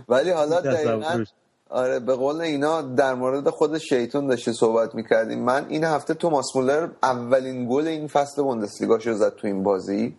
ولی 0.09 0.31
حالا 0.31 0.61
دقیقا 0.61 1.25
آره 1.71 2.01
به 2.01 2.15
قول 2.15 2.41
اینا 2.41 2.83
در 2.83 3.15
مورد 3.15 3.51
خود 3.51 3.79
شیطون 3.79 4.27
داشته 4.27 4.53
صحبت 4.53 4.95
می‌کردیم. 4.95 5.39
من 5.39 5.67
این 5.69 5.85
هفته 5.85 6.15
توماس 6.15 6.57
مولر 6.57 6.89
اولین 7.03 7.69
گل 7.69 7.87
این 7.87 8.09
فصل 8.09 8.43
بوندسلیگا 8.43 8.99
شو 8.99 9.15
زد 9.15 9.37
تو 9.37 9.47
این 9.47 9.63
بازی. 9.63 10.17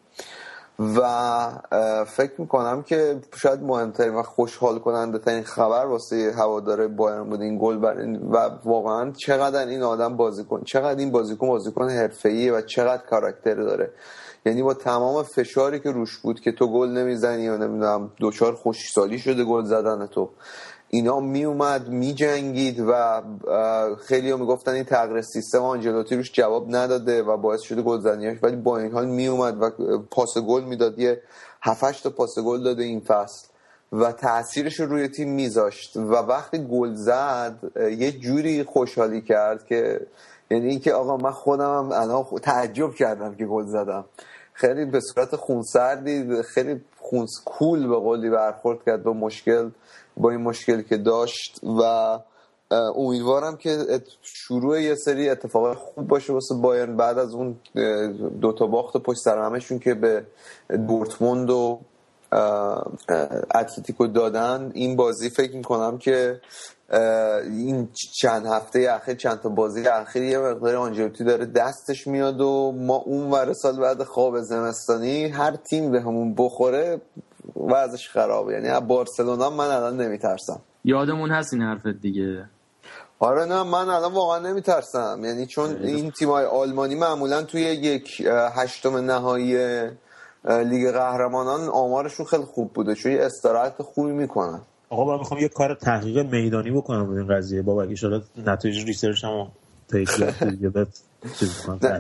و 0.80 2.06
فکر 2.08 2.42
می‌کنم 2.42 2.84
که 2.84 3.20
شاید 3.36 3.64
مهمترین 3.64 4.16
و 4.16 4.24
خوشحال 4.24 4.80
کننده 4.80 5.20
ترین 5.20 5.44
خبر 5.44 5.86
واسه 5.86 6.34
هواداره 6.38 6.88
بایرن 6.88 7.30
بود 7.30 7.42
این 7.42 7.58
گل 7.62 7.84
و 8.32 8.50
واقعا 8.66 9.12
چقدر 9.12 9.68
این 9.68 9.84
آدم 9.84 10.18
بازیکن 10.18 10.62
چقدر 10.64 11.00
این 11.00 11.12
بازیکن 11.12 11.48
بازیکن 11.48 11.90
حرفه‌ایه 11.90 12.54
و 12.54 12.62
چقدر 12.62 13.04
کاراکتر 13.10 13.56
داره. 13.56 13.92
یعنی 14.46 14.64
با 14.64 14.74
تمام 14.74 15.24
فشاری 15.24 15.80
که 15.80 15.92
روش 15.92 16.18
بود 16.18 16.40
که 16.40 16.52
تو 16.52 16.68
گل 16.68 16.90
نمی‌زنی 16.90 17.42
یا 17.42 17.58
نمی‌دونم 17.58 18.12
دوچار 18.18 18.54
خوشسالی 18.54 19.20
شده 19.20 19.44
گل 19.44 19.64
زدن 19.64 20.08
تو. 20.08 20.30
اینا 20.90 21.20
می 21.20 22.14
جنگید 22.14 22.80
و 22.88 23.22
خیلی 24.08 24.32
ها 24.32 24.38
می 24.38 24.46
گفتن 24.46 24.72
این 24.72 24.84
تغییر 24.84 25.22
سیستم 25.22 25.62
آنجلوتی 25.62 26.16
روش 26.16 26.32
جواب 26.32 26.76
نداده 26.76 27.24
و 27.24 27.38
باعث 27.38 27.62
شده 27.62 27.82
گلزنیاش 27.82 28.38
ولی 28.44 28.56
با 28.56 28.78
این 28.78 28.92
حال 28.92 29.06
می 29.06 29.28
اومد 29.28 29.62
و 29.62 29.70
پاس 30.12 30.38
گل 30.38 30.64
می‌داد. 30.64 31.00
یه 31.00 31.22
هفتش 31.62 32.02
تا 32.02 32.10
پاس 32.10 32.40
گل 32.40 32.64
داده 32.64 32.84
این 32.84 33.00
فصل 33.00 33.48
و 33.92 34.12
تاثیرش 34.12 34.80
رو 34.80 34.86
روی 34.86 35.08
تیم 35.08 35.30
میذاشت 35.30 35.98
و 35.98 36.14
وقتی 36.14 36.68
گل 36.68 36.94
زد 36.94 37.60
یه 37.76 38.12
جوری 38.12 38.64
خوشحالی 38.64 39.22
کرد 39.22 39.66
که 39.66 40.08
یعنی 40.52 40.70
اینکه 40.70 40.94
آقا 40.94 41.18
من 41.18 41.32
خودم 41.32 41.92
الان 41.92 42.26
تعجب 42.42 42.94
کردم 42.94 43.36
که 43.36 43.46
گل 43.46 43.66
زدم. 43.66 44.06
خیلی 44.54 44.86
به 44.86 45.00
صورت 45.00 45.36
خونسردی 45.36 46.44
خیلی 46.44 46.82
خونس 46.98 47.42
کول 47.46 47.88
به 47.88 47.96
قولی 47.96 48.30
برخورد 48.30 48.80
کرد 48.86 49.04
با 49.04 49.14
مشکل 49.14 49.70
با 50.20 50.30
این 50.30 50.42
مشکلی 50.42 50.84
که 50.84 50.98
داشت 50.98 51.60
و 51.64 52.20
امیدوارم 52.96 53.58
که 53.58 54.02
شروع 54.22 54.82
یه 54.82 54.96
سری 54.96 55.30
اتفاق 55.30 55.78
خوب 55.78 56.08
باشه 56.08 56.34
واسه 56.34 56.56
بایرن 56.56 56.98
بعد 56.98 57.18
از 57.18 57.34
اون 57.34 57.56
دوتا 58.42 58.68
باخت 58.68 58.98
پشت 58.98 59.20
سر 59.20 59.38
همشون 59.38 59.80
که 59.80 59.94
به 59.94 60.26
دورتموند 60.88 61.50
و 61.50 61.80
اتلتیکو 63.56 64.08
دادن. 64.08 64.72
این 64.74 64.96
بازی 64.96 65.30
فکر 65.30 65.56
می‌کنم 65.56 65.98
که 65.98 66.42
این 67.44 67.90
چند 68.22 68.46
هفته 68.46 68.88
اخیر 68.92 69.16
چند 69.16 69.40
تا 69.40 69.50
بازی 69.50 69.88
اخیر 69.88 70.24
یه 70.24 70.40
مقدار 70.40 70.76
آنجلوتی 70.76 71.24
داره 71.24 71.46
دستش 71.46 72.08
میاد 72.08 72.42
و 72.42 72.72
ما 72.72 72.96
اون 72.96 73.32
ور 73.32 73.54
سال 73.54 73.80
بعد 73.80 74.04
خواب 74.04 74.42
زمستانی 74.42 75.28
هر 75.28 75.56
تیم 75.56 75.92
به 75.92 76.02
همون 76.02 76.36
بخوره 76.38 77.02
وضعش 77.56 78.10
خرابه 78.10 78.54
یعنی 78.54 78.88
بارسلونا 78.88 79.50
من 79.50 79.68
الان 79.68 80.02
نمیترسم. 80.02 80.62
یادمون 80.86 81.32
هست 81.32 81.54
این 81.54 81.62
حرفت 81.62 82.02
دیگه. 82.02 82.46
آره 83.20 83.46
نه 83.46 83.64
من 83.64 83.90
الان 83.90 84.14
واقعا 84.14 84.40
نمیترسم. 84.40 85.22
یعنی 85.24 85.46
چون 85.46 85.84
این 85.84 86.12
تیمای 86.12 86.46
آلمانی 86.46 86.96
معمولا 86.96 87.44
توی 87.44 87.62
یک 87.62 88.28
هشتم 88.56 88.98
نهایی 88.98 89.58
لیگ 90.46 90.92
قهرمانان 90.92 91.70
آمارشون 91.70 92.26
خیلی 92.26 92.44
خوب 92.44 92.74
بوده. 92.74 92.96
چون 92.96 93.12
یه 93.12 93.22
استراحت 93.22 93.82
خوبی 93.82 94.12
می‌کنن. 94.12 94.62
آقا 94.90 95.06
من 95.06 95.20
می‌خوام 95.20 95.40
یه 95.40 95.48
کار 95.48 95.76
تحقیق 95.76 96.34
میدانی 96.34 96.72
بکنم 96.72 97.06
بود 97.06 97.18
این 97.18 97.28
قضیه. 97.28 97.62
بابا 97.62 97.84
اگه 97.84 97.96
شده 97.96 98.22
نتایج 98.38 98.86
ریسرچ 98.86 99.24
هم 99.24 99.52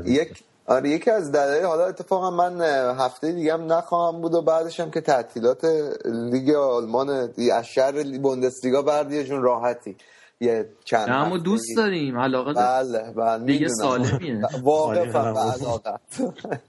یک 0.05 0.43
آره 0.69 0.89
یکی 0.89 1.11
از 1.11 1.31
دلایل 1.31 1.63
حالا 1.65 1.85
اتفاقا 1.85 2.31
من 2.31 2.61
هفته 2.99 3.31
دیگه 3.31 3.53
هم 3.53 3.73
نخواهم 3.73 4.21
بود 4.21 4.33
و 4.33 4.41
بعدش 4.41 4.79
هم 4.79 4.91
که 4.91 5.01
تعطیلات 5.01 5.65
لیگ 6.05 6.49
آلمان 6.49 7.09
از 7.53 7.65
شهر 7.65 8.17
بوندسلیگا 8.17 8.81
بردیه 8.81 9.23
جون 9.23 9.41
راحتی. 9.41 9.95
یه 10.41 10.69
چند 10.85 11.09
اما 11.09 11.37
دوست 11.37 11.77
داریم. 11.77 12.19
علاقه 12.19 12.53
بله 12.53 13.11
بله 13.15 13.45
دیگه 13.45 13.67
سالمیه. 13.67 14.41
واقعا 14.63 15.51
علاقه 15.53 15.99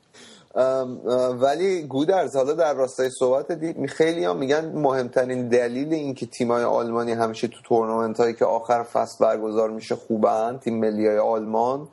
ولی 1.41 1.83
گودرز 1.83 2.37
حالا 2.37 2.53
در 2.53 2.75
راستای 2.75 3.11
صحبت 3.19 3.53
دید 3.53 3.87
خیلی 3.87 4.25
هم 4.25 4.37
میگن 4.37 4.73
مهمترین 4.75 5.49
دلیل 5.49 5.93
اینکه 5.93 6.27
تیمای 6.27 6.65
آلمانی 6.65 7.13
همیشه 7.13 7.49
تو 7.49 7.63
تورنمنت 7.65 8.21
هایی 8.21 8.35
که 8.35 8.45
آخر 8.45 8.83
فصل 8.83 9.25
برگزار 9.25 9.71
میشه 9.71 9.95
خوبن 9.97 10.59
تیم 10.59 10.81
ملی 10.81 11.07
های 11.07 11.19
آلمان 11.19 11.89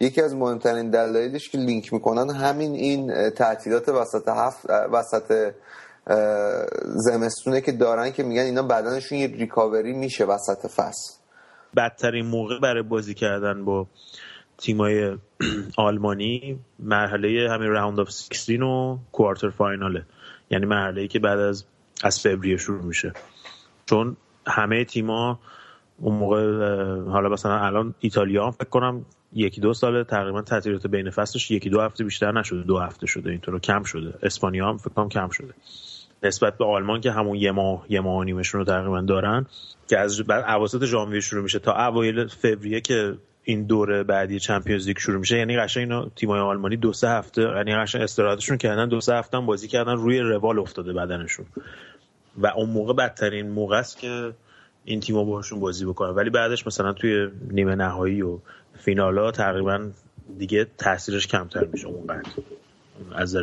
یکی 0.00 0.22
از 0.22 0.34
مهمترین 0.34 0.90
دلایلش 0.90 1.48
که 1.48 1.58
لینک 1.58 1.92
می‌کنن 1.92 2.30
همین 2.30 2.72
این 2.72 3.30
تعطیلات 3.30 3.88
وسط 3.88 4.28
هفت 4.28 4.70
وسط 4.70 5.52
زمستونه 6.84 7.60
که 7.60 7.72
دارن 7.72 8.10
که 8.10 8.22
میگن 8.22 8.42
اینا 8.42 8.62
بدنشون 8.62 9.18
یه 9.18 9.26
ریکاوری 9.26 9.92
میشه 9.92 10.24
وسط 10.24 10.66
فصل. 10.66 11.14
بدترین 11.76 12.26
موقع 12.26 12.58
برای 12.58 12.82
بازی 12.82 13.14
کردن 13.14 13.64
با 13.64 13.86
تیمای 14.58 15.16
آلمانی 15.76 16.58
مرحله 16.78 17.50
همین 17.50 17.68
راوند 17.68 18.00
آف 18.00 18.10
16 18.10 18.64
و 18.64 18.98
کوارتر 19.12 19.50
فایناله 19.50 20.06
یعنی 20.50 20.66
مرحله 20.66 21.00
ای 21.00 21.08
که 21.08 21.18
بعد 21.18 21.38
از 21.38 21.64
از 22.02 22.20
فوریه 22.20 22.56
شروع 22.56 22.82
میشه. 22.82 23.12
چون 23.86 24.16
همه 24.46 24.84
تیما 24.84 25.38
اون 25.98 26.16
موقع 26.16 26.42
حالا 27.10 27.28
مثلا 27.28 27.58
الان 27.58 27.94
ایتالیا 28.00 28.50
فکر 28.50 28.68
کنم 28.68 29.04
یکی 29.32 29.60
دو 29.60 29.74
سال 29.74 30.02
تقریبا 30.02 30.42
تعطیلات 30.42 30.86
بین 30.86 31.10
فصلش 31.10 31.50
یکی 31.50 31.70
دو 31.70 31.80
هفته 31.80 32.04
بیشتر 32.04 32.32
نشده 32.32 32.62
دو 32.62 32.78
هفته 32.78 33.06
شده 33.06 33.30
اینطور 33.30 33.58
کم 33.58 33.82
شده. 33.82 34.14
اسپانیا 34.22 34.68
هم 34.68 34.76
فکر 34.76 34.90
کنم 34.90 35.08
کم 35.08 35.28
شده. 35.28 35.54
نسبت 36.22 36.58
به 36.58 36.64
آلمان 36.64 37.00
که 37.00 37.10
همون 37.10 37.36
یه 37.36 37.50
ماه 37.50 37.86
یه 37.88 38.00
ماه 38.00 38.24
نیمشون 38.24 38.58
رو 38.58 38.64
تقریبا 38.64 39.00
دارن 39.00 39.46
که 39.88 39.98
از 39.98 40.22
بعد 40.22 40.44
اواسط 40.44 40.84
ژانویه 40.84 41.20
شروع 41.20 41.42
میشه 41.42 41.58
تا 41.58 41.86
اوایل 41.86 42.26
فوریه 42.26 42.80
که 42.80 43.14
این 43.44 43.64
دوره 43.64 44.02
بعدی 44.02 44.40
Champions 44.40 44.86
League 44.86 44.98
شروع 44.98 45.18
میشه. 45.18 45.38
یعنی 45.38 45.56
قشنگ 45.56 45.80
اینا 45.82 46.08
تیمای 46.16 46.40
آلمانی 46.40 46.76
دو 46.76 46.92
سه 46.92 47.08
هفته 47.08 47.42
یعنی 47.42 47.76
قشنگ 47.76 48.02
استراحتشون 48.02 48.56
کردن 48.56 48.88
دو 48.88 49.00
سه 49.00 49.14
هفته 49.14 49.36
هم 49.36 49.46
بازی 49.46 49.68
کردن 49.68 49.92
روی 49.92 50.18
روال 50.18 50.58
افتاده 50.58 50.92
بدنشون. 50.92 51.46
و 52.38 52.46
اون 52.46 52.70
موقع 52.70 52.92
بدترین 52.92 53.50
موقع 53.50 53.76
است 53.76 53.98
که 53.98 54.32
این 54.84 55.00
تیم‌ها 55.00 55.24
باهاشون 55.24 55.60
بازی 55.60 55.86
بکنن. 55.86 56.10
ولی 56.10 56.30
بعدش 56.30 56.66
مثلا 56.66 56.92
توی 56.92 57.28
نیمه 57.50 57.74
نهایی 57.74 58.22
و 58.22 58.38
فینالا 58.84 59.30
تقریبا 59.30 59.90
دیگه 60.38 60.66
تاثیرش 60.78 61.26
کمتر 61.26 61.64
میشه 61.64 61.86
اونقدر. 61.86 62.30
از 63.14 63.36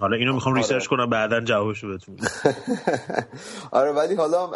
حالا 0.00 0.16
اینو 0.16 0.32
می‌خوام 0.32 0.54
آره. 0.54 0.62
research 0.62 0.86
کنم 0.86 1.10
بعدا 1.10 1.40
جوابشو 1.40 1.88
بهتون 1.88 2.16
آره 3.80 3.92
ولی 3.92 4.14
حالا 4.14 4.46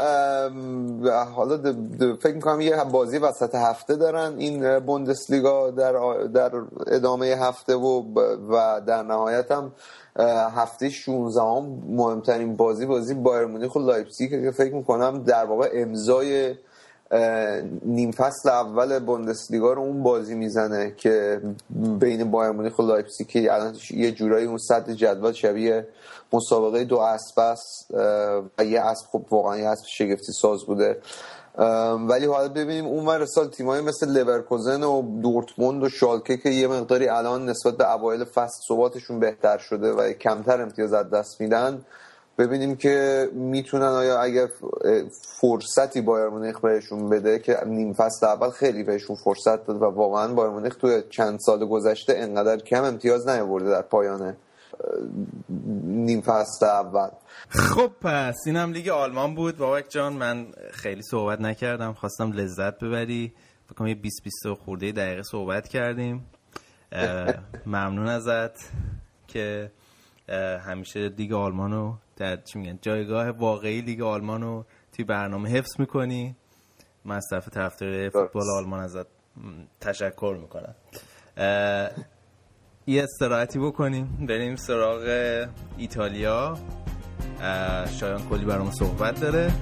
حالا 1.25 1.75
فکر 2.21 2.35
می‌کنم 2.35 2.61
یه 2.61 2.85
بازی 2.93 3.19
وسط 3.19 3.55
هفته 3.55 3.97
دارن. 3.97 4.35
این 4.39 4.79
بوندسلیگا 4.79 5.71
در 5.71 5.93
در 6.35 6.51
ادامه 6.87 7.27
هفته 7.27 7.75
و 7.75 8.03
و 8.51 8.81
در 8.87 9.03
نهایت 9.03 9.53
هم 9.53 9.73
هفته 10.57 10.91
16 10.91 11.41
هم 11.41 11.83
مهمترین 11.89 12.57
بازی 12.57 12.87
بازی 12.87 13.15
بایر 13.15 13.47
مونیخ 13.47 13.77
و 13.77 13.79
لایپزیگ 13.79 14.31
که 14.31 14.51
فکر 14.51 14.75
می‌کنم 14.75 15.23
در 15.23 15.45
واقع 15.45 15.71
امضای 15.73 16.55
نیم 17.85 18.11
فصل 18.11 18.49
اول 18.49 18.99
بوندسلیگا 18.99 19.73
رو 19.73 19.83
اون 19.83 20.03
بازی 20.03 20.35
می‌زنه 20.35 20.95
که 20.97 21.41
بین 22.01 22.31
بایر 22.31 22.51
مونیخ 22.51 22.79
و 22.79 22.83
لایپزیگ 22.83 23.27
که 23.27 23.55
الان 23.55 23.77
یه 23.91 24.13
جورایی 24.13 24.47
اون 24.47 24.59
صدر 24.59 24.91
جدول 24.91 25.33
شبیه 25.33 25.89
مسابقه 26.33 26.85
دو 26.85 26.99
اسب 26.99 27.39
است 27.39 27.91
و 28.59 28.65
یه 28.65 28.81
اسب 28.81 29.07
خب 29.13 29.25
واقعا 29.31 29.59
یه 29.59 29.69
اسب 29.69 29.85
شگفتی 29.87 30.33
ساز 30.33 30.65
بوده. 30.65 30.99
ولی 32.09 32.27
حالا 32.27 32.49
ببینیم 32.49 32.87
اون 32.87 33.07
ور 33.07 33.25
سال 33.27 33.49
تیمایی 33.49 33.83
مثل 33.83 34.11
لورکوزن 34.11 34.83
و 34.83 35.21
دورتموند 35.23 35.83
و 35.83 35.89
شالکه 35.89 36.37
که 36.37 36.49
یه 36.49 36.69
مقداری 36.69 37.09
الان 37.09 37.49
نسبت 37.49 37.77
به 37.77 37.93
اوایل 37.93 38.25
فصل 38.25 38.63
ثباتشون 38.69 39.21
بهتر 39.21 39.59
شده 39.59 39.93
و 39.93 40.13
کمتر 40.13 40.63
امتیاز 40.63 40.93
از 40.93 41.11
دست 41.11 41.41
میدن. 41.41 41.85
ببینیم 42.39 42.77
که 42.77 43.29
می‌تونن 43.33 43.83
آیا 43.83 44.21
اگر 44.21 44.49
فرصتی 45.41 46.01
بایر 46.01 46.29
مونیخ 46.29 46.61
بهشون 46.61 47.09
بده 47.09 47.39
که 47.39 47.57
نیم 47.67 47.93
فصل 47.93 48.27
اول 48.27 48.51
خیلی 48.51 48.83
بهشون 48.83 49.17
فرصت 49.17 49.67
داد 49.67 49.83
و 49.83 49.85
واقعا 49.85 50.35
بایر 50.35 50.51
مونیخ 50.51 50.75
توی 50.75 51.03
چند 51.11 51.39
سال 51.41 51.67
گذشته 51.67 52.15
انقدر 52.17 52.57
کم 52.57 52.85
امتیاز 52.85 53.29
نیاورده 53.29 53.71
در 53.71 53.83
پایان 53.83 54.37
نیم 55.85 56.21
فصل 56.21 56.67
اول. 56.67 57.09
خب 57.49 57.91
پس 58.01 58.37
اینم 58.47 58.73
لیگ 58.73 58.89
آلمان 58.89 59.35
بود. 59.35 59.57
بابک 59.57 59.91
جان 59.91 60.13
من 60.13 60.47
خیلی 60.71 61.03
صحبت 61.03 61.41
نکردم. 61.41 61.93
خواستم 61.93 62.33
لذت 62.33 62.79
ببری. 62.79 63.33
فکر 63.67 63.89
یه 63.89 63.95
20 63.95 64.23
20 64.25 64.65
خورده 64.65 64.93
دقیقه 64.93 65.23
صحبت 65.23 65.69
کردیم. 65.69 66.27
ممنون 67.67 68.09
ازت 68.09 68.71
که 69.29 69.71
همیشه 70.67 71.09
لیگ 71.09 71.33
آلمان 71.33 71.73
رو 71.73 71.95
در 72.17 72.37
چی 72.37 72.59
میگن 72.59 72.79
جایگاه 72.83 73.31
واقعی 73.31 73.81
لیگ 73.81 74.03
آلمان 74.03 74.43
رو 74.43 74.67
توی 74.93 75.05
برنامه 75.05 75.51
حفظ 75.51 75.81
می‌کنی. 75.81 76.37
من 77.05 77.17
از 77.17 77.27
طرف 77.31 77.49
طرفدار 77.49 78.09
فوتبال 78.09 78.51
آلمان 78.57 78.81
ازت 78.81 79.07
تشکر 79.81 80.39
می‌کنم. 80.41 80.75
یه 82.87 83.03
استراحتی 83.03 83.59
بکنیم. 83.59 84.27
بریم 84.29 84.57
سراغ 84.57 85.47
ایتالیا. 85.79 86.59
شایان 87.91 88.29
کلی 88.29 88.45
برامون 88.45 88.73
صحبت 88.73 89.21
داره. 89.21 89.53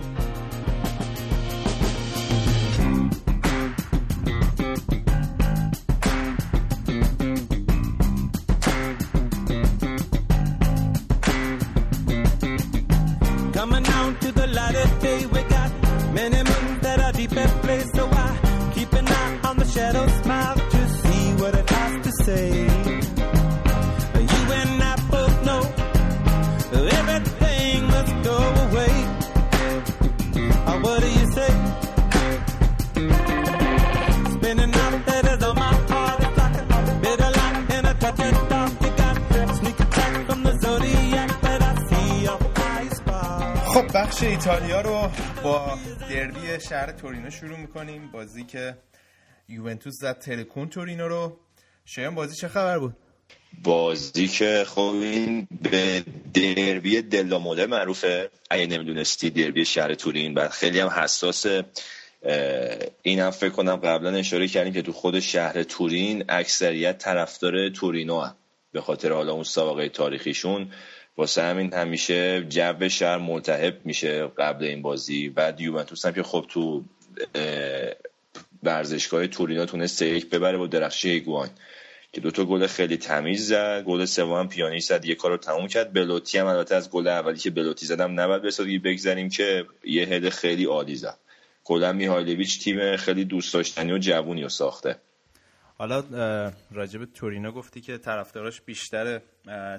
تورینو 47.03 47.31
شروع 47.31 47.59
می‌کنیم. 47.59 48.11
بازی 48.13 48.45
که 48.45 48.77
یوونتوس 49.49 49.95
زد 50.01 50.19
تلکون 50.19 50.69
تورینو 50.69 51.09
رو. 51.09 51.37
شایان 51.85 52.15
بازی 52.15 52.37
چه 52.37 52.49
خبر 52.49 52.79
بود؟ 52.79 52.97
بازی 53.63 54.29
که 54.29 54.65
خب 54.67 54.95
این 55.03 55.49
به 55.63 56.05
دربی 56.35 57.03
دلاموله 57.03 57.67
معروفه. 57.67 58.31
اگه 58.51 58.67
نمی‌دونستی 58.67 59.31
دربی 59.31 59.65
شهر 59.65 59.95
تورین 59.95 60.35
بعد 60.35 60.51
خیلی 60.51 60.81
هم 60.81 60.89
حساس 60.89 61.47
این 63.03 63.21
هم 63.21 63.31
فکر 63.31 63.51
کنم 63.51 63.77
قبلا 63.77 64.11
اشاره 64.11 64.49
کردیم 64.49 64.73
که 64.73 64.83
تو 64.83 64.93
خود 64.93 65.21
شهر 65.21 65.63
تورین 65.63 66.25
اکثریت 66.29 66.99
طرفدار 66.99 67.69
تورینو 67.69 68.21
هم. 68.21 68.37
به 68.73 68.81
خاطر 68.81 69.13
حالا 69.13 69.33
اون 69.33 69.45
سابقه 69.45 69.89
تاریخیشون. 69.89 70.71
واسه 71.17 71.43
همین 71.43 71.75
همیشه 71.75 72.45
جو 72.49 72.89
شهر 72.89 73.19
ملتهب 73.19 73.81
میشه 73.85 74.27
قبل 74.27 74.65
این 74.65 74.83
بازی. 74.83 75.29
بعد 75.29 75.61
یوونتوس 75.61 76.07
هم 76.07 76.13
که 76.13 76.23
خب 76.23 76.47
تو 76.49 76.85
ورزشگاه 78.63 79.27
تورینو 79.27 79.67
تونست 79.67 80.03
یک 80.03 80.31
ببره 80.31 80.59
با 80.59 80.67
درخشی 80.67 81.11
ایگوان 81.11 81.51
که 82.13 82.21
دوتا 82.21 82.45
گل 82.45 82.67
خیلی 82.67 82.97
تمیز 82.97 83.49
زد. 83.49 83.85
گل 83.85 84.05
سوم 84.05 84.33
هم 84.33 84.49
پیانی 84.49 84.81
زد 84.81 85.05
یه 85.05 85.15
کار 85.15 85.31
رو 85.31 85.37
تموم 85.37 85.67
کرد. 85.67 85.93
بلوتی 85.93 86.39
هم 86.39 86.47
البته 86.47 86.75
از 86.75 86.91
گل 86.91 87.09
اولی 87.09 87.39
که 87.39 87.51
بلوتی 87.51 87.87
زدم 87.87 88.21
نباید 88.21 88.43
بسازی 88.43 88.79
بگذاریم 88.79 89.29
که 89.29 89.67
یه 89.85 90.07
هد 90.07 90.29
خیلی 90.29 90.65
عالی 90.65 90.97
زد. 90.97 91.19
کلا 91.65 91.93
میهایلویچ 91.93 92.65
تیم 92.65 92.97
خیلی 92.97 93.25
دوست 93.25 93.55
داشتنی 93.55 93.93
و 93.93 93.99
جوونی 93.99 94.43
رو 94.43 94.49
ساخته. 94.49 94.97
حالا 95.79 96.05
راجب 96.73 97.05
تورینو 97.05 97.53
گفتی 97.53 97.81
که 97.81 97.99
طرفداراش 97.99 98.61
بیشتره 98.61 99.23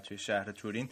توی 0.07 0.17
شهر 0.17 0.51
تورین. 0.51 0.89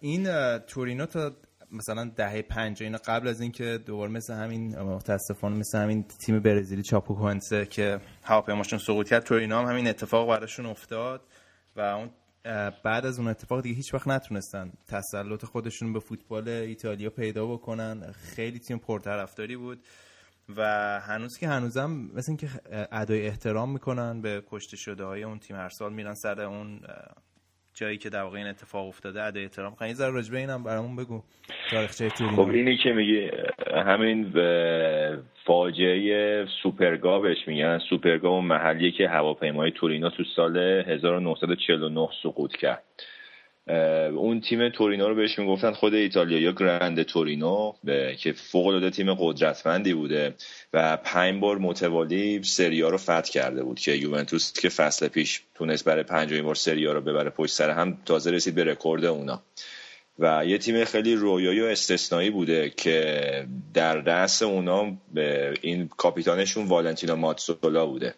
این 0.00 0.58
تورینو 0.58 1.06
تا 1.06 1.32
مثلا 1.72 2.10
دهه 2.16 2.42
50 2.42 2.86
اینا 2.86 2.98
قبل 3.06 3.28
از 3.28 3.40
اینکه 3.40 3.78
دوباره 3.86 4.10
مثل 4.10 4.34
همین 4.34 4.78
متاسفانه 4.78 5.56
مثل 5.56 5.78
همین 5.78 6.04
تیم 6.26 6.40
برزیلی 6.40 6.82
چاپوکونسه 6.82 7.66
که 7.66 8.00
هواپیماشون 8.22 8.78
سقوط 8.78 9.08
کرد 9.08 9.22
تورینو 9.22 9.58
هم 9.58 9.64
همین 9.64 9.88
اتفاق 9.88 10.28
براشون 10.28 10.66
افتاد 10.66 11.20
و 11.76 11.80
اون 11.80 12.10
بعد 12.84 13.06
از 13.06 13.18
اون 13.18 13.28
اتفاق 13.28 13.62
دیگه 13.62 13.76
هیچ 13.76 13.94
وقت 13.94 14.08
نتونستن 14.08 14.72
تسلط 14.88 15.44
خودشون 15.44 15.92
به 15.92 16.00
فوتبال 16.00 16.48
ایتالیا 16.48 17.10
پیدا 17.10 17.46
بکنن. 17.46 18.12
خیلی 18.12 18.58
تیم 18.58 18.78
پرطرفداری 18.78 19.56
بود 19.56 19.84
و 20.56 20.62
هنوز 21.00 21.38
که 21.38 21.48
هنوزم 21.48 21.90
مثل 21.90 22.30
اینکه 22.32 22.48
ادای 22.92 23.26
احترام 23.26 23.72
می‌کنن 23.72 24.20
به 24.20 24.42
کشته 24.50 24.76
شده 24.76 25.04
های 25.04 25.22
اون 25.22 25.38
تیم 25.38 25.56
هر 25.56 25.68
سال 25.68 25.92
میرن 25.92 26.14
سر 26.14 26.40
اون 26.40 26.80
جایی 27.74 27.98
که 27.98 28.10
در 28.10 28.22
واقع 28.22 28.38
این 28.38 28.46
اتفاق 28.46 28.88
افتاده 28.88 29.22
ادای 29.22 29.42
احترام. 29.42 29.74
خیلی 29.74 29.94
ذره 29.94 30.10
راجبه 30.10 30.38
اینم 30.38 30.64
برامون 30.64 30.96
بگو. 30.96 31.22
تاریخچه 31.70 32.08
تورینو. 32.08 32.36
خب 32.36 32.48
اینی 32.48 32.76
که 32.76 32.92
میگی 32.92 33.30
همین 33.86 34.32
فاجعه 35.46 36.46
سوپرگا 36.62 37.20
بهش 37.20 37.38
میگن. 37.46 37.78
سوپرگا 37.90 38.28
اون 38.28 38.44
محلیه 38.44 38.90
که 38.90 39.08
هواپیمای 39.08 39.70
تورینو 39.70 40.10
تو 40.10 40.24
سال 40.36 40.56
1949 40.56 42.08
سقوط 42.22 42.56
کرد. 42.56 42.82
اون 43.66 44.40
تیم 44.40 44.68
تورینو 44.68 45.08
رو 45.08 45.14
بهش 45.14 45.38
می‌گفتن 45.38 45.72
خود 45.72 45.94
ایتالیا 45.94 46.38
یا 46.38 46.52
گرند 46.52 47.02
تورینو 47.02 47.72
که 48.18 48.32
فوق 48.32 48.66
العاده 48.66 48.90
تیم 48.90 49.14
قدرتمندی 49.14 49.94
بوده 49.94 50.34
و 50.72 50.96
پنج 50.96 51.40
بار 51.40 51.58
متوالی 51.58 52.42
سریا 52.42 52.88
رو 52.88 52.98
فتح 52.98 53.20
کرده 53.20 53.62
بود 53.62 53.78
که 53.78 53.92
یوونتوس 53.92 54.52
که 54.52 54.68
فصل 54.68 55.08
پیش 55.08 55.42
تونست 55.54 55.84
برای 55.84 56.02
پنجمین 56.02 56.44
بار 56.44 56.54
سریا 56.54 56.92
رو 56.92 57.00
ببره 57.00 57.30
پشت 57.30 57.54
سر 57.54 57.70
هم 57.70 57.98
تازه 58.04 58.30
رسید 58.30 58.54
به 58.54 58.64
رکورد 58.64 59.04
اونا. 59.04 59.42
و 60.18 60.46
یه 60.46 60.58
تیم 60.58 60.84
خیلی 60.84 61.14
رویایی 61.14 61.60
و 61.60 61.64
استثنایی 61.64 62.30
بوده 62.30 62.70
که 62.70 63.46
در 63.74 63.96
رأس 63.96 64.42
اونا 64.42 64.96
این 65.62 65.88
کاپیتانشون 65.88 66.66
والنتینا 66.66 67.16
ماتسولا 67.16 67.86
بوده. 67.86 68.14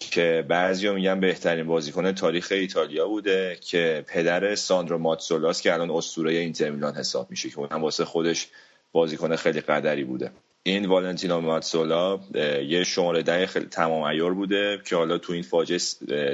که 0.00 0.44
بعضی 0.48 0.90
میگن 0.90 1.20
بهترین 1.20 1.66
بازیکن 1.66 2.12
تاریخ 2.12 2.52
ایتالیا 2.52 3.08
بوده 3.08 3.58
که 3.60 4.04
پدر 4.08 4.54
ساندرو 4.54 4.98
ماتسولاس 4.98 5.62
که 5.62 5.74
الان 5.74 5.90
اسطوره 5.90 6.32
اینتر 6.32 6.70
میلان 6.70 6.94
حساب 6.94 7.30
میشه 7.30 7.50
که 7.50 7.58
اون 7.58 7.82
واسه 7.82 8.04
خودش 8.04 8.48
بازیکن 8.92 9.36
خیلی 9.36 9.60
قدری 9.60 10.04
بوده. 10.04 10.30
این 10.62 10.86
والنتینو 10.86 11.40
ماتسولا 11.40 12.20
یه 12.68 12.84
شماره 12.84 13.22
ده 13.22 13.46
خیلی 13.46 13.66
تمام 13.66 14.02
ایار 14.02 14.34
بوده 14.34 14.78
که 14.88 14.96
حالا 14.96 15.18
تو 15.18 15.32
این 15.32 15.42
فاجعه 15.42 15.78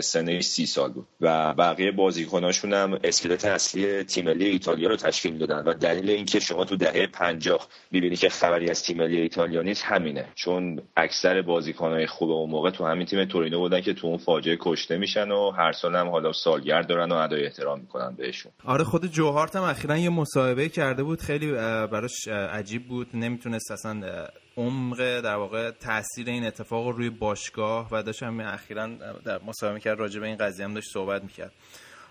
سنش 0.01 0.45
سی 0.45 0.67
سال 0.67 0.93
بود. 0.93 1.07
و 1.21 1.55
بقیه 1.55 1.93
بازیکناشون 1.93 2.73
هم 2.73 2.99
اسکلت 3.05 3.45
اصلی 3.45 4.03
تیم 4.03 4.25
ملی 4.25 4.45
ایتالیا 4.45 4.89
رو 4.89 4.97
تشکیل 4.97 5.33
می‌دادن 5.33 5.65
و 5.65 5.75
دلیل 5.75 6.11
اینکه 6.11 6.41
شما 6.41 6.65
تو 6.65 6.77
دهه 6.77 7.07
50 7.07 7.69
می‌بینی 7.91 8.17
که 8.17 8.29
خبری 8.29 8.71
از 8.71 8.83
تیم 8.83 8.97
ملی 8.97 9.21
ایتالیا 9.21 9.63
نیست 9.63 9.83
همینه. 9.85 10.29
چون 10.35 10.83
اکثر 10.97 11.43
بازیکنهای 11.43 12.07
خوب 12.07 12.31
اون 12.31 12.51
موقع 12.51 12.71
تو 12.71 12.85
همین 12.85 13.07
تیم 13.07 13.25
تورینو 13.25 13.59
بودن 13.59 13.81
که 13.81 13.95
تو 13.95 14.07
اون 14.07 14.19
فاجعه 14.19 14.57
کشته 14.61 14.99
میشن 14.99 15.31
و 15.31 15.51
هر 15.51 15.73
سال 15.73 15.97
هم 15.97 16.09
حالا 16.09 16.33
سالگرد 16.33 16.87
دارن 16.87 17.13
و 17.13 17.15
ادای 17.15 17.45
احترام 17.45 17.81
می‌کنن 17.81 18.15
بهشون. 18.17 18.53
آره 18.65 18.85
خود 18.85 19.07
جوهارت 19.07 19.57
هم 19.57 19.63
اخیرا 19.63 19.97
یه 19.97 20.11
مصاحبه 20.11 20.69
کرده 20.69 21.03
بود. 21.03 21.21
خیلی 21.21 21.53
براش 21.53 22.29
عجیب 22.29 22.89
بود. 22.89 23.07
نمی‌تونست 23.15 23.71
اصلا 23.71 24.16
عمق 24.57 25.21
در 25.21 25.37
واقع 25.37 25.71
تاثیر 25.71 26.29
این 26.29 26.47
اتفاق 26.47 26.89
روی 26.89 27.11
باشگاه 27.11 27.89
و 27.93 28.03
داشت 28.03 28.23
هم 28.23 28.41
اخیرا 28.41 28.87
در 29.25 29.39
مصاحبه 29.47 29.81
کرد 29.81 29.99
راجع 29.99 30.21
به 30.21 30.27
این 30.27 30.37
قضیه 30.37 30.65
هم 30.65 30.75
داشت 30.75 30.89
صحبت 30.93 31.23
می‌کرد. 31.23 31.53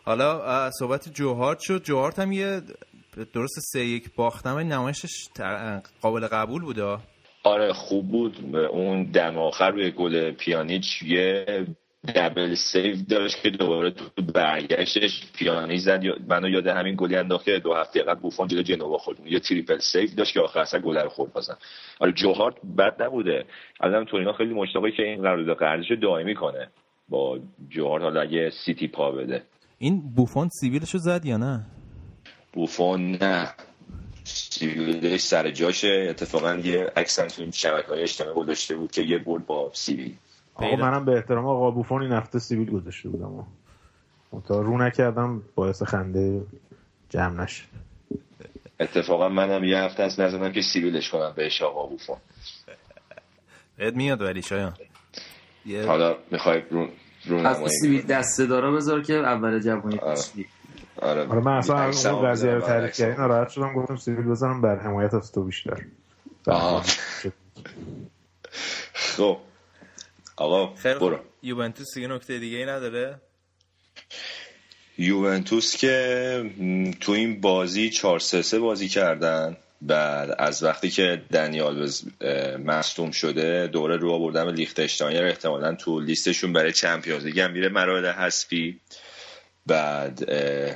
حالا 0.06 0.72
صحبت 0.72 1.10
جوهارت 1.14 1.60
شد. 1.60 1.84
جوهارت 1.84 2.20
هم 2.20 2.32
یه 2.32 2.62
درست 3.34 3.60
سه 3.60 3.86
یک 3.86 4.16
باختم 4.16 4.58
نمایشش 4.58 5.28
قابل 6.02 6.28
قبول 6.28 6.62
بوده؟ 6.62 6.98
آره 7.44 7.74
خوب 7.74 8.12
بود. 8.12 8.56
اون 8.56 9.04
دم 9.04 9.38
آخر 9.38 9.72
روی 9.72 9.92
گل 9.92 10.32
پیانیچ 10.32 11.04
یه 11.04 11.46
double 12.16 12.54
save 12.56 12.96
داشت 13.10 13.42
که 13.42 13.50
دوباره 13.50 13.92
تو 13.92 14.22
برگشتش 14.34 15.32
پیانیچ 15.38 15.78
زد. 15.78 16.04
منو 16.28 16.50
یاد 16.50 16.68
همین 16.68 16.96
گلی 16.98 17.16
انداخت 17.16 17.46
که 17.46 17.60
دو 17.60 17.74
هفته 17.74 18.04
قبل 18.04 18.20
بوفون 18.20 18.48
جلو 18.48 18.62
جنوا 18.62 18.98
خورد. 18.98 19.18
یه 19.26 19.40
triple 19.40 19.78
save 19.78 20.10
داشت 20.18 20.34
که 20.34 20.42
آخر 20.42 20.60
اصلا 20.60 20.80
گل 20.80 20.98
رو 20.98 21.10
خورد 21.10 21.34
بازن 21.34 21.56
آره 22.00 22.12
جو 22.12 22.29
هارت 22.29 22.56
بد 22.78 23.04
نبوده. 23.04 23.46
الان 23.82 24.06
تورینو 24.06 24.34
خیلی 24.34 24.54
مشتاقه 24.54 24.92
که 24.92 25.04
این 25.04 25.22
قرارداد 25.22 25.58
قرضش 25.58 25.92
دائمی 26.02 26.36
کنه. 26.36 26.70
با 27.10 27.40
جو 27.70 27.84
هارت 27.84 28.04
حالا 28.04 28.22
اگه 28.22 28.50
سیتی 28.66 28.88
پا 28.88 29.12
بده. 29.12 29.44
این 29.78 30.14
بوفون 30.16 30.50
سیبیلشو 30.50 30.98
زد 30.98 31.26
یا 31.26 31.38
نه؟ 31.38 31.66
بوفون 32.54 33.12
نه. 33.12 33.50
سیبیلش 34.24 35.22
سر 35.22 35.52
جاشه. 35.52 36.08
اتفاقا 36.10 36.56
یه 36.56 36.92
عکس 36.96 37.16
تو 37.16 37.52
شبکه 37.52 37.88
های 37.88 38.02
اجتماعی 38.02 38.36
گذاشته 38.36 38.76
بود 38.76 38.92
که 38.92 39.02
یه 39.02 39.18
برد 39.18 39.46
با 39.46 39.72
سیبیل. 39.74 40.16
آقا 40.56 40.76
منم 40.76 41.06
به 41.06 41.12
احترام 41.16 41.46
آقا 41.46 41.72
بوفون 41.72 42.02
این 42.02 42.12
هفته 42.12 42.40
سیویل 42.40 42.72
گذاشته 42.72 43.10
بودم. 43.10 43.46
تا 44.48 44.62
رو 44.62 44.78
نکردم 44.78 45.42
باعث 45.56 45.84
خنده 45.84 46.42
جمع 47.10 47.44
نشد 47.44 47.66
اتفاقا 48.80 49.30
منم 49.30 49.64
یه 49.64 49.78
هفته 49.78 50.04
از 50.04 50.20
نزدم 50.20 50.52
که 50.52 50.62
سیویلش 50.62 51.10
کنم 51.10 51.34
بهش 51.36 51.62
آقا 51.62 51.86
بوفون. 51.86 52.18
اد 53.80 53.96
میاد 53.96 54.22
ولی 54.22 54.42
شایان. 54.42 54.74
حالا 55.88 56.16
می‌خوای 56.32 56.62
رو 57.26 57.48
از 57.48 57.72
سیویل 57.82 58.02
دسته 58.02 58.46
دارا 58.46 58.72
بذار 58.72 59.02
که 59.02 59.14
اول 59.14 59.60
جوانی 59.60 59.98
آره. 59.98 60.22
آره, 61.02 61.26
من 61.26 61.58
اصلا 61.58 62.12
اون 62.14 62.32
قضیه 62.32 62.52
رو 62.52 62.62
تعریف 62.62 62.98
کردین 62.98 63.16
ناراحت 63.16 63.50
شدم 63.50 63.74
گفتم 63.74 63.96
سیویل 63.96 64.26
بزنم 64.26 64.62
بر 64.62 64.80
حمایت 64.80 65.14
از 65.14 65.32
تو 65.32 65.44
بیشتر. 65.44 65.78
خب. 68.94 69.38
آقا 70.36 70.66
برو. 70.84 71.20
یوونتوس 71.44 71.94
دیگه 71.94 72.08
نکته 72.08 72.40
دیگه 72.40 72.58
ای 72.58 72.66
نداره؟ 72.66 73.22
یوونتوس 74.98 75.78
که 75.78 76.52
تو 77.00 77.12
این 77.12 77.42
بازی 77.42 77.90
4 77.90 78.20
3 78.20 78.60
بازی 78.60 78.90
کردن. 78.90 79.58
بعد 79.82 80.36
از 80.40 80.64
وقتی 80.64 80.90
که 80.90 81.22
دنیال 81.34 81.90
مصدوم 82.66 83.12
شده 83.12 83.68
دوره 83.68 83.98
رو 83.98 84.12
آوردن 84.12 84.46
به 84.46 84.52
لیختشتاین. 84.52 85.18
احتمالا 85.18 85.76
تو 85.76 86.00
لیستشون 86.00 86.54
برای 86.54 86.72
چمپیونز 86.72 87.26
لیگ 87.26 87.40
هم 87.40 87.52
میره 87.52 87.70
مراحل 87.70 88.06
حذفی. 88.06 88.80
بعد 89.68 90.32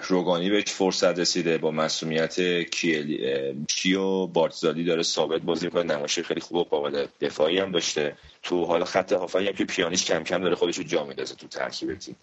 روگانی 0.08 0.50
بهش 0.50 0.64
فرصت 0.64 1.20
رسیده 1.20 1.58
با 1.58 1.72
مسئولیت 1.72 2.62
کیلی 2.70 3.96
و 3.96 4.28
بارتزالی 4.28 4.84
داره 4.84 5.04
ثابت 5.04 5.42
بازی 5.42 5.66
می‌کنه. 5.66 5.84
نمایش 5.84 6.20
خیلی 6.20 6.42
خوب 6.42 6.58
و 6.58 6.64
قابل 6.64 7.06
دفاعی 7.22 7.60
هم 7.60 7.72
داشته. 7.72 8.16
تو 8.44 8.66
حالا 8.66 8.86
خط 8.86 9.14
هافایی 9.14 9.48
هم 9.48 9.54
که 9.54 9.66
پیانیش 9.66 10.06
کم 10.06 10.24
کم 10.24 10.42
داره 10.42 10.56
خودش 10.56 10.78
رو 10.78 10.84
جا 10.84 11.04
میدازه 11.04 11.36
تو 11.36 11.48
ترکیب 11.48 11.96
تیم. 11.96 12.16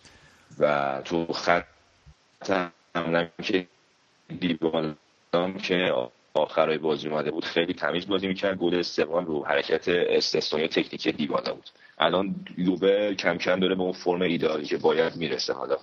و 0.58 1.02
تو 1.04 1.32
خط 1.32 1.64
هم 2.94 3.28
که 3.42 3.66
دیبالام 4.40 4.96
که 5.62 5.92
آخرای 6.34 6.78
بازی 6.78 7.08
اومده 7.08 7.30
بود 7.30 7.44
خیلی 7.44 7.74
تمیز 7.74 8.06
بازی 8.06 8.26
می‌کرد. 8.26 8.58
گل 8.58 8.82
سوم 8.82 9.24
رو 9.24 9.44
حرکت 9.44 9.88
استثنایی 9.88 10.68
تکنیک 10.68 11.08
دیبالا 11.08 11.54
بود. 11.54 11.70
الان 11.98 12.34
یووه 12.58 13.14
کم 13.14 13.38
کم 13.38 13.60
داره 13.60 13.74
به 13.74 13.82
اون 13.82 13.92
فرم 13.92 14.22
ایدئالی 14.22 14.64
که 14.64 14.76
باید 14.76 15.16
می‌رسه. 15.16 15.52
حالا 15.52 15.76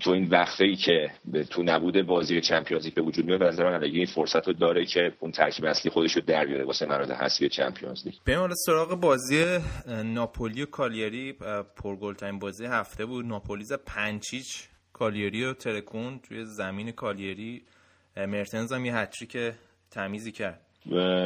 تو 0.00 0.10
این 0.10 0.28
وقفه 0.28 0.64
ای 0.64 0.76
که 0.76 1.10
تو 1.50 1.62
نبوده 1.62 2.02
بازی 2.02 2.40
چمپیونز 2.40 2.90
به 2.90 3.02
وجود 3.02 3.24
میاد 3.24 3.42
نظر 3.42 3.64
من 3.64 3.84
این 3.84 4.06
فرصت 4.06 4.46
رو 4.46 4.52
داره 4.52 4.86
که 4.86 5.12
اون 5.20 5.32
ترکیب 5.32 5.64
اصلی 5.64 5.90
خودش 5.90 6.16
رو 6.16 6.22
در 6.22 6.46
بیاره 6.46 6.64
واسه 6.64 6.86
مراحل 6.86 7.12
حذفی 7.12 7.48
چمپیونز 7.48 8.06
لیگ. 8.06 8.14
بریم 8.26 8.48
سراغ 8.66 9.00
بازی 9.00 9.58
ناپولی 10.04 10.62
و 10.62 10.66
کالیاری 10.66 11.32
پرگل 11.76 12.14
ترین 12.14 12.38
بازی 12.38 12.66
هفته 12.66 13.06
بود. 13.06 13.26
ناپولی 13.26 13.64
5 13.86 14.22
کالیاری 14.92 15.44
و 15.44 15.52
ترکون 15.52 16.18
توی 16.18 16.44
زمین 16.44 16.90
کالیاری 16.90 17.62
مرتنز 18.16 18.72
هم 18.72 18.84
یه 18.84 19.08
که 19.28 19.54
تمیزی 19.90 20.32
کرد. 20.32 20.60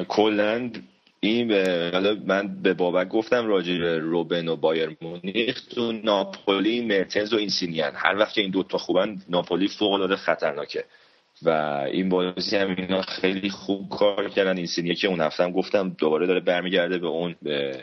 کلا 0.08 0.70
این 1.20 1.52
حالا 1.92 2.16
من 2.26 2.62
به 2.62 2.74
بابک 2.74 3.08
گفتم 3.08 3.46
راجع 3.46 3.78
به 3.78 3.98
روبن 3.98 4.48
و 4.48 4.56
بایر 4.56 4.96
مونیخ 5.02 5.60
تو 5.60 5.92
ناپولی 5.92 6.86
مرتنز 6.86 7.32
و 7.32 7.36
اینسینیان. 7.36 7.92
هر 7.94 8.16
وقت 8.16 8.34
که 8.34 8.40
این 8.40 8.50
دوتا 8.50 8.78
خوبن 8.78 9.22
ناپولی 9.28 9.68
فوق 9.68 9.92
العاده 9.92 10.16
خطرناکه. 10.16 10.84
و 11.42 11.50
این 11.92 12.08
بازی 12.08 12.56
هم 12.56 12.74
اینا 12.78 13.02
خیلی 13.02 13.50
خوب 13.50 13.88
کار 13.88 14.28
کردن. 14.28 14.56
اینسینیه 14.56 14.94
که 14.94 15.08
اون 15.08 15.20
هفته 15.20 15.44
هم 15.44 15.52
گفتم 15.52 15.88
دوباره 15.88 16.26
داره 16.26 16.40
برمیگرده 16.40 16.98
به 16.98 17.06
اون 17.06 17.34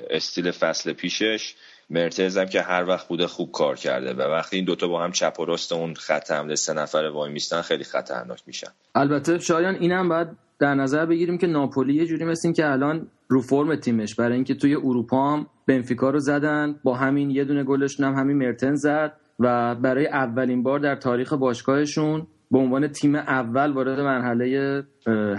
استیل 0.09 0.51
فصل 0.51 0.93
پیشش. 0.93 1.55
مرتز 1.89 2.37
هم 2.37 2.45
که 2.45 2.61
هر 2.61 2.85
وقت 2.87 3.07
بوده 3.07 3.27
خوب 3.27 3.51
کار 3.51 3.75
کرده. 3.75 4.13
و 4.13 4.21
وقتی 4.21 4.55
این 4.55 4.65
دوتا 4.65 4.87
با 4.87 5.03
هم 5.03 5.11
چپ 5.11 5.39
و 5.39 5.45
راست 5.45 5.73
اون 5.73 5.93
خط 5.93 6.31
حمله 6.31 6.55
سه 6.55 6.73
نفره 6.73 7.09
وای 7.09 7.31
میستن 7.31 7.61
خیلی 7.61 7.83
خطرناک 7.83 8.41
میشن. 8.47 8.71
البته 8.95 9.39
شایان 9.39 9.75
اینم 9.75 10.09
باید 10.09 10.44
در 10.59 10.75
نظر 10.75 11.05
بگیریم 11.05 11.37
که 11.37 11.47
ناپولی 11.47 11.93
یه 11.93 12.05
جوری 12.05 12.25
مثل 12.25 12.51
که 12.51 12.65
الان 12.65 13.07
رو 13.27 13.41
فرم 13.41 13.75
تیمش 13.75 14.15
برای 14.15 14.35
اینکه 14.35 14.55
توی 14.55 14.75
اروپا 14.75 15.33
هم 15.33 15.47
بنفیکا 15.67 16.09
رو 16.09 16.19
زدن 16.19 16.79
با 16.83 16.95
همین 16.95 17.29
یه 17.29 17.43
دونه 17.43 17.63
گلشون 17.63 18.05
هم 18.05 18.13
همین 18.13 18.37
مرتن 18.37 18.75
زد 18.75 19.13
و 19.39 19.75
برای 19.75 20.07
اولین 20.07 20.63
بار 20.63 20.79
در 20.79 20.95
تاریخ 20.95 21.33
باشگاهشون 21.33 22.27
به 22.51 22.57
عنوان 22.57 22.87
تیم 22.87 23.15
اول 23.15 23.71
وارد 23.71 23.99
مرحله 23.99 24.83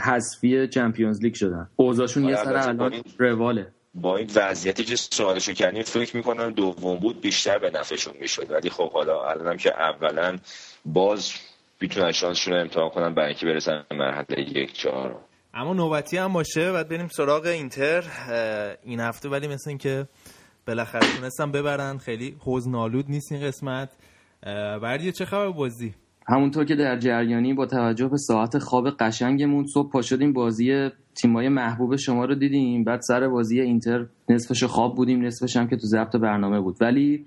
حذفی 0.01 0.69
چمپیونز 0.69 1.23
لیگ 1.23 1.35
شدن. 1.35 1.69
اوضاعشون 1.77 2.25
یه 2.25 2.37
سر 2.37 2.57
الان 2.57 2.93
رواله. 3.19 3.67
با 3.95 4.17
این 4.17 4.31
وضعیتی 4.35 4.85
که 4.85 4.97
سوالشو 4.97 5.53
کردیم 5.53 5.83
فکر 5.83 6.17
می‌کنم 6.17 6.51
دوم 6.51 6.99
بود 6.99 7.21
بیشتر 7.21 7.59
به 7.59 7.71
نفعشون 7.75 8.15
می‌شد. 8.21 8.51
ولی 8.51 8.71
خب 8.71 8.93
حالا 8.93 9.25
الانم 9.25 9.57
که 9.57 9.73
اولا 9.81 10.37
باز 10.85 11.33
می‌تونن 11.81 12.13
شانسشون 12.13 12.55
رو 12.55 12.61
امتحان 12.61 12.89
کنن 12.89 13.15
برای 13.15 13.29
اینکه 13.29 13.47
برسن 13.47 13.85
مرحله 13.91 14.41
یک 14.41 14.73
چهار 14.73 15.21
اما 15.55 15.75
نوبتی 15.75 16.17
هم 16.17 16.33
باشه 16.33 16.73
بعد 16.73 16.89
بریم 16.89 17.09
سراغ 17.09 17.47
اینتر. 17.47 18.05
این 18.83 19.01
هفته 19.01 19.29
ولی 19.29 19.49
مثل 19.49 19.71
اینکه 19.71 20.07
بالاخره 20.67 21.17
تونستم 21.17 21.53
ببرن. 21.53 21.99
خیلی 21.99 22.37
حوز 22.41 22.69
نالود 22.69 23.05
نیست 23.09 23.33
این 23.33 23.47
قسمت. 23.47 23.89
بردیه 24.83 25.13
چه 25.13 25.25
خبر 25.25 25.51
بازی؟ 25.51 25.95
همونطور 26.29 26.65
که 26.65 26.77
در 26.77 26.99
جریانی 26.99 27.55
با 27.55 27.67
توجه 27.67 28.09
به 28.09 28.17
ساعت 28.17 28.59
خواب 28.59 28.91
قشنگمون 28.91 29.67
صبح 29.75 29.91
پا 29.91 30.03
شدیم 30.03 30.33
بازی 30.33 30.91
تیمای 31.23 31.49
محبوب 31.49 31.97
شما 31.97 32.25
رو 32.25 32.35
دیدیم. 32.35 32.85
بعد 32.85 33.01
سر 33.01 33.29
بازی 33.29 33.61
اینتر 33.61 34.07
نصفش 34.29 34.65
خواب 34.65 34.95
بودیم. 34.95 35.25
نصفش 35.25 35.57
هم 35.57 35.69
که 35.69 35.77
تو 35.77 35.87
ضبط 35.87 36.17
برنامه 36.17 36.61
بود. 36.61 36.77
ولی 36.81 37.27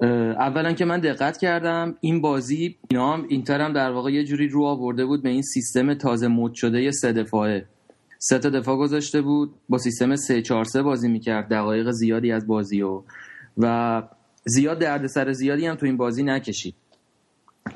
اولا 0.00 0.72
که 0.72 0.84
من 0.84 1.00
دقت 1.00 1.36
کردم 1.36 1.94
این 2.00 2.20
بازی 2.20 2.76
اینا 2.90 3.12
هم 3.12 3.26
اینتر 3.28 3.60
هم 3.60 3.72
در 3.72 3.90
واقع 3.90 4.12
یه 4.12 4.24
جوری 4.24 4.48
رو 4.48 4.64
آورده 4.64 5.06
بود 5.06 5.22
به 5.22 5.28
این 5.28 5.42
سیستم 5.42 5.94
تازه 5.94 6.28
مد 6.28 6.54
شده 6.54 6.90
سه 6.90 7.12
دفاعه. 7.12 7.66
سه 8.18 8.38
تا 8.38 8.50
دفاع 8.50 8.76
گذاشته 8.76 9.22
بود 9.22 9.54
با 9.68 9.78
سیستم 9.78 10.16
3 10.16 10.42
4 10.42 10.64
3 10.64 10.82
بازی 10.82 11.08
می‌کرد 11.08 11.48
دقایق 11.48 11.90
زیادی 11.90 12.32
از 12.32 12.46
بازی 12.46 12.82
و 12.82 13.02
و 13.58 14.02
زیاد 14.44 14.78
دردسر 14.78 15.32
زیادی 15.32 15.66
هم 15.66 15.74
تو 15.74 15.86
این 15.86 15.96
بازی 15.96 16.22
نکشید. 16.22 16.74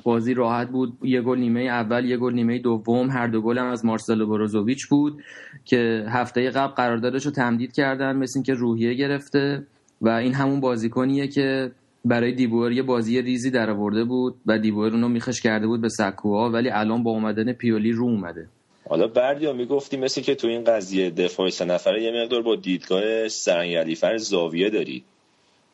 بازی 0.03 0.35
راحت 0.35 0.69
بود 0.69 0.99
یه 1.03 1.23
گل 1.23 1.39
نیمه 1.39 1.61
اول 1.61 2.05
یه 2.05 2.17
گل 2.17 2.35
نیمه 2.35 2.59
دوم 2.59 3.11
هر 3.11 3.27
دو 3.27 3.41
گل 3.41 3.59
هم 3.59 3.67
از 3.67 3.85
مارسلو 3.85 4.27
بروزوویچ 4.27 4.87
بود 4.87 5.23
که 5.65 6.05
هفته 6.09 6.51
قبل 6.51 6.75
قراردادش 6.75 7.27
رو 7.27 7.33
تمدید 7.33 7.73
کردن 7.73 8.17
مثل 8.17 8.43
که 8.43 8.55
روحیه 8.55 8.95
گرفته 8.95 9.67
و 10.01 10.09
این 10.09 10.35
همون 10.35 10.61
بازیکنیه 10.61 11.29
که 11.29 11.73
برای 12.05 12.33
دیبور 12.33 12.73
یه 12.73 12.83
بازی 12.83 13.23
ریزی 13.23 13.51
در 13.51 13.71
آورده 13.71 14.05
بود 14.05 14.35
و 14.47 14.59
دیبور 14.59 14.93
اونو 14.93 15.09
میخش 15.09 15.41
کرده 15.41 15.67
بود 15.67 15.81
به 15.81 15.89
سکوها 15.89 16.51
ولی 16.51 16.71
الان 16.71 17.03
با 17.03 17.11
اومدن 17.11 17.53
پیولی 17.53 17.93
رو 17.93 18.05
اومده. 18.05 18.49
حالا 18.89 19.07
بردیا 19.07 19.53
می‌گفتی 19.53 19.97
مثل 19.97 20.21
که 20.21 20.35
تو 20.35 20.47
این 20.47 20.65
قضیه 20.65 21.11
دفاع 21.11 21.51
سه 21.51 21.65
نفره 21.65 22.03
یه 22.03 22.23
مقدار 22.23 22.43
با 22.43 22.57
دیدگاه 22.57 23.29
سرنگلیفر 23.29 24.17
زاویه 24.17 24.71
داری. 24.71 25.05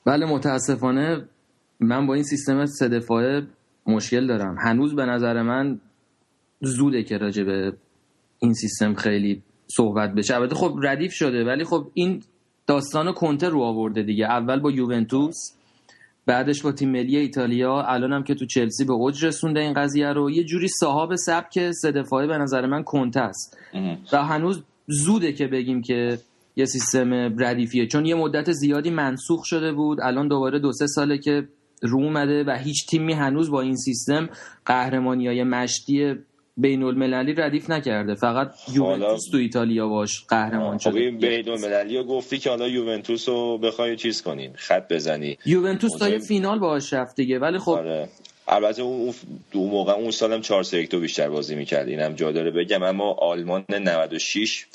بله 0.04 0.26
متاسفانه 0.26 1.24
من 1.80 2.06
با 2.06 2.14
این 2.14 2.22
سیستم 2.22 2.66
سه 2.66 2.88
دفاعه 2.88 3.42
مشکل 3.86 4.26
دارم. 4.26 4.56
هنوز 4.58 4.94
به 4.94 5.04
نظر 5.04 5.42
من 5.42 5.80
زوده 6.60 7.02
که 7.02 7.18
راجع 7.18 7.42
به 7.42 7.72
این 8.38 8.52
سیستم 8.52 8.94
خیلی 8.94 9.42
صحبت 9.66 10.14
بشه. 10.14 10.34
البته 10.34 10.54
خب 10.54 10.74
ردیف 10.82 11.12
شده 11.12 11.44
ولی 11.44 11.64
خب 11.64 11.86
این 11.94 12.22
داستان 12.66 13.12
کنته 13.12 13.48
رو 13.48 13.62
آورده 13.62 14.02
دیگه. 14.02 14.24
اول 14.24 14.60
با 14.60 14.70
یوونتوس 14.70 15.36
بعدش 16.26 16.62
با 16.62 16.72
تیم 16.72 16.90
ملی 16.90 17.16
ایتالیا 17.16 17.82
الان 17.82 18.12
هم 18.12 18.22
که 18.22 18.34
تو 18.34 18.46
چلسی 18.46 18.84
به 18.84 18.92
اوج 18.92 19.24
رسونده 19.24 19.60
این 19.60 19.72
قضیه 19.72 20.12
رو 20.12 20.30
یه 20.30 20.44
جوری 20.44 20.68
صاحب 20.68 21.14
سبک 21.14 21.70
سه 21.70 21.92
دفاعه 21.92 22.26
به 22.26 22.38
نظر 22.38 22.66
من 22.66 22.82
کنته 22.82 23.20
است. 23.20 23.58
و 24.12 24.24
هنوز 24.24 24.62
زوده 24.86 25.32
که 25.32 25.46
بگیم 25.46 25.82
که 25.82 26.18
یه 26.56 26.64
سیستم 26.64 27.14
ردیفیه. 27.38 27.86
چون 27.86 28.06
یه 28.06 28.14
مدت 28.14 28.52
زیادی 28.52 28.90
منسوخ 28.90 29.44
شده 29.44 29.72
بود 29.72 30.00
الان 30.00 30.28
دوباره 30.28 30.58
دو 30.58 30.72
سه 30.72 30.86
ساله 30.86 31.18
که 31.18 31.48
رو 31.82 31.98
اومده 31.98 32.44
و 32.44 32.50
هیچ 32.50 32.86
تیمی 32.86 33.12
هنوز 33.12 33.50
با 33.50 33.60
این 33.60 33.76
سیستم 33.76 34.28
قهرمانی 34.66 35.26
های 35.26 35.44
مشتی 35.44 36.14
بین 36.56 36.82
المللی 36.82 37.34
ردیف 37.34 37.70
نکرده. 37.70 38.14
فقط 38.14 38.54
یوونتوس 38.72 39.30
تو 39.30 39.36
ایتالیا 39.36 39.88
باش 39.88 40.24
قهرمان 40.28 40.78
شده. 40.78 40.90
خب 40.90 41.18
بین 41.26 41.48
المللی 41.48 42.02
گفتی 42.02 42.38
که 42.38 42.50
حالا 42.50 42.68
یوونتوس 42.68 43.28
رو 43.28 43.58
بخوای 43.58 43.96
چیز 43.96 44.22
کنین 44.22 44.50
خط 44.54 44.92
بزنی. 44.92 45.38
یوونتوس 45.46 45.92
تا 45.98 46.08
یه 46.08 46.18
فینال 46.18 46.58
باش 46.58 46.92
رفت 46.92 47.16
دیگه 47.16 47.38
ولی 47.38 47.58
خب 47.58 47.70
آره. 47.70 48.08
البته 48.48 48.82
اون 48.82 49.14
دو 49.52 49.66
موقع 49.66 49.92
اون 49.92 50.10
سالم 50.10 50.40
4 50.40 50.62
3 50.62 50.86
بیشتر 50.86 51.28
بازی 51.28 51.54
می‌کرد 51.54 51.88
اینم 51.88 52.12
جا 52.12 52.32
داره 52.32 52.50
بگم. 52.50 52.82
اما 52.82 53.12
آلمان 53.12 53.64
96 53.70 54.66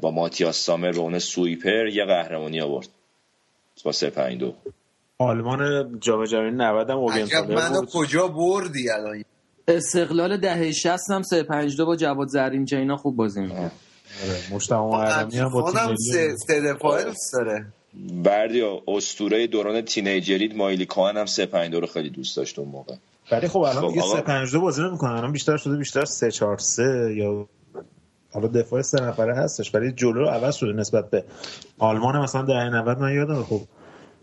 با 0.00 0.10
ماتیاس 0.10 0.56
سامر 0.56 0.90
رون 0.90 1.18
سویپر 1.18 1.86
یه 1.86 2.04
قهرمانی 2.04 2.60
آورد. 2.60 2.88
با 3.84 3.92
3 3.92 4.10
5 4.10 4.40
2 4.40 4.54
آلمان 5.18 5.90
جام 6.00 6.24
جهانی 6.24 6.50
90 6.50 6.90
هم 6.90 6.96
بود. 7.46 7.88
کجا 7.92 8.28
بردی 8.28 8.90
الان؟ 8.90 9.24
استقلال 9.68 10.36
دهه 10.36 10.72
60 10.72 11.10
هم 11.10 11.22
352 11.22 11.86
با 11.86 11.96
جواد 11.96 12.28
زرین 12.28 12.68
اینا 12.72 12.96
خوب 12.96 13.16
بازی 13.16 13.40
می‌کرد 13.40 13.72
آره. 14.24 14.54
مجتمع 14.54 15.04
عربی 15.04 15.38
هم 15.38 15.48
با 15.48 15.72
تیم 15.72 15.96
سه 16.36 16.60
دفاعه 16.60 17.04
دوست 17.04 17.32
داره. 17.32 17.66
بردیا 18.24 18.82
اسطوره 18.88 19.46
دوران 19.46 19.80
تینیجرید 19.80 20.56
مایلی 20.56 20.86
کان 20.86 21.16
هم 21.16 21.26
352 21.26 21.80
رو 21.80 21.86
خیلی 21.86 22.10
دوست 22.10 22.36
داشت 22.36 22.58
اون 22.58 22.68
موقع. 22.68 22.94
ولی 23.32 23.48
خب 23.48 23.58
الان 23.58 23.88
دیگه 23.88 24.02
352 24.02 24.60
بازی 24.60 24.82
نمی‌کنن 24.82 25.12
الان 25.12 25.32
بیشتر 25.32 25.56
شده 25.56 25.76
بیشتر 25.76 26.04
343 26.04 27.14
یا 27.16 27.46
حالا 28.32 28.48
دفاع 28.48 28.82
سه 28.82 29.02
نفره 29.02 29.34
هستش. 29.34 29.74
ولی 29.74 29.92
جلو 29.92 30.12
رو 30.12 30.26
عوض 30.28 30.54
شده 30.54 30.72
نسبت 30.72 31.10
به 31.10 31.24
آلمان 31.78 32.18
مثلا 32.18 32.42
دهه 32.42 32.64
90 32.64 32.98
من 32.98 33.14
یادم. 33.14 33.42
خب 33.42 33.60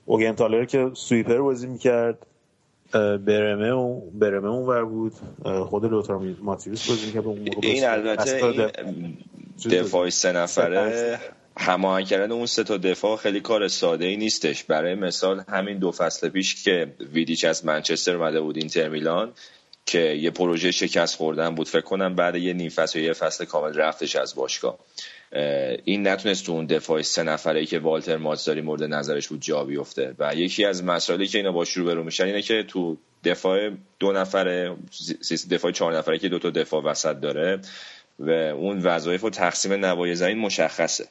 اوگنتالر 0.06 0.66
که 0.66 0.92
سویپر 0.94 1.38
بازی 1.38 1.68
می‌کرد. 1.68 2.26
برمه 2.94 3.72
و 3.72 4.02
برمه 4.14 4.48
اونور 4.48 4.86
بود. 4.86 5.14
خود 5.66 5.86
لوتار 5.86 6.36
ماتیوس 6.42 6.90
بازی 6.90 7.06
می‌کرد 7.06 7.26
اون 7.26 7.40
موقع 7.40 7.68
این 7.68 7.86
البته 7.86 8.72
دفاع. 9.72 10.10
سه 10.10 10.32
نفره 10.32 11.20
هماهنگ 11.58 12.06
کردن 12.06 12.32
اون 12.32 12.46
سه 12.46 12.64
تا 12.64 12.78
دفاع 12.78 13.18
خیلی 13.18 13.42
کار 13.42 13.68
ساده 13.68 14.06
ای 14.06 14.18
نیستش. 14.18 14.64
برای 14.64 14.96
مثال 14.96 15.44
همین 15.50 15.78
دو 15.78 15.92
فصل 15.92 16.30
پیش 16.30 16.64
که 16.64 16.94
ویدیچ 17.14 17.46
از 17.46 17.66
منچستر 17.66 18.16
اومده 18.16 18.42
بود 18.42 18.58
اینتر 18.58 18.90
میلان 18.90 19.32
که 19.86 20.00
یه 20.00 20.32
پروژه 20.32 20.72
شکست 20.72 21.16
خوردن 21.16 21.56
بود. 21.56 21.68
فکر 21.68 21.82
کنم 21.82 22.16
بعد 22.16 22.36
یه 22.36 22.54
نیم 22.54 22.70
فصل 22.70 23.00
یه 23.00 23.14
فصل 23.14 23.46
کامل 23.46 23.74
رفتش 23.74 24.16
از 24.16 24.36
باشگاه. 24.36 24.78
این 25.84 26.08
نتونست 26.08 26.46
تو 26.46 26.52
اون 26.52 26.66
دفاع 26.66 27.02
سه 27.02 27.24
نفره 27.24 27.66
که 27.66 27.80
والتر 27.80 28.18
ماتزاری 28.18 28.62
مورد 28.62 28.84
نظرش 28.84 29.28
بود 29.28 29.42
جا 29.42 29.64
بیفته. 29.64 30.16
و 30.20 30.36
یکی 30.36 30.66
از 30.66 30.84
مسائلی 30.84 31.28
که 31.28 31.38
اینا 31.38 31.52
با 31.52 31.66
شروع 31.66 31.86
برو 31.94 32.04
میشن 32.04 32.26
اینه 32.26 32.42
که 32.42 32.64
تو 32.64 32.98
دفاع 33.24 33.70
دو 34.00 34.12
نفره 34.12 34.76
دفاع 35.52 35.72
چهار 35.72 35.98
نفره 35.98 36.20
که 36.20 36.30
دو 36.30 36.40
تا 36.40 36.50
دفاع 36.50 36.84
وسط 36.84 37.20
داره 37.20 37.60
و 38.20 38.30
اون 38.30 38.80
وظایف 38.80 39.24
و 39.24 39.30
تقسیم 39.30 39.74
نوای 39.74 40.16
زمین 40.16 40.38
مشخصه. 40.38 41.06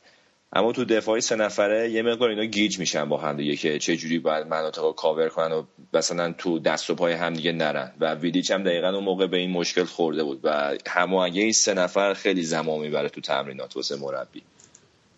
اما 0.57 0.73
تو 0.73 0.85
دفاعی 0.85 1.21
سه 1.21 1.37
نفره 1.37 1.91
یه 1.91 2.03
مقدار 2.03 2.29
اینا 2.29 2.45
گیج 2.45 2.79
میشن 2.79 3.09
با 3.09 3.17
هم 3.17 3.37
دیگه 3.37 3.57
که 3.57 3.79
چه 3.79 3.97
جوری 3.97 4.19
باید 4.19 4.47
مناطق 4.47 4.83
رو 4.83 4.93
کاور 4.93 5.29
کنن 5.29 5.53
و 5.53 5.63
مثلا 5.95 6.33
تو 6.39 6.59
دست 6.59 6.91
و 6.91 6.95
پای 6.95 7.13
هم 7.13 7.35
دیگه 7.35 7.53
نرن. 7.53 7.93
و 8.01 8.15
ویدیچ 8.15 8.51
هم 8.51 8.63
دقیقا 8.63 8.89
اون 8.89 9.05
موقع 9.05 9.27
به 9.27 9.37
این 9.37 9.51
مشکل 9.51 9.85
خورده 9.85 10.25
بود 10.25 10.41
و 10.45 10.75
هماهنگی 10.87 11.41
این 11.41 11.53
سه 11.53 11.75
نفر 11.75 12.15
خیلی 12.15 12.43
زمان 12.43 12.81
می‌بره 12.81 13.09
تو 13.09 13.21
تمرینات 13.21 13.77
واسه 13.77 13.97
مربی. 13.97 14.43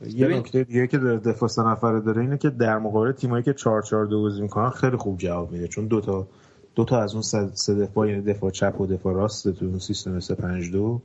یه 0.07 0.29
نکته 0.29 0.65
دیگه 0.65 0.87
که 0.87 0.99
دفاع 0.99 1.49
سه 1.49 1.63
نفره 1.63 2.01
داره 2.01 2.23
اینه 2.23 2.39
که 2.39 2.51
در 2.51 2.79
مقابل 2.79 3.13
تیمایی 3.13 3.45
که 3.45 3.53
4 3.53 3.83
4 3.83 4.07
2 4.07 4.23
بازی 4.23 4.43
می‌کنن 4.43 4.71
خیلی 4.71 4.97
خوب 4.97 5.19
جواب 5.19 5.53
میده. 5.53 5.69
چون 5.69 5.87
دوتا 5.87 6.27
دو 6.75 6.85
تا 6.85 7.03
از 7.03 7.13
اون 7.13 7.23
سه 7.55 7.75
دفاع 7.75 8.09
یعنی 8.09 8.23
دفاع 8.23 8.51
چپ 8.51 8.81
و 8.81 8.87
دفاع 8.87 9.15
راست 9.15 9.49
تو 9.49 9.65
اون 9.65 9.79
سیستم 9.79 10.21
352 10.21 11.03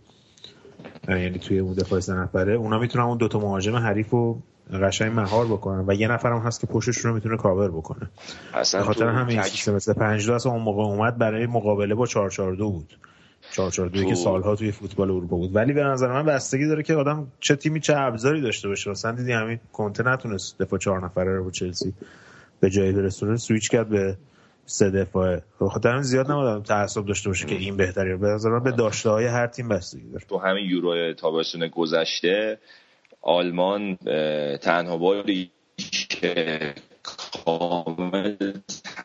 یعنی 1.08 1.40
توی 1.40 1.60
اون 1.60 1.74
دفاع 1.74 2.00
سه 2.00 2.14
نفره 2.14 2.54
اونا 2.54 2.80
می‌تونن 2.80 3.06
اون 3.06 3.18
دو 3.18 3.28
تا 3.28 3.40
مهاجم 3.40 3.76
حریف 3.76 4.10
رو 4.10 4.42
قشنگ 4.74 5.12
مهار 5.16 5.46
بکنن 5.46 5.84
و 5.88 5.94
یه 5.94 6.08
نفر 6.08 6.32
هم 6.32 6.40
هست 6.40 6.62
که 6.62 6.68
پشتشون 6.68 7.10
رو 7.10 7.16
می‌تونه 7.16 7.38
کاور 7.38 7.72
بکنه. 7.72 8.10
اصلا 8.54 8.84
خاطر 8.84 9.08
همین. 9.08 9.42
سیستم 9.42 9.76
مثل 9.76 9.94
5 9.94 10.30
اصلا 10.30 10.52
اون 10.52 10.62
موقع 10.62 10.84
اومد 10.84 11.18
برای 11.18 11.48
مقابله 11.48 11.96
با 11.96 12.06
442 12.06 12.72
بود. 12.72 12.98
442 13.52 14.10
که 14.10 14.16
سالها 14.16 14.56
توی 14.56 14.72
فوتبال 14.72 15.12
اروپا 15.12 15.38
بود. 15.38 15.56
ولی 15.56 15.74
به 15.74 15.84
نظر 15.84 16.08
من 16.08 16.26
بستگی 16.26 16.68
داره 16.68 16.84
که 16.84 16.96
آدم 16.96 17.28
چه 17.40 17.56
تیمی 17.56 17.80
چه 17.80 17.98
ابزاری 17.98 18.42
داشته 18.42 18.68
باشه. 18.68 18.92
مثلا 18.92 19.12
دیدی 19.12 19.32
همین 19.32 19.60
کنته 19.74 20.04
نتونست 20.04 20.60
دفاع 20.60 20.80
چهار 20.80 21.06
نفره 21.06 21.38
رو 21.38 21.44
با 21.44 21.52
چلسی 21.52 21.94
به 22.60 22.70
جای 22.70 22.92
برسونه 22.92 23.38
سویچ 23.38 23.70
کرد 23.70 23.90
به 23.90 24.18
سه 24.72 24.90
دفاعه 24.90 25.42
خاطر 25.60 26.02
زیاد 26.02 26.32
نمی‌دونم 26.32 26.64
تعصب 26.64 27.06
داشته 27.06 27.30
باشه 27.30 27.46
که 27.46 27.56
این 27.56 27.78
بهتری 27.78 28.18
به 28.18 28.28
نظر 28.28 28.50
من 28.50 28.64
به 28.64 28.72
داشته 28.72 29.10
های 29.10 29.26
هر 29.26 29.48
تیم 29.48 29.70
بستگی 29.70 30.10
داره. 30.10 30.26
تو 30.30 30.38
همین 30.38 30.66
یورو 30.70 31.14
تابستون 31.14 31.68
گذشته 31.68 32.60
آلمان 33.22 33.96
تنها 34.58 34.98
باری 34.98 35.52
که 36.10 36.74
کامل 37.04 38.36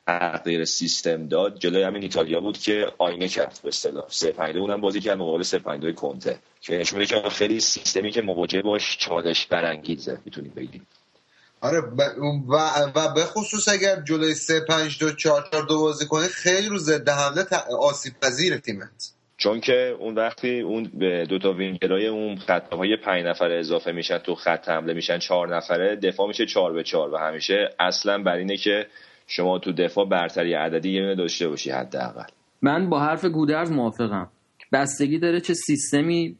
تغییر 0.06 0.64
سیستم 0.64 1.28
داد 1.28 1.58
جلوی 1.58 1.82
همین 1.82 2.02
ایتالیا 2.02 2.40
بود 2.40 2.58
که 2.58 2.86
آینه 2.98 3.28
کرد 3.28 3.60
به 3.62 3.68
اصطلاح. 3.68 4.04
3 4.08 4.32
5 4.32 4.56
اونم 4.56 4.80
بازی 4.80 5.00
کرد 5.00 5.18
مقابل 5.18 5.42
3 5.42 5.58
5 5.58 5.94
کنته. 5.94 6.38
که 6.60 6.78
نشون 6.78 7.04
که 7.04 7.22
خیلی 7.30 7.60
سیستمی 7.60 8.10
که 8.10 8.22
مواجه 8.22 8.62
باش 8.62 8.98
چالش 8.98 9.46
برانگیزه 9.46 10.18
می‌تونید 10.24 10.54
بگید 10.54 10.82
آره 11.60 11.80
ب... 11.80 12.00
و, 12.48 12.56
و 12.94 13.14
به 13.14 13.20
خصوص 13.20 13.68
اگر 13.68 14.00
جلوی 14.00 14.34
3 14.34 14.60
5 14.68 14.98
2 14.98 15.12
4 15.12 15.48
4 15.52 15.66
2 15.66 15.78
بازی 15.78 16.06
کنی 16.06 16.28
خیلی 16.28 16.68
رو 16.68 16.78
ضد 16.78 17.08
حمله 17.08 17.42
ت... 17.42 17.52
آسیب 17.80 18.12
پذیر 18.22 18.56
تیمت 18.56 19.12
چون 19.36 19.60
که 19.60 19.96
اون 19.98 20.14
وقتی 20.14 20.60
اون 20.60 20.90
به 20.94 21.26
دو 21.28 21.38
تا 21.38 21.52
وینگرای 21.52 22.06
اون 22.06 22.36
خط 22.36 22.72
های 22.72 22.96
پنج 22.96 23.24
نفر 23.24 23.50
اضافه 23.50 23.92
میشن 23.92 24.18
تو 24.18 24.34
خط 24.34 24.68
حمله 24.68 24.94
میشن 24.94 25.18
چهار 25.18 25.56
نفره 25.56 25.96
دفاع 25.96 26.28
میشه 26.28 26.46
چهار 26.46 26.72
به 26.72 26.82
چهار 26.82 27.14
و 27.14 27.16
همیشه 27.16 27.68
اصلا 27.80 28.22
بر 28.22 28.36
اینه 28.36 28.56
که 28.56 28.86
شما 29.26 29.58
تو 29.58 29.72
دفاع 29.72 30.08
برتری 30.08 30.54
عددی 30.54 30.90
یه 30.90 31.14
داشته 31.14 31.48
باشی 31.48 31.70
حداقل. 31.70 32.24
من 32.62 32.90
با 32.90 33.00
حرف 33.00 33.24
گودرز 33.24 33.70
موافقم. 33.70 34.30
بستگی 34.72 35.18
داره 35.18 35.40
چه 35.40 35.54
سیستمی 35.54 36.36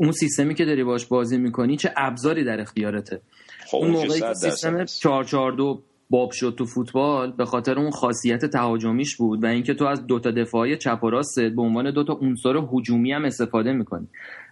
اون 0.00 0.12
سیستمی 0.12 0.54
که 0.54 0.64
داری 0.64 0.84
باش 0.84 1.06
بازی 1.06 1.38
می‌کنی 1.38 1.76
چه 1.76 1.92
ابزاری 1.96 2.44
در 2.44 2.60
اختیارته. 2.60 3.20
خب 3.70 3.76
اون 3.76 3.90
موقعی 3.90 4.20
که 4.20 4.34
سیستم 4.34 4.84
442 4.84 5.82
باب 6.10 6.30
شد 6.30 6.54
تو 6.58 6.64
فوتبال 6.64 7.32
به 7.32 7.44
خاطر 7.44 7.78
اون 7.78 7.90
خاصیت 7.90 8.44
تهاجمیش 8.44 9.16
بود 9.16 9.44
و 9.44 9.46
اینکه 9.46 9.74
تو 9.74 9.84
از 9.84 10.06
دوتا 10.06 10.30
دفاعی 10.30 10.76
چپ 10.76 11.04
و 11.04 11.10
راست 11.10 11.40
به 11.40 11.62
عنوان 11.62 11.90
دوتا 11.90 12.18
عنصر 12.22 12.56
هجومی 12.72 13.12
هم 13.12 13.24
استفاده 13.24 13.72
می‌کنی. 13.72 14.06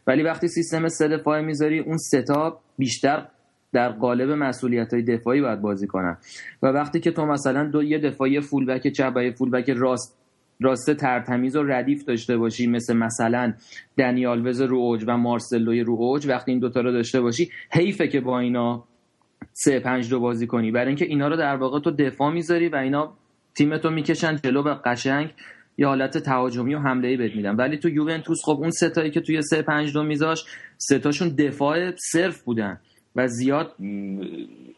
ولی 0.07 0.23
وقتی 0.23 0.49
سیستم 0.49 0.89
سه 0.89 1.09
دفاعی 1.09 1.45
می‌ذاری 1.45 1.79
اون 1.79 1.97
ستا 1.97 2.61
بیشتر 2.79 3.27
در 3.73 3.89
قالب 3.89 4.31
مسئولیت 4.31 4.93
های 4.95 5.03
دفاعی 5.03 5.41
باید 5.41 5.61
بازی 5.61 5.87
کنن. 5.87 6.17
و 6.63 6.67
وقتی 6.67 7.01
که 7.01 7.11
تو 7.11 7.27
مثلا 7.27 7.65
دو 7.65 7.83
یه 7.83 7.99
دفاعی 7.99 8.41
فولبک 8.41 8.89
چپ 8.89 9.13
و 9.17 9.25
یه 9.25 9.33
فولبک 9.33 9.71
راست 9.71 10.19
راسته 10.61 10.95
ترتمیز 10.95 11.57
و 11.57 11.63
ردیف 11.63 12.05
داشته 12.05 12.37
باشی 12.37 12.67
مثل 12.67 12.97
مثلا 12.97 13.53
دنیال 13.99 14.47
وز 14.47 14.61
رو 14.61 14.77
اوج 14.77 15.05
و 15.07 15.17
مارسلوی 15.17 15.81
رو 15.81 15.95
اوج 15.95 16.27
وقتی 16.27 16.51
این 16.51 16.61
دوتا 16.61 16.81
رو 16.81 16.93
داشته 16.93 17.21
باشی 17.21 17.51
حیفه 17.71 18.09
که 18.09 18.21
با 18.21 18.39
اینا 18.39 18.85
سه 19.53 19.81
پنج 19.81 20.11
دو 20.11 20.21
بازی 20.21 20.47
کنی. 20.47 20.71
برای 20.71 20.87
اینکه 20.87 21.05
اینا 21.05 21.29
رو 21.29 21.37
در 21.37 21.57
واقع 21.57 21.81
تو 21.81 21.91
دفاع 21.91 22.33
می‌ذاری 22.33 22.69
و 22.69 22.77
اینا 22.77 23.13
تیمتو 23.55 23.91
می‌کشن 23.91 24.37
جلو 24.37 24.63
و 24.63 24.75
قشنگ 24.85 25.31
یه 25.79 25.87
حالت 25.87 26.19
تهاجمی 26.19 26.75
و 26.75 26.79
حمله 26.79 27.09
ای 27.09 27.17
بهت 27.17 27.37
میدن. 27.37 27.57
ولی 27.57 27.79
تو 27.79 27.89
یوونتوس 27.89 28.39
خب 28.45 28.59
اون 28.61 28.71
ستایی 28.71 29.11
که 29.11 29.21
توی 29.21 29.43
سه 29.43 29.63
پنج 29.63 29.93
دو 29.93 30.03
میذاش 30.03 30.45
ستاشون 30.79 31.29
دفاع 31.29 31.91
صرف 31.97 32.43
بودن 32.43 32.81
و 33.17 33.27
زیاد 33.27 33.73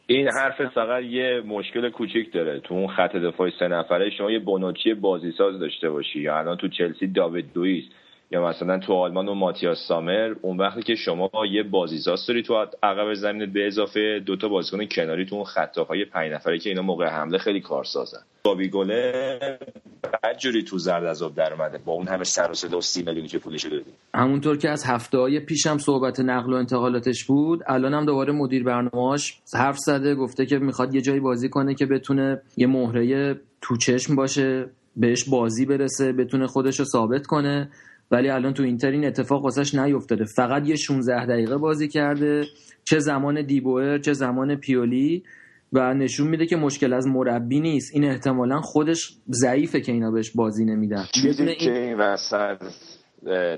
این 0.06 0.28
حرف 0.28 0.72
فقط 0.74 1.02
یه 1.02 1.42
مشکل 1.46 1.90
کوچیک 1.90 2.32
داره. 2.32 2.60
تو 2.60 2.74
اون 2.74 2.88
خط 2.88 3.16
دفاع 3.16 3.50
سه 3.58 3.68
نفره 3.68 4.10
شما 4.18 4.30
یه 4.30 4.38
بونوچی 4.38 4.94
بازیساز 4.94 5.60
داشته 5.60 5.90
باشی. 5.90 6.20
یا 6.20 6.38
الان 6.38 6.56
تو 6.56 6.68
چلسی 6.68 7.06
داوید 7.06 7.52
دویس 7.54 7.84
یا 8.30 8.46
مثلا 8.46 8.78
تو 8.78 8.92
آلمان 8.92 9.28
و 9.28 9.34
ماتیاس 9.34 9.78
سامر 9.88 10.34
اون 10.42 10.56
وقتی 10.56 10.82
که 10.82 10.94
شما 10.94 11.30
یه 11.52 11.62
بازیساز 11.62 12.26
داری 12.26 12.42
تو 12.42 12.66
عقب 12.82 13.14
زمین 13.14 13.52
به 13.52 13.66
اضافه 13.66 14.22
دو 14.26 14.36
تا 14.36 14.48
بازیکن 14.48 14.84
کناری 14.84 15.26
تو 15.26 15.34
اون 15.34 15.44
خط 15.44 15.78
های 15.78 16.04
پنج 16.04 16.32
نفره 16.32 16.58
که 16.58 16.70
اینا 16.70 16.82
موقع 16.82 17.06
حمله 17.06 17.38
خیلی 17.38 17.60
کارسازن. 17.60 18.18
بابی 18.42 18.68
گله 18.68 19.38
بعد 20.22 20.38
جوری 20.38 20.62
تو 20.62 20.78
زرد 20.78 21.04
عذاب 21.04 21.34
در 21.34 21.52
اومده. 21.52 21.78
با 21.78 21.92
اون 21.92 22.08
همه 22.08 22.24
سر 22.24 22.50
و 22.50 22.54
صدا 22.54 22.78
و 22.78 22.80
30 22.80 23.02
میلیونی 23.02 23.28
که 23.28 23.38
پولش 23.38 23.64
دادی. 23.64 23.84
همونطور 24.14 24.56
که 24.56 24.70
از 24.70 24.84
هفته 24.84 25.18
های 25.18 25.40
پیشم 25.40 25.78
صحبت 25.78 26.20
نقل 26.20 26.52
و 26.52 26.56
انتقالاتش 26.56 27.24
بود 27.24 27.60
الان 27.66 27.94
هم 27.94 28.06
دوباره 28.06 28.32
مدیر 28.32 28.64
برنامه‌اش 28.64 29.40
حرف 29.54 29.78
زده 29.78 30.14
گفته 30.14 30.46
که 30.46 30.58
می‌خواد 30.58 30.94
یه 30.94 31.00
جایی 31.00 31.20
بازی 31.20 31.48
کنه 31.48 31.74
که 31.74 31.86
بتونه 31.86 32.42
یه 32.56 32.66
مهره 32.66 33.34
تو 33.60 33.76
چشم 33.76 34.16
باشه 34.16 34.70
بهش 34.96 35.28
بازی 35.28 35.66
برسه 35.66 36.12
بتونه 36.12 36.46
خودش 36.46 36.78
رو 36.78 36.84
ثابت 36.84 37.26
کنه. 37.26 37.70
ولی 38.10 38.28
الان 38.28 38.54
تو 38.54 38.62
اینتر 38.62 38.90
این 38.90 39.04
اتفاق 39.04 39.44
واسش 39.44 39.74
نیفتاده. 39.74 40.24
فقط 40.24 40.68
یه 40.68 40.76
16 40.76 41.26
دقیقه 41.26 41.56
بازی 41.56 41.88
کرده. 41.88 42.44
چه 42.84 42.98
زمان 42.98 43.42
دیبوئر 43.42 43.98
چه 43.98 44.12
زمان 44.12 44.56
پیولی 44.56 45.22
و 45.72 45.94
نشون 45.94 46.28
میده 46.28 46.46
که 46.46 46.56
مشکل 46.56 46.92
از 46.92 47.06
مربی 47.06 47.60
نیست. 47.60 47.94
این 47.94 48.04
احتمالا 48.04 48.60
خودش 48.60 49.12
ضعیفه 49.30 49.80
که 49.80 49.92
اینا 49.92 50.10
بهش 50.10 50.30
بازی 50.30 50.64
نمیدن. 50.64 51.04
چیزی 51.12 51.42
این... 51.42 51.58
که 51.58 51.78
این 51.78 51.98
وسط 51.98 52.62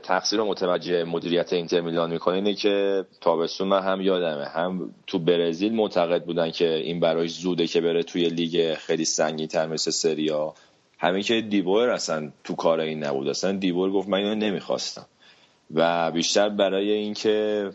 تقصیر 0.02 0.38
رو 0.38 0.44
متوجه 0.44 1.04
مدیریت 1.04 1.52
اینتر 1.52 1.80
میلان 1.80 2.10
می‌کنه 2.10 2.34
اینه 2.34 2.54
که 2.54 3.04
تابستون 3.20 3.68
من 3.68 3.82
هم 3.82 4.00
یادمه. 4.00 4.44
هم 4.44 4.90
تو 5.06 5.18
برزیل 5.18 5.74
معتقد 5.74 6.24
بودن 6.24 6.50
که 6.50 6.74
این 6.74 7.00
برای 7.00 7.28
زوده 7.28 7.66
که 7.66 7.80
بره 7.80 8.02
توی 8.02 8.28
لیگ 8.28 8.74
خیلی 8.74 9.04
سنگین 9.04 9.46
تر 9.46 9.66
مثل 9.66 9.90
سریا. 9.90 10.54
همین 11.00 11.22
که 11.22 11.40
دیبور 11.40 11.88
اصلا 11.88 12.30
تو 12.44 12.54
کار 12.54 12.80
این 12.80 13.04
نبود. 13.04 13.28
اصلا 13.28 13.52
دیبور 13.52 13.92
گفت 13.92 14.08
من 14.08 14.18
اینو 14.18 14.34
نمی‌خواستم. 14.34 15.06
و 15.74 16.10
بیشتر 16.10 16.48
برای 16.48 16.90
اینکه 16.90 17.70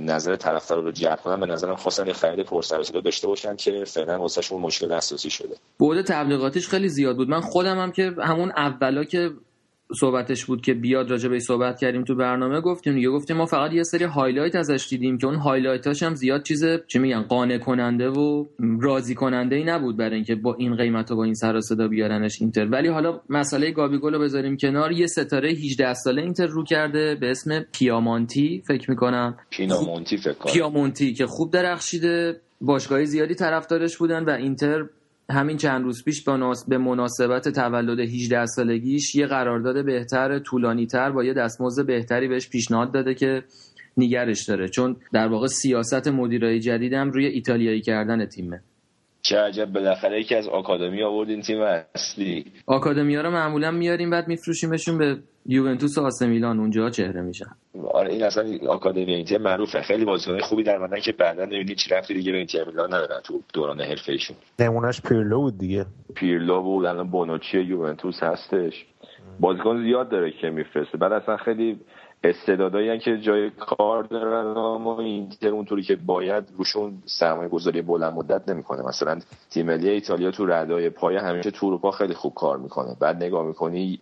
نظر 0.00 0.36
طرفدار 0.36 0.82
رو 0.82 0.92
جلب 0.92 1.20
کنن 1.20 1.40
به 1.40 1.46
نظرم 1.46 1.76
خواستن 1.76 2.06
یه 2.06 2.12
خرید 2.12 2.46
پرسر 2.46 2.78
داشته 3.04 3.26
باشن 3.26 3.56
که 3.56 3.84
فعلا 3.84 4.18
واسهشون 4.18 4.60
مشکل 4.60 4.92
اساسی 4.92 5.30
شده. 5.30 5.56
بود 5.78 6.02
تبلیغاتیش 6.02 6.68
خیلی 6.68 6.88
زیاد 6.88 7.16
بود. 7.16 7.28
من 7.28 7.40
خودم 7.40 7.78
هم 7.78 7.92
که 7.92 8.12
همون 8.18 8.52
اولا 8.56 9.04
که 9.04 9.30
صحبتش 9.98 10.44
بود 10.44 10.60
که 10.60 10.74
بیاد 10.74 11.10
راجع 11.10 11.28
به 11.28 11.38
صحبت 11.38 11.78
کردیم 11.78 12.04
تو 12.04 12.14
برنامه 12.14 12.60
گفتیم 12.60 12.94
دیگه 12.94 13.10
گفتیم 13.10 13.36
ما 13.36 13.46
فقط 13.46 13.72
یه 13.72 13.82
سری 13.82 14.04
highlight 14.04 14.54
ازش 14.54 14.86
دیدیم 14.90 15.18
که 15.18 15.26
اون 15.26 15.36
highlight 15.36 15.90
اش 15.90 16.02
هم 16.02 16.14
زیاد 16.14 16.42
چیز 16.42 16.64
چه 16.86 16.98
میگن 16.98 17.22
قانع 17.22 17.58
کننده 17.58 18.08
و 18.08 18.46
راضی 18.80 19.14
کننده 19.14 19.56
ای 19.56 19.64
نبود 19.64 19.96
برای 19.96 20.14
اینکه 20.14 20.34
با 20.34 20.54
این 20.54 20.76
قیمت 20.76 21.10
و 21.10 21.16
با 21.16 21.24
این 21.24 21.34
سر 21.34 21.56
و 21.56 21.60
صدا 21.60 21.88
بیارنش 21.88 22.40
اینتر. 22.40 22.66
ولی 22.66 22.88
حالا 22.88 23.20
مسئله 23.28 23.70
گابیگول 23.70 24.14
رو 24.14 24.20
بذاریم 24.20 24.56
کنار. 24.56 24.92
یه 24.92 25.06
ستاره 25.06 25.50
18 25.50 25.94
ساله 25.94 26.22
اینتر 26.22 26.46
رو 26.46 26.64
کرده 26.64 27.14
به 27.14 27.30
اسم 27.30 27.60
پینامونتی 27.72 28.62
فکر 28.66 28.90
می‌کنم. 28.90 29.36
پیامونتی 29.50 30.16
فکر 30.16 30.32
کنم. 30.32 30.52
پیامونتی 30.52 31.14
که 31.14 31.26
خوب 31.26 31.52
درخشیده. 31.52 32.40
باشگاهی 32.60 33.06
زیادی 33.06 33.34
طرفدارش 33.34 33.96
بودن 33.96 34.24
و 34.24 34.30
اینتر 34.30 34.84
همین 35.30 35.56
چند 35.56 35.84
روز 35.84 36.04
پیش 36.04 36.24
به 36.68 36.78
مناسبت 36.78 37.48
تولد 37.48 38.00
18 38.00 38.46
سالگیش 38.46 39.14
یه 39.14 39.26
قرارداد 39.26 39.84
بهتر 39.84 40.38
طولانی 40.38 40.86
تر 40.86 41.10
با 41.10 41.24
یه 41.24 41.34
دستمزد 41.34 41.86
بهتری 41.86 42.28
بهش 42.28 42.48
پیشنهاد 42.48 42.92
داده 42.92 43.14
که 43.14 43.44
نیگرش 43.96 44.44
داره. 44.44 44.68
چون 44.68 44.96
در 45.12 45.28
واقع 45.28 45.46
سیاست 45.46 46.08
مدیرای 46.08 46.60
جدیدم 46.60 47.10
روی 47.10 47.26
ایتالیایی 47.26 47.80
کردن 47.80 48.26
تیمه. 48.26 48.62
چه 49.22 49.38
عجب 49.38 49.72
بالاخره 49.72 50.20
یکی 50.20 50.34
از 50.34 50.48
آکادمی 50.48 51.02
آوردین 51.02 51.40
تیم 51.40 51.60
اصلی. 51.60 52.44
آکادمی 52.66 53.16
ها 53.16 53.22
رو 53.22 53.30
معمولا 53.30 53.70
میاریم 53.70 54.10
بعد 54.10 54.28
میفروشیمشون 54.28 54.98
به 54.98 55.16
یوونتوس 55.46 55.98
و 55.98 56.00
آسه 56.00 56.26
میلان. 56.26 56.58
اونجا 56.58 56.90
چهره 56.90 57.22
میشن 57.22 57.46
آره 57.94 58.12
این 58.12 58.22
اصلا 58.22 58.58
آکادمی 58.68 59.14
این 59.14 59.24
تیم 59.24 59.42
معروفه. 59.42 59.82
خیلی 59.82 60.04
بازیکن 60.04 60.38
خوبی 60.38 60.62
در 60.62 60.78
مدن 60.78 61.00
که 61.00 61.12
بعدا 61.12 61.44
نمی‌دونی 61.44 61.74
چی 61.74 61.90
رفتی 61.94 62.14
دیگه 62.14 62.32
به 62.32 62.38
این 62.38 62.46
تیم 62.46 62.66
میلان 62.66 62.94
ندارن 62.94 63.20
تو 63.24 63.40
دوران 63.54 63.80
حرفه‌ایشون. 63.80 64.36
نمونهش 64.58 65.00
پیرلو 65.00 65.40
بود 65.40 65.58
دیگه. 65.58 65.86
پیرلو 66.14 66.62
بود 66.62 66.84
الان 66.86 67.10
بونوچی 67.10 67.60
یوونتوس 67.60 68.22
هستش. 68.22 68.86
بازیکن 69.40 69.82
زیاد 69.82 70.10
داره 70.10 70.30
که 70.30 70.50
میفرسته. 70.50 70.98
بعد 70.98 71.12
اصلا 71.12 71.36
خیلی 71.36 71.80
استعدادایی 72.24 72.98
که 72.98 73.18
جای 73.18 73.50
کار 73.50 74.02
دارن 74.02 74.56
اما 74.56 75.00
اینتر 75.00 75.48
اونطوری 75.48 75.82
که 75.82 75.96
باید 75.96 76.44
روشون 76.58 77.02
سرمایه 77.06 77.48
گذاری 77.48 77.82
بلند 77.82 78.12
مدت 78.12 78.48
نمی‌کنه. 78.48 78.82
مثلا 78.82 79.20
تیم 79.50 79.66
ملی 79.66 79.88
ایتالیا 79.88 80.30
تو 80.30 80.46
ردای 80.46 80.90
پای 80.90 81.16
همیشه 81.16 81.50
تو 81.50 81.66
اروپا 81.66 81.90
خیلی 81.90 82.14
خوب 82.14 82.34
کار 82.34 82.56
می‌کنه. 82.58 82.96
بعد 83.00 83.16
نگاه 83.16 83.46
می‌کنی 83.46 84.00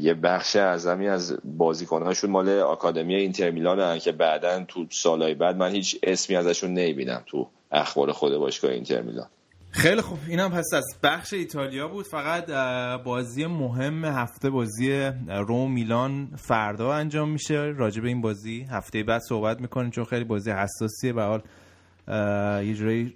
یه 0.00 0.14
بخش 0.14 0.56
اعظمی 0.56 1.08
از 1.08 1.38
بازیکناشون 1.44 2.30
مال 2.30 2.48
آکادمی 2.48 3.14
اینتر 3.14 3.50
میلان 3.50 3.98
که 3.98 4.12
بعدا 4.12 4.64
تو 4.68 4.86
سالهای 4.90 5.34
بعد 5.34 5.56
من 5.56 5.70
هیچ 5.70 5.98
اسمی 6.02 6.36
ازشون 6.36 6.70
نمی‌بینم 6.70 7.22
تو 7.26 7.48
اخبار 7.70 8.12
خود 8.12 8.36
باشگاه 8.36 8.70
اینتر 8.70 9.02
میلان. 9.02 9.26
خیلی 9.74 10.00
خوب. 10.00 10.18
اینم 10.28 10.50
پس 10.50 10.64
از 10.74 10.84
بخش 11.02 11.32
ایتالیا 11.32 11.88
بود. 11.88 12.06
فقط 12.06 12.46
بازی 13.04 13.46
مهم 13.46 14.04
هفته 14.04 14.50
بازی 14.50 15.10
روم 15.28 15.72
میلان 15.72 16.28
فردا 16.36 16.92
انجام 16.92 17.30
میشه. 17.30 17.54
راجع 17.54 18.02
به 18.02 18.08
این 18.08 18.20
بازی 18.20 18.66
هفته 18.70 19.02
بعد 19.02 19.22
صحبت 19.28 19.60
می‌کنیم 19.60 19.90
چون 19.90 20.04
خیلی 20.04 20.24
بازی 20.24 20.50
حساسیه. 20.50 21.12
به 21.12 21.22
حال 21.22 21.42
یه 22.64 22.74
جوری 22.74 23.14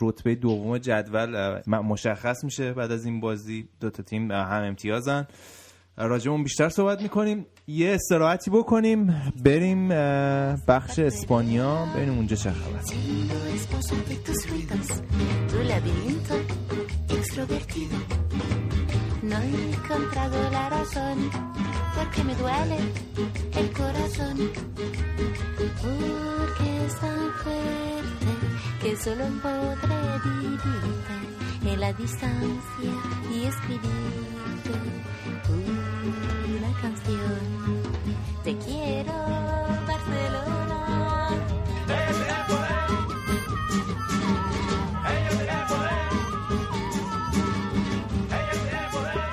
رتبه 0.00 0.34
دوم 0.34 0.78
جدول 0.78 1.60
مشخص 1.66 2.44
میشه 2.44 2.72
بعد 2.72 2.92
از 2.92 3.04
این 3.04 3.20
بازی. 3.20 3.68
دو 3.80 3.90
تا 3.90 4.02
تیم 4.02 4.30
هم 4.32 4.62
امتیازن. 4.62 5.26
راجبون 6.08 6.42
بیشتر 6.42 6.68
صحبت 6.68 7.02
می‌کنیم 7.02 7.46
یه 7.66 7.94
استراحتی 7.94 8.50
بکنیم 8.50 9.22
بریم 9.44 9.88
بخش 10.68 10.98
اسپانیا 10.98 11.86
ببینیم 11.96 12.14
اونجا 12.14 12.36
چه 12.36 12.50
خبر 12.50 12.80
solo 29.04 29.24
podré 29.42 29.96
vivirte 30.24 31.72
en 31.72 31.80
la 31.80 31.92
distancia 31.94 32.92
y 33.32 33.44
escribirte 33.44 34.39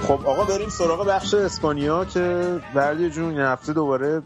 خب 0.08 0.28
آقا 0.28 0.44
بریم 0.44 0.70
سراغ 0.70 1.08
بخش 1.08 1.34
اسپانیا 1.34 2.06
که 2.06 2.56
بردی 2.74 3.10
جون 3.10 3.30
این 3.30 3.40
هفته 3.40 3.74
دوباره 3.74 4.22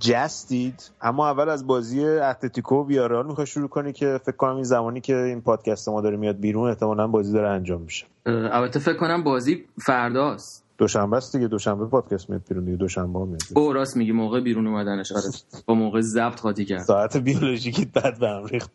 جستید. 0.00 0.90
اما 1.00 1.28
اول 1.28 1.48
از 1.48 1.66
بازی 1.66 2.04
اتلتیکو 2.04 2.76
و 2.76 2.86
ویارال 2.86 3.26
می‌خوای 3.26 3.46
شروع 3.46 3.68
کنی 3.68 3.92
که 3.92 4.20
فکر 4.22 4.36
کنم 4.36 4.54
این 4.54 4.64
زمانی 4.64 5.00
که 5.00 5.16
این 5.16 5.40
پادکست 5.40 5.88
ما 5.88 6.00
داره 6.00 6.16
میاد 6.16 6.36
بیرون 6.36 6.68
احتمالا 6.68 7.06
بازی 7.06 7.32
داره 7.32 7.48
انجام 7.48 7.82
میشه. 7.82 8.06
البته 8.26 8.78
فکر 8.78 8.96
کنم 8.96 9.24
بازی 9.24 9.64
فرداست. 9.86 10.64
دوشنبه 10.78 11.16
است 11.16 11.36
دیگه 11.36 11.48
دوشنبه 11.48 11.86
پادکست 11.86 12.30
میاد 12.30 12.42
بیرون 12.48 12.64
دیگه 12.64 12.76
دوشنبه 12.76 13.18
میاد 13.18 13.40
او 13.56 13.72
راست 13.72 13.96
میگی 13.96 14.12
موقع 14.12 14.40
بیرون 14.40 14.66
اومدنش 14.66 15.12
آره. 15.12 15.24
با 15.66 15.74
موقع 15.74 16.00
ضبط 16.00 16.40
قاطی 16.40 16.64
کرد. 16.64 16.82
ساعت 16.82 17.16
بیولوژیکی 17.16 17.84
بعد 17.84 18.18
به 18.18 18.28
هم 18.28 18.44
ریخت. 18.44 18.70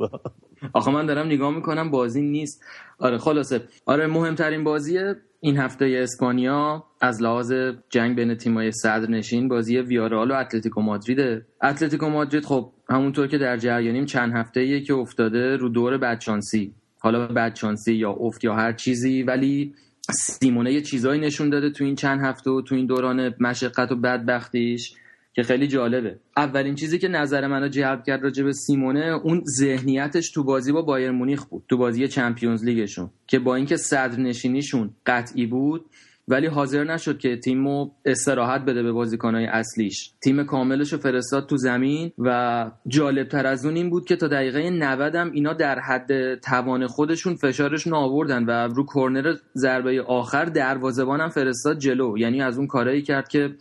آخه 0.74 0.92
من 0.92 1.06
دارم 1.06 1.26
نگاه 1.26 1.56
می‌کنم 1.56 1.92
بازی 1.92 2.22
نیست. 2.22 2.64
آره 3.00 3.18
خلاصه. 3.18 3.62
آره 3.86 4.08
مهمترین 4.08 4.64
بازی 4.64 5.00
این 5.46 5.58
هفته 5.58 6.00
اسپانیا 6.04 6.84
از 7.02 7.22
لحاظ 7.22 7.54
جنگ 7.90 8.16
بین 8.16 8.36
تیمای 8.36 8.72
صدر 8.72 9.10
نشین 9.10 9.48
بازی 9.48 9.78
ویارال 9.78 10.32
و 10.32 10.34
اتلتیکو 10.34 10.82
مادرید. 10.82 11.44
اتلتیکو 11.64 12.10
مادرید 12.10 12.46
خب 12.46 12.72
همونطور 12.90 13.28
که 13.28 13.38
در 13.38 13.58
جریانیم 13.58 14.06
چند 14.06 14.34
هفته 14.34 14.82
که 14.82 14.94
افتاده 14.94 15.58
رو 15.58 15.70
دور 15.70 15.98
بدشانسی. 15.98 16.74
حالا 17.00 17.28
بدشانسی 17.28 17.94
یا 17.94 18.12
افت 18.12 18.44
یا 18.44 18.56
هر 18.56 18.74
چیزی 18.74 19.24
ولی 19.24 19.74
سیمونه 20.12 20.74
یه 20.74 20.82
چیزایی 20.82 21.22
نشون 21.22 21.50
داده 21.50 21.70
تو 21.70 21.84
این 21.84 21.96
چند 21.96 22.22
هفته 22.22 22.52
و 22.52 22.62
تو 22.62 22.76
این 22.76 22.86
دوران 22.86 23.34
مشقت 23.40 23.92
و 23.92 23.96
بدبختیش. 23.96 24.94
که 25.34 25.44
خیلی 25.44 25.68
جالبه. 25.68 26.20
اولین 26.38 26.76
چیزی 26.76 27.00
که 27.00 27.08
نظر 27.08 27.48
منو 27.48 27.68
جلب 27.68 28.04
کرد 28.04 28.24
راجع 28.24 28.44
به 28.44 28.54
سیمونه 28.54 29.06
اون 29.24 29.44
ذهنیتش 29.58 30.32
تو 30.32 30.44
بازی 30.44 30.72
با 30.72 30.82
بایر 30.82 31.12
مونیخ 31.12 31.46
بود 31.46 31.64
تو 31.70 31.78
بازی 31.78 32.08
چمپیونز 32.08 32.64
لیگشون 32.64 33.10
که 33.28 33.40
با 33.40 33.56
اینکه 33.56 33.78
صدر 33.78 34.20
نشینیشون 34.20 34.90
قطعی 35.06 35.46
بود 35.46 35.86
ولی 36.28 36.48
حاضر 36.48 36.84
نشد 36.84 37.18
که 37.18 37.38
تیمو 37.38 37.90
استراحت 38.06 38.62
بده 38.62 38.84
به 38.84 38.92
بازیکنهای 38.92 39.46
اصلیش. 39.46 40.12
تیم 40.24 40.44
کاملش 40.44 40.94
رو 40.94 41.00
فرستاد 41.00 41.50
تو 41.50 41.58
زمین 41.58 42.12
و 42.18 42.72
جالب 42.88 43.28
تر 43.28 43.48
از 43.48 43.66
اون 43.66 43.76
این 43.76 43.90
بود 43.90 44.06
که 44.06 44.16
تا 44.16 44.28
دقیقه 44.28 44.70
90 44.70 45.16
هم 45.16 45.32
اینا 45.32 45.54
در 45.54 45.80
حد 45.80 46.36
توان 46.36 46.88
خودشون 46.88 47.36
فشارشون 47.36 47.94
آوردن 47.94 48.46
و 48.46 48.52
رو 48.52 48.86
کرنر 48.96 49.36
ضربه 49.56 50.02
آخر 50.02 50.46
دروازه‌بان 50.46 51.22
هم 51.22 51.30
فرستاد 51.30 51.80
جلو. 51.80 52.18
یعنی 52.18 52.42
از 52.42 52.58
اون 52.58 52.68
کارایی 52.68 53.02
کرد 53.02 53.28
که 53.28 53.56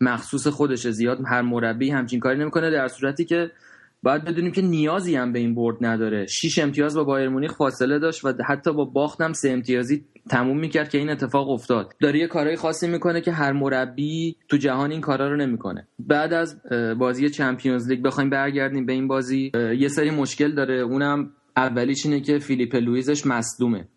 مخصوص 0.00 0.46
خودشه 0.46 0.90
زیاد 0.90 1.18
هر 1.26 1.42
مربی 1.42 1.90
همچین 1.90 2.20
کاری 2.20 2.38
نمی‌کنه 2.38 2.70
در 2.70 2.88
صورتی 2.88 3.24
که 3.24 3.50
باید 4.02 4.24
بدونیم 4.24 4.52
که 4.52 4.62
نیازی 4.62 5.16
هم 5.16 5.32
به 5.32 5.38
این 5.38 5.54
برد 5.54 5.76
نداره. 5.80 6.26
شیش 6.26 6.58
امتیاز 6.58 6.96
با 6.96 7.04
بایر 7.04 7.28
مونیخ 7.28 7.52
فاصله 7.52 7.98
داشت 7.98 8.24
و 8.24 8.32
حتی 8.46 8.72
با 8.72 8.84
باختم 8.84 9.32
سه 9.32 9.50
امتیازی 9.50 10.04
تموم 10.30 10.58
می‌کرد 10.58 10.88
که 10.88 10.98
این 10.98 11.10
اتفاق 11.10 11.50
افتاد. 11.50 11.92
داره 12.00 12.18
یه 12.18 12.26
کارهای 12.26 12.56
خاصی 12.56 12.88
می‌کنه 12.88 13.20
که 13.20 13.32
هر 13.32 13.52
مربی 13.52 14.36
تو 14.48 14.56
جهان 14.56 14.90
این 14.90 15.00
کارا 15.00 15.28
رو 15.28 15.36
نمی‌کنه. 15.36 15.88
بعد 15.98 16.32
از 16.32 16.60
بازی 16.98 17.30
Champions 17.30 17.88
League 17.88 18.02
بخوایم 18.02 18.30
برگردیم 18.30 18.86
به 18.86 18.92
این 18.92 19.08
بازی 19.08 19.52
یه 19.78 19.88
سری 19.88 20.10
مشکل 20.10 20.54
داره. 20.54 20.74
اونم 20.74 21.30
اولیش 21.56 22.06
اینه 22.06 22.20
که 22.20 22.38
فیلیپ 22.38 22.76
لویزش 22.76 23.26
مصدومه 23.26 23.88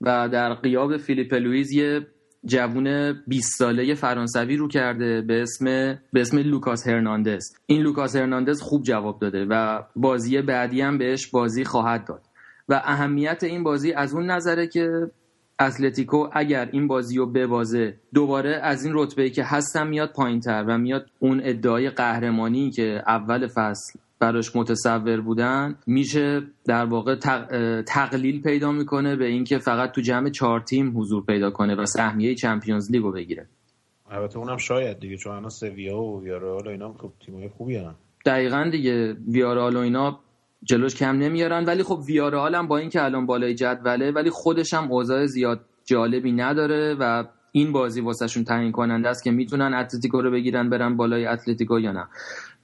و 0.00 0.28
در 0.32 0.54
غیاب 0.54 0.96
فیلیپ 0.96 1.34
لویز 1.34 1.72
یه 1.72 2.06
جوون 2.46 3.12
20 3.26 3.58
ساله 3.58 3.94
فرانسوی 3.94 4.56
رو 4.56 4.68
کرده 4.68 5.22
به 5.22 5.42
اسم 5.42 5.64
به 6.12 6.20
اسم 6.20 6.38
لوکاس 6.38 6.88
هرناندز. 6.88 7.56
این 7.66 7.82
لوکاس 7.82 8.16
هرناندز 8.16 8.60
خوب 8.60 8.82
جواب 8.82 9.18
داده 9.18 9.46
و 9.50 9.82
بازی 9.96 10.42
بعدی 10.42 10.80
هم 10.80 10.98
بهش 10.98 11.26
بازی 11.26 11.64
خواهد 11.64 12.04
داد. 12.04 12.22
و 12.68 12.82
اهمیت 12.84 13.44
این 13.44 13.62
بازی 13.62 13.92
از 13.92 14.14
اون 14.14 14.30
نظره 14.30 14.66
که 14.66 15.10
اتلتیکو 15.60 16.28
اگر 16.32 16.68
این 16.72 16.86
بازی 16.86 17.16
رو 17.16 17.26
ببازه 17.26 17.96
دوباره 18.14 18.60
از 18.62 18.84
این 18.84 18.94
رتبه 18.96 19.30
که 19.30 19.44
هستم 19.44 19.86
میاد 19.86 20.12
پایین 20.12 20.40
تر 20.40 20.64
و 20.68 20.78
میاد 20.78 21.06
اون 21.18 21.40
ادعای 21.44 21.90
قهرمانی 21.90 22.70
که 22.70 23.02
اول 23.06 23.46
فصل 23.46 23.98
براش 24.18 24.56
متصور 24.56 25.20
بودن 25.20 25.78
میشه 25.86 26.42
در 26.64 26.84
واقع 26.84 27.14
تقلیل 27.82 28.42
پیدا 28.42 28.72
می‌کنه 28.72 29.16
به 29.16 29.26
اینکه 29.26 29.58
فقط 29.58 29.92
تو 29.92 30.00
جمع 30.00 30.30
چهار 30.30 30.60
تیم 30.60 30.98
حضور 30.98 31.24
پیدا 31.24 31.50
کنه 31.50 31.74
و 31.74 31.86
سهمیه 31.86 32.34
چمپیونز 32.34 32.90
لیگو 32.90 33.12
بگیره. 33.12 33.46
البته 34.10 34.38
اونم 34.38 34.56
شاید 34.56 34.98
دیگه 34.98 35.16
چون 35.16 35.32
الان 35.32 35.48
سویا 35.48 35.98
و 35.98 36.22
ویارال 36.22 36.66
و 36.66 36.70
اینا 36.70 36.92
خب 36.92 37.12
تیمای 37.26 37.48
خوبی 37.48 37.76
هستن. 37.76 37.94
دقیقا 38.26 38.68
دیگه 38.72 39.16
ویارال 39.28 39.76
و 39.76 39.78
اینا 39.78 40.18
جلوش 40.62 40.94
کم 40.94 41.18
نمیارن 41.18 41.64
ولی 41.64 41.82
خب 41.82 42.00
ویارال 42.06 42.54
هم 42.54 42.66
با 42.66 42.78
اینکه 42.78 43.04
الان 43.04 43.26
بالای 43.26 43.54
جدوله 43.54 44.10
ولی 44.10 44.30
خودش 44.30 44.74
هم 44.74 44.92
اوضاع 44.92 45.26
زیاد 45.26 45.60
جالبی 45.84 46.32
نداره 46.32 46.96
و 47.00 47.24
این 47.52 47.72
بازی 47.72 48.00
واسهشون 48.00 48.44
تعیین 48.44 48.72
کننده 48.72 49.08
است 49.08 49.24
که 49.24 49.30
می‌تونن 49.30 49.74
اتلتیکو 49.74 50.22
رو 50.22 50.30
بگیرن 50.30 50.70
برن 50.70 50.96
بالای 50.96 51.26
اتلتیکو 51.26 51.80
یا 51.80 51.92
نه. 51.92 52.06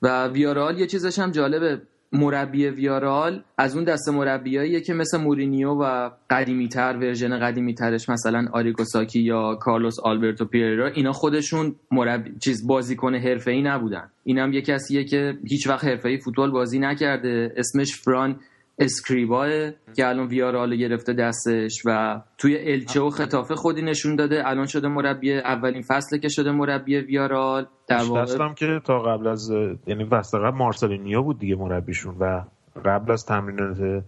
و 0.03 0.29
ویارال 0.29 0.79
یه 0.79 0.87
چیزش 0.87 1.19
هم 1.19 1.31
جالبه. 1.31 1.83
مربی 2.15 2.67
ویارال 2.67 3.43
از 3.59 3.77
اون 3.77 3.85
دست 3.85 4.09
مربیاییه 4.09 4.81
که 4.81 4.95
مثل 4.95 5.19
مورینیو 5.19 5.71
و 5.71 6.11
قدیمی 6.31 6.69
تر 6.69 6.97
version 6.97 7.39
قدیمی 7.39 7.75
ترش 7.75 8.09
مثلا 8.09 8.49
آریگوساکی 8.53 9.21
یا 9.21 9.55
کارلوس 9.55 10.01
آلبرتو 10.01 10.45
پریرا 10.45 10.87
اینا 10.87 11.13
خودشون 11.13 11.75
مربی 11.91 12.31
چیز 12.41 12.67
بازیکن 12.67 13.15
حرفه‌ای 13.15 13.63
نبودن. 13.63 14.11
اینم 14.25 14.53
یه 14.53 14.63
کسیه 14.63 15.05
که 15.05 15.39
هیچ 15.49 15.67
وقت 15.67 15.85
حرفه‌ای 15.85 16.19
فوتبال 16.19 16.51
بازی 16.51 16.79
نکرده. 16.79 17.55
اسمش 17.57 17.97
فران 17.97 18.41
اسکریباه 18.79 19.49
که 19.97 20.09
الان 20.09 20.27
ویارال 20.27 20.77
گرفته 20.77 21.13
دستش 21.13 21.83
و 21.85 22.21
توی 22.39 22.73
الچه 22.73 23.01
و 23.01 23.11
ختافه 23.11 23.55
خودی 23.55 23.83
نشون 23.83 24.17
داده. 24.17 24.43
الان 24.49 24.67
شده 24.67 24.89
مربی 24.89 25.33
اولین 25.33 25.83
فصل 25.83 26.19
که 26.19 26.29
شده 26.29 26.51
مربی 26.51 26.97
ویارال. 26.97 27.67
در 27.89 28.03
واقع 28.03 28.55
که 28.55 28.81
تا 28.85 28.99
قبل 28.99 29.27
از 29.27 29.51
یعنی 29.87 30.05
فصل 30.05 30.39
قبل 30.39 30.57
مارسلینیو 30.57 31.23
بود 31.23 31.39
دیگه 31.39 31.57
مربیشون 31.57 32.17
و 32.21 32.45
قبل 32.85 33.13
از 33.13 33.27
تمرینات 33.27 34.05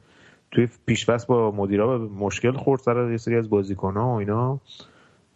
توی 0.50 0.68
پیشفصل 0.86 1.26
با 1.28 1.50
مدیرا 1.50 1.98
مشکل 1.98 2.52
خورد 2.52 2.80
سر 2.80 3.10
یه 3.10 3.16
سری 3.16 3.36
از 3.36 3.50
بازیکن‌ها 3.50 4.08
و 4.08 4.18
اینا. 4.18 4.60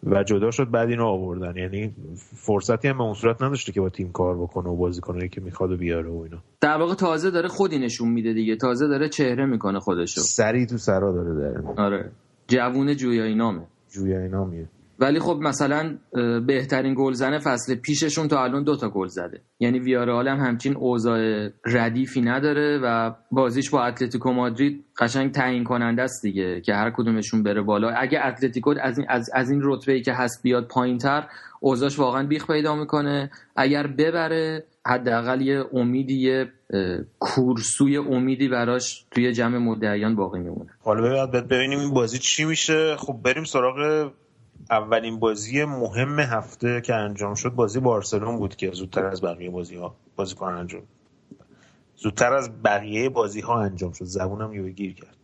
و 0.07 0.25
جدا 0.25 0.51
شد 0.51 0.71
بعد 0.71 0.89
اینو 0.89 1.07
آوردن. 1.07 1.57
یعنی 1.57 1.95
فرصتی 2.17 2.89
هم 2.89 2.99
به 2.99 3.05
اون 3.05 3.15
صورت 3.15 3.43
نداشته 3.43 3.73
که 3.73 3.81
با 3.81 3.89
تیم 3.89 4.13
کار 4.13 4.39
بکنه 4.39 4.69
و 4.69 4.77
بازیکنایی 4.77 5.29
که 5.29 5.41
می‌خواد 5.41 5.73
و 5.73 5.77
بیاره 5.77 6.11
و 6.11 6.21
اینا. 6.23 6.39
در 6.61 6.77
واقع 6.77 6.95
تازه 6.95 7.31
داره 7.31 7.49
خودی 7.49 7.79
نشون 7.79 8.09
میده 8.09 8.33
دیگه. 8.33 8.57
تازه 8.57 8.89
داره 8.89 9.09
چهره 9.09 9.47
می‌کنه 9.47 9.79
خودشو. 9.79 10.21
سری 10.21 10.67
تو 10.67 10.77
سرا 10.77 11.13
داره 11.13 11.35
داره 11.35 11.63
آره. 11.77 12.11
جوون 12.49 12.97
جویایی 12.97 13.35
نامه. 13.35 13.63
جویایی 13.91 14.29
نامیه. 14.29 14.69
ولی 14.99 15.19
خب 15.19 15.39
مثلا 15.43 15.99
بهترین 16.47 16.95
گلزن 16.99 17.39
فصل 17.39 17.75
پیششون 17.75 18.29
تا 18.29 18.45
الان 18.45 18.65
دوتا 18.65 18.89
گل 18.89 19.07
زده. 19.07 19.41
یعنی 19.61 19.79
ویارال 19.79 20.29
هم 20.29 20.37
همچین 20.39 20.77
اوضاع 20.77 21.49
ردیفی 21.67 22.21
نداره 22.21 22.81
و 22.83 23.15
بازیش 23.31 23.71
با 23.71 23.85
اتلتیکو 23.85 24.33
مادرید 24.33 24.85
قشنگ 24.99 25.33
تعیین 25.33 25.65
کننده 25.65 26.03
است 26.03 26.23
دیگه 26.23 26.61
که 26.61 26.75
هر 26.75 26.91
کدومشون 26.91 27.43
بره 27.43 27.63
بالا. 27.63 27.91
اگه 27.91 28.27
اتلتیکو 28.27 28.75
از 28.81 28.99
این 28.99 29.07
از, 29.11 29.31
از 29.35 29.51
این 29.51 29.61
رتبه 29.63 29.93
ای 29.93 30.03
که 30.03 30.13
هست 30.13 30.43
بیاد 30.43 30.69
پایینتر 30.69 31.25
اوضاعش 31.61 31.99
واقعا 31.99 32.27
بیخ 32.27 32.47
پیدا 32.47 32.77
می‌کنه. 32.77 33.31
اگر 33.57 33.87
ببره 33.87 34.65
حداقل 34.87 35.41
یه 35.41 35.65
امیدی 35.73 36.15
یه 36.15 36.53
کورسوی 37.19 37.97
امیدی 37.97 38.49
براش 38.49 39.07
توی 39.11 39.33
جمع 39.33 39.59
مدعیان 39.59 40.17
باقی 40.17 40.39
میمونه. 40.39 40.71
حالا 40.81 41.27
ببینیم 41.27 41.79
این 41.79 41.95
بازی 41.95 42.19
چی 42.19 42.45
میشه. 42.45 42.97
خب 42.97 43.17
بریم 43.25 43.45
سراغ 43.45 44.11
اولین 44.71 45.19
بازی 45.19 45.65
مهم 45.65 46.21
هفته 46.21 46.81
که 46.81 46.95
انجام 46.95 47.35
شد 47.35 47.49
بازی 47.49 47.81
بارسلون 47.81 48.37
بود 48.37 48.57
که 48.57 48.71
زودتر 48.71 49.07
از 49.07 49.23
بقیه 49.23 49.51
بازی 49.51 49.77
ها 49.77 49.95
بازی 50.17 50.35
کن 50.35 50.47
انجام 50.47 50.83
زودتر 51.97 52.33
از 52.33 52.63
بقیه 52.63 53.09
بازی 53.09 53.41
ها 53.41 53.61
انجام 53.61 53.93
شد. 53.93 54.05
زبونم 54.05 54.53
یه 54.53 54.71
گیر 54.73 54.95
کرد. 54.95 55.17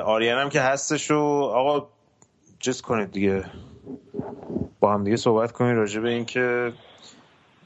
آریان 0.00 0.38
هم 0.38 0.48
که 0.48 0.60
هستش 0.60 1.10
و 1.10 1.18
آقا 1.54 1.88
جس 2.60 2.82
کنید 2.82 3.10
دیگه. 3.10 3.44
با 4.80 4.94
هم 4.94 5.04
دیگه 5.04 5.16
صحبت 5.16 5.52
کنید 5.52 5.76
راجع 5.76 6.00
به 6.00 6.08
اینکه 6.08 6.72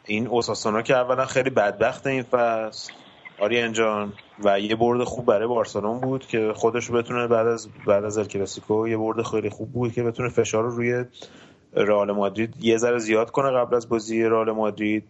این 0.04 0.26
اوساسونا 0.26 0.82
که 0.82 0.96
اولا 0.96 1.26
خیلی 1.26 1.50
بدبخت 1.50 2.06
این 2.06 2.22
فصل. 2.22 2.92
آریان 3.38 3.72
جان. 3.72 4.12
و 4.44 4.60
یه 4.60 4.76
برد 4.76 5.04
خوب 5.04 5.26
برای 5.26 5.46
بارسلون 5.46 6.00
بود 6.00 6.26
که 6.26 6.52
خودش 6.54 6.90
بتونه 6.90 7.26
بعد 7.26 7.46
از 7.46 7.68
بعد 7.86 8.04
از 8.04 8.18
الکلاسیکو 8.18 8.88
یه 8.88 8.96
برد 8.96 9.22
خیلی 9.22 9.50
خوب 9.50 9.72
بود 9.72 9.92
که 9.92 10.02
بتونه 10.02 10.28
فشار 10.28 10.64
رو 10.64 10.70
روی 10.70 11.04
رئال 11.74 12.12
مادرید 12.12 12.54
یه 12.60 12.76
ذره 12.76 12.98
زیاد 12.98 13.30
کنه 13.30 13.50
قبل 13.50 13.76
از 13.76 13.88
بازی 13.88 14.24
رئال 14.24 14.50
مادرید. 14.50 15.04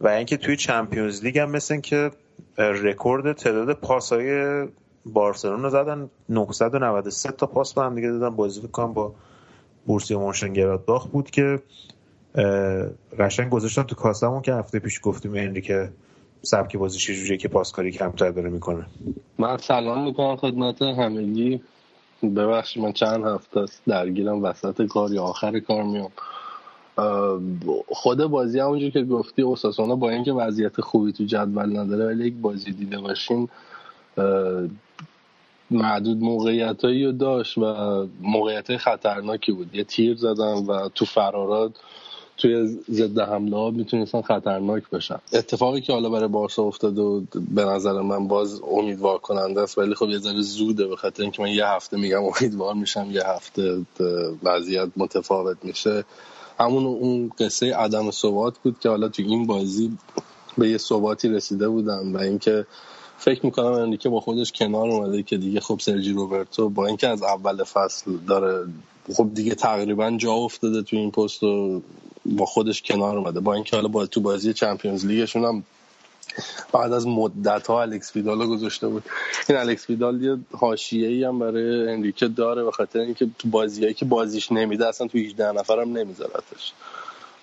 و 0.00 0.08
اینکه 0.08 0.36
توی 0.36 0.56
Champions 0.56 1.24
League 1.24 1.38
هم 1.38 1.50
مثل 1.50 1.80
که 1.80 2.10
رکورد 2.58 3.32
تعداد 3.32 3.72
پاسای 3.72 4.66
بارسلون 5.06 5.62
رو 5.62 5.70
زدن 5.70 6.10
993 6.28 7.30
تا 7.30 7.46
پاس 7.46 7.74
با 7.74 7.84
هم 7.84 7.94
دیگه 7.94 8.08
دادن. 8.08 8.36
بازی 8.36 8.68
کنم 8.68 8.92
با 8.92 9.14
بورسیا 9.86 10.18
مونشنگلادباخ 10.18 11.06
بود 11.06 11.30
که 11.30 11.62
قشنگ 13.18 13.50
گذاشتم 13.50 13.82
تو 13.82 13.94
کاسمون 13.94 14.42
که 14.42 14.54
هفته 14.54 14.78
پیش 14.78 15.00
گفتیم 15.02 15.60
که 15.60 15.90
سبک 16.42 16.76
بازی 16.76 16.98
چجوریه 16.98 17.36
که 17.36 17.48
پاسکاری 17.48 17.92
کمتر 17.92 18.30
داره 18.30 18.50
می‌کنه. 18.50 18.86
من 19.38 19.56
سلام 19.56 20.04
می‌کنم 20.04 20.36
خدمت 20.36 20.82
همگی. 20.82 21.60
ببخشید 22.22 22.82
من 22.82 22.92
چند 22.92 23.24
هفته 23.24 23.60
است 23.60 23.82
درگیرم 23.86 24.42
وسط 24.42 24.82
کار 24.86 25.12
یا 25.12 25.22
آخر 25.22 25.60
کار 25.60 25.82
میام. 25.82 26.10
خود 27.88 28.24
بازی 28.24 28.60
همونجور 28.60 28.90
که 28.90 29.02
گفتی 29.02 29.42
اوساسونا 29.42 29.96
با 29.96 30.10
اینکه 30.10 30.32
وضعیت 30.32 30.80
خوبی 30.80 31.12
تو 31.12 31.24
جدول 31.24 31.78
نداره 31.78 32.06
ولی 32.06 32.26
یک 32.26 32.34
بازی 32.34 32.72
دیده 32.72 32.98
باشین 32.98 33.48
معدود 35.70 36.20
موقعیت 36.20 36.84
رو 36.84 37.12
داشت 37.12 37.58
و 37.58 37.64
موقعیت 38.20 38.76
خطرناکی 38.76 39.52
بود. 39.52 39.74
یه 39.74 39.84
تیر 39.84 40.16
زدن 40.16 40.54
و 40.54 40.88
تو 40.88 41.04
فرارات 41.04 41.72
توی 42.38 42.78
ضد 42.90 43.18
حمله 43.18 43.56
ها 43.56 43.70
می‌تونستن 43.70 44.22
خطرناک 44.22 44.90
بشن. 44.90 45.18
اتفاقی 45.32 45.80
که 45.80 45.92
حالا 45.92 46.08
برای 46.08 46.28
بارسا 46.28 46.62
افتاده 46.62 47.00
و 47.00 47.20
به 47.50 47.64
نظر 47.64 48.00
من 48.00 48.28
باز 48.28 48.60
امیدوار 48.70 49.18
کننده 49.18 49.60
است 49.60 49.78
ولی 49.78 49.94
خب 49.94 50.08
یه 50.08 50.18
ذره 50.18 50.42
زوده 50.42 50.86
به 50.86 50.96
خاطر 50.96 51.22
اینکه 51.22 51.42
من 51.42 51.50
یه 51.50 51.66
هفته 51.66 51.96
میگم 51.96 52.22
امیدوار 52.24 52.74
میشم 52.74 53.10
یه 53.10 53.22
هفته 53.26 53.86
وضعیت 54.42 54.88
متفاوت 54.96 55.56
میشه. 55.62 56.04
همون 56.60 56.86
اون 56.86 57.30
قصه 57.38 57.76
عدم 57.76 58.10
ثبات 58.10 58.58
بود 58.58 58.76
که 58.80 58.88
حالا 58.88 59.08
تو 59.08 59.22
این 59.22 59.46
بازی 59.46 59.98
به 60.58 60.68
یه 60.68 60.78
ثباتی 60.78 61.28
رسیده 61.28 61.68
بودن 61.68 62.12
و 62.12 62.18
اینکه 62.18 62.66
فکر 63.18 63.46
می‌کنم 63.46 63.96
که 63.96 64.08
با 64.08 64.20
خودش 64.20 64.52
کنار 64.52 64.90
اومده 64.90 65.22
که 65.22 65.36
دیگه 65.36 65.60
خب 65.60 65.78
سرجی 65.80 66.12
روبرتو 66.12 66.68
با 66.68 66.86
اینکه 66.86 67.08
از 67.08 67.22
اول 67.22 67.64
فصل 67.64 68.16
داره 68.28 68.66
خب 69.14 69.30
دیگه 69.34 69.54
تقریبا 69.54 70.10
جا 70.10 70.32
افتاده 70.32 70.82
تو 70.82 70.96
این 70.96 71.10
پست 71.10 71.42
و 71.42 71.82
با 72.26 72.46
خودش 72.46 72.82
کنار 72.82 73.18
اومده. 73.18 73.40
با 73.40 73.54
اینکه 73.54 73.76
حالا 73.76 73.88
با 73.88 74.06
تو 74.06 74.20
بازی 74.20 74.52
چمپیونز 74.52 75.06
لیگشون 75.06 75.44
هم 75.44 75.64
بعد 76.72 76.92
از 76.92 77.06
مدت 77.06 77.66
ها 77.66 77.82
الکس 77.82 78.16
ویدال 78.16 78.46
گذاشته 78.46 78.88
بود. 78.88 79.02
این 79.48 79.58
الکس 79.58 79.90
ویدال 79.90 80.22
یه 80.22 80.38
حاشیه‌ای 80.52 81.24
هم 81.24 81.38
برای 81.38 81.92
انریکه 81.92 82.28
داره 82.28 82.64
به 82.64 82.70
خاطر 82.70 82.98
اینکه 82.98 83.28
تو 83.38 83.48
بازیایی 83.48 83.94
که 83.94 84.04
بازیش 84.04 84.52
نمیده 84.52 84.88
اصلا 84.88 85.06
تو 85.06 85.18
18 85.18 85.52
نفرم 85.52 85.96
نمیذارتش. 85.96 86.72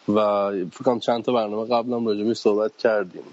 و 0.09 0.51
فکرم 0.71 0.99
چند 0.99 1.23
تا 1.23 1.33
برنامه 1.33 1.69
قبلم 1.69 2.07
راجبش 2.07 2.37
صحبت 2.37 2.77
کردیم. 2.77 3.23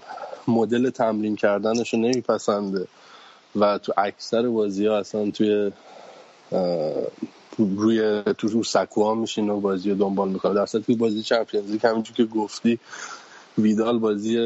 مدل 0.47 0.89
تمرین 0.89 1.35
کردنش 1.35 1.93
رو 1.93 1.99
نمیپسنده 1.99 2.87
و 3.55 3.77
تو 3.77 3.93
اکثر 3.97 4.49
بازی 4.49 4.85
ها 4.85 4.97
اصلا 4.97 5.31
توی 5.31 5.71
روی 7.57 8.23
تو 8.37 8.47
رو 8.47 8.63
سکوها 8.63 9.15
میشین 9.15 9.49
و 9.49 9.59
بازی 9.59 9.89
رو 9.89 9.95
دنبال 9.95 10.29
می‌کنه 10.29 10.53
در 10.53 10.65
توی 10.65 10.95
بازی 10.95 11.21
چمپیونز 11.23 11.71
لیگ 11.71 11.85
همینجور 11.85 12.15
که 12.15 12.25
گفتی 12.25 12.79
ویدال 13.57 13.99
بازی 13.99 14.37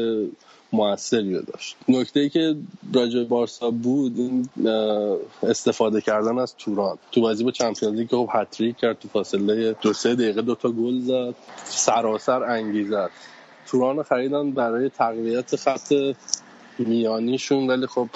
موثری 0.72 1.34
رو 1.34 1.42
داشت. 1.42 1.76
نکته 1.88 2.20
ای 2.20 2.28
که 2.28 2.56
راجع 2.94 3.24
بارسا 3.24 3.70
بود 3.70 4.18
این 4.18 4.48
استفاده 5.42 6.00
کردن 6.00 6.38
از 6.38 6.54
توران. 6.58 6.98
تو 7.12 7.20
بازی 7.20 7.44
با 7.44 7.50
چمپیونز 7.50 7.98
لیگ 7.98 8.08
خب 8.10 8.28
هتریک 8.32 8.76
کرد 8.76 8.98
تو 8.98 9.08
فاصله 9.08 9.76
دو 9.82 9.92
سه 9.92 10.14
دقیقه 10.14 10.42
دوتا 10.42 10.70
گل 10.70 11.00
زد. 11.00 11.34
سراسر 11.64 12.42
انگیزه 12.42 13.08
توران 13.66 14.02
خریدن 14.02 14.50
برای 14.50 14.88
تقویت 14.88 15.56
خط 15.56 15.94
میانیشون 16.78 17.70
ولی 17.70 17.86
خب 17.86 18.08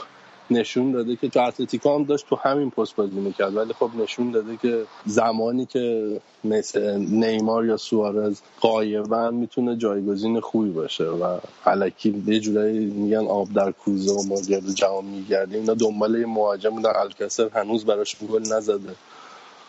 نشون 0.51 0.93
داده 0.93 1.17
که 1.17 1.29
تو 1.29 1.41
اتلتیکو 1.41 1.95
هم 1.95 2.05
داشت 2.05 2.27
تو 2.29 2.37
همین 2.37 2.71
پست 2.71 2.97
بازی 2.97 3.21
می‌کرد 3.21 3.57
ولی 3.57 3.73
خب 3.73 3.91
نشون 4.03 4.31
داده 4.31 4.57
که 4.57 4.85
زمانی 5.07 5.67
که 5.67 6.17
مثل 6.45 6.99
نیمار 6.99 7.67
یا 7.67 7.77
سوارز 7.77 8.41
قایبا 8.61 9.31
می‌تونه 9.31 9.77
جایگزین 9.77 10.41
خوبی 10.41 10.71
باشه 10.71 11.05
و 11.05 11.39
علکی 11.67 12.23
یه 12.27 12.41
جورایی 12.41 12.79
میگن 12.87 13.27
آب 13.27 13.53
در 13.53 13.73
کوزه 13.73 14.13
و 14.13 14.23
ما 14.23 14.41
گرد 14.41 14.75
جهان 14.75 15.05
میگردیم 15.05 15.61
اینا 15.61 15.75
دنبال 15.75 16.21
یه 16.21 16.27
مهاجم 16.27 16.83
در 16.83 16.97
الکسر 16.97 17.49
هنوز 17.55 17.85
براش 17.85 18.17
گل 18.33 18.41
نزده. 18.41 18.95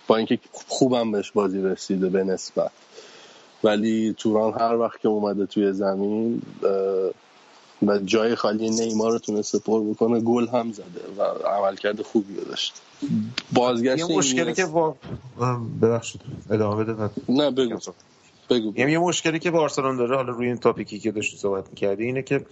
با 0.08 0.18
اینکه 0.18 0.40
خوبم 0.68 1.12
بهش 1.12 1.32
بازی 1.32 1.62
رسیده 1.62 2.10
به 2.10 2.24
نسبت. 2.24 2.72
ولی 3.64 4.16
توران 4.18 4.54
هر 4.54 4.76
وقت 4.76 5.02
که 5.02 5.08
اومده 5.08 5.46
توی 5.46 5.74
زمین 5.74 6.42
و 7.88 8.00
جای 8.00 8.36
خالی 8.36 8.70
نیمار 8.70 9.12
رو 9.12 9.20
تونسته 9.20 9.60
پر 9.60 9.84
بکنه 9.84 10.20
گل 10.20 10.48
هم 10.48 10.72
زده 10.72 11.02
و 11.18 11.22
عملکرد 11.48 12.02
خوبی 12.02 12.36
رو 12.36 12.44
داشت. 12.44 12.82
بازگشت 13.54 14.10
یه 14.10 14.18
مشکلی 14.18 14.54
که 14.54 14.66
با 14.66 14.96
ببخشید. 15.82 16.22
ادامه 16.50 16.84
بده 16.84 17.10
نه 17.30 17.52
بگو. 17.52 17.80
بگو 18.50 18.78
یه 18.78 18.98
مشکلی 18.98 19.40
که 19.40 19.52
بارسلون 19.52 19.98
داره 19.98 20.16
حالا 20.16 20.32
روی 20.32 20.48
این 20.48 20.58
تاپیکی 20.58 21.00
که 21.00 21.12
داشتی 21.12 21.38
صحبت 21.38 21.70
می‌کردی 21.70 22.04
اینه 22.06 22.22
که 22.22 22.46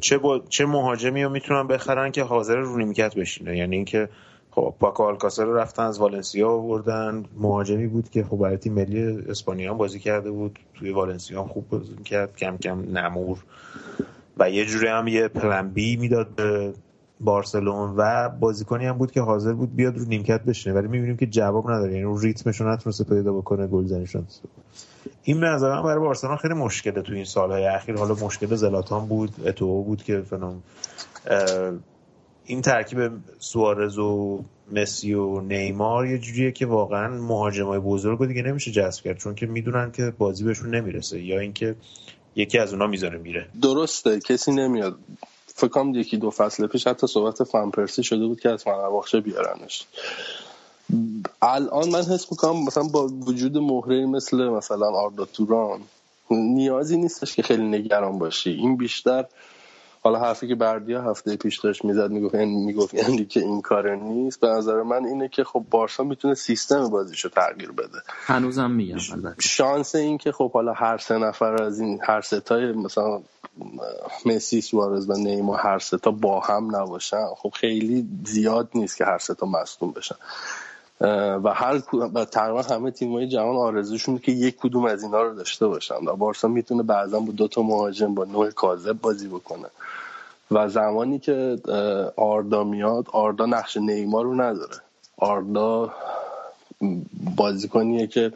چه 0.00 0.18
با... 0.18 0.42
چه 0.48 0.66
مهاجمی 0.66 1.22
رو 1.22 1.30
می‌تونن 1.30 1.66
بخرن 1.66 2.12
که 2.12 2.22
حاضر 2.22 2.56
رو 2.56 2.78
نیمکت 2.78 3.14
بشینه. 3.14 3.56
یعنی 3.56 3.76
اینکه 3.76 4.08
خب 4.50 4.74
پاکو 4.80 5.02
آلکاسر 5.02 5.44
رفتن 5.44 5.82
از 5.82 5.98
والنسیا 5.98 6.50
آوردن. 6.50 7.24
مهاجمی 7.36 7.86
بود 7.86 8.10
که 8.10 8.24
خب 8.24 8.36
برای 8.36 8.56
تیم 8.56 8.72
ملی 8.72 9.02
اسپانیا 9.28 9.74
بازی 9.74 10.00
کرده 10.00 10.30
بود 10.30 10.58
توی 10.74 10.90
والنسیا 10.90 11.42
هم 11.42 11.48
خوب 11.48 11.68
بازی 11.68 11.96
کرد 12.04 12.36
کم 12.36 12.56
کم 12.56 12.98
نمور. 12.98 13.38
و 14.38 14.50
یه 14.50 14.64
جوری 14.64 14.86
هم 14.86 15.08
یه 15.08 15.28
پلن 15.28 15.68
بی 15.68 15.96
می‌داد 15.96 16.28
به 16.28 16.72
بارسلون 17.20 17.94
و 17.96 18.28
بازیکنی 18.28 18.86
هم 18.86 18.98
بود 18.98 19.12
که 19.12 19.20
حاضر 19.20 19.52
بود 19.52 19.76
بیاد 19.76 19.98
رو 19.98 20.04
نیمکت 20.04 20.44
بشینه. 20.44 20.74
ولی 20.74 20.88
می‌بینیم 20.88 21.16
که 21.16 21.26
جواب 21.26 21.70
نداره. 21.70 21.92
یعنی 21.92 22.04
رو 22.04 22.18
ریتمش 22.18 22.60
رو 22.60 22.72
نتونسته 22.72 23.04
پیدا 23.04 23.32
بکنه 23.32 23.66
گلزنیشون 23.66 24.26
این 25.22 25.40
به 25.40 25.46
نظر 25.46 25.82
برای 25.82 25.98
بارسلون 25.98 26.36
خیلی 26.36 26.54
مشکله 26.54 27.02
تو 27.02 27.12
این 27.12 27.24
سالهای 27.24 27.66
اخیر. 27.66 27.96
حالا 27.96 28.14
مشکل 28.14 28.54
زلاتان 28.54 29.06
بود 29.06 29.30
اتو 29.46 29.82
بود 29.82 30.02
که 30.02 30.20
فنوم 30.20 30.62
این 32.46 32.60
ترکیب 32.60 33.10
سوارز 33.38 33.98
و 33.98 34.44
مسی 34.72 35.14
و 35.14 35.40
نیمار 35.40 36.06
یه 36.06 36.18
جوریه 36.18 36.52
که 36.52 36.66
واقعا 36.66 37.08
مهاجمای 37.08 37.78
بزرگ 37.78 38.26
دیگه 38.26 38.42
نمیشه 38.42 38.70
جذب 38.70 39.04
کرد. 39.04 39.16
چون 39.16 39.34
که 39.34 39.46
می‌دونن 39.46 39.92
که 39.92 40.12
بازی 40.18 40.44
بهشون 40.44 40.74
نمی‌رسه. 40.74 41.22
یا 41.22 41.40
اینکه 41.40 41.74
یکی 42.36 42.58
از 42.58 42.72
اونا 42.72 42.86
می‌ذاره 42.86 43.18
میره. 43.18 43.48
درسته 43.62 44.20
کسی 44.20 44.52
نمیاد. 44.52 44.98
فکرم 45.46 45.94
یکی 45.94 46.16
دو 46.16 46.30
فصل 46.30 46.66
پیش 46.66 46.86
حتی 46.86 47.06
صحبت 47.06 47.44
فنپرسی 47.44 48.02
شده 48.02 48.26
بود 48.26 48.40
که 48.40 48.50
از 48.50 48.62
فنرباخچه 48.62 49.20
بیارنش. 49.20 49.84
الان 51.42 51.90
من 51.90 52.02
حس 52.02 52.32
می‌کنم 52.32 52.64
مثلا 52.64 52.82
با 52.82 53.06
وجود 53.06 53.58
مهره 53.58 54.06
مثل 54.06 54.36
مثلا 54.36 54.86
آردا 54.86 55.24
توران 55.24 55.80
نیازی 56.30 56.96
نیستش 56.96 57.36
که 57.36 57.42
خیلی 57.42 57.62
نگران 57.62 58.18
باشی. 58.18 58.50
این 58.50 58.76
بیشتر 58.76 59.24
حالا 60.04 60.18
حرفی 60.18 60.48
که 60.48 60.54
بردیا 60.54 61.02
هفته 61.02 61.36
پیش 61.36 61.58
داشت 61.58 61.84
می‌زد 61.84 62.10
می‌گفت 62.10 62.34
می‌گفت 62.34 62.94
یعنی 62.94 63.24
که 63.24 63.40
این 63.40 63.60
کار 63.60 63.94
نیست. 63.94 64.40
به 64.40 64.48
نظر 64.48 64.82
من 64.82 65.04
اینه 65.04 65.28
که 65.28 65.44
خب 65.44 65.64
بارسا 65.70 66.04
می‌تونه 66.04 66.34
سیستم 66.34 66.88
بازیشو 66.88 67.28
تغییر 67.28 67.72
بده. 67.72 67.98
هنوزم 68.08 68.70
میگم 68.70 68.96
شانس 69.40 69.94
این 69.94 70.18
که 70.18 70.32
خب 70.32 70.52
حالا 70.52 70.72
هر 70.72 70.98
سه 70.98 71.18
نفر 71.18 71.62
از 71.62 71.80
این 71.80 71.98
هر 72.02 72.20
ستای 72.20 72.72
مثلا 72.72 73.22
مسی 74.26 74.60
سوارز 74.60 75.10
و 75.10 75.12
نیما 75.12 75.56
هر 75.56 75.78
ستا 75.78 76.10
با 76.10 76.40
هم 76.40 76.76
نباشن 76.76 77.26
خب 77.36 77.52
خیلی 77.54 78.08
زیاد 78.24 78.68
نیست 78.74 78.96
که 78.96 79.04
هر 79.04 79.18
ستا 79.18 79.46
مصدوم 79.46 79.90
بشن. 79.90 80.16
و 81.00 81.52
هر 81.54 81.82
و 82.14 82.24
تقریبا 82.24 82.62
همه 82.62 82.90
تیم‌های 82.90 83.28
جهان 83.28 83.56
آرزوشون 83.56 84.18
که 84.18 84.32
یک 84.32 84.56
کدوم 84.56 84.84
از 84.84 85.02
اینا 85.02 85.22
رو 85.22 85.34
داشته 85.34 85.66
باشن. 85.66 86.06
و 86.06 86.16
بارسا 86.16 86.48
می‌تونه 86.48 86.82
بعضا 86.82 87.20
با 87.20 87.32
دو 87.32 87.48
تا 87.48 87.62
مهاجم 87.62 88.14
با 88.14 88.24
نوع 88.24 88.50
کاذب 88.50 89.00
بازی 89.00 89.28
بکنه. 89.28 89.66
و 90.50 90.68
زمانی 90.68 91.18
که 91.18 91.58
آردا 92.16 92.64
میاد 92.64 93.06
آردا 93.12 93.46
نقش 93.46 93.76
نیمار 93.76 94.24
رو 94.24 94.34
نداره. 94.34 94.76
آردا 95.16 95.94
بازیکنیه 97.36 98.06
که 98.06 98.32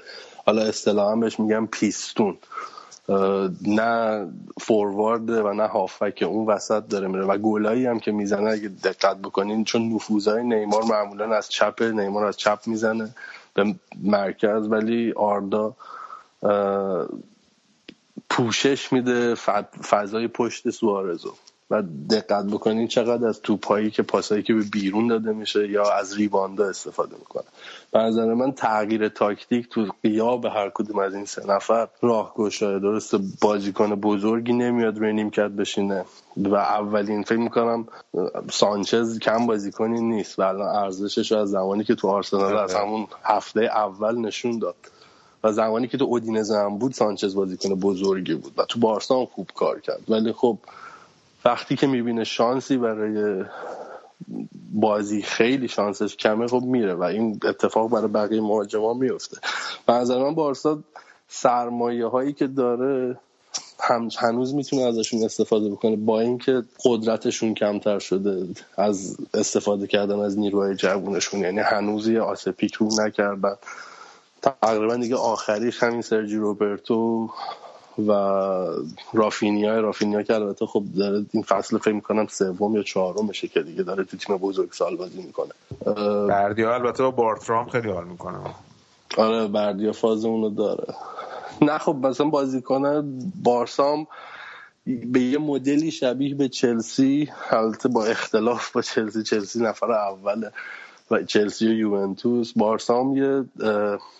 حالا 0.47 0.62
اصطلاحا 0.62 1.16
بهش 1.16 1.40
میگم 1.40 1.66
پیستون. 1.66 2.36
نه 3.66 4.26
فوروارد 4.60 5.30
و 5.30 5.52
نه 5.52 5.66
هافک 5.66 6.24
اون 6.26 6.47
وسط 6.47 6.89
داره 6.89 7.09
میره. 7.09 7.24
و 7.24 7.39
گلایی 7.39 7.86
هم 7.86 8.01
که 8.01 8.12
می‌زنه 8.12 8.51
اگه 8.51 8.68
دقت 8.68 9.16
بکنین 9.16 9.64
چون 9.64 9.93
نفوذهای 9.93 10.43
نیمار 10.44 10.82
معمولا 10.82 11.36
از 11.36 11.48
چپ 11.48 11.82
نیمار 11.82 12.24
از 12.26 12.36
چپ 12.36 12.59
می‌زنه 12.66 13.14
به 13.55 13.74
مرکز. 14.02 14.68
ولی 14.68 15.12
آردا 15.12 15.76
پوشش 18.30 18.93
میده 18.93 19.35
فضای 19.90 20.28
پشت 20.28 20.70
سوارزو. 20.70 21.35
و 21.70 21.82
دقت 22.11 22.45
بکنین 22.45 22.89
چقدر 22.89 23.27
از 23.27 23.40
توپایی 23.40 23.90
که 23.90 24.03
پاسایی 24.03 24.43
که 24.43 24.55
به 24.55 24.62
بیرون 24.73 25.07
داده 25.07 25.32
میشه 25.32 25.69
یا 25.69 25.93
از 25.93 26.16
ریباندا 26.16 26.69
استفاده 26.69 27.16
می‌کنه. 27.19 27.45
به 27.93 27.99
نظر 27.99 28.35
من 28.35 28.53
تغییر 28.53 29.09
تاکتیک 29.09 29.69
تو 29.69 29.86
قیاب 30.03 30.45
هر 30.45 30.70
کدوم 30.74 30.99
از 30.99 31.15
این 31.15 31.24
سه 31.24 31.47
نفر 31.47 31.89
راهگشای 32.03 32.81
درست 32.81 33.15
بازیکن 33.40 33.95
بزرگی 33.95 34.53
نمیاد 34.53 34.99
روی 34.99 35.12
نیمکت 35.12 35.51
بشینه. 35.51 36.05
و 36.36 36.55
اولین 36.55 37.23
فکر 37.23 37.39
می‌کنم 37.39 37.86
سانچز 38.51 39.19
کم 39.19 39.47
بازیکنی 39.47 40.01
نیست 40.01 40.39
و 40.39 40.43
الان 40.43 40.69
ارزشش 40.69 41.32
از 41.32 41.51
زمانی 41.51 41.85
که 41.85 41.95
تو 41.95 42.09
آرسنال 42.09 42.57
از 42.57 42.74
همون 42.74 43.07
هفته 43.24 43.61
اول 43.61 44.19
نشون 44.19 44.59
داد 44.59 44.77
و 45.45 45.53
زمانی 45.53 45.89
که 45.89 45.99
تو 45.99 46.05
اودینزه 46.05 46.57
هم 46.57 46.78
بود 46.78 46.93
سانچز 46.93 47.35
بازیکن 47.35 47.74
بزرگی 47.74 48.35
بود 48.35 48.53
و 48.57 48.65
تو 48.65 48.81
بارسا 48.81 49.19
هم 49.19 49.27
خوب 49.27 49.51
کار 49.55 49.81
کرد. 49.81 50.01
ولی 50.09 50.32
خب 50.32 50.59
وقتی 51.44 51.77
که 51.77 51.86
می‌بینه 51.86 52.24
شانسی 52.24 52.77
برای 52.77 53.44
بازی 54.73 55.23
خیلی 55.23 55.69
شانسش 55.69 56.16
کمه 56.16 56.47
خب 56.47 56.62
میره 56.62 56.94
و 56.94 57.02
این 57.02 57.40
اتفاق 57.44 57.90
برای 57.90 58.09
بقیه 58.09 58.40
مهاجما 58.40 58.94
میفته 58.94 59.36
به 59.86 59.93
نظر 59.93 60.19
من 60.19 60.35
بارسا 60.35 60.78
سرمایه 61.28 62.06
هایی 62.06 62.32
که 62.32 62.47
داره 62.47 63.16
هم 63.81 64.09
هنوز 64.19 64.55
می‌تونه 64.55 64.82
ازشون 64.82 65.24
استفاده 65.24 65.70
بکنه 65.70 65.97
با 65.97 66.20
اینکه 66.20 66.62
قدرتشون 66.85 67.55
کمتر 67.55 67.98
شده 67.98 68.47
از 68.77 69.16
استفاده 69.35 69.86
کردن 69.86 70.20
از 70.20 70.39
نیروهای 70.39 70.74
جوونشون. 70.77 71.40
یعنی 71.40 71.60
هنوز 71.60 72.09
یه 72.09 72.20
آسپیک 72.20 72.74
رو 72.74 72.89
نکردن. 73.01 73.55
تقریبا 74.43 74.97
دیگه 74.97 75.16
آخریش 75.16 75.82
همین 75.82 76.02
سرجی 76.02 76.36
روبرتو 76.36 77.31
و 77.99 78.12
رافینیا 79.12 79.81
رافینیا 79.81 80.23
که 80.23 80.35
البته 80.35 80.66
خب 80.66 80.85
داره 80.97 81.27
این 81.33 81.43
فصل 81.43 81.79
فکر 81.79 81.95
می‌کنم 81.95 82.27
سوم 82.27 82.77
یا 82.77 82.83
چهارمشه 82.83 83.49
که 83.49 83.62
دیگه 83.62 83.83
داره 83.83 84.05
تو 84.05 84.16
تیم 84.16 84.37
بزرگ 84.37 84.73
سال 84.73 84.97
بازی 84.97 85.23
می‌کنه 85.23 85.53
بردیا 86.29 86.75
البته 86.75 87.03
با 87.03 87.11
بارترام 87.11 87.69
خیلی 87.69 87.91
حال 87.91 88.05
می‌کنه. 88.05 88.39
آره 89.16 89.49
بردیا 89.49 89.93
فاز 89.93 90.25
اونو 90.25 90.51
داره. 90.51 90.95
نه 91.62 91.79
خب 91.79 91.97
مثلا 92.03 92.27
بازیکن 92.27 93.20
بارسام 93.43 94.07
به 94.87 95.20
یه 95.20 95.39
مدلی 95.39 95.91
شبیه 95.91 96.35
به 96.35 96.49
چلسی 96.49 97.31
البته 97.51 97.89
با 97.89 98.05
اختلاف 98.05 98.73
با 98.73 98.83
چلسی 98.83 99.23
چلسی 99.23 99.62
نفر 99.62 99.93
اوله. 99.93 100.53
و 101.10 101.22
چلسی 101.22 101.68
و 101.68 101.72
یوونتوس 101.72 102.52
بارسا 102.56 103.01
هم 103.01 103.16
یه 103.16 103.44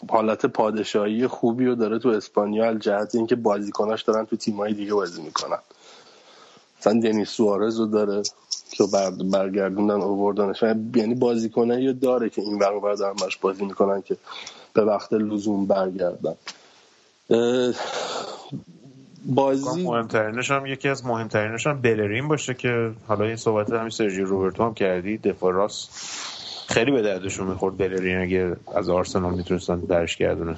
حالت 0.09 0.47
پادشاهی 0.47 1.27
خوبی 1.27 1.67
رو 1.67 1.75
داره 1.75 1.99
تو 1.99 2.09
اسپانیا 2.09 2.75
جهت 2.75 3.15
اینکه 3.15 3.37
بازیکناش 3.37 4.03
دارن 4.03 4.25
تو 4.25 4.37
تیمای 4.37 4.75
دیگه 4.75 4.95
بازی 4.95 5.23
می‌کنن. 5.23 5.59
مثلا 6.81 7.01
دنیس 7.01 7.29
سوارز 7.29 7.81
رو 7.81 7.87
داره 7.87 8.23
که 8.71 8.85
برگردوندن 9.33 10.01
اووردنش 10.01 10.63
یعنی 10.95 11.15
بازیکنایی 11.15 11.93
داره 11.93 12.31
که 12.31 12.43
این 12.43 12.59
ور 12.59 12.95
دارن 12.95 13.15
بازی 13.41 13.65
می‌کنن 13.65 14.03
که 14.03 14.17
به 14.73 14.85
وقت 14.85 15.13
لزوم 15.13 15.67
برگردن. 15.67 16.35
بازی 19.25 19.85
مهمترینش 19.85 20.51
هم 20.51 20.67
یکی 20.67 20.89
از 20.89 21.07
مهمترینش 21.07 21.67
هم 21.67 21.81
بلرین 21.81 22.29
باشه 22.29 22.55
که 22.55 22.91
حالا 23.09 23.25
این 23.25 23.37
صحبت 23.37 23.73
همین 23.73 23.91
سرژی 23.91 24.23
روبرتو 24.23 24.65
هم 24.65 24.75
کردی 24.75 25.19
دفاع 25.19 25.53
راست. 25.53 25.91
خیلی 26.69 26.91
به 26.91 27.03
دردشون 27.03 27.47
می‌خورد 27.47 27.77
بلرین 27.77 28.19
اگه 28.19 28.57
از 28.75 28.89
آرسنال 28.89 29.35
می‌تونستن 29.35 29.79
درش 29.79 30.17
گردونه 30.17 30.57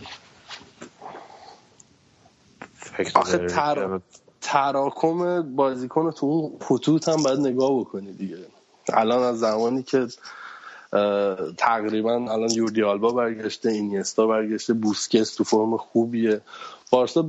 آخه 3.14 3.38
تر... 3.46 4.00
تراکم 4.40 5.42
بازیکن 5.56 6.10
تو 6.10 6.26
اون 6.26 6.52
خطوط 6.60 7.08
هم 7.08 7.22
باید 7.22 7.40
نگاه 7.40 7.80
بکنی 7.80 8.12
دیگه. 8.12 8.36
الان 8.92 9.22
از 9.22 9.38
زمانی 9.38 9.82
که 9.82 10.06
تقریبا 11.56 12.12
الان 12.12 12.50
یوردی 12.50 12.82
آلبا 12.82 13.12
برگشته 13.12 13.70
اینیستا 13.70 14.26
برگشته 14.26 14.72
بوسکس 14.72 15.34
تو 15.34 15.44
فرم 15.44 15.76
خوبیه. 15.76 16.40
بارسا 16.90 17.28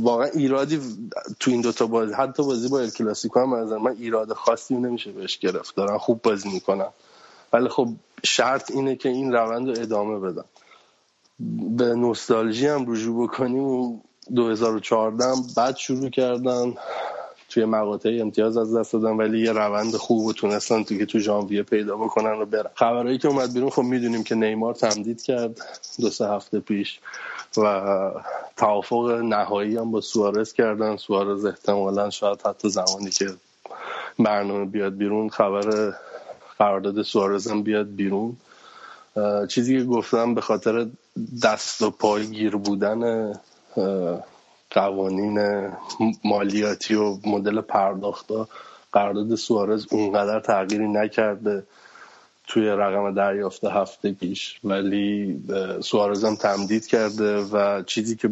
واقعا 0.00 0.26
ایرادی 0.26 0.80
تو 1.40 1.50
این 1.50 1.60
دوتا 1.60 1.86
بازی 1.86 2.12
حتی 2.12 2.42
بازی 2.42 2.68
با 2.68 2.86
کلاسیکو 2.86 3.40
هم 3.40 3.52
از 3.52 3.72
من 3.72 3.96
ایراد 3.98 4.32
خاصی 4.32 4.74
نمیشه 4.74 5.12
بهش 5.12 5.38
گرفت. 5.38 5.76
دارن 5.76 5.98
خوب 5.98 6.22
بازی 6.22 6.50
می‌کنن. 6.50 6.88
ولی 7.52 7.68
خب 7.68 7.88
شرط 8.24 8.70
اینه 8.70 8.96
که 8.96 9.08
این 9.08 9.32
روند 9.32 9.68
رو 9.68 9.82
ادامه 9.82 10.18
بدن 10.18 10.44
به 11.76 11.84
نوستالژی 11.84 12.66
هم 12.66 12.92
رجوع 12.92 13.26
بکنیم. 13.26 13.64
و 13.64 14.00
2014 14.34 15.24
هم 15.24 15.34
بعد 15.56 15.76
شروع 15.76 16.10
کردن. 16.10 16.74
توی 17.48 17.64
مقاطع 17.64 18.18
امتیاز 18.20 18.56
از 18.56 18.76
دست 18.76 18.92
دادن 18.92 19.16
ولی 19.16 19.40
یه 19.40 19.52
روند 19.52 19.96
خوب 19.96 20.26
و 20.26 20.32
تونستن 20.32 20.82
تو 20.82 20.98
که 20.98 21.06
تو 21.06 21.18
ژانویه 21.18 21.62
پیدا 21.62 21.96
بکنن 21.96 22.40
و 22.40 22.44
برن. 22.44 22.70
خبرهایی 22.74 23.18
که 23.18 23.28
اومد 23.28 23.52
بیرون 23.52 23.70
خب 23.70 23.82
می‌دونیم 23.82 24.24
که 24.24 24.34
نیمار 24.34 24.74
تمدید 24.74 25.22
کرد 25.22 25.60
دو 26.00 26.10
سه 26.10 26.28
هفته 26.28 26.60
پیش 26.60 27.00
و 27.56 27.82
توافق 28.56 29.10
نهایی 29.10 29.76
هم 29.76 29.90
با 29.90 30.00
سوارز 30.00 30.52
کردن. 30.52 30.96
سوارز 30.96 31.44
احتمالا 31.44 32.10
شاید 32.10 32.42
حتی 32.46 32.68
زمانی 32.68 33.10
که 33.10 33.26
برنامه 34.18 34.64
بیاد 34.64 34.96
بیرون 34.96 35.28
خبر 35.28 35.92
قرارداد 36.58 37.02
سوارزم 37.02 37.62
بیاد 37.62 37.94
بیرون. 37.94 38.36
چیزی 39.48 39.78
که 39.78 39.84
گفتم 39.84 40.34
به 40.34 40.40
خاطر 40.40 40.86
دست 41.42 41.82
و 41.82 41.90
پای 41.90 42.26
گیر 42.26 42.56
بودن 42.56 43.32
قوانین 44.70 45.68
مالیاتی 46.24 46.94
و 46.94 47.16
مدل 47.26 47.60
پرداختا 47.60 48.48
قرارداد 48.92 49.34
سوارز 49.34 49.86
اونقدر 49.90 50.40
تغییری 50.40 50.88
نکرده 50.88 51.62
توی 52.46 52.68
رقم 52.68 53.14
دریافت 53.14 53.64
هفته 53.64 54.12
پیش. 54.12 54.60
ولی 54.64 55.40
سوارز 55.80 56.24
هم 56.24 56.36
تمدید 56.36 56.86
کرده 56.86 57.36
و 57.36 57.82
چیزی 57.82 58.16
که 58.16 58.30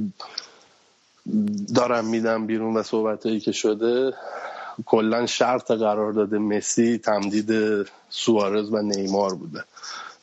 دارم 1.74 2.04
میدم 2.04 2.46
بیرون 2.46 2.76
و 2.76 2.82
صحبت 2.82 3.38
که 3.44 3.52
شده 3.52 4.12
کلا 4.86 5.26
شرط 5.26 5.70
قرار 5.70 6.12
داده 6.12 6.38
مسی 6.38 6.98
تمدید 6.98 7.50
سوارز 8.08 8.72
و 8.72 8.82
نیمار 8.82 9.34
بوده. 9.34 9.64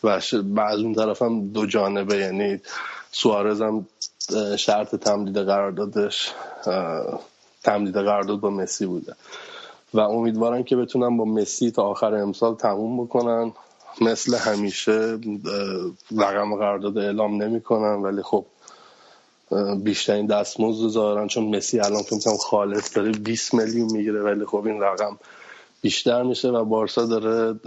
و 0.04 0.08
از 0.08 0.80
اون 0.80 0.94
طرف 0.94 1.22
هم 1.22 1.48
دو 1.48 1.66
جانبه 1.66 2.18
یعنی 2.18 2.60
سوارز 3.12 3.62
هم 3.62 3.88
شرط 4.58 4.96
تمدید 4.96 5.38
قراردادش 5.38 6.32
تمدید 7.64 7.98
قرارداد 7.98 8.40
با 8.40 8.50
مسی 8.50 8.86
بوده. 8.86 9.16
و 9.94 10.00
امیدوارن 10.00 10.64
که 10.64 10.76
بتونن 10.76 11.18
با 11.18 11.26
مسی 11.26 11.72
تا 11.72 11.84
آخر 11.84 12.16
امسال 12.16 12.56
تموم 12.56 13.04
بکنن. 13.04 13.54
مثل 14.02 14.38
همیشه 14.38 15.20
رقم 16.18 16.56
قرارداد 16.56 16.98
اعلام 16.98 17.44
نمی‌کنن 17.44 17.94
ولی 17.94 18.22
خب 18.22 18.46
بیشترین 19.84 20.26
دستمزد 20.26 20.88
ظاهرا 20.88 21.28
چون 21.28 21.56
مسی 21.56 21.80
الان 21.80 22.04
فکر 22.04 22.38
خالص 22.38 22.98
داره 22.98 23.12
20 23.12 23.54
میلیون 23.54 23.92
می‌گیره 23.92 24.22
ولی 24.22 24.46
خب 24.46 24.66
این 24.66 24.82
رقم 24.82 25.20
بیشتر 25.82 26.24
میشه 26.24 26.50
و 26.50 26.66
بارسا 26.66 27.06
داره 27.06 27.60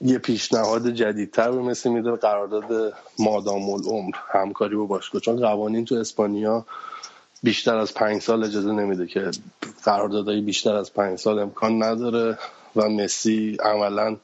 یه 0.00 0.18
پیشنهاد 0.18 0.90
جدیدتر 0.90 1.50
به 1.50 1.58
مسی 1.58 1.88
میده 1.88 2.10
قرارداد 2.10 2.94
مادام 3.18 3.70
العمر 3.70 4.14
همکاری 4.28 4.76
با 4.76 4.86
باشگاه. 4.86 5.20
چون 5.20 5.36
قوانین 5.36 5.84
تو 5.84 5.94
اسپانیا 5.94 6.66
بیشتر 7.42 7.76
از 7.76 7.94
پنج 7.94 8.22
سال 8.22 8.44
اجازه 8.44 8.72
نمیده 8.72 9.06
که 9.06 9.30
قراردادهای 9.84 10.40
بیشتر 10.40 10.74
از 10.74 10.94
پنج 10.94 11.18
سال 11.18 11.38
امکان 11.38 11.82
نداره 11.82 12.38
و 12.76 12.88
مسی 12.88 13.56
عملا 13.60 14.16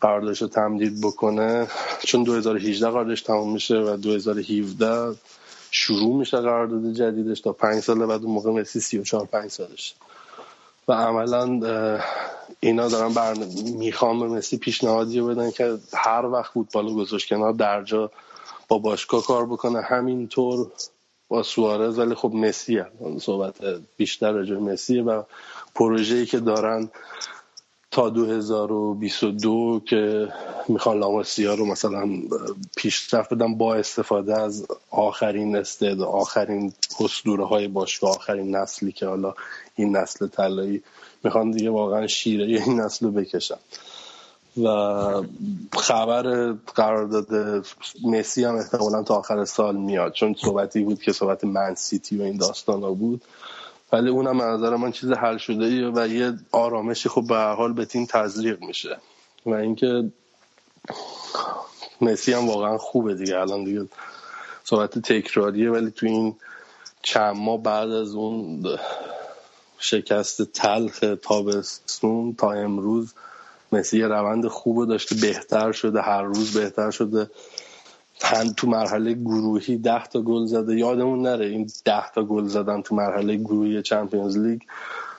قراردادش 0.00 0.42
رو 0.42 0.48
تمدید 0.48 1.00
بکنه. 1.00 1.66
چون 2.04 2.22
2018 2.22 2.90
قراردادش 2.90 3.22
تموم 3.22 3.52
میشه 3.52 3.74
و 3.74 3.96
2017 3.96 5.16
شروع 5.70 6.16
میشه 6.16 6.40
قرارداد 6.40 6.92
جدیدش 6.92 7.40
تا 7.40 7.52
پنج 7.52 7.82
سال 7.82 8.06
بعد 8.06 8.22
اون 8.22 8.34
موقع 8.34 8.50
مسی 8.50 8.80
34 8.80 9.26
5 9.26 9.50
سالش. 9.50 9.94
و 10.88 10.92
عملا 10.92 11.60
اینا 12.60 12.88
دارن 12.88 13.14
برن... 13.14 13.38
می‌خوام 13.78 14.20
به 14.20 14.26
مسی 14.26 14.56
پیشنهادی 14.56 15.20
بدن 15.20 15.50
که 15.50 15.78
هر 15.94 16.26
وقت 16.26 16.52
فوتبال 16.52 16.94
گذاشت 16.94 17.28
کنار 17.28 17.52
درجا 17.52 18.10
با 18.68 18.78
باشگاه 18.78 19.26
کار 19.26 19.46
بکنه. 19.46 19.80
همینطور 19.80 20.70
با 21.28 21.42
سوارز 21.42 21.98
ولی 21.98 22.14
خب 22.14 22.32
مسی 22.34 22.82
صحبت 23.20 23.54
بیشتر 23.96 24.32
راجع 24.32 24.56
مسیه 24.56 25.02
و 25.02 25.22
پروژه‌ای 25.74 26.26
که 26.26 26.38
دارن 26.38 26.88
تا 27.98 28.10
2022 28.10 29.80
که 29.88 30.28
می‌خوان 30.68 30.98
لاماسیا 30.98 31.54
رو 31.54 31.66
مثلا 31.66 32.08
پیشرفت 32.76 33.34
بدن 33.34 33.54
با 33.54 33.74
استفاده 33.74 34.40
از 34.40 34.66
آخرین 34.90 35.56
استعداد 35.56 36.08
آخرین 36.08 36.72
اسطوره 37.00 37.46
های 37.46 37.68
باشگاه 37.68 38.10
آخرین 38.10 38.56
نسلی 38.56 38.92
که 38.92 39.06
حالا 39.06 39.34
این 39.74 39.96
نسل 39.96 40.26
طلایی 40.26 40.82
می‌خوان 41.24 41.50
دیگه 41.50 41.70
واقعا 41.70 42.06
شیره 42.06 42.44
این 42.44 42.80
نسل 42.80 43.06
رو 43.06 43.12
بکشن. 43.12 43.58
و 44.62 44.68
خبر 45.72 46.52
قرارداد 46.74 47.26
مسی 48.04 48.44
هم 48.44 48.56
احتمالا 48.56 49.02
تا 49.02 49.14
آخر 49.14 49.44
سال 49.44 49.76
میاد 49.76 50.12
چون 50.12 50.34
صحبتی 50.34 50.80
بود 50.80 51.02
که 51.02 51.12
صحبت 51.12 51.44
من 51.44 51.74
سیتی 51.74 52.16
و 52.16 52.22
این 52.22 52.36
داستان 52.36 52.82
ها 52.82 52.90
بود. 52.90 53.22
ولی 53.92 54.10
اونم 54.10 54.40
از 54.40 54.60
نظر 54.60 54.76
من 54.76 54.92
چیز 54.92 55.10
حل 55.10 55.36
شده 55.36 55.64
ایه 55.64 55.92
و 55.94 56.08
یه 56.08 56.32
آرامشی 56.52 57.08
خب 57.08 57.24
به 57.28 57.36
حال 57.36 57.72
به 57.72 57.84
تیم 57.84 58.06
تزریق 58.06 58.60
میشه. 58.60 58.96
و 59.46 59.54
اینکه 59.54 60.10
مسی 62.00 62.32
هم 62.32 62.48
واقعا 62.48 62.78
خوبه 62.78 63.14
دیگه. 63.14 63.38
الان 63.38 63.64
دیگه 63.64 63.88
صحبت 64.64 64.98
تکراریه 64.98 65.70
ولی 65.70 65.90
تو 65.90 66.06
این 66.06 66.36
چند 67.02 67.36
ماه 67.36 67.62
بعد 67.62 67.90
از 67.90 68.14
اون 68.14 68.64
شکست 69.78 70.42
تلخ 70.42 71.04
تابستون 71.22 72.34
تا 72.34 72.52
امروز 72.52 73.14
مسی 73.72 74.02
روند 74.02 74.46
خوب 74.46 74.88
داشته. 74.88 75.14
بهتر 75.14 75.72
شده 75.72 76.02
هر 76.02 76.22
روز 76.22 76.56
بهتر 76.56 76.90
شده. 76.90 77.30
هم 78.22 78.52
تو 78.52 78.66
مرحله 78.66 79.12
گروهی 79.12 79.76
ده 79.76 80.04
تا 80.04 80.20
گل 80.20 80.46
زده. 80.46 80.76
یادمون 80.76 81.22
نره 81.22 81.46
این 81.46 81.70
ده 81.84 82.10
تا 82.14 82.24
گل 82.24 82.44
زدن 82.44 82.82
تو 82.82 82.94
مرحله 82.94 83.36
گروهی 83.36 83.82
چمپیونز 83.82 84.38
لیگ. 84.38 84.60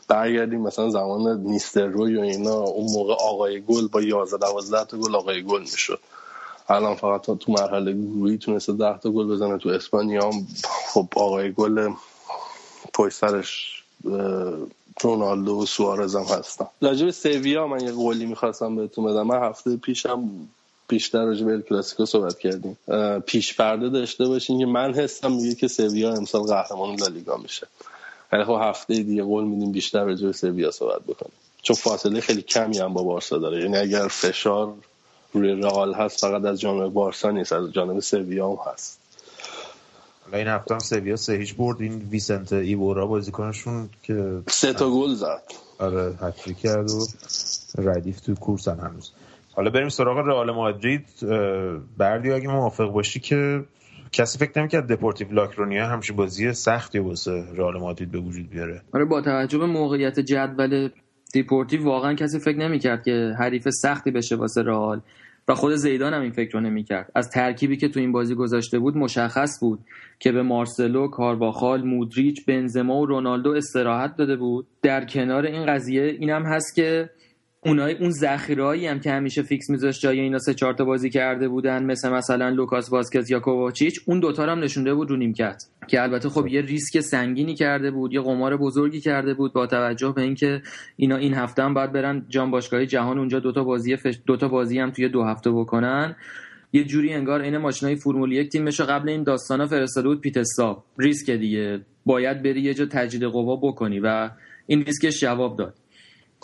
برگردیم 0.08 0.62
مثلا 0.62 0.90
زمان 0.90 1.42
نیستر 1.42 1.86
روی 1.86 2.18
و 2.18 2.22
اینا. 2.22 2.60
اون 2.60 2.92
موقع 2.94 3.14
آقای 3.14 3.62
گل 3.62 3.88
با 3.88 4.02
11 4.02 4.38
12 4.38 4.86
تا 4.86 4.98
گل 4.98 5.16
آقای 5.16 5.44
گل 5.44 5.62
می‌شد. 5.62 6.00
الان 6.70 6.96
فقط 6.96 7.22
تو 7.22 7.52
مرحله 7.52 7.94
گروهی 7.94 8.38
تونسته 8.38 8.74
10 8.74 8.98
تا 8.98 9.12
گل 9.12 9.28
بزنه. 9.28 9.58
تو 9.58 9.70
اسپانیا 9.70 10.32
خب 10.94 11.08
آقای 11.16 11.52
گل 11.52 11.94
پشت 12.94 13.16
سرش 13.16 13.84
رونالدو 15.02 15.60
و 15.60 15.66
سوارز 15.66 16.16
هم 16.16 16.24
هستم 16.24 16.68
راجب 16.82 17.28
من 17.58 17.80
یه 17.80 17.92
قولی 17.92 18.26
می‌خواستم 18.26 18.76
بهتون 18.76 19.06
بدم. 19.06 19.28
من 19.28 19.50
هفته 19.50 19.78
پیشم 19.78 20.30
بیشتر 20.90 21.26
راجع 21.26 21.46
به 21.46 21.62
کلاسیکو 21.62 22.06
صحبت 22.06 22.40
کردیم. 22.40 22.78
پیش 23.26 23.56
پرده 23.56 23.90
داشته 23.90 24.28
باشین 24.28 24.60
که 24.60 24.66
من 24.66 24.94
حسم 24.94 25.32
میگه 25.32 25.56
که 25.56 25.68
سویا 25.68 26.14
امسال 26.14 26.42
قهرمان 26.42 26.96
لالیگا 26.96 27.38
میشه. 27.38 27.68
ولی 28.32 28.44
خب 28.44 28.60
هفته 28.62 28.94
دیگه 28.94 29.24
قول 29.24 29.44
میدیم 29.44 29.72
بیشتر 29.72 30.04
راجع 30.04 30.28
به 30.28 30.34
سویا 30.34 30.72
صحبت 30.72 31.02
بکنیم. 31.02 31.34
چون 31.62 31.76
فاصله 31.76 32.22
خیلی 32.22 32.42
کمی 32.42 32.78
هم 32.78 32.94
با 32.94 33.04
بارسا 33.04 33.38
داره. 33.38 33.62
یعنی 33.62 33.78
اگر 33.78 34.08
فشار 34.08 34.74
روی 35.34 35.52
رئال 35.52 35.94
هست 35.94 36.20
فقط 36.20 36.46
از 36.46 36.60
جانب 36.60 36.94
بارسا 36.94 37.32
نیست 37.32 37.54
از 37.54 37.72
جانب 37.72 38.00
سویا 38.00 38.50
هم 38.50 38.58
هست. 38.74 39.00
این 40.34 40.48
هفته 40.48 40.74
هم 40.74 40.80
سویا 40.80 41.16
سه 41.16 41.34
هیچ 41.34 41.56
برد. 41.56 41.82
این 41.82 42.08
ویسنت 42.12 42.54
ایبورا 42.54 43.08
بازیکنشون 43.08 43.90
که 44.04 44.42
سه 44.50 44.74
تا 44.74 44.90
گل 44.90 45.16
زد. 45.16 45.44
آره 45.80 46.18
هتریک 46.22 46.58
کرد 46.58 46.92
و 46.92 47.08
ردیف 47.78 48.20
تو 48.20 48.36
کورسن 48.36 48.80
هنوز. 48.80 49.12
حالا 49.54 49.70
بریم 49.70 49.90
سراغ 49.90 50.18
رئال 50.18 50.52
مادرید. 50.52 51.06
بردی 51.98 52.32
اگه 52.32 52.48
موافق 52.48 52.92
باشی 52.92 53.20
که 53.20 53.64
کسی 54.12 54.38
فکر 54.38 54.60
نمی‌کرد 54.60 54.92
دپورتیو 54.92 55.32
لاکرونیا 55.32 55.88
همش 55.88 56.12
بازی 56.12 56.54
سختی 56.54 57.00
واسه 57.00 57.44
رئال 57.56 57.80
مادرید 57.80 58.12
به 58.12 58.20
وجود 58.20 58.50
بیاره. 58.50 58.82
آره 58.94 59.06
با 59.06 59.22
توجه 59.22 59.58
به 59.58 59.66
موقعیت 59.66 60.20
جدول 60.20 60.90
دیپورتیو 61.34 61.84
واقعا 61.84 62.14
کسی 62.14 62.40
فکر 62.40 62.58
نمی‌کرد 62.58 63.04
که 63.04 63.34
حریف 63.40 63.70
سختی 63.70 64.12
بشه 64.12 64.36
واسه 64.36 64.62
رئال. 64.62 65.02
و 65.48 65.56
خود 65.56 65.76
زیدان 65.76 66.14
هم 66.14 66.22
این 66.22 66.32
فکر 66.32 66.52
رو 66.54 66.60
نمی‌کرد. 66.60 67.12
از 67.16 67.30
ترکیبی 67.30 67.78
که 67.78 67.90
تو 67.90 68.00
این 68.00 68.12
بازی 68.12 68.36
گذاشته 68.36 68.80
بود 68.80 68.98
مشخص 68.98 69.60
بود 69.62 69.80
که 70.20 70.32
به 70.32 70.42
مارسلو، 70.42 71.08
کارواخال، 71.08 71.84
مودریچ، 71.84 72.46
بنزما 72.46 73.00
و 73.00 73.06
رونالدو 73.06 73.52
استراحت 73.52 74.16
داده 74.16 74.36
بود. 74.36 74.68
در 74.82 75.06
کنار 75.06 75.46
این 75.46 75.66
قضیه 75.66 76.04
اینم 76.04 76.46
هست 76.46 76.76
که 76.76 77.10
اونای 77.62 77.94
اون 77.94 78.12
ذخیرهایی 78.12 78.88
هم 78.88 79.00
که 79.00 79.12
همیشه 79.12 79.42
فیکس 79.42 79.70
میذاشت 79.70 80.02
جای 80.02 80.20
اینا 80.20 80.40
سه 80.40 80.54
چهار 80.54 80.74
تا 80.74 80.86
بازی 80.86 81.10
کرده 81.10 81.48
بودن 81.48 81.84
مثل 81.84 82.10
مثلا 82.10 82.50
لوکاس 82.50 82.92
واسکز 82.92 83.32
یا 83.32 83.40
کوواچیچ 83.40 84.00
اون 84.06 84.20
دوتا 84.20 84.44
هم 84.44 84.60
نشونده 84.60 84.94
بود 84.94 85.10
رو 85.10 85.18
نیمکت. 85.18 85.64
که 85.88 86.02
البته 86.02 86.30
خب 86.30 86.48
یه 86.48 86.62
ریسک 86.62 87.00
سنگینی 87.00 87.56
کرده 87.56 87.92
بود 87.92 88.14
یه 88.14 88.22
قمار 88.22 88.58
بزرگی 88.58 89.00
کرده 89.00 89.34
بود 89.34 89.54
با 89.54 89.68
توجه 89.68 90.14
به 90.16 90.22
اینکه 90.22 90.62
اینا 90.96 91.16
این 91.16 91.34
هفته 91.34 91.64
هم 91.64 91.74
باید 91.74 91.92
برن 91.92 92.26
جام 92.30 92.52
باشگاهی 92.52 92.86
جهان 92.86 93.18
اونجا 93.18 93.40
دوتا 93.40 93.64
بازی 93.64 93.96
فش... 93.96 94.20
دوتا 94.26 94.48
بازی 94.48 94.80
هم 94.80 94.92
توی 94.92 95.10
دو 95.10 95.24
هفته 95.24 95.52
بکنن. 95.52 96.16
یه 96.74 96.84
جوری 96.84 97.14
انگار 97.14 97.42
این 97.42 97.58
ماشینای 97.58 97.96
فرمول 97.96 98.32
یک 98.32 98.50
تیمش 98.50 98.82
قبل 98.82 99.10
این 99.10 99.24
داستانا 99.24 99.68
فرستاده 99.68 100.08
بود 100.08 100.22
pit 100.22 100.48
stop 100.48 100.84
ریسک 100.98 101.30
دیگه. 101.30 101.82
باید 102.06 102.44
بری 102.44 102.62
یه 102.62 102.74
جا 102.74 102.86
تجدید 102.86 103.24
قوا 103.24 103.56
بکنی 103.56 104.00
و 104.00 104.30
این 104.68 104.84
ریسکش 104.86 105.20
جواب 105.20 105.58
داد. 105.58 105.79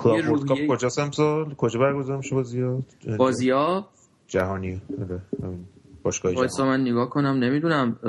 World 0.05 0.47
Cup 0.47 0.57
کجاست 0.69 0.99
امسال؟ 0.99 1.55
کجا 1.55 1.79
برگزار 1.79 2.17
میشه 2.17 2.35
بازی‌ها 2.35 2.79
بازی‌ها؟ 3.17 3.87
جهانی. 4.27 4.81
باشگاه 6.03 6.47
جهانی. 6.47 6.69
من 6.69 6.81
نگاه 6.81 7.09
کنم 7.09 7.43
نمی‌دونم 7.43 7.99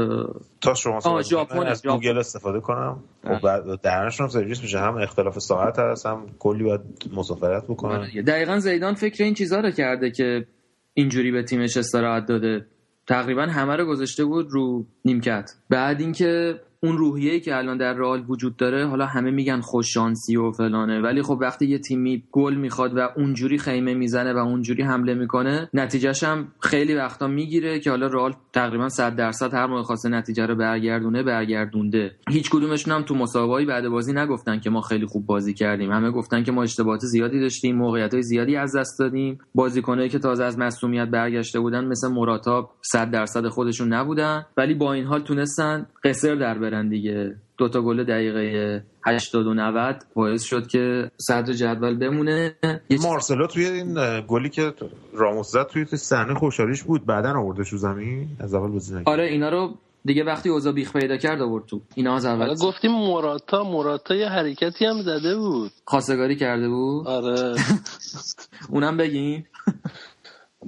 تا 0.61 0.75
شما 0.75 1.23
ژاپن 1.23 1.67
از 1.67 1.87
گوگل 1.87 2.19
استفاده 2.19 2.61
کنم. 2.61 2.99
و 3.25 3.39
بعد 3.39 3.81
درنشون 3.81 4.29
سرویس 4.29 4.63
میشه. 4.63 4.79
هم 4.79 4.97
اختلاف 4.97 5.39
ساعت 5.39 5.79
هست 5.79 6.07
هم 6.07 6.27
کلی 6.39 6.65
باید 6.65 6.81
مسافرت 7.17 7.65
بکنن 7.65 8.23
دقیقا 8.27 8.59
زیدان 8.59 8.95
فکر 8.95 9.25
این 9.25 9.35
چیزها 9.35 9.61
رو 9.61 9.71
کرده 9.71 10.11
که 10.11 10.47
اینجوری 10.95 11.33
به 11.33 11.43
تیمش 11.43 11.77
استراحت 11.77 12.27
داده. 12.27 12.67
تقریبا 13.09 13.43
همه 13.43 13.77
رو 13.77 13.87
گذاشته 13.87 14.25
بود 14.25 14.47
رو 14.51 14.87
نیمکت. 15.05 15.51
بعد 15.71 16.01
اینکه 16.01 16.61
اون 16.82 16.98
روحیه 16.98 17.40
که 17.40 17.57
الان 17.57 17.78
در 17.78 17.93
رئال 17.93 18.24
وجود 18.28 18.57
داره 18.57 18.86
حالا 18.86 19.07
همه 19.07 19.31
میگن 19.31 19.61
خوششانسی 19.61 20.36
و 20.36 20.51
فلانه 20.51 21.01
ولی 21.01 21.23
خب 21.23 21.39
وقتی 21.40 21.66
یه 21.66 21.78
تیمی 21.78 22.24
گل 22.32 22.55
می‌خواد 22.55 22.97
و 22.97 23.09
اونجوری 23.16 23.59
خیمه 23.59 23.94
می‌زنه 23.94 24.32
و 24.32 24.39
اونجوری 24.39 24.82
حمله 24.82 25.15
می‌کنه 25.15 25.69
نتیجهش 25.74 26.24
هم 26.24 26.48
خیلی 26.61 26.94
وقتا 26.94 27.27
می‌گیره 27.27 27.81
که 27.81 27.90
حالا 27.90 28.07
رئال 28.07 28.35
تقریبا 28.53 28.89
100 28.89 29.16
درصد 29.16 29.55
هر 29.55 29.66
موقع 29.66 29.82
خواسته 29.82 30.09
نتیجه 30.09 30.47
رو 30.47 30.55
برگردونه 30.55 31.23
برگردونده. 31.23 32.16
هیچ 32.31 32.51
کدومشون 32.51 32.94
هم 32.94 33.03
تو 33.03 33.15
مسابقه‌ای 33.15 33.66
بعد 33.66 33.89
بازی 33.89 34.12
نگفتن 34.12 34.61
که 34.61 34.70
ما 34.70 34.81
خیلی 34.81 35.07
خوب 35.07 35.27
بازی 35.27 35.55
کردیم. 35.55 35.93
همه 35.93 36.11
گفتن 36.11 36.43
که 36.43 36.53
ما 36.53 36.62
اشتباهات 36.62 37.01
زیادی 37.01 37.40
داشتیم 37.40 37.77
موقعیت 37.77 38.20
زیادی 38.20 38.57
از 38.57 38.77
دست 38.77 38.98
دادیم. 38.98 39.39
بازیکنایی 39.55 40.09
که 40.09 40.19
تازه 40.19 40.44
از 40.44 40.59
مصونیت 40.59 41.09
برگشته 41.09 41.61
بودن 41.61 41.85
مثل 41.85 42.09
مراتا 42.09 42.70
100 42.82 43.11
درصد 43.11 43.48
خودشون 43.48 43.93
نبودن 43.93 44.47
ولی 44.57 44.74
با 44.74 44.93
این 44.93 45.05
حال 45.05 45.20
تونستن 45.20 45.86
قصر 46.05 46.35
در 46.35 46.59
برن 46.70 46.88
دیگه. 46.88 47.34
دو 47.59 47.68
تا 47.68 47.82
گل 47.82 48.05
دقیقه 48.05 48.82
80 49.06 49.47
و 49.47 49.55
90 49.55 50.05
باعث 50.14 50.43
شد 50.43 50.66
که 50.66 51.10
صدر 51.16 51.52
جدول 51.52 51.98
بمونه. 51.98 52.55
مارسلو 53.02 53.47
توی 53.47 53.66
این 53.66 54.20
گلی 54.28 54.48
که 54.51 54.72
راموس 55.14 55.51
زد 55.52 55.66
توی 55.66 55.84
صحنه 55.84 56.34
خوشحالیش 56.34 56.82
بود. 56.82 57.06
بعدا 57.06 57.38
آورده 57.38 57.64
شو 57.64 57.76
زمین. 57.76 58.28
از 58.40 58.55
اول 58.55 58.70
بازی 58.70 58.94
آره 59.05 59.24
اینا 59.24 59.48
رو 59.48 59.74
دیگه 60.05 60.24
وقتی 60.24 60.48
اوضاع 60.48 60.72
بیخ 60.72 60.93
پیدا 60.93 61.16
کرد 61.16 61.40
آورد 61.43 61.66
تو. 61.66 61.80
اینا 61.94 62.14
از 62.14 62.24
اول. 62.24 62.55
گفتیم 62.55 62.90
موراتا 62.90 63.64
موراتا 63.64 64.14
یه 64.14 64.28
حرکتی 64.28 64.84
هم 64.84 65.02
زده 65.02 65.36
بود. 65.36 65.70
خواستگاری 65.84 66.36
کرده 66.36 66.68
بود؟ 66.68 67.06
آره. 67.06 67.55
اونم 68.70 68.97
بگیم. 68.97 69.47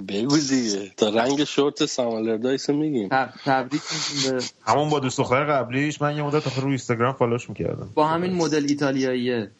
بگو 0.07 0.37
دیگه. 0.37 0.91
تا 0.97 1.09
رنگ 1.09 1.43
شورت 1.43 1.85
سامالر 1.85 2.37
دایس 2.37 2.69
میگیم. 2.69 3.09
تبریک 3.45 3.81
به 4.25 4.43
همون 4.65 4.89
با 4.89 4.99
دوست 4.99 5.17
دختر 5.17 5.45
قبلیش 5.45 6.01
من 6.01 6.17
یه 6.17 6.23
مدت 6.23 6.47
آخر 6.47 6.61
روی 6.61 6.69
اینستاگرام 6.69 7.13
فالوش 7.13 7.49
می‌کردم. 7.49 7.89
با 7.93 8.07
همین 8.07 8.33
مدل 8.33 8.65
ایتالیاییه. 8.67 9.51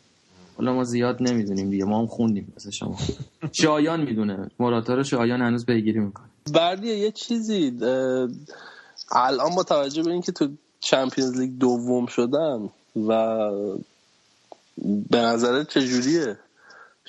حالا 0.57 0.73
ما 0.73 0.83
زیاد 0.83 1.17
نمی‌دونیم 1.21 1.69
دیگه. 1.69 1.85
ما 1.85 1.99
هم 1.99 2.07
خوندیم 2.07 2.53
مثل 2.57 2.69
شما. 2.69 2.97
شایان 3.51 4.01
می‌دونه. 4.01 4.51
مراتا 4.59 4.93
رو 4.93 5.03
شایان 5.03 5.41
هنوز 5.41 5.65
پیگیری 5.65 5.99
می‌کنه. 5.99 6.25
بردیه 6.53 6.97
یه 6.97 7.11
چیزی 7.11 7.73
الان 9.11 9.55
با 9.55 9.63
توجه 9.63 10.03
به 10.03 10.11
اینکه 10.11 10.31
تو 10.31 10.47
چمپیونز 10.79 11.39
لیگ 11.39 11.51
دوم 11.51 12.05
شدن 12.05 12.69
و 13.07 13.37
به 15.09 15.17
نظرت 15.17 15.69
چجوریه؟ 15.69 16.37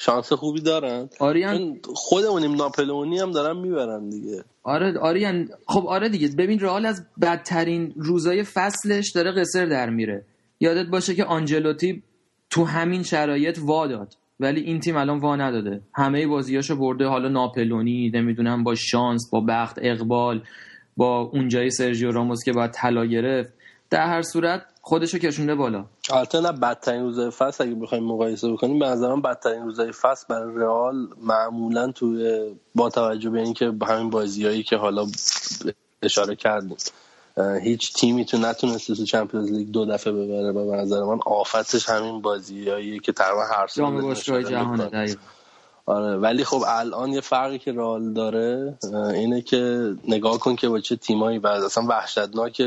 شانس 0.00 0.32
خوبی 0.32 0.60
دارن. 0.60 1.08
آریان 1.18 1.80
خودمونیم 1.94 2.54
ناپلونی 2.54 3.18
هم 3.18 3.30
دارن 3.30 3.56
می‌برن 3.56 4.08
دیگه. 4.08 4.44
آره 4.62 4.98
آریان 4.98 5.48
خب 5.66 5.86
آره 5.86 6.08
دیگه. 6.08 6.28
ببین 6.38 6.60
رئال 6.60 6.86
از 6.86 7.06
بدترین 7.22 7.92
روزای 7.96 8.44
فصلش 8.44 9.12
داره 9.12 9.32
قصر 9.32 9.66
در 9.66 9.90
میره. 9.90 10.24
یادت 10.60 10.90
باشه 10.90 11.14
که 11.14 11.24
آنجلوتی 11.24 12.02
تو 12.50 12.64
همین 12.64 13.02
شرایط 13.02 13.58
وا 13.62 13.86
داد. 13.86 14.14
ولی 14.40 14.60
این 14.60 14.80
تیم 14.80 14.96
الان 14.96 15.18
وا 15.18 15.36
نداده. 15.36 15.80
همه 15.94 16.26
بازیاشو 16.26 16.76
برده. 16.76 17.06
حالا 17.06 17.28
ناپلونی 17.28 18.10
نمی‌دونم 18.14 18.64
با 18.64 18.74
شانس 18.74 19.30
با 19.30 19.40
بخت 19.40 19.78
اقبال 19.82 20.42
با 20.96 21.20
اونجای 21.20 21.70
سرژیو 21.70 22.10
راموس 22.10 22.44
که 22.44 22.52
باید 22.52 22.70
طلا 22.70 23.04
گرفت. 23.04 23.52
در 23.90 24.06
هر 24.06 24.22
صورت 24.22 24.62
خودشو 24.80 25.18
کشونده 25.18 25.54
بالا. 25.54 25.84
البته 26.10 26.40
نه 26.40 26.52
بدترین 26.52 27.02
روزای 27.02 27.30
فصل 27.30 27.64
اگه 27.64 27.74
بخوایم 27.74 28.04
مقایسه 28.04 28.52
بکنیم 28.52 28.78
به 28.78 28.86
نظرم 28.86 29.22
بدترین 29.22 29.62
روزای 29.62 29.92
فصل 29.92 30.26
برای 30.28 30.54
رئال 30.56 31.08
معمولا 31.22 31.92
توی 31.92 32.50
با 32.74 32.90
توجه 32.90 33.30
به 33.30 33.40
اینکه 33.40 33.72
همین 33.88 34.10
بازیایی 34.10 34.62
که 34.62 34.76
حالا 34.76 35.06
اشاره 36.02 36.36
کردیم 36.36 36.76
هیچ 37.62 37.94
تیمی 37.94 38.24
تو 38.24 38.38
نتونسته 38.38 38.94
تو 38.94 39.04
چمپیونز 39.04 39.52
لیگ 39.52 39.68
دو 39.68 39.86
دفعه 39.86 40.12
ببره 40.12 40.52
و 40.52 40.70
به 40.70 40.76
نظر 40.76 41.02
من 41.02 41.18
آفتش 41.26 41.88
همین 41.88 42.20
بازیایی 42.20 42.98
که 42.98 43.12
تقریبا 43.12 43.42
هر 43.42 43.66
سال 43.66 44.00
باشگاه 44.00 44.42
جهانه 44.42 45.16
آره 45.86 46.16
ولی 46.16 46.44
خب 46.44 46.62
الان 46.66 47.12
یه 47.12 47.20
فرقی 47.20 47.58
که 47.58 47.72
رال 47.72 48.12
داره 48.12 48.74
اینه 49.14 49.40
که 49.42 49.92
نگاه 50.08 50.38
کن 50.38 50.56
که 50.56 50.68
با 50.68 50.80
چه 50.80 50.96
تیمایی 50.96 51.38
و 51.38 51.46
اصلا 51.46 51.84
وحشتناک 51.88 52.62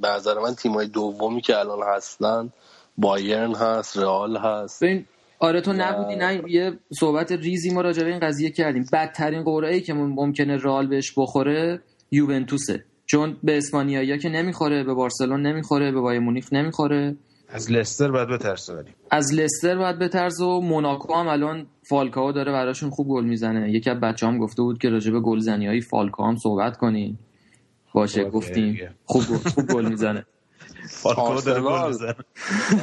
به 0.00 0.08
نظر 0.08 0.38
من 0.38 0.54
تیمای 0.54 0.86
دومی 0.86 1.40
که 1.40 1.58
الان 1.58 1.78
هستن 1.96 2.52
بایرن 2.98 3.54
هست 3.54 3.96
رئال 3.96 4.36
هست. 4.36 4.82
آره 5.38 5.60
تو 5.60 5.72
نبودی 5.72 6.16
نه 6.16 6.42
یه 6.48 6.78
صحبت 7.00 7.32
ریزی 7.32 7.74
ما 7.74 7.80
راجع 7.80 8.02
به 8.02 8.10
این 8.10 8.20
قضیه 8.20 8.50
کردیم. 8.50 8.86
بدترین 8.92 9.42
قرعه 9.42 9.80
که 9.80 9.94
ممکنه 9.94 10.56
رئال 10.56 10.86
بهش 10.86 11.12
بخوره 11.16 11.80
یوونتوسه. 12.10 12.84
چون 13.06 13.36
به 13.42 13.58
اسپانیایی 13.58 14.18
که 14.18 14.28
نمی‌خوره 14.28 14.84
به 14.84 14.94
بارسلون 14.94 15.46
نمی‌خوره 15.46 15.92
به 15.92 16.00
بایر 16.00 16.20
مونیخ 16.20 16.52
نمی‌خوره. 16.52 17.16
از 17.48 17.72
لستر 17.72 18.10
باید 18.10 18.28
بترسه 18.28 18.74
ولی. 18.74 18.90
از 19.10 19.34
لستر 19.34 19.78
باید 19.78 19.98
بترسه 19.98 20.44
و 20.44 20.60
موناکو 20.60 21.14
هم 21.14 21.28
الان 21.28 21.66
فالکاو 21.88 22.32
داره 22.32 22.52
براشون 22.52 22.90
خوب 22.90 23.08
گل 23.08 23.24
می‌زنه. 23.24 23.70
یکی 23.70 23.90
از 23.90 24.00
بچه‌هام 24.00 24.38
گفته 24.38 24.62
بود 24.62 24.78
که 24.78 24.88
راجع 24.90 25.12
به 25.12 25.20
گلزنی 25.20 25.66
های 25.66 25.80
فالکاو 25.80 26.26
هم 26.26 26.36
صحبت 26.36 26.76
کنین 26.76 27.18
باشه 27.94 28.24
گفتیم. 28.24 28.78
خوب 29.04 29.22
خوب 29.22 29.66
گل 29.66 29.88
می‌زنه. 29.88 30.26
فالکاو 31.02 31.40
داره 31.40 31.62
گل 31.62 31.88
می‌زنه. 31.88 32.14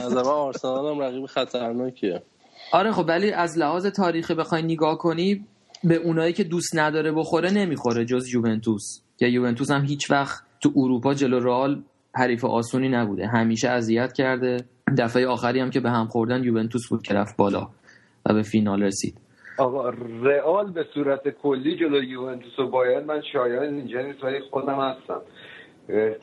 از 0.05 0.17
آرسنال 0.17 0.95
هم 0.95 1.01
رقیب 1.01 1.25
خطرناکیه. 1.25 2.23
آره 2.71 2.91
خب 2.91 3.05
ولی 3.07 3.31
از 3.31 3.57
لحاظ 3.57 3.85
تاریخی 3.85 4.33
بخوای 4.33 4.61
نگاه 4.61 4.97
کنی 4.97 5.45
به 5.83 5.95
اونایی 5.95 6.33
که 6.33 6.43
دوست 6.43 6.75
نداره 6.75 7.11
بخوره 7.11 7.51
نمی‌خوره 7.51 8.05
جز 8.05 8.33
یوونتوس. 8.33 8.99
که 9.17 9.25
یوونتوس 9.27 9.71
هم 9.71 9.85
هیچ 9.85 10.11
وقت 10.11 10.43
تو 10.61 10.71
اروپا 10.75 11.13
جلو 11.13 11.39
رئال 11.39 11.83
حریف 12.15 12.45
آسونی 12.45 12.89
نبوده. 12.89 13.27
همیشه 13.27 13.69
اذیت 13.69 14.13
کرده. 14.13 14.57
دفعه 14.97 15.27
آخری 15.27 15.59
هم 15.59 15.69
که 15.69 15.79
به 15.79 15.89
هم 15.89 16.07
خوردن 16.07 16.43
یوونتوس 16.43 16.89
بود 16.89 17.01
که 17.01 17.13
رفت 17.13 17.37
بالا 17.37 17.69
و 18.25 18.33
به 18.33 18.41
فینال 18.41 18.83
رسید. 18.83 19.17
آقا 19.57 19.89
رئال 20.23 20.71
به 20.71 20.85
صورت 20.93 21.29
کلی 21.29 21.77
جلو 21.77 22.03
یوونتوس 22.03 22.59
و 22.59 22.69
باید 22.69 23.05
من 23.05 23.21
شایان 23.33 23.73
اینجا 23.73 24.01
نیست 24.01 24.23
ولی 24.23 24.39
خودم 24.51 24.79
هستم. 24.79 25.21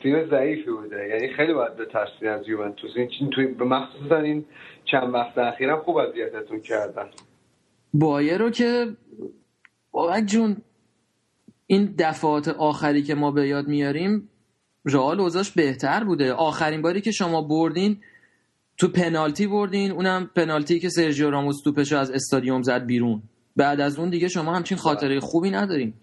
تیم 0.01 0.29
ضعیفی 0.29 0.71
بوده. 0.71 1.07
یعنی 1.07 1.33
خیلی 1.33 1.53
باید 1.53 1.75
بترسین 1.75 2.27
از 2.27 2.47
یوونتوس. 2.47 2.91
این 2.95 3.29
توی 3.29 3.47
به 3.47 3.65
مخصوصا 3.65 4.17
این 4.17 4.45
چند 4.85 5.13
وقت 5.13 5.37
اخیرم 5.37 5.79
خوب 5.79 5.97
اذیتتون 5.97 6.59
کردن. 6.61 7.09
بایر 7.93 8.37
رو 8.37 8.49
که 8.49 8.87
بابک 9.91 10.25
جون 10.25 10.57
این 11.67 11.95
دفعات 11.99 12.47
آخری 12.47 13.03
که 13.03 13.15
ما 13.15 13.31
به 13.31 13.47
یاد 13.47 13.67
میاریم 13.67 14.29
رئال 14.85 15.19
اوضاش 15.19 15.51
بهتر 15.51 16.03
بوده. 16.03 16.33
آخرین 16.33 16.81
باری 16.81 17.01
که 17.01 17.11
شما 17.11 17.41
بردین 17.41 17.97
تو 18.77 18.87
پنالتی 18.87 19.47
بردین 19.47 19.91
اونم 19.91 20.29
پنالتی 20.35 20.79
که 20.79 20.89
سرژیو 20.89 21.29
راموس 21.29 21.61
توپشو 21.63 21.97
از 21.97 22.11
استادیوم 22.11 22.61
زد 22.61 22.85
بیرون. 22.85 23.21
بعد 23.55 23.81
از 23.81 23.99
اون 23.99 24.09
دیگه 24.09 24.27
شما 24.27 24.55
همچین 24.55 24.77
خاطره 24.77 25.19
خوبی 25.19 25.49
ندارین. 25.49 25.93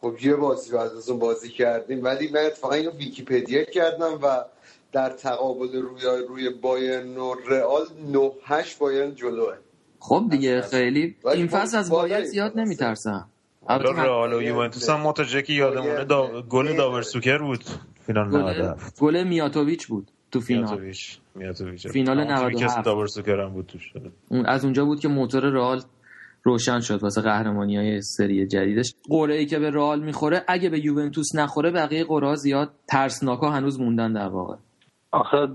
خب 0.00 0.14
یه 0.22 0.36
بازی 0.36 0.72
بعد 0.72 0.90
از 0.92 1.08
اون 1.08 1.18
بازی 1.18 1.48
کردیم 1.48 2.04
ولی 2.04 2.28
من 2.28 2.40
اتفاقا 2.40 2.74
اینو 2.74 2.90
ویکیپدیا 2.90 3.64
کردم 3.64 4.18
و 4.22 4.44
در 4.92 5.10
تقابل 5.10 5.72
روی 5.72 6.02
روی 6.28 6.50
بایرن 6.50 7.16
و 7.16 7.34
رئال 7.48 7.86
9 8.12 8.30
8 8.44 8.78
بایرن 8.78 9.14
جلوه. 9.14 9.56
خب 9.98 10.24
دیگه 10.30 10.60
خیلی 10.60 11.16
این 11.34 11.46
فصل 11.46 11.76
از 11.76 11.90
بایرن 11.90 12.24
زیاد 12.24 12.58
نمیترسم. 12.58 13.28
حالا 13.70 14.02
رئال 14.02 14.32
و 14.32 14.42
یوونتوس 14.42 14.90
هم 14.90 15.00
متوجه 15.00 15.42
که 15.42 15.52
یادمونه. 15.52 16.04
دا... 16.04 16.42
گل 16.42 16.76
داورسوکر 16.76 17.38
بود 17.38 17.64
فینال 18.06 18.28
97 18.28 19.00
گل 19.00 19.24
میاتوویچ 19.24 19.86
بود 19.86 20.10
تو 20.30 20.40
فینال. 20.40 20.62
میاتوویچ 20.62 21.18
میاتوویچ 21.34 21.88
فینال 21.88 22.24
97 22.24 22.84
داورسوکر 22.84 23.40
هم 23.40 23.52
بود 23.52 23.66
توش. 23.66 23.92
از 24.44 24.64
اونجا 24.64 24.84
بود 24.84 25.00
که 25.00 25.08
موتور 25.08 25.50
رئال 25.50 25.82
روشن 26.42 26.80
شد 26.80 27.02
واسه 27.02 27.20
قهرمانی 27.20 27.76
های 27.76 28.02
سری 28.02 28.46
جدیدش. 28.46 28.94
قرعه 29.08 29.38
ای 29.38 29.46
که 29.46 29.58
به 29.58 29.70
رئال 29.70 30.02
می‌خوره 30.04 30.44
اگه 30.48 30.70
به 30.70 30.84
یوونتوس 30.84 31.34
نخوره 31.34 31.70
بقیه 31.70 32.04
قرعه 32.04 32.34
زیاد 32.34 32.70
ترسناکا 32.88 33.50
هنوز 33.50 33.80
موندن 33.80 34.12
در 34.12 34.28
واقع. 34.28 34.56
آخه 35.12 35.48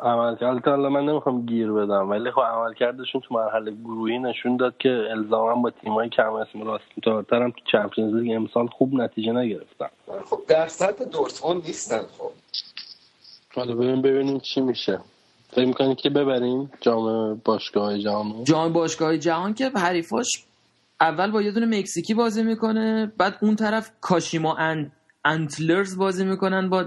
عملکرد 0.00 0.68
حالا 0.68 0.88
من 0.88 1.04
نمی‌خوام 1.06 1.46
گیر 1.46 1.72
بدم 1.72 2.10
ولی 2.10 2.30
خب 2.30 2.40
عملکردشون 2.40 3.20
تو 3.20 3.34
مرحله 3.34 3.70
گروهی 3.70 4.18
نشون 4.18 4.56
داد 4.56 4.74
که 4.78 5.06
الزاما 5.10 5.54
با 5.54 5.70
تیمایی 5.70 6.10
کم 6.10 6.32
اسم 6.32 6.62
راستارتر 6.62 7.42
هم 7.42 7.50
تو 7.50 7.60
چمپیونز 7.72 8.14
لیگ 8.14 8.36
امسال 8.36 8.66
خوب 8.66 8.94
نتیجه 8.94 9.32
نگرفتن. 9.32 9.88
خب 10.24 10.38
در 10.48 10.68
سطح 10.68 11.04
دورتموند 11.04 11.62
نیستن 11.66 11.98
خب. 12.18 12.30
حالا 13.54 13.74
ببین 13.74 14.02
ببینیم 14.02 14.38
چی 14.38 14.60
میشه. 14.60 15.00
فکر 15.50 15.66
می‌کنید 15.66 15.96
که 15.96 16.10
ببریم 16.10 16.70
جام 16.80 17.34
باشگاه 17.44 17.98
جهان؟ 17.98 18.44
جام 18.44 18.72
باشگاه 18.72 19.16
جهان 19.16 19.54
که 19.54 19.68
حریفاش 19.68 20.44
اول 21.00 21.30
با 21.30 21.42
یه 21.42 21.52
دونه 21.52 21.78
مکزیکی 21.78 22.14
بازی 22.14 22.42
می‌کنه 22.42 23.12
بعد 23.18 23.38
اون 23.42 23.56
طرف 23.56 23.90
کاشیما 24.00 24.56
انتلرز 25.24 25.98
بازی 25.98 26.24
می‌کنن 26.24 26.68
با 26.68 26.84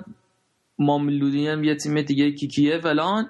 ماملودی 0.79 1.47
هم 1.47 1.63
یه 1.63 1.75
تیم 1.75 2.01
دیگه 2.01 2.31
کیکیه 2.31 2.79
فلان. 2.79 3.29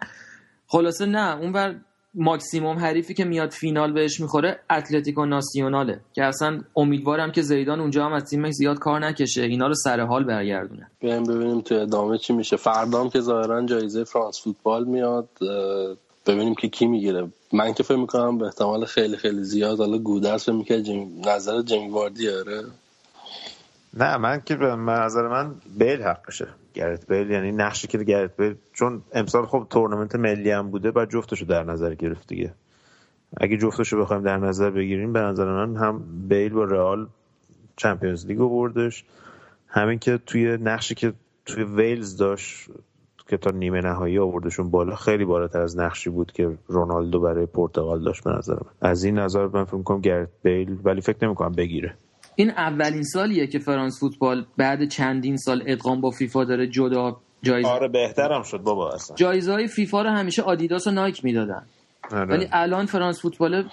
خلاصه 0.67 1.05
نه 1.05 1.37
اون 1.37 1.51
بر 1.51 1.75
ماکسیموم 2.15 2.77
حریفی 2.77 3.13
که 3.13 3.25
میاد 3.25 3.51
فینال 3.51 3.93
بهش 3.93 4.19
می‌خوره 4.19 4.59
اتلتیکو 4.69 5.25
ناسیوناله. 5.25 5.99
که 6.13 6.23
اصلا 6.23 6.61
امیدوارم 6.75 7.31
که 7.31 7.41
زیدان 7.41 7.79
اونجا 7.79 8.05
هم 8.05 8.13
از 8.13 8.23
تیمش 8.23 8.53
زیاد 8.53 8.79
کار 8.79 8.99
نکشه. 8.99 9.41
اینا 9.41 9.67
رو 9.67 9.73
سر 9.73 9.99
حال 9.99 10.23
برگردونه. 10.23 10.87
بیایم 10.99 11.23
ببینیم 11.23 11.61
تو 11.61 11.75
ادامه 11.75 12.17
چی 12.17 12.33
میشه. 12.33 12.55
فردام 12.55 13.09
که 13.09 13.19
ظاهرا 13.19 13.65
جایزه 13.65 14.03
فرانس 14.03 14.41
فوتبال 14.43 14.83
میاد 14.85 15.29
ببینیم 16.25 16.55
که 16.55 16.67
کی 16.67 16.85
می‌گیره. 16.85 17.27
من 17.53 17.73
که 17.73 17.83
فکر 17.83 17.97
می‌کنم 17.97 18.37
به 18.37 18.45
احتمال 18.45 18.85
خیلی 18.85 19.17
خیلی 19.17 19.43
زیاد 19.43 19.77
حالا 19.77 19.97
گودرس 19.97 20.43
فکر 20.43 20.55
می‌کنه 20.55 20.81
جیم... 20.81 21.21
نظر 21.25 21.61
جیمی 21.61 21.89
واردی 21.89 22.29
آره 22.29 22.63
نه 23.93 24.17
من 24.17 24.41
که 24.45 24.55
به 24.55 24.75
نظر 24.75 25.27
من 25.27 25.55
بیل 25.77 26.01
حقشه. 26.01 26.47
گرت 26.73 27.07
بیل 27.07 27.29
یعنی 27.29 27.51
نقشی 27.51 27.87
که 27.87 27.97
گرت 27.97 28.37
بیل 28.37 28.55
چون 28.73 29.01
امسال 29.13 29.45
خب 29.45 29.67
تورنمنت 29.69 30.15
ملی 30.15 30.51
هم 30.51 30.71
بوده 30.71 30.91
بعد 30.91 31.09
جفتشو 31.09 31.45
در 31.45 31.63
نظر 31.63 31.93
گرفت 31.93 32.27
دیگه. 32.27 32.53
اگه 33.37 33.57
جفتشو 33.57 34.01
بخوایم 34.01 34.23
در 34.23 34.37
نظر 34.37 34.69
بگیریم 34.69 35.13
به 35.13 35.19
نظر 35.19 35.45
من 35.65 35.75
هم 35.75 36.03
بیل 36.27 36.53
با 36.53 36.63
رئال 36.63 37.07
چمپیونز 37.77 38.25
لیگ 38.25 38.37
بردش. 38.37 39.05
همین 39.67 39.99
که 39.99 40.19
توی 40.25 40.57
نقشی 40.57 40.95
که 40.95 41.13
توی 41.45 41.63
ویلز 41.63 42.17
داشت 42.17 42.69
که 43.27 43.37
تا 43.37 43.51
نیمه 43.51 43.81
نهایی 43.81 44.19
آوردشون 44.19 44.69
بالا 44.69 44.95
خیلی 44.95 45.25
بالاتر 45.25 45.61
از 45.61 45.77
نقشی 45.77 46.09
بود 46.09 46.31
که 46.31 46.57
رونالدو 46.67 47.19
برای 47.19 47.45
پرتغال 47.45 48.03
داشت 48.03 48.23
به 48.23 48.31
نظر 48.31 48.53
من. 48.53 48.89
از 48.89 49.03
این 49.03 49.19
نظر 49.19 49.47
من 49.47 49.63
فکر 49.63 49.75
می‌کنم 49.75 50.01
گرت 50.01 50.29
بیل 50.43 50.77
ولی 50.83 51.01
فکر 51.01 51.25
نمی‌کنم 51.25 51.51
بگیره. 51.51 51.93
این 52.35 52.49
اولین 52.49 53.03
سالیه 53.03 53.47
که 53.47 53.59
فرانس 53.59 53.99
فوتبال 53.99 54.45
بعد 54.57 54.89
چندین 54.89 55.37
سال 55.37 55.63
ادغام 55.67 56.01
با 56.01 56.09
فیفا 56.09 56.43
داره 56.43 56.67
جدا 56.67 57.17
جایزه 57.43 57.69
آره 57.69 57.87
بهترم 57.87 58.43
شد 58.43 58.57
بابا 58.57 58.91
اصلا. 58.91 59.15
جایزه 59.15 59.51
های 59.51 59.67
فیفا 59.67 60.01
رو 60.01 60.09
همیشه 60.09 60.41
آدیداس 60.41 60.87
و 60.87 60.91
نایک 60.91 61.25
می‌دادن. 61.25 61.65
آره. 62.11 62.25
ولی 62.25 62.47
الان 62.51 62.85
فرانس 62.85 63.21
فوتبال 63.21 63.69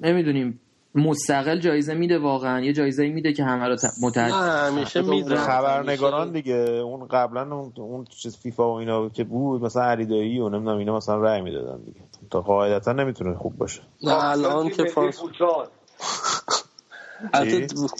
نمی‌دونیم 0.00 0.60
مستقل 0.94 1.58
جایزه 1.58 1.94
میده 1.94 2.18
واقعا 2.18 2.60
یه 2.60 2.72
جایزه 2.72 3.08
میده 3.08 3.32
که 3.32 3.44
همه 3.44 3.64
رو 3.68 3.76
متحد 4.02 4.30
همیشه 4.32 5.02
میده 5.02 5.36
خبرنگاران 5.36 6.32
دیگه 6.32 6.54
اون 6.54 7.06
قبلا 7.06 7.56
اون, 7.56 7.72
اون 7.76 8.04
چیز 8.04 8.38
فیفا 8.42 8.72
و 8.72 8.76
اینا 8.76 9.08
که 9.08 9.24
بود 9.24 9.62
مثلا 9.62 9.82
علیدایی 9.82 10.38
و 10.38 10.48
نمی‌دونم 10.48 10.78
اینا 10.78 10.96
مثلا 10.96 11.16
رأی 11.16 11.40
می‌دادن 11.40 11.78
دیگه. 11.84 12.00
تا 12.30 12.40
قاعدتا 12.40 12.92
نمی‌تونه 12.92 13.34
خوب 13.34 13.56
باشه. 13.56 13.82
نه 14.02 14.24
الان 14.24 14.70
که 14.70 14.84
فرانس 14.84 15.20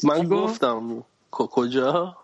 من 0.02 0.28
گفتم 0.28 1.04
کجا؟ 1.30 2.16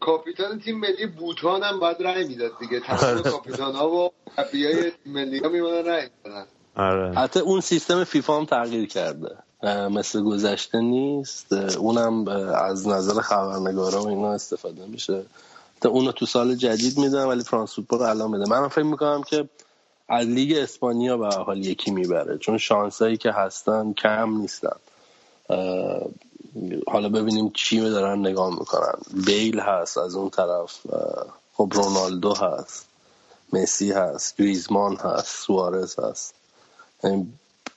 کاپیتان 0.00 0.60
تیم 0.60 0.78
ملی 0.78 1.06
بوتان 1.06 1.62
هم 1.62 1.80
باید 1.80 2.02
رای 2.02 2.28
می‌داد 2.28 2.52
دیگه. 2.60 2.80
تمام 2.80 3.22
کاپیتان 3.22 3.74
ها 3.74 3.90
و 3.90 4.10
های 4.38 4.92
ملی 5.06 5.38
ها 5.38 5.48
میمونن 5.48 5.84
رای 5.84 6.02
می‌دادن. 6.02 6.46
آره. 6.76 7.14
حتی 7.14 7.40
اون 7.40 7.60
سیستم 7.60 8.04
فیفا 8.04 8.36
هم 8.36 8.44
تغییر 8.44 8.88
کرده. 8.88 9.36
مثل 9.90 10.22
گذشته 10.22 10.80
نیست. 10.80 11.52
اونم 11.52 12.28
از 12.54 12.88
نظر 12.88 13.20
خبرنگارا 13.20 14.02
و 14.02 14.08
اینا 14.08 14.32
استفاده 14.32 14.86
میشه. 14.86 15.22
تا 15.80 15.88
اونو 15.88 16.12
تو 16.12 16.26
سال 16.26 16.54
جدید 16.54 16.98
میدن 16.98 17.24
ولی 17.24 17.42
فرانس 17.42 17.74
فوتبال 17.74 18.02
الان 18.02 18.30
میده 18.30 18.50
من 18.50 18.68
فکر 18.68 18.84
می‌کنم 18.84 19.22
که 19.22 19.48
از 20.08 20.26
لیگ 20.26 20.56
اسپانیا 20.56 21.16
به 21.16 21.26
حال 21.26 21.58
یکی 21.58 21.90
می‌بره. 21.90 22.38
چون 22.38 22.58
شانسایی 22.58 23.16
که 23.16 23.32
هستن 23.32 23.92
کم 23.92 24.36
نیستن. 24.36 24.76
حالا 26.86 27.08
ببینیم 27.08 27.50
چی 27.54 27.80
دارن 27.80 28.18
نگاه 28.18 28.58
می‌کنن. 28.58 29.24
بیل 29.26 29.60
هست 29.60 29.98
از 29.98 30.14
اون 30.14 30.30
طرف 30.30 30.80
خب 31.54 31.72
رونالدو 31.74 32.34
هست 32.34 32.86
مسی 33.52 33.92
هست 33.92 34.36
گریزمان 34.36 34.96
هست 34.96 35.44
سوارز 35.46 35.98
هست. 35.98 36.34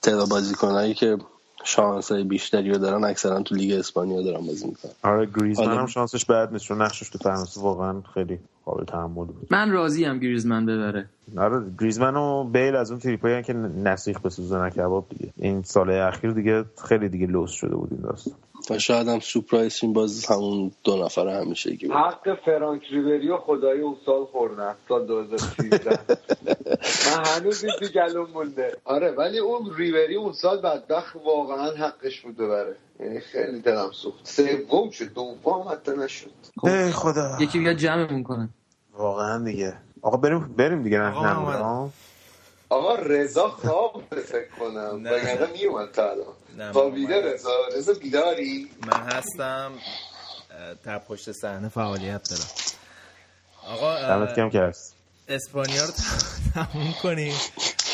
تعداد 0.01 0.29
بازیکنایی 0.29 0.93
که 0.93 1.17
شانس 1.63 2.11
بیشتری 2.11 2.69
رو 2.71 2.77
دارن 2.77 3.03
اکثرا 3.03 3.41
تو 3.41 3.55
لیگ 3.55 3.79
اسپانیا 3.79 4.21
دارن 4.21 4.45
بازی 4.45 4.67
می‌کنن. 4.67 4.91
آره 5.03 5.29
گریزمان 5.35 5.77
هم 5.77 5.85
شانسش 5.85 6.25
بد 6.25 6.51
نیست 6.51 6.65
چون 6.65 6.81
نقشش 6.81 7.09
تو 7.09 7.17
فرانسه 7.17 7.61
واقعا 7.61 8.01
خیلی 8.13 8.39
قابل 8.67 8.83
تحمل 8.83 9.25
بود. 9.25 9.47
من 9.49 9.71
راضی 9.71 10.05
ام 10.05 10.19
گریزمان 10.19 10.65
ببره. 10.65 11.09
آره 11.37 11.65
گریزمان 11.79 12.15
و 12.15 12.43
بیل 12.43 12.75
از 12.75 12.91
اون 12.91 12.99
تریپایی 12.99 13.43
که 13.43 13.53
نسیخ 13.53 14.21
به 14.21 14.29
سوزن 14.29 14.69
کباب 14.69 15.05
دیگه. 15.09 15.33
این 15.37 15.61
سال 15.61 15.91
اخیر 15.91 16.31
دیگه 16.31 16.63
خیلی 16.87 17.09
دیگه 17.09 17.27
لوس 17.27 17.51
شده 17.51 17.75
بود 17.75 17.89
این 17.91 18.01
داستان. 18.01 18.33
و 18.69 18.79
شاید 18.79 19.07
هم 19.07 19.19
سورپرایز 19.19 19.79
این 19.83 19.93
باز 19.93 20.25
همون 20.25 20.71
دو 20.83 21.03
نفر 21.05 21.27
همیشه 21.27 21.77
حق 21.91 22.39
فرانک 22.45 22.81
ریبری 22.91 23.35
خدایی 23.37 23.81
اون 23.81 23.95
سال 24.05 24.25
خوردن 24.25 24.75
سال 24.87 25.07
2013 25.07 25.89
من 25.89 26.36
هنوز 27.25 27.63
این 27.63 27.73
تو 27.79 27.87
گلوم 27.87 28.29
مونده. 28.29 28.77
آره 28.85 29.11
ولی 29.11 29.39
اون 29.39 29.75
ریبری 29.75 30.15
اون 30.15 30.33
سال 30.33 30.61
بدبخت 30.61 31.15
واقعا 31.15 31.71
حقش 31.71 32.21
بود 32.21 32.37
ببره. 32.37 32.75
یعنی 32.99 33.19
خیلی 33.19 33.61
دلم 33.61 33.91
سوخت. 33.91 34.27
سوم 34.27 34.89
شد 34.89 35.13
دوم 35.13 35.67
حتی 35.71 35.91
نشد. 35.91 36.31
ای 36.63 36.91
خدا. 36.91 37.37
یکی 37.39 37.59
بیاد 37.59 37.75
جمعمون 37.75 38.23
کنه 38.23 38.49
واقعا 38.93 39.43
دیگه. 39.43 39.73
آقا 40.01 40.17
بریم 40.17 40.53
بریم 40.57 40.83
دیگه 40.83 40.97
نه 40.97 41.91
آقا 42.69 42.95
رضا 42.95 43.49
خواب 43.49 44.03
فکر 44.09 44.49
کنم. 44.59 45.01
وگرنه 45.05 45.51
میومد 45.51 45.91
تا 45.91 46.11
الان. 46.11 46.71
خوابیده 46.71 47.33
رضا. 47.33 47.49
رضا 47.75 47.93
بیداری؟ 47.93 48.69
من 48.87 48.99
هستم. 48.99 49.71
تا 50.85 50.99
پشت 50.99 51.31
صحنه 51.31 51.69
فعالیت 51.69 52.29
دارم. 52.29 52.47
آقا 53.67 54.01
دمت 54.01 54.35
گرم 54.35 54.49
که 54.49 54.59
هست. 54.59 54.96
اسپانیا 55.29 55.85
رو 55.85 55.91
تموم 56.53 56.93
کنیم. 57.03 57.33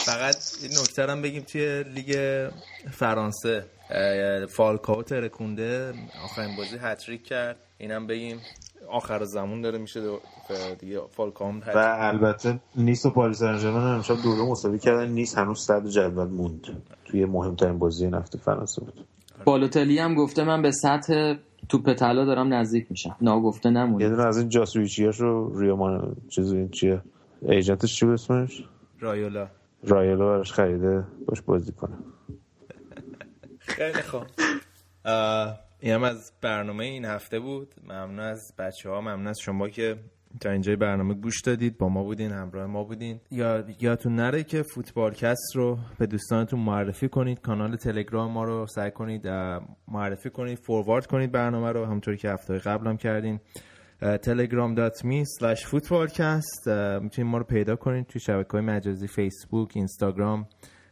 فقط 0.05 0.35
این 0.61 0.71
نکته 0.71 1.11
هم 1.11 1.21
بگیم 1.21 1.41
توی 1.41 1.83
لیگ 1.83 2.49
فرانسه. 2.91 3.65
فالکاو 4.49 5.03
ترکونده 5.03 5.93
آخرین 6.23 6.55
بازی 6.55 6.77
هتریک 6.81 7.23
کرد. 7.23 7.57
اینم 7.77 8.07
بگیم 8.07 8.39
آخر 8.89 9.23
زمان 9.23 9.61
داره 9.61 9.77
میشه 9.77 10.01
دیگه 10.79 10.99
فالکام 11.11 11.59
و 11.75 11.97
البته 11.99 12.59
نیس 12.75 13.05
و 13.05 13.09
پاریس 13.09 13.37
سن 13.37 13.65
امشب 13.75 14.15
دو 14.23 14.35
دو 14.35 14.45
مساوی 14.51 14.79
کردن. 14.79 15.07
نیس 15.07 15.37
هنوز 15.37 15.59
صدر 15.59 15.87
جدول 15.87 16.27
موند. 16.27 16.83
توی 17.05 17.25
مهمترین 17.25 17.79
بازی 17.79 18.07
هفته 18.07 18.37
فرانسه 18.37 18.81
بود. 18.81 19.05
بالوتلی 19.45 19.99
هم 19.99 20.15
گفته 20.15 20.43
من 20.43 20.61
به 20.61 20.71
سطح 20.71 21.33
توپ 21.69 21.93
طلا 21.93 22.25
دارم 22.25 22.53
نزدیک 22.53 22.87
میشم. 22.89 23.15
گفته 23.21 23.69
نمون 23.69 24.01
یه 24.01 24.09
دونه 24.09 24.25
از 24.25 24.37
این 24.37 24.49
جاسویچیاشو 24.49 25.51
ریومان 25.59 26.15
چیز 26.35 26.51
این 26.51 26.69
چیه؟ 26.69 27.01
ایجنتش 27.47 27.95
چی 27.95 28.05
بود 28.05 28.13
اسمش؟ 28.13 28.63
رایولا. 28.99 29.47
رایولا 29.83 30.25
براش 30.25 30.53
خریده. 30.53 31.03
باش 31.27 31.41
بازی 31.41 31.71
کنه. 31.71 31.95
خیلی 33.59 34.01
خوب. 34.01 34.23
این 35.79 35.93
هم 35.93 36.03
از 36.03 36.31
برنامه 36.41 36.85
این 36.85 37.05
هفته 37.05 37.39
بود. 37.39 37.75
ممنون 37.83 38.19
از 38.19 38.53
بچه 38.57 38.89
ها 38.89 39.01
ممنون 39.01 39.27
از 39.27 39.39
شما 39.39 39.69
که 39.69 39.95
تا 40.41 40.49
اینجای 40.49 40.75
برنامه 40.75 41.13
گوش 41.13 41.41
دادید. 41.41 41.77
با 41.77 41.89
ما 41.89 42.03
بودین 42.03 42.31
همراه 42.31 42.65
ما 42.65 42.83
بودین. 42.83 43.19
یا 43.31 43.63
یادتون 43.79 44.15
نره 44.15 44.43
که 44.43 44.61
فوتبالکست 44.61 45.55
رو 45.55 45.77
به 45.99 46.05
دوستانتون 46.05 46.59
معرفی 46.59 47.09
کنید. 47.09 47.41
کانال 47.41 47.75
تلگرام 47.75 48.31
ما 48.31 48.43
رو 48.43 48.67
سعی 48.67 48.91
کنید 48.91 49.27
معرفی 49.87 50.29
کنید 50.29 50.59
فوروارد 50.59 51.07
کنید 51.07 51.31
برنامه 51.31 51.71
رو. 51.71 51.85
همونطوری 51.85 52.17
که 52.17 52.29
هفته 52.29 52.57
قبلم 52.57 52.97
کردین. 52.97 53.39
telegram.me 54.01 55.25
slash 55.39 55.65
footballcast. 55.65 56.67
می‌تونید 57.01 57.31
ما 57.31 57.37
رو 57.37 57.43
پیدا 57.43 57.75
کنید 57.75 58.07
توی 58.07 58.21
شبکه 58.21 58.51
های 58.51 58.61
مجازی 58.61 59.07
فیسبوک 59.07 59.71
اینستاگرام 59.73 60.47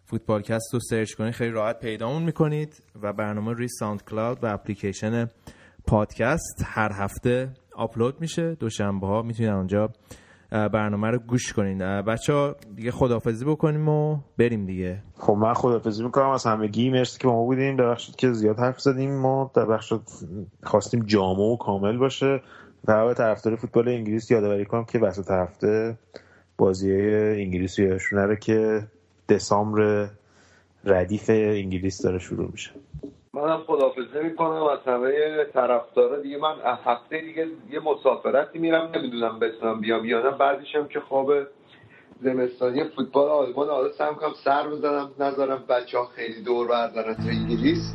فوتبالکست 0.06 0.74
رو 0.74 0.80
سرچ 0.80 1.14
کنید 1.14 1.34
خیلی 1.34 1.52
راحت 1.52 1.80
پیدامون 1.80 2.24
می‌کنید 2.24 2.84
و 3.02 3.14
برنامه 3.14 3.54
روی 3.54 3.68
SoundCloud 3.68 4.44
و 4.44 4.54
اپلیکیشن 4.54 5.30
پادکست 5.88 6.64
هر 6.66 6.92
هفته 6.94 7.50
آپلود 7.76 8.22
میشه. 8.22 8.56
دوشنبه 8.56 9.08
ها 9.08 9.22
می‌تونید 9.22 9.52
اونجا 9.52 9.90
برنامه 10.52 11.08
رو 11.08 11.20
گوش 11.20 11.54
کنید. 11.54 11.78
بچه 11.78 12.34
ها 12.34 12.56
دیگه 12.76 12.92
خدافزی 12.92 13.46
بکنیم 13.46 13.90
و 13.90 14.18
بریم 14.38 14.66
دیگه. 14.66 15.04
خب 15.18 15.34
من 15.34 15.54
خدافزی 15.54 16.04
می‌کنم. 16.04 16.30
از 16.30 16.46
همگی 16.46 16.90
مرسی 16.90 17.20
که 17.20 17.28
ما 17.28 17.44
بودیم 17.44 17.78
ببخشید 17.78 18.16
که 18.16 18.32
زیاد 18.32 18.60
حرف 18.60 18.82
زدیم. 18.82 19.22
ما 19.22 19.52
در 19.56 19.66
بخش 19.66 19.94
خواستیم 20.64 21.06
جامع 21.06 21.40
و 21.40 21.58
کامل 21.58 21.98
باشه. 21.98 22.42
و 22.88 23.14
طرفدار 23.14 23.56
فوتبال 23.56 23.88
انگلیس 23.90 24.32
یادآوری 24.32 24.66
کنم 24.66 24.86
که 24.86 25.00
وسط 25.00 25.32
هفته 25.32 25.98
بازی 26.58 26.92
انگلیس 27.16 27.80
یادشون 27.80 28.36
که 28.36 28.82
دسامبر 29.30 30.08
ردیف 30.86 31.30
انگلیس 31.30 32.02
داره 32.02 32.20
شروع 32.20 32.52
میشه. 32.52 32.72
منم 33.34 33.58
خدافزه 33.68 34.24
می‌کنم 34.24 34.64
از 34.64 34.80
همه 34.86 35.12
طرفدارا. 35.54 36.22
دیگه 36.22 36.38
من 36.38 36.56
هفته 36.86 37.22
دیگه 37.22 37.48
یه 37.72 37.80
مسافرتی 37.80 38.60
میرم 38.60 38.92
نمی‌دونم 38.96 39.40
بتونم 39.40 39.82
بیام 39.82 40.06
یا 40.06 40.22
نه. 40.22 40.38
بعدش 40.38 40.76
هم 40.76 40.88
که 40.88 41.00
خواب 41.00 41.32
زمستانی 42.24 42.84
فوتبال 42.96 43.30
آلمان 43.30 43.68
حالا 43.68 43.92
سعی 43.92 44.14
سر 44.44 44.68
بزنم 44.68 45.12
نذارم 45.20 45.64
بچه 45.70 45.98
ها 45.98 46.06
خیلی 46.06 46.44
دور 46.44 46.68
بردارن 46.68 47.14
تو 47.14 47.28
انگلیس. 47.28 47.94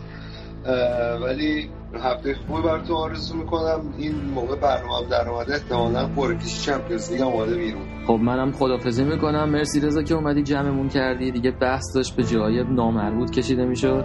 ولی 1.22 1.70
هفته 1.94 2.34
خوبی 2.34 2.62
براتون 2.62 2.96
آرزو 2.96 3.36
می‌کنم. 3.36 3.80
این 3.98 4.14
موقع 4.34 4.56
برنامه 4.56 5.08
در 5.10 5.28
اومده. 5.28 5.54
احتمالا 5.54 6.08
پرکیش 6.08 6.66
چمپیونز 6.66 7.12
لیگ 7.12 7.22
اومده 7.22 7.56
بیرون. 7.56 7.82
خب 8.06 8.12
منم 8.12 8.52
خدافزی 8.52 9.04
می‌کنم. 9.04 9.50
مرسی 9.50 9.80
رضا 9.80 10.02
که 10.02 10.14
اومدی 10.14 10.42
جمعمون 10.42 10.88
کردی. 10.88 11.30
دیگه 11.30 11.50
بحث 11.50 11.94
داشت 11.94 12.16
به 12.16 12.22
جای 12.22 12.64
نامربوط 12.64 13.30
کشیده 13.30 13.64
می‌شد. 13.64 14.04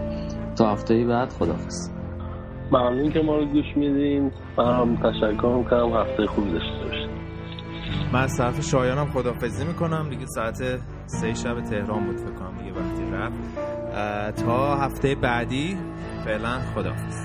تا 0.56 0.72
هفته 0.72 1.06
بعد 1.06 1.30
خدافز 1.30 1.92
ممنون 2.72 3.12
که 3.12 3.20
ما 3.20 3.36
رو 3.36 3.46
گوش 3.46 3.66
میدین. 3.76 4.32
من 4.58 4.76
هم 4.76 4.96
تشکر 4.96 5.56
می‌کنم. 5.58 5.94
هفته 5.94 6.26
خوبی 6.26 6.52
داشته 6.52 6.86
باشید 6.86 7.12
من 8.14 8.28
ساعت 8.28 8.62
شایانم 8.62 9.06
خدافزی 9.06 9.66
می‌کنم. 9.66 10.10
دیگه 10.10 10.26
ساعت 10.26 10.64
سه 11.06 11.34
شب 11.34 11.62
تهران 11.62 12.06
بود 12.06 12.18
فکر 12.18 12.34
کنم 12.34 12.58
دیگه 12.58 12.72
وقتی 12.72 13.04
رفت. 13.14 14.46
تا 14.46 14.76
هفته 14.76 15.16
بعدی. 15.16 15.78
فعلا 16.26 16.62
خداحافظ. 16.76 17.18